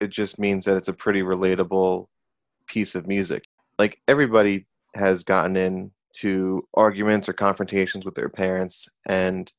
it 0.00 0.08
just 0.08 0.38
means 0.38 0.64
that 0.64 0.76
it's 0.76 0.88
a 0.88 0.92
pretty 0.92 1.22
relatable 1.22 2.06
piece 2.66 2.94
of 2.94 3.06
music. 3.06 3.44
Like 3.78 4.00
everybody 4.08 4.66
has 4.94 5.22
gotten 5.22 5.56
into 5.56 6.66
arguments 6.74 7.28
or 7.28 7.32
confrontations 7.32 8.04
with 8.04 8.14
their 8.14 8.28
parents, 8.28 8.88
and 9.06 9.52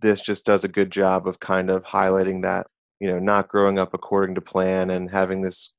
this 0.00 0.20
just 0.20 0.44
does 0.44 0.64
a 0.64 0.68
good 0.68 0.90
job 0.90 1.28
of 1.28 1.38
kind 1.38 1.70
of 1.70 1.84
highlighting 1.84 2.42
that, 2.42 2.66
you 2.98 3.08
know, 3.08 3.18
not 3.18 3.48
growing 3.48 3.78
up 3.78 3.94
according 3.94 4.34
to 4.34 4.40
plan 4.40 4.90
and 4.90 5.10
having 5.10 5.40
this 5.40 5.72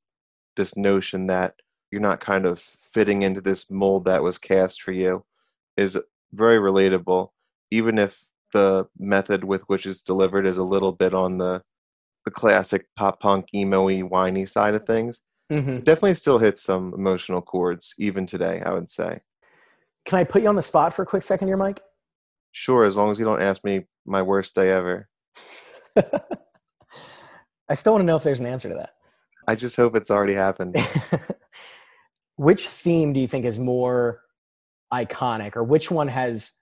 this 0.56 0.76
notion 0.76 1.26
that 1.26 1.54
you're 1.94 2.00
not 2.02 2.18
kind 2.18 2.44
of 2.44 2.58
fitting 2.92 3.22
into 3.22 3.40
this 3.40 3.70
mold 3.70 4.04
that 4.04 4.20
was 4.20 4.36
cast 4.36 4.82
for 4.82 4.90
you 4.90 5.24
is 5.76 5.96
very 6.32 6.58
relatable 6.58 7.28
even 7.70 8.00
if 8.00 8.24
the 8.52 8.84
method 8.98 9.44
with 9.44 9.62
which 9.68 9.86
it's 9.86 10.02
delivered 10.02 10.44
is 10.44 10.58
a 10.58 10.62
little 10.64 10.90
bit 10.90 11.14
on 11.14 11.38
the 11.38 11.62
the 12.24 12.32
classic 12.32 12.86
pop 12.96 13.20
punk 13.20 13.46
emo-y 13.54 14.00
whiny 14.00 14.44
side 14.44 14.74
of 14.74 14.84
things 14.84 15.20
Mhm. 15.52 15.84
definitely 15.84 16.14
still 16.14 16.38
hits 16.40 16.60
some 16.64 16.92
emotional 16.94 17.40
chords 17.40 17.94
even 17.96 18.26
today 18.26 18.60
i 18.66 18.72
would 18.72 18.90
say 18.90 19.20
can 20.04 20.18
i 20.18 20.24
put 20.24 20.42
you 20.42 20.48
on 20.48 20.56
the 20.56 20.62
spot 20.62 20.92
for 20.92 21.02
a 21.02 21.06
quick 21.06 21.22
second 21.22 21.46
here 21.46 21.56
mike 21.56 21.80
sure 22.50 22.82
as 22.84 22.96
long 22.96 23.12
as 23.12 23.20
you 23.20 23.24
don't 23.24 23.40
ask 23.42 23.62
me 23.64 23.86
my 24.04 24.20
worst 24.20 24.52
day 24.56 24.70
ever 24.72 25.08
I 27.68 27.72
still 27.74 27.92
want 27.94 28.02
to 28.02 28.06
know 28.06 28.16
if 28.16 28.22
there's 28.24 28.40
an 28.40 28.46
answer 28.46 28.68
to 28.68 28.74
that. 28.74 28.94
i 29.46 29.54
just 29.54 29.76
hope 29.76 29.94
it's 29.94 30.10
already 30.10 30.34
happened 30.34 30.74
which 32.36 32.68
theme 32.68 33.12
do 33.12 33.20
you 33.20 33.28
think 33.28 33.44
is 33.44 33.58
more 33.58 34.20
iconic, 34.92 35.56
or 35.56 35.64
which 35.64 35.90
one 35.90 36.08
has 36.08 36.52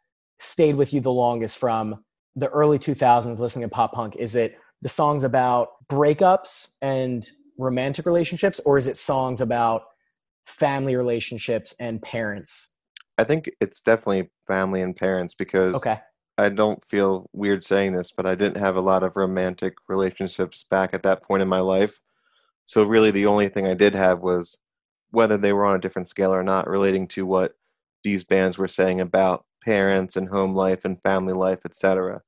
stayed 0.41 0.75
with 0.75 0.93
you 0.93 1.01
the 1.01 1.13
longest 1.13 1.59
from 1.59 2.05
the 2.37 2.49
early 2.49 2.79
2000s 2.79 3.39
listening 3.39 3.69
to 3.69 3.75
pop 3.75 3.93
punk? 3.93 4.17
Is 4.17 4.35
it 4.35 4.57
the 4.83 4.89
songs 4.89 5.25
about 5.25 5.69
breakups 5.91 6.71
and 6.81 7.27
romantic 7.59 8.07
relationships, 8.07 8.61
or 8.65 8.79
is 8.79 8.87
it 8.87 8.97
songs 8.97 9.41
about 9.41 9.83
family 10.47 10.97
relationships 10.97 11.75
and 11.79 12.03
parents? 12.03 12.71
i 13.19 13.25
think 13.25 13.51
it's 13.61 13.81
definitely 13.83 14.31
family 14.47 14.83
and 14.83 14.97
parents 14.97 15.35
because 15.35 15.75
Okay. 15.75 15.99
I 16.39 16.49
don't 16.49 16.83
feel 16.89 17.29
weird 17.35 17.63
saying 17.63 17.93
this, 17.93 18.11
but 18.11 18.27
I 18.27 18.35
didn't 18.35 18.59
have 18.59 18.77
a 18.77 18.81
lot 18.81 19.03
of 19.03 19.13
romantic 19.17 19.75
relationships 19.87 20.65
back 20.71 20.95
at 20.95 21.03
that 21.03 21.23
point 21.23 21.43
in 21.43 21.49
my 21.49 21.61
life. 21.61 22.01
So 22.65 22.85
really 22.85 23.11
the 23.11 23.27
only 23.27 23.49
thing 23.49 23.67
I 23.67 23.75
did 23.75 23.95
have 23.95 24.21
was 24.21 24.57
whether 25.13 25.37
they 25.39 25.53
were 25.53 25.65
on 25.65 25.77
a 25.77 25.81
different 25.81 26.09
scale 26.09 26.35
or 26.35 26.43
not 26.43 26.67
relating 26.69 27.07
to 27.07 27.25
what 27.25 27.55
these 28.05 28.25
bands 28.25 28.59
were 28.59 28.67
saying 28.69 29.01
about 29.01 29.45
parents 29.65 30.17
and 30.17 30.29
home 30.29 30.55
life 30.55 30.85
and 30.85 31.01
family 31.03 31.33
life, 31.35 31.61
etc. 31.65 32.21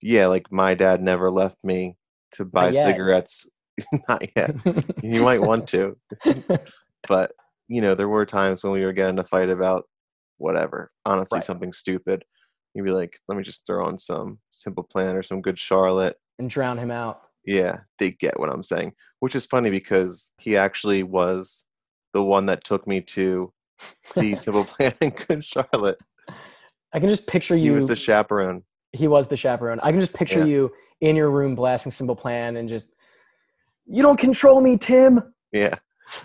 Yeah, 0.00 0.28
like 0.28 0.52
my 0.52 0.74
dad 0.74 1.02
never 1.02 1.30
left 1.30 1.56
me 1.64 1.96
to 2.32 2.44
buy 2.44 2.70
yet. 2.70 2.84
cigarettes. 2.86 3.50
not 4.08 4.24
yet. 4.36 4.54
you 5.02 5.22
might 5.22 5.42
want 5.42 5.66
to. 5.68 5.96
but 7.08 7.32
you 7.68 7.80
know, 7.80 7.94
there 7.94 8.08
were 8.08 8.26
times 8.26 8.62
when 8.62 8.72
we 8.72 8.84
were 8.84 8.92
getting 8.92 9.14
in 9.16 9.18
a 9.20 9.24
fight 9.24 9.48
about 9.50 9.84
whatever, 10.38 10.90
honestly, 11.06 11.36
Right. 11.36 11.44
something 11.44 11.72
stupid. 11.72 12.24
You'd 12.74 12.84
be 12.84 12.90
like, 12.92 13.18
let 13.28 13.36
me 13.36 13.42
just 13.44 13.66
throw 13.66 13.84
on 13.84 13.98
some 13.98 14.38
Simple 14.50 14.82
Plan 14.84 15.16
or 15.16 15.22
some 15.22 15.40
Good 15.40 15.58
Charlotte. 15.58 16.16
and 16.38 16.48
drown 16.50 16.78
him 16.78 16.90
out. 16.90 17.22
Yeah, 17.46 17.78
they 17.98 18.12
get 18.12 18.38
what 18.38 18.50
I'm 18.50 18.62
saying, 18.62 18.92
which 19.20 19.34
is 19.34 19.46
funny 19.46 19.70
because 19.70 20.32
he 20.38 20.56
actually 20.56 21.02
was 21.02 21.64
the 22.12 22.22
one 22.22 22.46
that 22.46 22.64
took 22.64 22.86
me 22.86 23.00
to 23.00 23.52
see 24.02 24.34
Simple 24.34 24.64
Plan 24.64 24.94
and 25.00 25.14
Good 25.28 25.44
Charlotte. 25.44 25.98
I 26.92 26.98
can 27.00 27.08
just 27.08 27.26
picture 27.26 27.56
you. 27.56 27.62
He 27.64 27.70
was 27.70 27.88
the 27.88 27.96
chaperone. 27.96 28.62
he 28.92 29.06
was 29.08 29.28
the 29.28 29.36
chaperone. 29.36 29.78
I 29.82 29.90
can 29.92 30.00
just 30.00 30.14
picture 30.14 30.40
Yeah. 30.40 30.44
you 30.46 30.72
in 31.00 31.16
your 31.16 31.30
room 31.30 31.54
blasting 31.54 31.92
Simple 31.92 32.16
Plan 32.16 32.56
and 32.56 32.68
just, 32.68 32.88
you 33.86 34.02
don't 34.02 34.18
control 34.18 34.60
me, 34.60 34.76
Tim. 34.76 35.22
Yeah, 35.52 35.74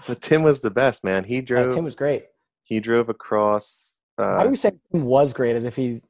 but 0.08 0.22
Tim 0.22 0.44
was 0.44 0.62
the 0.62 0.72
best 0.72 1.04
man. 1.04 1.24
He 1.24 1.36
Yeah, 1.36 1.42
drove. 1.42 1.74
Tim 1.76 1.84
was 1.86 1.96
great. 1.96 2.26
he 2.64 2.80
drove 2.80 3.10
across. 3.10 4.00
Why 4.16 4.26
Uh, 4.26 4.44
do 4.44 4.50
we 4.50 4.56
say 4.56 4.72
Tim 4.92 5.06
was 5.06 5.34
great 5.34 5.56
as 5.56 5.66
if 5.66 5.76
he's 5.76 6.04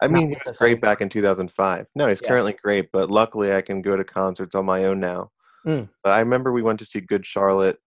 I 0.00 0.06
mean, 0.06 0.28
he 0.28 0.36
was 0.46 0.56
great 0.58 0.80
back 0.80 1.00
in 1.00 1.08
2005. 1.08 1.86
No, 1.96 2.06
he's 2.06 2.22
Yeah. 2.22 2.28
currently 2.28 2.52
great, 2.62 2.88
but 2.92 3.10
luckily 3.10 3.52
I 3.52 3.60
can 3.62 3.82
go 3.82 3.96
to 3.96 4.04
concerts 4.04 4.54
on 4.54 4.64
my 4.64 4.84
own 4.84 5.00
now. 5.00 5.30
Mm. 5.66 5.88
But 6.04 6.10
I 6.10 6.20
remember 6.20 6.52
we 6.52 6.62
went 6.62 6.78
to 6.78 6.84
see 6.84 7.00
Good 7.00 7.26
Charlotte 7.26 7.78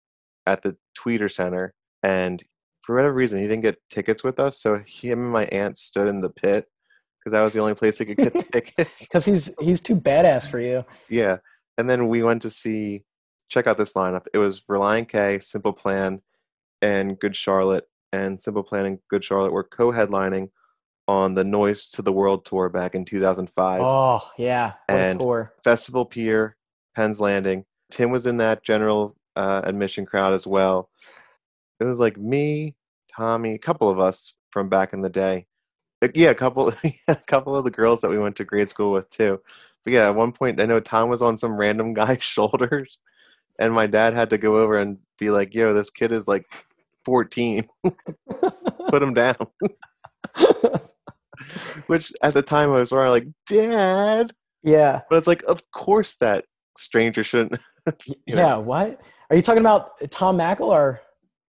at 0.45 0.61
the 0.61 0.75
Tweeter 1.01 1.31
Center, 1.31 1.73
and 2.03 2.43
for 2.83 2.95
whatever 2.95 3.13
reason, 3.13 3.39
he 3.39 3.47
didn't 3.47 3.63
get 3.63 3.77
tickets 3.89 4.23
with 4.23 4.39
us. 4.39 4.61
So 4.61 4.81
him 4.85 5.19
and 5.19 5.31
my 5.31 5.45
aunt 5.45 5.77
stood 5.77 6.07
in 6.07 6.21
the 6.21 6.29
pit 6.29 6.65
because 7.19 7.33
that 7.33 7.41
was 7.41 7.53
the 7.53 7.59
only 7.59 7.75
place 7.75 7.97
he 7.97 8.05
could 8.05 8.17
get 8.17 8.33
tickets. 8.51 9.07
Because 9.07 9.25
he's 9.25 9.53
he's 9.59 9.81
too 9.81 9.95
badass 9.95 10.49
for 10.49 10.59
you. 10.59 10.83
Yeah. 11.09 11.37
And 11.77 11.89
then 11.89 12.07
we 12.07 12.23
went 12.23 12.41
to 12.43 12.49
see, 12.49 13.03
check 13.49 13.67
out 13.67 13.77
this 13.77 13.93
lineup. 13.93 14.25
It 14.33 14.39
was 14.39 14.63
Relient 14.69 15.09
K, 15.09 15.39
Simple 15.39 15.73
Plan, 15.73 16.21
and 16.81 17.19
Good 17.19 17.35
Charlotte. 17.35 17.85
And 18.13 18.41
Simple 18.41 18.63
Plan 18.63 18.85
and 18.85 18.99
Good 19.09 19.23
Charlotte 19.23 19.53
were 19.53 19.63
co 19.63 19.91
headlining 19.91 20.49
on 21.07 21.33
the 21.33 21.43
Noise 21.43 21.89
to 21.91 22.01
the 22.01 22.11
World 22.11 22.45
tour 22.45 22.69
back 22.69 22.95
in 22.95 23.05
2005. 23.05 23.81
Oh 23.81 24.21
yeah, 24.37 24.73
what 24.87 24.99
And-. 24.99 25.49
Festival 25.63 26.05
Pier, 26.05 26.57
Penn's 26.95 27.19
Landing. 27.19 27.65
Tim 27.89 28.11
was 28.11 28.25
in 28.25 28.37
that 28.37 28.63
general 28.63 29.15
uh, 29.35 29.61
admission 29.63 30.05
crowd 30.05 30.33
as 30.33 30.45
well. 30.45 30.89
It 31.79 31.85
was 31.85 31.99
like 31.99 32.17
me, 32.17 32.75
Tommy, 33.15 33.55
a 33.55 33.59
couple 33.59 33.89
of 33.89 33.99
us 33.99 34.33
from 34.51 34.69
back 34.69 34.93
in 34.93 35.01
the 35.01 35.09
day. 35.09 35.47
Yeah, 36.13 36.29
a 36.29 36.35
couple, 36.35 36.73
a 37.07 37.15
couple 37.27 37.55
of 37.55 37.63
the 37.63 37.71
girls 37.71 38.01
that 38.01 38.09
we 38.09 38.19
went 38.19 38.35
to 38.37 38.45
grade 38.45 38.69
school 38.69 38.91
with 38.91 39.09
too. 39.09 39.39
But 39.83 39.93
yeah, 39.93 40.07
at 40.07 40.15
one 40.15 40.31
point, 40.31 40.61
I 40.61 40.65
know 40.65 40.79
Tom 40.79 41.09
was 41.09 41.21
on 41.21 41.37
some 41.37 41.57
random 41.57 41.93
guy's 41.95 42.23
shoulders, 42.23 42.97
and 43.59 43.73
my 43.73 43.87
dad 43.87 44.13
had 44.13 44.29
to 44.31 44.37
go 44.37 44.59
over 44.59 44.77
and 44.77 44.99
be 45.19 45.29
like, 45.29 45.53
"Yo, 45.53 45.73
this 45.73 45.89
kid 45.89 46.11
is 46.11 46.27
like 46.27 46.45
14. 47.05 47.67
Put 48.89 49.03
him 49.03 49.13
down." 49.13 49.47
Which 51.87 52.11
at 52.21 52.33
the 52.33 52.43
time 52.43 52.69
I 52.69 52.75
was 52.75 52.89
sort 52.89 53.07
of 53.07 53.11
like, 53.11 53.27
"Dad," 53.47 54.31
yeah, 54.63 55.01
but 55.09 55.17
it's 55.17 55.27
like, 55.27 55.43
of 55.43 55.63
course 55.71 56.17
that 56.17 56.45
stranger 56.77 57.23
shouldn't. 57.23 57.59
You 58.25 58.35
know? 58.35 58.41
yeah. 58.41 58.55
What 58.57 59.01
are 59.31 59.35
you 59.35 59.41
talking 59.41 59.61
about? 59.61 60.11
Tom 60.11 60.37
Mackle, 60.37 60.69
our 60.71 61.01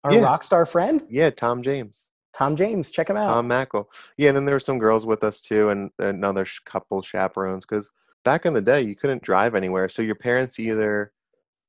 our 0.03 0.14
Yeah. 0.14 0.22
rock 0.22 0.43
star 0.43 0.65
friend, 0.65 1.03
Yeah, 1.10 1.30
Tom 1.30 1.61
James, 1.64 2.07
Tom 2.34 2.56
James. 2.56 2.89
Check 2.89 3.10
him 3.10 3.18
out. 3.18 3.27
Tom 3.27 3.47
Mackle. 3.47 3.89
Yeah, 4.18 4.30
and 4.30 4.38
then 4.38 4.45
there 4.45 4.56
were 4.56 4.60
some 4.60 4.80
girls 4.80 5.06
with 5.06 5.23
us 5.23 5.41
too, 5.41 5.69
and 5.69 5.89
another 5.99 6.45
sh- 6.45 6.60
couple 6.65 7.01
chaperones. 7.01 7.65
Because 7.65 7.89
back 8.23 8.45
in 8.45 8.53
the 8.53 8.61
day, 8.61 8.81
you 8.81 8.95
couldn't 8.95 9.23
drive 9.23 9.56
anywhere, 9.56 9.89
so 9.89 10.01
your 10.01 10.15
parents 10.15 10.57
either 10.60 11.11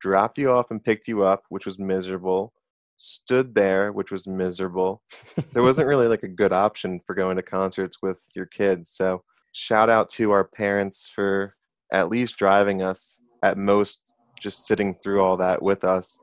dropped 0.01 0.39
you 0.39 0.51
off 0.51 0.71
and 0.71 0.83
picked 0.85 1.09
you 1.09 1.23
up, 1.25 1.43
which 1.49 1.67
was 1.67 1.79
miserable, 1.79 2.53
stood 2.99 3.55
there, 3.55 3.93
which 3.93 4.11
was 4.13 4.27
miserable. 4.29 5.03
there 5.53 5.63
wasn't 5.63 5.89
really 5.89 6.07
like 6.07 6.23
a 6.23 6.29
good 6.29 6.53
option 6.53 7.01
for 7.07 7.15
going 7.15 7.37
to 7.37 7.43
concerts 7.43 7.97
with 8.03 8.21
your 8.37 8.47
kids. 8.47 8.91
So 8.91 9.25
shout 9.53 9.91
out 9.91 10.09
to 10.11 10.31
our 10.31 10.45
parents 10.45 11.11
for 11.13 11.57
at 11.93 12.09
least 12.09 12.37
driving 12.37 12.83
us, 12.83 13.21
at 13.43 13.59
most 13.59 14.10
just 14.41 14.67
sitting 14.67 14.95
through 15.03 15.23
all 15.23 15.37
that 15.37 15.63
with 15.63 15.85
us 15.85 16.19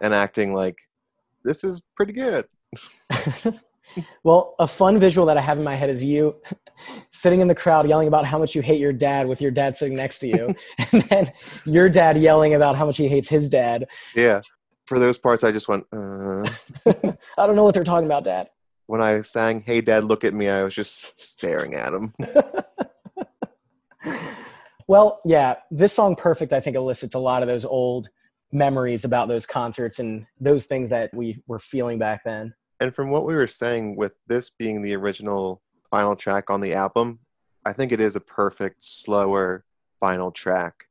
and 0.00 0.14
acting 0.14 0.54
like 0.54 0.76
this 1.44 1.64
is 1.64 1.82
pretty 1.94 2.12
good. 2.12 2.46
well, 4.24 4.54
a 4.58 4.66
fun 4.66 4.98
visual 4.98 5.26
that 5.26 5.36
I 5.36 5.40
have 5.40 5.58
in 5.58 5.64
my 5.64 5.74
head 5.74 5.90
is 5.90 6.02
you 6.02 6.36
sitting 7.10 7.40
in 7.40 7.48
the 7.48 7.54
crowd 7.54 7.88
yelling 7.88 8.08
about 8.08 8.24
how 8.26 8.38
much 8.38 8.54
you 8.54 8.62
hate 8.62 8.80
your 8.80 8.92
dad 8.92 9.26
with 9.26 9.40
your 9.40 9.50
dad 9.50 9.76
sitting 9.76 9.96
next 9.96 10.18
to 10.20 10.28
you, 10.28 10.54
and 10.92 11.02
then 11.04 11.32
your 11.64 11.88
dad 11.88 12.18
yelling 12.18 12.54
about 12.54 12.76
how 12.76 12.86
much 12.86 12.96
he 12.96 13.08
hates 13.08 13.28
his 13.28 13.48
dad. 13.48 13.86
Yeah. 14.14 14.40
For 14.86 15.00
those 15.00 15.18
parts, 15.18 15.42
I 15.42 15.50
just 15.50 15.66
went, 15.66 15.84
uh. 15.92 16.46
I 16.86 17.46
don't 17.46 17.56
know 17.56 17.64
what 17.64 17.74
they're 17.74 17.82
talking 17.82 18.06
about, 18.06 18.22
dad. 18.22 18.50
when 18.86 19.00
I 19.00 19.20
sang 19.22 19.60
Hey 19.60 19.80
Dad, 19.80 20.04
Look 20.04 20.22
at 20.22 20.32
Me, 20.32 20.48
I 20.48 20.62
was 20.62 20.74
just 20.76 21.18
staring 21.18 21.74
at 21.74 21.92
him. 21.92 22.14
Well, 24.88 25.20
yeah, 25.24 25.56
this 25.70 25.92
song 25.92 26.14
Perfect, 26.16 26.52
I 26.52 26.60
think, 26.60 26.76
elicits 26.76 27.14
a 27.14 27.18
lot 27.18 27.42
of 27.42 27.48
those 27.48 27.64
old 27.64 28.08
memories 28.52 29.04
about 29.04 29.28
those 29.28 29.46
concerts 29.46 29.98
and 29.98 30.26
those 30.40 30.66
things 30.66 30.90
that 30.90 31.12
we 31.12 31.42
were 31.46 31.58
feeling 31.58 31.98
back 31.98 32.22
then. 32.24 32.54
And 32.80 32.94
from 32.94 33.10
what 33.10 33.24
we 33.24 33.34
were 33.34 33.48
saying, 33.48 33.96
with 33.96 34.12
this 34.26 34.50
being 34.50 34.82
the 34.82 34.94
original 34.94 35.62
final 35.90 36.14
track 36.14 36.50
on 36.50 36.60
the 36.60 36.74
album, 36.74 37.18
I 37.64 37.72
think 37.72 37.90
it 37.90 38.00
is 38.00 38.14
a 38.14 38.20
perfect, 38.20 38.82
slower 38.82 39.64
final 39.98 40.30
track. 40.30 40.84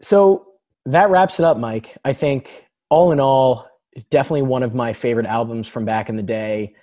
So 0.00 0.46
that 0.86 1.10
wraps 1.10 1.38
it 1.38 1.44
up, 1.44 1.58
Mike. 1.58 1.96
I 2.04 2.14
think 2.14 2.68
all 2.88 3.12
in 3.12 3.20
all, 3.20 3.68
definitely 4.10 4.42
one 4.42 4.62
of 4.62 4.74
my 4.74 4.92
favorite 4.92 5.26
albums 5.26 5.68
from 5.68 5.84
back 5.84 6.08
in 6.08 6.16
the 6.16 6.22
day. 6.22 6.74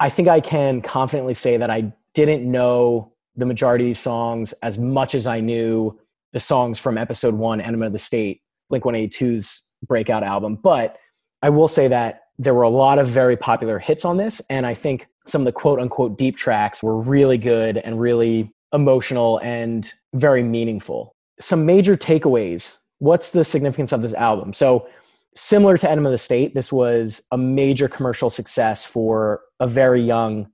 I 0.00 0.10
think 0.10 0.28
I 0.28 0.40
can 0.40 0.82
confidently 0.82 1.34
say 1.34 1.56
that 1.56 1.70
I 1.70 1.92
didn't 2.14 2.50
know 2.50 3.13
the 3.36 3.46
majority 3.46 3.90
of 3.90 3.96
songs 3.96 4.52
as 4.62 4.78
much 4.78 5.14
as 5.14 5.26
I 5.26 5.40
knew 5.40 5.98
the 6.32 6.40
songs 6.40 6.78
from 6.78 6.98
episode 6.98 7.34
one, 7.34 7.60
Enema 7.60 7.86
of 7.86 7.92
the 7.92 7.98
State, 7.98 8.42
Blink 8.68 8.84
182's 8.84 9.74
breakout 9.86 10.22
album. 10.22 10.56
But 10.56 10.96
I 11.42 11.50
will 11.50 11.68
say 11.68 11.88
that 11.88 12.22
there 12.38 12.54
were 12.54 12.62
a 12.62 12.68
lot 12.68 12.98
of 12.98 13.06
very 13.08 13.36
popular 13.36 13.78
hits 13.78 14.04
on 14.04 14.16
this. 14.16 14.40
And 14.50 14.66
I 14.66 14.74
think 14.74 15.08
some 15.26 15.42
of 15.42 15.44
the 15.44 15.52
quote 15.52 15.78
unquote 15.78 16.18
deep 16.18 16.36
tracks 16.36 16.82
were 16.82 16.98
really 17.00 17.38
good 17.38 17.78
and 17.78 18.00
really 18.00 18.52
emotional 18.72 19.38
and 19.38 19.90
very 20.14 20.42
meaningful. 20.42 21.14
Some 21.40 21.64
major 21.64 21.96
takeaways. 21.96 22.76
What's 22.98 23.30
the 23.30 23.44
significance 23.44 23.92
of 23.92 24.02
this 24.02 24.14
album? 24.14 24.52
So, 24.52 24.88
similar 25.36 25.76
to 25.78 25.90
Enema 25.90 26.08
of 26.08 26.12
the 26.12 26.18
State, 26.18 26.54
this 26.54 26.72
was 26.72 27.22
a 27.32 27.36
major 27.36 27.88
commercial 27.88 28.30
success 28.30 28.84
for 28.84 29.42
a 29.60 29.66
very 29.66 30.00
young, 30.00 30.48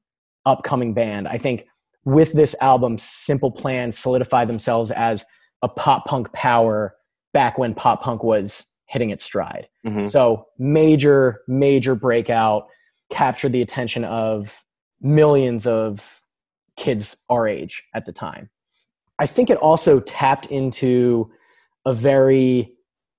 upcoming 0.46 0.94
band. 0.94 1.28
I 1.28 1.38
think 1.38 1.66
with 2.04 2.32
this 2.32 2.54
album, 2.60 2.98
Simple 2.98 3.50
Plan 3.50 3.92
solidified 3.92 4.48
themselves 4.48 4.90
as 4.90 5.24
a 5.62 5.68
pop 5.68 6.06
punk 6.06 6.32
power 6.32 6.96
back 7.32 7.58
when 7.58 7.74
pop 7.74 8.02
punk 8.02 8.22
was 8.22 8.64
hitting 8.86 9.10
its 9.10 9.24
stride. 9.24 9.68
hmm 9.84 10.08
So 10.08 10.46
major, 10.58 11.42
major 11.46 11.94
breakout, 11.94 12.66
captured 13.10 13.52
the 13.52 13.62
attention 13.62 14.04
of 14.04 14.64
millions 15.00 15.66
of 15.66 16.22
kids 16.76 17.16
our 17.28 17.46
age 17.46 17.84
at 17.94 18.06
the 18.06 18.12
time. 18.12 18.50
I 19.18 19.26
think 19.26 19.50
it 19.50 19.58
also 19.58 20.00
tapped 20.00 20.46
into 20.46 21.30
a 21.84 21.92
very 21.92 22.72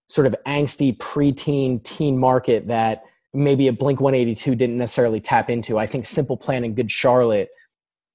sort 0.07 0.27
of 0.27 0.35
angsty 0.47 0.97
preteen 0.97 1.81
teen 1.83 2.17
market 2.17 2.67
that 2.67 3.03
maybe 3.33 3.67
a 3.67 3.73
Blink 3.73 4.01
182 4.01 4.55
didn't 4.55 4.77
necessarily 4.77 5.21
tap 5.21 5.49
into. 5.49 5.77
I 5.77 5.85
think 5.85 6.05
Simple 6.05 6.35
Plan 6.35 6.63
and 6.63 6.75
Good 6.75 6.91
Charlotte 6.91 7.49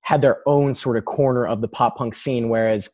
had 0.06 0.20
their 0.20 0.38
own 0.46 0.72
sort 0.72 0.96
of 0.96 1.04
corner 1.04 1.44
of 1.44 1.60
the 1.60 1.66
pop 1.66 1.96
punk 1.96 2.14
scene, 2.14 2.48
whereas 2.48 2.88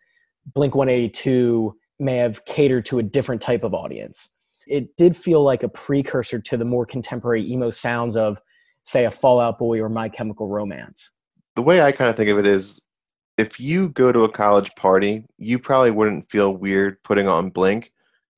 Blink 0.55 0.75
182 0.75 1.77
may 2.01 2.17
have 2.17 2.43
catered 2.47 2.87
to 2.87 2.99
a 2.99 3.03
different 3.03 3.43
type 3.43 3.65
of 3.65 3.75
audience. 3.75 4.31
It 4.67 4.97
did 4.97 5.15
feel 5.15 5.43
like 5.43 5.63
a 5.63 5.69
precursor 5.69 6.41
to 6.41 6.57
the 6.57 6.65
more 6.65 6.87
contemporary 6.87 7.45
emo 7.47 7.69
sounds 7.69 8.17
of, 8.17 8.41
say, 8.85 9.05
a 9.05 9.11
Fall 9.11 9.41
Out 9.41 9.59
Boy 9.59 9.83
or 9.83 9.91
My 9.91 10.09
Chemical 10.09 10.49
Romance. 10.49 11.13
The 11.55 11.61
way 11.61 11.83
I 11.83 11.93
kind 11.93 12.09
of 12.09 12.17
think 12.17 12.31
of 12.31 12.39
it 12.39 12.47
is 12.47 12.81
if 13.37 13.61
you 13.61 13.91
go 13.91 14.11
to 14.11 14.25
a 14.25 14.33
college 14.33 14.75
party, 14.77 15.27
you 15.37 15.59
probably 15.59 15.91
wouldn't 15.91 16.31
feel 16.31 16.57
weird 16.57 16.97
putting 17.03 17.29
on 17.29 17.51
Blink. 17.51 17.93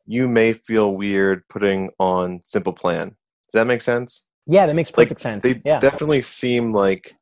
You 0.04 0.26
may 0.26 0.52
feel 0.52 0.96
weird 0.96 1.46
putting 1.48 1.90
on 2.00 2.40
Simple 2.42 2.72
Plan. 2.72 3.10
Does 3.10 3.52
that 3.52 3.68
make 3.68 3.82
sense? 3.82 4.26
Yeah, 4.48 4.66
that 4.66 4.74
makes 4.74 4.90
Like, 4.90 5.06
perfect 5.06 5.20
sense. 5.20 5.44
They 5.44 5.62
yeah. 5.64 5.78
definitely 5.78 6.22
seem 6.22 6.72
like 6.72 7.14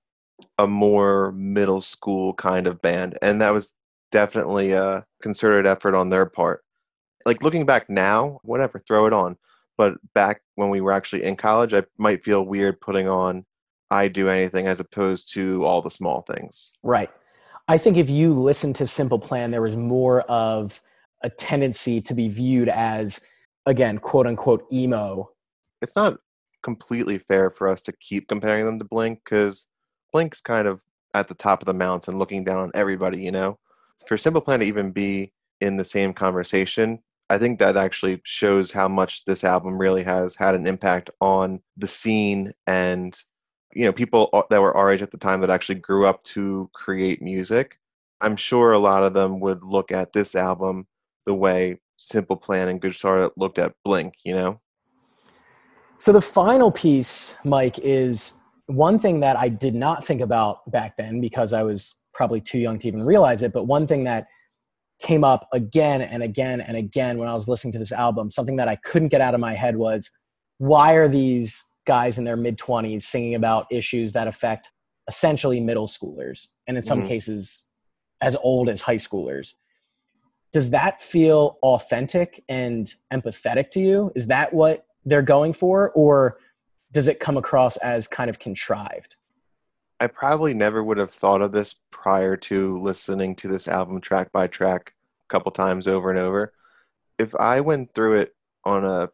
a 0.58 0.66
more 0.66 1.32
middle 1.32 1.80
school 1.80 2.34
kind 2.34 2.66
of 2.66 2.80
band. 2.82 3.18
And 3.22 3.40
that 3.40 3.50
was 3.50 3.76
definitely 4.10 4.72
a 4.72 5.04
concerted 5.22 5.66
effort 5.66 5.94
on 5.94 6.10
their 6.10 6.26
part. 6.26 6.62
Like 7.24 7.42
looking 7.42 7.66
back 7.66 7.88
now, 7.88 8.40
whatever, 8.42 8.82
throw 8.86 9.06
it 9.06 9.12
on. 9.12 9.36
But 9.78 9.94
back 10.14 10.42
when 10.56 10.70
we 10.70 10.80
were 10.80 10.92
actually 10.92 11.24
in 11.24 11.36
college, 11.36 11.72
I 11.72 11.84
might 11.98 12.22
feel 12.22 12.44
weird 12.44 12.80
putting 12.80 13.08
on 13.08 13.44
I'd 13.90 14.12
Do 14.12 14.28
Anything 14.28 14.66
as 14.66 14.80
opposed 14.80 15.32
to 15.34 15.64
all 15.64 15.82
the 15.82 15.90
small 15.90 16.22
things. 16.22 16.72
Right. 16.82 17.10
I 17.68 17.78
think 17.78 17.96
if 17.96 18.10
you 18.10 18.32
listen 18.32 18.72
to 18.74 18.86
Simple 18.86 19.18
Plan, 19.18 19.50
there 19.50 19.62
was 19.62 19.76
more 19.76 20.22
of 20.22 20.80
a 21.22 21.30
tendency 21.30 22.00
to 22.02 22.14
be 22.14 22.28
viewed 22.28 22.68
as, 22.68 23.20
again, 23.66 23.98
quote 23.98 24.26
unquote, 24.26 24.66
emo. 24.72 25.30
It's 25.80 25.94
not 25.94 26.18
completely 26.62 27.18
fair 27.18 27.50
for 27.50 27.68
us 27.68 27.82
to 27.82 27.92
keep 27.92 28.28
comparing 28.28 28.64
them 28.64 28.78
to 28.78 28.84
Blink 28.84 29.20
because 29.24 29.66
Blink's 30.12 30.40
kind 30.40 30.68
of 30.68 30.82
at 31.14 31.28
the 31.28 31.34
top 31.34 31.62
of 31.62 31.66
the 31.66 31.74
mountain 31.74 32.18
looking 32.18 32.44
down 32.44 32.58
on 32.58 32.70
everybody, 32.74 33.22
you 33.22 33.30
know? 33.30 33.58
For 34.06 34.16
Simple 34.16 34.40
Plan 34.40 34.60
to 34.60 34.66
even 34.66 34.90
be 34.90 35.32
in 35.60 35.76
the 35.76 35.84
same 35.84 36.12
conversation, 36.12 36.98
I 37.30 37.38
think 37.38 37.58
that 37.58 37.76
actually 37.76 38.20
shows 38.24 38.72
how 38.72 38.88
much 38.88 39.24
this 39.24 39.44
album 39.44 39.78
really 39.78 40.02
has 40.02 40.34
had 40.34 40.54
an 40.54 40.66
impact 40.66 41.08
on 41.20 41.60
the 41.76 41.88
scene 41.88 42.52
and 42.66 43.18
you 43.74 43.84
know 43.86 43.92
people 43.92 44.46
that 44.50 44.60
were 44.60 44.76
our 44.76 44.92
age 44.92 45.00
at 45.00 45.10
the 45.10 45.16
time 45.16 45.40
that 45.40 45.48
actually 45.48 45.76
grew 45.76 46.04
up 46.04 46.22
to 46.24 46.68
create 46.74 47.22
music. 47.22 47.78
I'm 48.20 48.36
sure 48.36 48.72
a 48.72 48.78
lot 48.78 49.04
of 49.04 49.14
them 49.14 49.40
would 49.40 49.64
look 49.64 49.90
at 49.90 50.12
this 50.12 50.34
album 50.34 50.86
the 51.24 51.34
way 51.34 51.78
Simple 51.96 52.36
Plan 52.36 52.68
and 52.68 52.80
Good 52.80 52.94
Charlotte 52.94 53.36
looked 53.38 53.58
at 53.58 53.74
Blink, 53.82 54.14
you 54.24 54.34
know? 54.34 54.60
So 55.96 56.12
the 56.12 56.20
final 56.20 56.70
piece, 56.70 57.36
Mike, 57.44 57.78
is 57.78 58.41
one 58.72 58.98
thing 58.98 59.20
that 59.20 59.36
I 59.36 59.48
did 59.48 59.74
not 59.74 60.04
think 60.04 60.20
about 60.20 60.70
back 60.70 60.96
then 60.96 61.20
because 61.20 61.52
I 61.52 61.62
was 61.62 61.96
probably 62.14 62.40
too 62.40 62.58
young 62.58 62.78
to 62.78 62.88
even 62.88 63.02
realize 63.02 63.42
it. 63.42 63.52
But 63.52 63.64
one 63.64 63.86
thing 63.86 64.04
that 64.04 64.26
came 65.00 65.24
up 65.24 65.48
again 65.52 66.02
and 66.02 66.22
again 66.22 66.60
and 66.60 66.76
again 66.76 67.18
when 67.18 67.28
I 67.28 67.34
was 67.34 67.48
listening 67.48 67.72
to 67.72 67.78
this 67.78 67.92
album, 67.92 68.30
something 68.30 68.56
that 68.56 68.68
I 68.68 68.76
couldn't 68.76 69.08
get 69.08 69.20
out 69.20 69.34
of 69.34 69.40
my 69.40 69.54
head 69.54 69.76
was 69.76 70.10
why 70.58 70.92
are 70.92 71.08
these 71.08 71.62
guys 71.86 72.18
in 72.18 72.24
their 72.24 72.36
mid 72.36 72.58
20s 72.58 73.02
singing 73.02 73.34
about 73.34 73.66
issues 73.70 74.12
that 74.12 74.28
affect 74.28 74.70
essentially 75.08 75.60
middle 75.60 75.88
schoolers 75.88 76.46
and 76.68 76.76
in 76.76 76.82
some 76.82 77.02
Mhm. 77.02 77.08
cases 77.08 77.66
as 78.20 78.36
old 78.36 78.68
as 78.68 78.82
high 78.82 78.96
schoolers 78.96 79.54
does 80.52 80.70
that 80.70 81.00
feel 81.00 81.58
authentic 81.62 82.44
and 82.48 82.94
empathetic 83.12 83.70
to 83.70 83.80
you 83.80 84.12
is 84.14 84.28
that 84.28 84.52
what 84.52 84.86
they're 85.04 85.22
going 85.22 85.52
for 85.52 85.90
or 85.90 86.38
does 86.92 87.08
it 87.08 87.20
come 87.20 87.36
across 87.36 87.76
as 87.78 88.06
kind 88.06 88.30
of 88.30 88.38
contrived 88.38 89.16
I 90.02 90.08
probably 90.08 90.52
never 90.52 90.82
would 90.82 90.98
have 90.98 91.12
thought 91.12 91.42
of 91.42 91.52
this 91.52 91.78
prior 91.92 92.36
to 92.38 92.76
listening 92.80 93.36
to 93.36 93.46
this 93.46 93.68
album 93.68 94.00
track 94.00 94.32
by 94.32 94.48
track 94.48 94.94
a 95.24 95.28
couple 95.32 95.52
times 95.52 95.86
over 95.86 96.10
and 96.10 96.18
over. 96.18 96.54
If 97.20 97.36
I 97.36 97.60
went 97.60 97.94
through 97.94 98.14
it 98.14 98.34
on 98.64 98.84
a 98.84 99.10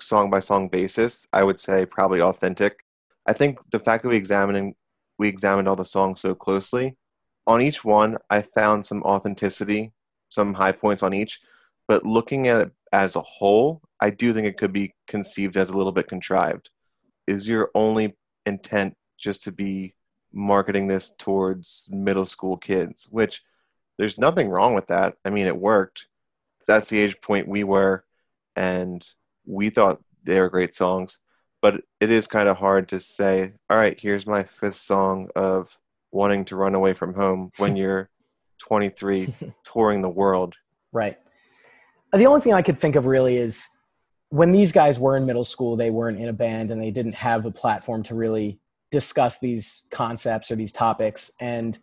song 0.00 0.30
by 0.30 0.40
song 0.40 0.66
basis, 0.66 1.28
I 1.32 1.44
would 1.44 1.60
say 1.60 1.86
probably 1.86 2.20
authentic. 2.20 2.84
I 3.24 3.32
think 3.34 3.60
the 3.70 3.78
fact 3.78 4.02
that 4.02 4.08
we 4.08 4.16
examined 4.16 4.74
we 5.16 5.28
examined 5.28 5.68
all 5.68 5.76
the 5.76 5.84
songs 5.84 6.20
so 6.20 6.34
closely, 6.34 6.96
on 7.46 7.62
each 7.62 7.84
one 7.84 8.18
I 8.28 8.42
found 8.42 8.84
some 8.84 9.04
authenticity, 9.04 9.92
some 10.28 10.54
high 10.54 10.72
points 10.72 11.04
on 11.04 11.14
each, 11.14 11.38
but 11.86 12.04
looking 12.04 12.48
at 12.48 12.62
it 12.62 12.72
as 12.92 13.14
a 13.14 13.20
whole, 13.20 13.80
I 14.00 14.10
do 14.10 14.32
think 14.32 14.48
it 14.48 14.58
could 14.58 14.72
be 14.72 14.92
conceived 15.06 15.56
as 15.56 15.70
a 15.70 15.76
little 15.76 15.92
bit 15.92 16.08
contrived. 16.08 16.70
Is 17.26 17.48
your 17.48 17.70
only 17.74 18.16
intent 18.46 18.96
just 19.18 19.44
to 19.44 19.52
be 19.52 19.94
marketing 20.32 20.86
this 20.86 21.14
towards 21.16 21.86
middle 21.90 22.26
school 22.26 22.56
kids, 22.56 23.06
which 23.10 23.42
there's 23.98 24.18
nothing 24.18 24.48
wrong 24.48 24.74
with 24.74 24.86
that. 24.88 25.16
I 25.24 25.30
mean, 25.30 25.46
it 25.46 25.56
worked. 25.56 26.06
That's 26.66 26.88
the 26.88 26.98
age 26.98 27.20
point 27.20 27.48
we 27.48 27.64
were, 27.64 28.04
and 28.56 29.06
we 29.44 29.70
thought 29.70 30.02
they 30.24 30.40
were 30.40 30.48
great 30.48 30.74
songs. 30.74 31.18
But 31.60 31.82
it 32.00 32.10
is 32.10 32.26
kind 32.26 32.48
of 32.48 32.56
hard 32.56 32.88
to 32.88 32.98
say, 32.98 33.52
all 33.70 33.76
right, 33.76 33.98
here's 33.98 34.26
my 34.26 34.42
fifth 34.42 34.76
song 34.76 35.28
of 35.36 35.76
wanting 36.10 36.44
to 36.46 36.56
run 36.56 36.74
away 36.74 36.94
from 36.94 37.14
home 37.14 37.52
when 37.58 37.76
you're 37.76 38.10
23 38.60 39.32
touring 39.64 40.02
the 40.02 40.08
world. 40.08 40.54
Right. 40.92 41.18
The 42.12 42.26
only 42.26 42.40
thing 42.40 42.52
I 42.52 42.62
could 42.62 42.80
think 42.80 42.96
of 42.96 43.06
really 43.06 43.36
is 43.36 43.66
when 44.32 44.50
these 44.50 44.72
guys 44.72 44.98
were 44.98 45.14
in 45.14 45.26
middle 45.26 45.44
school, 45.44 45.76
they 45.76 45.90
weren't 45.90 46.18
in 46.18 46.26
a 46.26 46.32
band 46.32 46.70
and 46.70 46.80
they 46.80 46.90
didn't 46.90 47.14
have 47.16 47.44
a 47.44 47.50
platform 47.50 48.02
to 48.02 48.14
really 48.14 48.58
discuss 48.90 49.38
these 49.38 49.86
concepts 49.90 50.50
or 50.50 50.56
these 50.56 50.72
topics. 50.72 51.30
And 51.38 51.78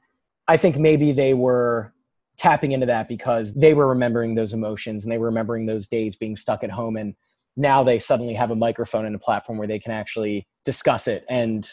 I 0.48 0.58
think 0.58 0.76
maybe 0.76 1.12
they 1.12 1.36
were 1.36 1.94
tapping 2.38 2.72
into 2.72 2.88
that 2.88 3.08
because 3.08 3.54
they 3.54 3.76
were 3.76 3.88
remembering 3.88 4.34
those 4.34 4.52
emotions 4.52 5.04
and 5.04 5.12
they 5.12 5.20
were 5.20 5.28
remembering 5.28 5.68
those 5.68 5.88
days 5.88 6.16
being 6.16 6.36
stuck 6.36 6.64
at 6.64 6.72
home. 6.72 6.98
And 6.98 7.14
now 7.56 7.84
they 7.84 8.00
suddenly 8.00 8.34
have 8.34 8.50
a 8.50 8.56
microphone 8.56 9.06
and 9.06 9.16
a 9.16 9.20
platform 9.20 9.60
where 9.60 9.68
they 9.68 9.78
can 9.78 9.92
actually 9.92 10.48
discuss 10.66 11.08
it 11.08 11.26
and 11.30 11.70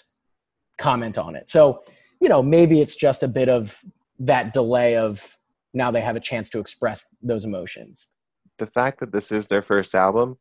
comment 0.77 1.17
on 1.17 1.37
it. 1.37 1.49
So, 1.49 1.85
you 2.21 2.29
know, 2.29 2.43
maybe 2.43 2.83
it's 2.83 2.97
just 2.97 3.23
a 3.23 3.29
bit 3.29 3.49
of 3.49 3.83
that 4.19 4.53
delay 4.53 4.99
of 4.99 5.39
now 5.73 5.91
they 5.91 6.03
have 6.03 6.17
a 6.17 6.21
chance 6.21 6.51
to 6.51 6.59
express 6.59 7.07
those 7.23 7.47
emotions. 7.47 8.09
the 8.59 8.67
fact 8.67 9.01
that 9.01 9.13
this 9.13 9.33
is 9.33 9.47
their 9.47 9.63
first 9.63 9.95
album, 9.95 10.39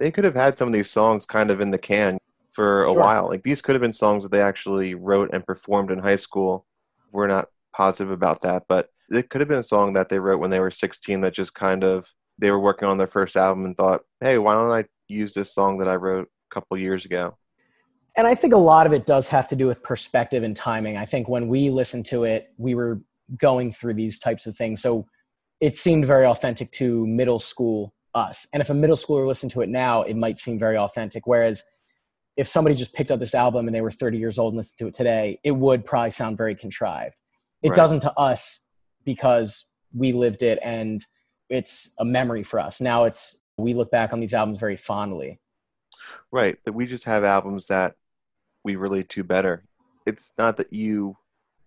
they 0.00 0.10
could 0.10 0.24
have 0.24 0.34
had 0.34 0.58
some 0.58 0.66
of 0.66 0.74
these 0.74 0.90
songs 0.90 1.26
kind 1.26 1.50
of 1.50 1.60
in 1.60 1.70
the 1.70 1.78
can 1.78 2.18
for 2.52 2.84
a 2.84 2.90
Sure. 2.90 3.00
while. 3.00 3.28
Like 3.28 3.44
these 3.44 3.62
could 3.62 3.74
have 3.74 3.82
been 3.82 3.92
songs 3.92 4.24
that 4.24 4.32
they 4.32 4.40
actually 4.40 4.94
wrote 4.94 5.30
and 5.32 5.46
performed 5.46 5.92
in 5.92 5.98
high 6.00 6.16
school. 6.16 6.66
We're 7.12 7.28
not 7.28 7.48
positive 7.76 8.10
about 8.10 8.40
that, 8.42 8.64
but 8.66 8.88
it 9.10 9.28
could 9.28 9.40
have 9.40 9.48
been 9.48 9.58
a 9.58 9.62
song 9.62 9.92
that 9.92 10.08
they 10.08 10.18
wrote 10.18 10.40
when 10.40 10.50
they 10.50 10.58
were 10.58 10.70
16 10.70 11.20
that 11.20 11.34
just 11.34 11.54
kind 11.54 11.84
of 11.84 12.08
they 12.38 12.50
were 12.50 12.58
working 12.58 12.88
on 12.88 12.96
their 12.96 13.06
first 13.06 13.36
album 13.36 13.66
and 13.66 13.76
thought, 13.76 14.00
"Hey, 14.20 14.38
why 14.38 14.54
don't 14.54 14.72
I 14.72 14.86
use 15.08 15.34
this 15.34 15.52
song 15.52 15.76
that 15.78 15.88
I 15.88 15.96
wrote 15.96 16.26
a 16.50 16.54
couple 16.54 16.78
years 16.78 17.04
ago?" 17.04 17.36
And 18.16 18.26
I 18.26 18.34
think 18.34 18.54
a 18.54 18.58
lot 18.58 18.86
of 18.86 18.92
it 18.94 19.06
does 19.06 19.28
have 19.28 19.46
to 19.48 19.56
do 19.56 19.66
with 19.66 19.82
perspective 19.82 20.42
and 20.42 20.56
timing. 20.56 20.96
I 20.96 21.04
think 21.04 21.28
when 21.28 21.48
we 21.48 21.70
listened 21.70 22.06
to 22.06 22.24
it, 22.24 22.48
we 22.56 22.74
were 22.74 23.00
going 23.36 23.72
through 23.72 23.94
these 23.94 24.18
types 24.18 24.46
of 24.46 24.56
things. 24.56 24.80
So 24.80 25.06
it 25.60 25.76
seemed 25.76 26.06
very 26.06 26.24
authentic 26.24 26.70
to 26.72 27.06
middle 27.06 27.38
school 27.38 27.92
us. 28.14 28.46
And 28.52 28.60
if 28.60 28.70
a 28.70 28.74
middle 28.74 28.96
schooler 28.96 29.26
listened 29.26 29.52
to 29.52 29.60
it 29.60 29.68
now, 29.68 30.02
it 30.02 30.16
might 30.16 30.38
seem 30.38 30.58
very 30.58 30.76
authentic. 30.76 31.26
Whereas 31.26 31.64
if 32.36 32.48
somebody 32.48 32.74
just 32.74 32.94
picked 32.94 33.10
up 33.10 33.20
this 33.20 33.34
album 33.34 33.66
and 33.66 33.74
they 33.74 33.80
were 33.80 33.90
30 33.90 34.18
years 34.18 34.38
old 34.38 34.52
and 34.52 34.58
listened 34.58 34.78
to 34.78 34.86
it 34.86 34.94
today, 34.94 35.38
it 35.44 35.52
would 35.52 35.84
probably 35.84 36.10
sound 36.10 36.38
very 36.38 36.54
contrived. 36.54 37.16
It 37.62 37.70
Right. 37.70 37.76
doesn't 37.76 38.00
to 38.00 38.12
us 38.18 38.66
because 39.04 39.66
we 39.92 40.12
lived 40.12 40.42
it 40.42 40.58
and 40.62 41.04
it's 41.48 41.94
a 41.98 42.04
memory 42.04 42.42
for 42.42 42.60
us. 42.60 42.80
Now 42.80 43.04
it's 43.04 43.42
we 43.58 43.74
look 43.74 43.90
back 43.90 44.12
on 44.12 44.20
these 44.20 44.32
albums 44.32 44.58
very 44.58 44.76
fondly. 44.76 45.38
Right. 46.32 46.56
That 46.64 46.72
we 46.72 46.86
just 46.86 47.04
have 47.04 47.24
albums 47.24 47.66
that 47.66 47.96
we 48.64 48.76
relate 48.76 49.08
to 49.10 49.24
better. 49.24 49.64
It's 50.06 50.32
not 50.38 50.56
that 50.56 50.72
you 50.72 51.16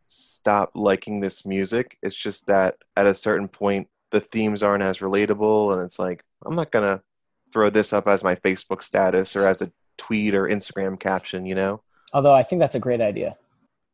stop 0.08 0.72
liking 0.76 1.20
this 1.20 1.46
music. 1.46 1.98
It's 2.02 2.16
just 2.16 2.48
that 2.48 2.78
at 2.96 3.06
a 3.06 3.16
certain 3.16 3.48
point, 3.48 3.88
the 4.14 4.22
themes 4.22 4.64
aren't 4.64 4.84
as 4.84 5.00
relatable. 5.00 5.74
And 5.74 5.82
it's 5.84 6.00
like, 6.00 6.24
I'm 6.46 6.56
not 6.56 6.72
going 6.72 6.86
to 6.86 7.04
throw 7.52 7.70
this 7.70 7.92
up 7.92 8.08
as 8.08 8.24
my 8.24 8.36
Facebook 8.36 8.82
status 8.82 9.36
or 9.36 9.46
as 9.46 9.62
a 9.62 9.72
tweet 9.98 10.34
or 10.36 10.48
Instagram 10.48 10.98
caption, 11.00 11.46
you 11.46 11.56
know? 11.56 11.82
Although 12.14 12.34
I 12.34 12.44
think 12.44 12.60
that's 12.62 12.76
a 12.76 12.80
great 12.80 13.02
idea. 13.02 13.36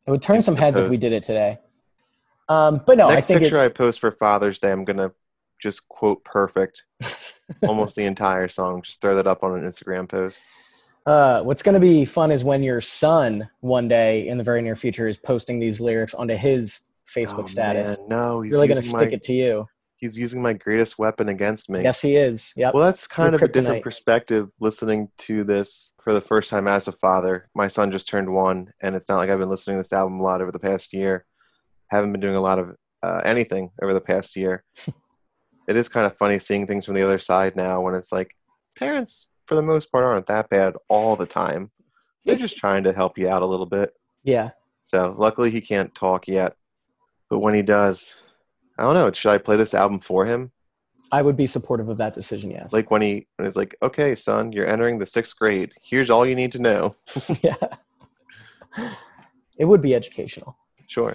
It 0.06 0.10
would 0.10 0.22
turn 0.22 0.42
some 0.42 0.56
heads 0.56 0.78
if 0.78 0.88
we 0.88 0.96
did 0.96 1.12
it 1.12 1.22
today. 1.24 1.58
Um, 2.48 2.80
but 2.86 2.98
no, 2.98 3.08
I 3.08 3.14
Next 3.14 3.26
think 3.26 3.40
picture 3.40 3.58
it, 3.58 3.64
I 3.64 3.68
post 3.68 4.00
for 4.00 4.10
Father's 4.10 4.58
Day, 4.58 4.70
I'm 4.72 4.84
going 4.84 4.96
to 4.98 5.12
just 5.60 5.88
quote 5.88 6.24
perfect 6.24 6.84
almost 7.62 7.96
the 7.96 8.04
entire 8.04 8.48
song. 8.48 8.82
Just 8.82 9.00
throw 9.00 9.14
that 9.16 9.26
up 9.26 9.42
on 9.44 9.58
an 9.58 9.64
Instagram 9.64 10.08
post. 10.08 10.48
uh, 11.06 11.42
what's 11.42 11.62
going 11.62 11.74
to 11.74 11.80
be 11.80 12.04
fun 12.04 12.30
is 12.30 12.42
when 12.44 12.62
your 12.62 12.80
son 12.80 13.48
one 13.60 13.88
day 13.88 14.26
in 14.28 14.36
the 14.36 14.44
very 14.44 14.62
near 14.62 14.76
future 14.76 15.06
is 15.08 15.16
posting 15.16 15.58
these 15.60 15.80
lyrics 15.80 16.12
onto 16.14 16.34
his 16.34 16.80
Facebook 17.08 17.42
Oh, 17.42 17.46
status. 17.46 17.98
man, 17.98 18.08
no, 18.08 18.40
he's 18.40 18.52
really 18.52 18.68
going 18.68 18.80
to 18.82 18.86
stick 18.88 19.10
my, 19.10 19.14
it 19.16 19.22
to 19.24 19.32
you. 19.32 19.66
He's 20.00 20.16
using 20.16 20.40
my 20.40 20.54
greatest 20.54 20.98
weapon 20.98 21.28
against 21.28 21.68
me. 21.68 21.82
Yes, 21.82 22.00
he 22.00 22.16
is. 22.16 22.52
Yep. 22.56 22.72
Well, 22.72 22.84
that's 22.84 23.06
kind 23.06 23.32
Your 23.32 23.36
of 23.36 23.42
a 23.42 23.48
different 23.48 23.84
perspective 23.84 24.48
listening 24.58 25.08
to 25.18 25.44
this 25.44 25.94
for 26.02 26.14
the 26.14 26.22
first 26.22 26.48
time 26.48 26.66
as 26.66 26.88
a 26.88 26.92
father. 26.92 27.50
My 27.54 27.68
son 27.68 27.90
just 27.92 28.08
turned 28.08 28.32
one, 28.32 28.72
and 28.80 28.96
it's 28.96 29.10
not 29.10 29.18
like 29.18 29.28
I've 29.28 29.38
been 29.38 29.50
listening 29.50 29.76
to 29.76 29.80
this 29.80 29.92
album 29.92 30.18
a 30.18 30.22
lot 30.22 30.40
over 30.40 30.50
the 30.50 30.58
past 30.58 30.94
year. 30.94 31.26
Haven't 31.88 32.12
been 32.12 32.20
doing 32.20 32.36
a 32.36 32.40
lot 32.40 32.58
of 32.58 32.74
uh, 33.02 33.20
anything 33.26 33.70
over 33.82 33.92
the 33.92 34.00
past 34.00 34.36
year. 34.36 34.64
it 35.68 35.76
is 35.76 35.88
kind 35.88 36.06
of 36.06 36.16
funny 36.16 36.38
seeing 36.38 36.66
things 36.66 36.86
from 36.86 36.94
the 36.94 37.02
other 37.02 37.18
side 37.18 37.54
now 37.54 37.82
when 37.82 37.94
it's 37.94 38.10
like 38.10 38.34
parents, 38.78 39.28
for 39.46 39.54
the 39.54 39.62
most 39.62 39.92
part, 39.92 40.04
aren't 40.04 40.26
that 40.28 40.48
bad 40.48 40.74
all 40.88 41.14
the 41.14 41.26
time. 41.26 41.70
They're 42.24 42.36
just 42.36 42.56
trying 42.56 42.84
to 42.84 42.92
help 42.92 43.18
you 43.18 43.28
out 43.28 43.42
a 43.42 43.46
little 43.46 43.66
bit. 43.66 43.92
yeah. 44.24 44.50
So 44.82 45.14
luckily 45.18 45.50
he 45.50 45.60
can't 45.60 45.94
talk 45.94 46.26
yet, 46.26 46.56
but 47.28 47.40
when 47.40 47.52
he 47.52 47.60
does, 47.62 48.16
I 48.80 48.84
don't 48.84 48.94
know. 48.94 49.12
Should 49.12 49.30
I 49.30 49.36
play 49.36 49.56
this 49.56 49.74
album 49.74 50.00
for 50.00 50.24
him? 50.24 50.50
I 51.12 51.20
would 51.20 51.36
be 51.36 51.46
supportive 51.46 51.90
of 51.90 51.98
that 51.98 52.14
decision. 52.14 52.50
Yes. 52.50 52.72
like 52.72 52.90
when 52.90 53.02
he 53.02 53.26
when 53.36 53.46
he's 53.46 53.56
like, 53.56 53.76
"Okay, 53.82 54.14
son, 54.14 54.52
you're 54.52 54.66
entering 54.66 54.98
the 54.98 55.06
sixth 55.06 55.38
grade. 55.38 55.72
Here's 55.82 56.08
all 56.08 56.24
you 56.24 56.34
need 56.34 56.52
to 56.52 56.60
know." 56.60 56.94
yeah. 57.42 57.56
It 59.58 59.66
would 59.66 59.82
be 59.82 59.94
educational. 59.94 60.56
Sure. 60.86 61.14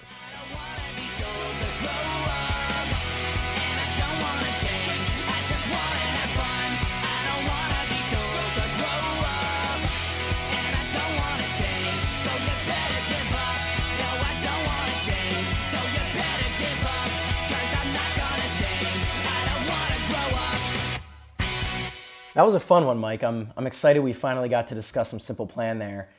That 22.35 22.45
was 22.45 22.53
a 22.53 22.59
fun 22.59 22.85
one, 22.85 22.97
Mike. 22.99 23.23
I'm, 23.23 23.51
I'm 23.57 23.65
excited 23.65 24.01
we 24.01 24.13
finally 24.13 24.49
got 24.49 24.67
to 24.67 24.75
discuss 24.75 25.09
some 25.09 25.19
Simple 25.19 25.47
Plan 25.47 25.79
there. 25.79 26.09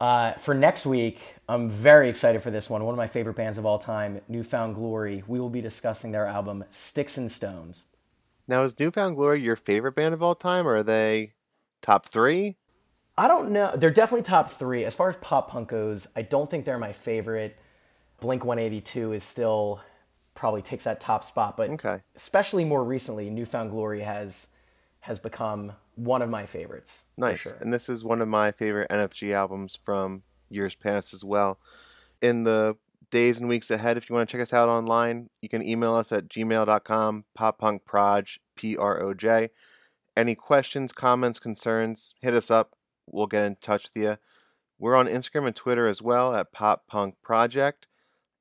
Uh, 0.00 0.32
for 0.32 0.52
next 0.52 0.84
week, 0.84 1.20
I'm 1.48 1.70
very 1.70 2.08
excited 2.08 2.42
for 2.42 2.50
this 2.50 2.68
one. 2.68 2.84
One 2.84 2.92
of 2.92 2.96
my 2.98 3.06
favorite 3.06 3.36
bands 3.36 3.56
of 3.56 3.64
all 3.64 3.78
time, 3.78 4.20
New 4.28 4.42
Found 4.42 4.74
Glory. 4.74 5.22
We 5.28 5.38
will 5.38 5.50
be 5.50 5.60
discussing 5.60 6.10
their 6.10 6.26
album 6.26 6.64
Sticks 6.70 7.16
and 7.18 7.30
Stones. 7.30 7.84
Now, 8.48 8.62
is 8.64 8.78
New 8.80 8.90
Found 8.90 9.16
Glory 9.16 9.40
your 9.40 9.56
favorite 9.56 9.92
band 9.94 10.12
of 10.12 10.22
all 10.22 10.34
time, 10.34 10.66
or 10.66 10.76
are 10.76 10.82
they 10.82 11.34
top 11.82 12.06
three? 12.06 12.56
I 13.16 13.28
don't 13.28 13.50
know. 13.50 13.72
They're 13.76 13.90
definitely 13.90 14.22
top 14.22 14.50
three. 14.50 14.84
As 14.84 14.94
far 14.94 15.08
as 15.10 15.16
pop 15.18 15.50
punk 15.50 15.68
goes, 15.68 16.08
I 16.16 16.22
don't 16.22 16.50
think 16.50 16.64
they're 16.64 16.78
my 16.78 16.92
favorite. 16.92 17.56
Blink 18.20 18.44
182 18.44 19.12
is 19.12 19.22
still 19.22 19.80
probably 20.34 20.62
takes 20.62 20.84
that 20.84 21.00
top 21.00 21.22
spot, 21.22 21.56
but 21.56 21.70
Okay. 21.70 22.00
especially 22.16 22.64
more 22.64 22.82
recently, 22.82 23.30
New 23.30 23.44
Found 23.46 23.70
Glory 23.70 24.00
has 24.00 24.48
has 25.00 25.18
become 25.18 25.72
one 25.94 26.22
of 26.22 26.30
my 26.30 26.46
favorites. 26.46 27.04
Nice. 27.16 27.40
sure. 27.40 27.56
And 27.60 27.72
this 27.72 27.88
is 27.88 28.04
one 28.04 28.20
of 28.20 28.28
my 28.28 28.52
favorite 28.52 28.90
NFG 28.90 29.32
albums 29.32 29.78
from 29.82 30.22
years 30.48 30.74
past 30.74 31.14
as 31.14 31.24
well. 31.24 31.58
In 32.20 32.44
the 32.44 32.76
days 33.10 33.40
and 33.40 33.48
weeks 33.48 33.70
ahead, 33.70 33.96
if 33.96 34.08
you 34.08 34.14
want 34.14 34.28
to 34.28 34.32
check 34.32 34.42
us 34.42 34.52
out 34.52 34.68
online, 34.68 35.30
you 35.40 35.48
can 35.48 35.66
email 35.66 35.94
us 35.94 36.12
at 36.12 36.28
gmail.com, 36.28 37.24
poppunkproj, 37.38 38.38
P 38.56 38.76
R 38.76 39.02
O 39.02 39.14
J. 39.14 39.50
Any 40.16 40.34
questions, 40.34 40.92
comments, 40.92 41.38
concerns, 41.38 42.14
hit 42.20 42.34
us 42.34 42.50
up. 42.50 42.76
we'll 43.06 43.26
get 43.26 43.44
in 43.44 43.56
touch 43.56 43.84
with 43.84 44.02
you. 44.02 44.18
We're 44.78 44.96
on 44.96 45.06
Instagram 45.06 45.46
and 45.46 45.56
Twitter 45.56 45.86
as 45.86 46.00
well 46.02 46.34
at 46.34 46.52
Pop 46.52 46.86
Punk 46.86 47.16
Project 47.22 47.86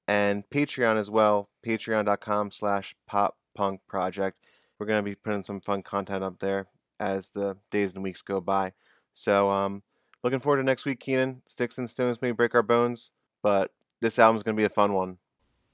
and 0.08 0.44
Patreon 0.50 0.98
as 0.98 1.10
well, 1.10 1.50
patreon.com 1.66 2.50
slash 2.52 2.96
pop 3.06 3.38
punk 3.56 3.82
project. 3.88 4.44
We're 4.80 4.86
going 4.86 5.04
to 5.04 5.10
be 5.10 5.16
putting 5.16 5.44
some 5.44 5.62
fun 5.62 5.84
content 5.84 6.24
up 6.24 6.40
there 6.40 6.68
as 7.00 7.30
the 7.30 7.58
days 7.70 7.94
and 7.94 8.04
weeks 8.04 8.22
go 8.22 8.42
by. 8.42 8.74
So, 9.14 9.50
um, 9.52 9.84
looking 10.24 10.40
forward 10.40 10.58
to 10.58 10.64
next 10.64 10.86
week, 10.86 11.02
Keanan. 11.02 11.42
Sticks 11.46 11.78
and 11.78 11.90
stones 11.90 12.22
may 12.22 12.32
break 12.32 12.56
our 12.56 12.64
bones, 12.64 13.12
but 13.44 13.72
this 14.00 14.18
album's 14.18 14.44
going 14.44 14.56
to 14.56 14.60
be 14.60 14.66
a 14.66 14.70
fun 14.70 14.94
one. 14.94 15.18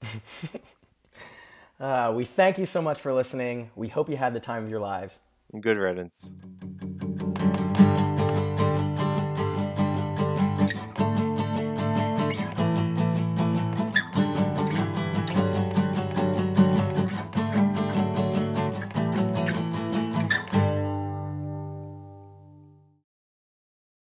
Uh, 1.78 2.10
we 2.14 2.24
thank 2.24 2.58
you 2.58 2.64
so 2.64 2.80
much 2.80 2.98
for 2.98 3.12
listening. 3.12 3.70
We 3.76 3.88
hope 3.88 4.08
you 4.08 4.16
had 4.16 4.32
the 4.32 4.40
time 4.40 4.64
of 4.64 4.70
your 4.70 4.80
lives. 4.80 5.20
Good 5.60 5.76
riddance. 5.76 6.32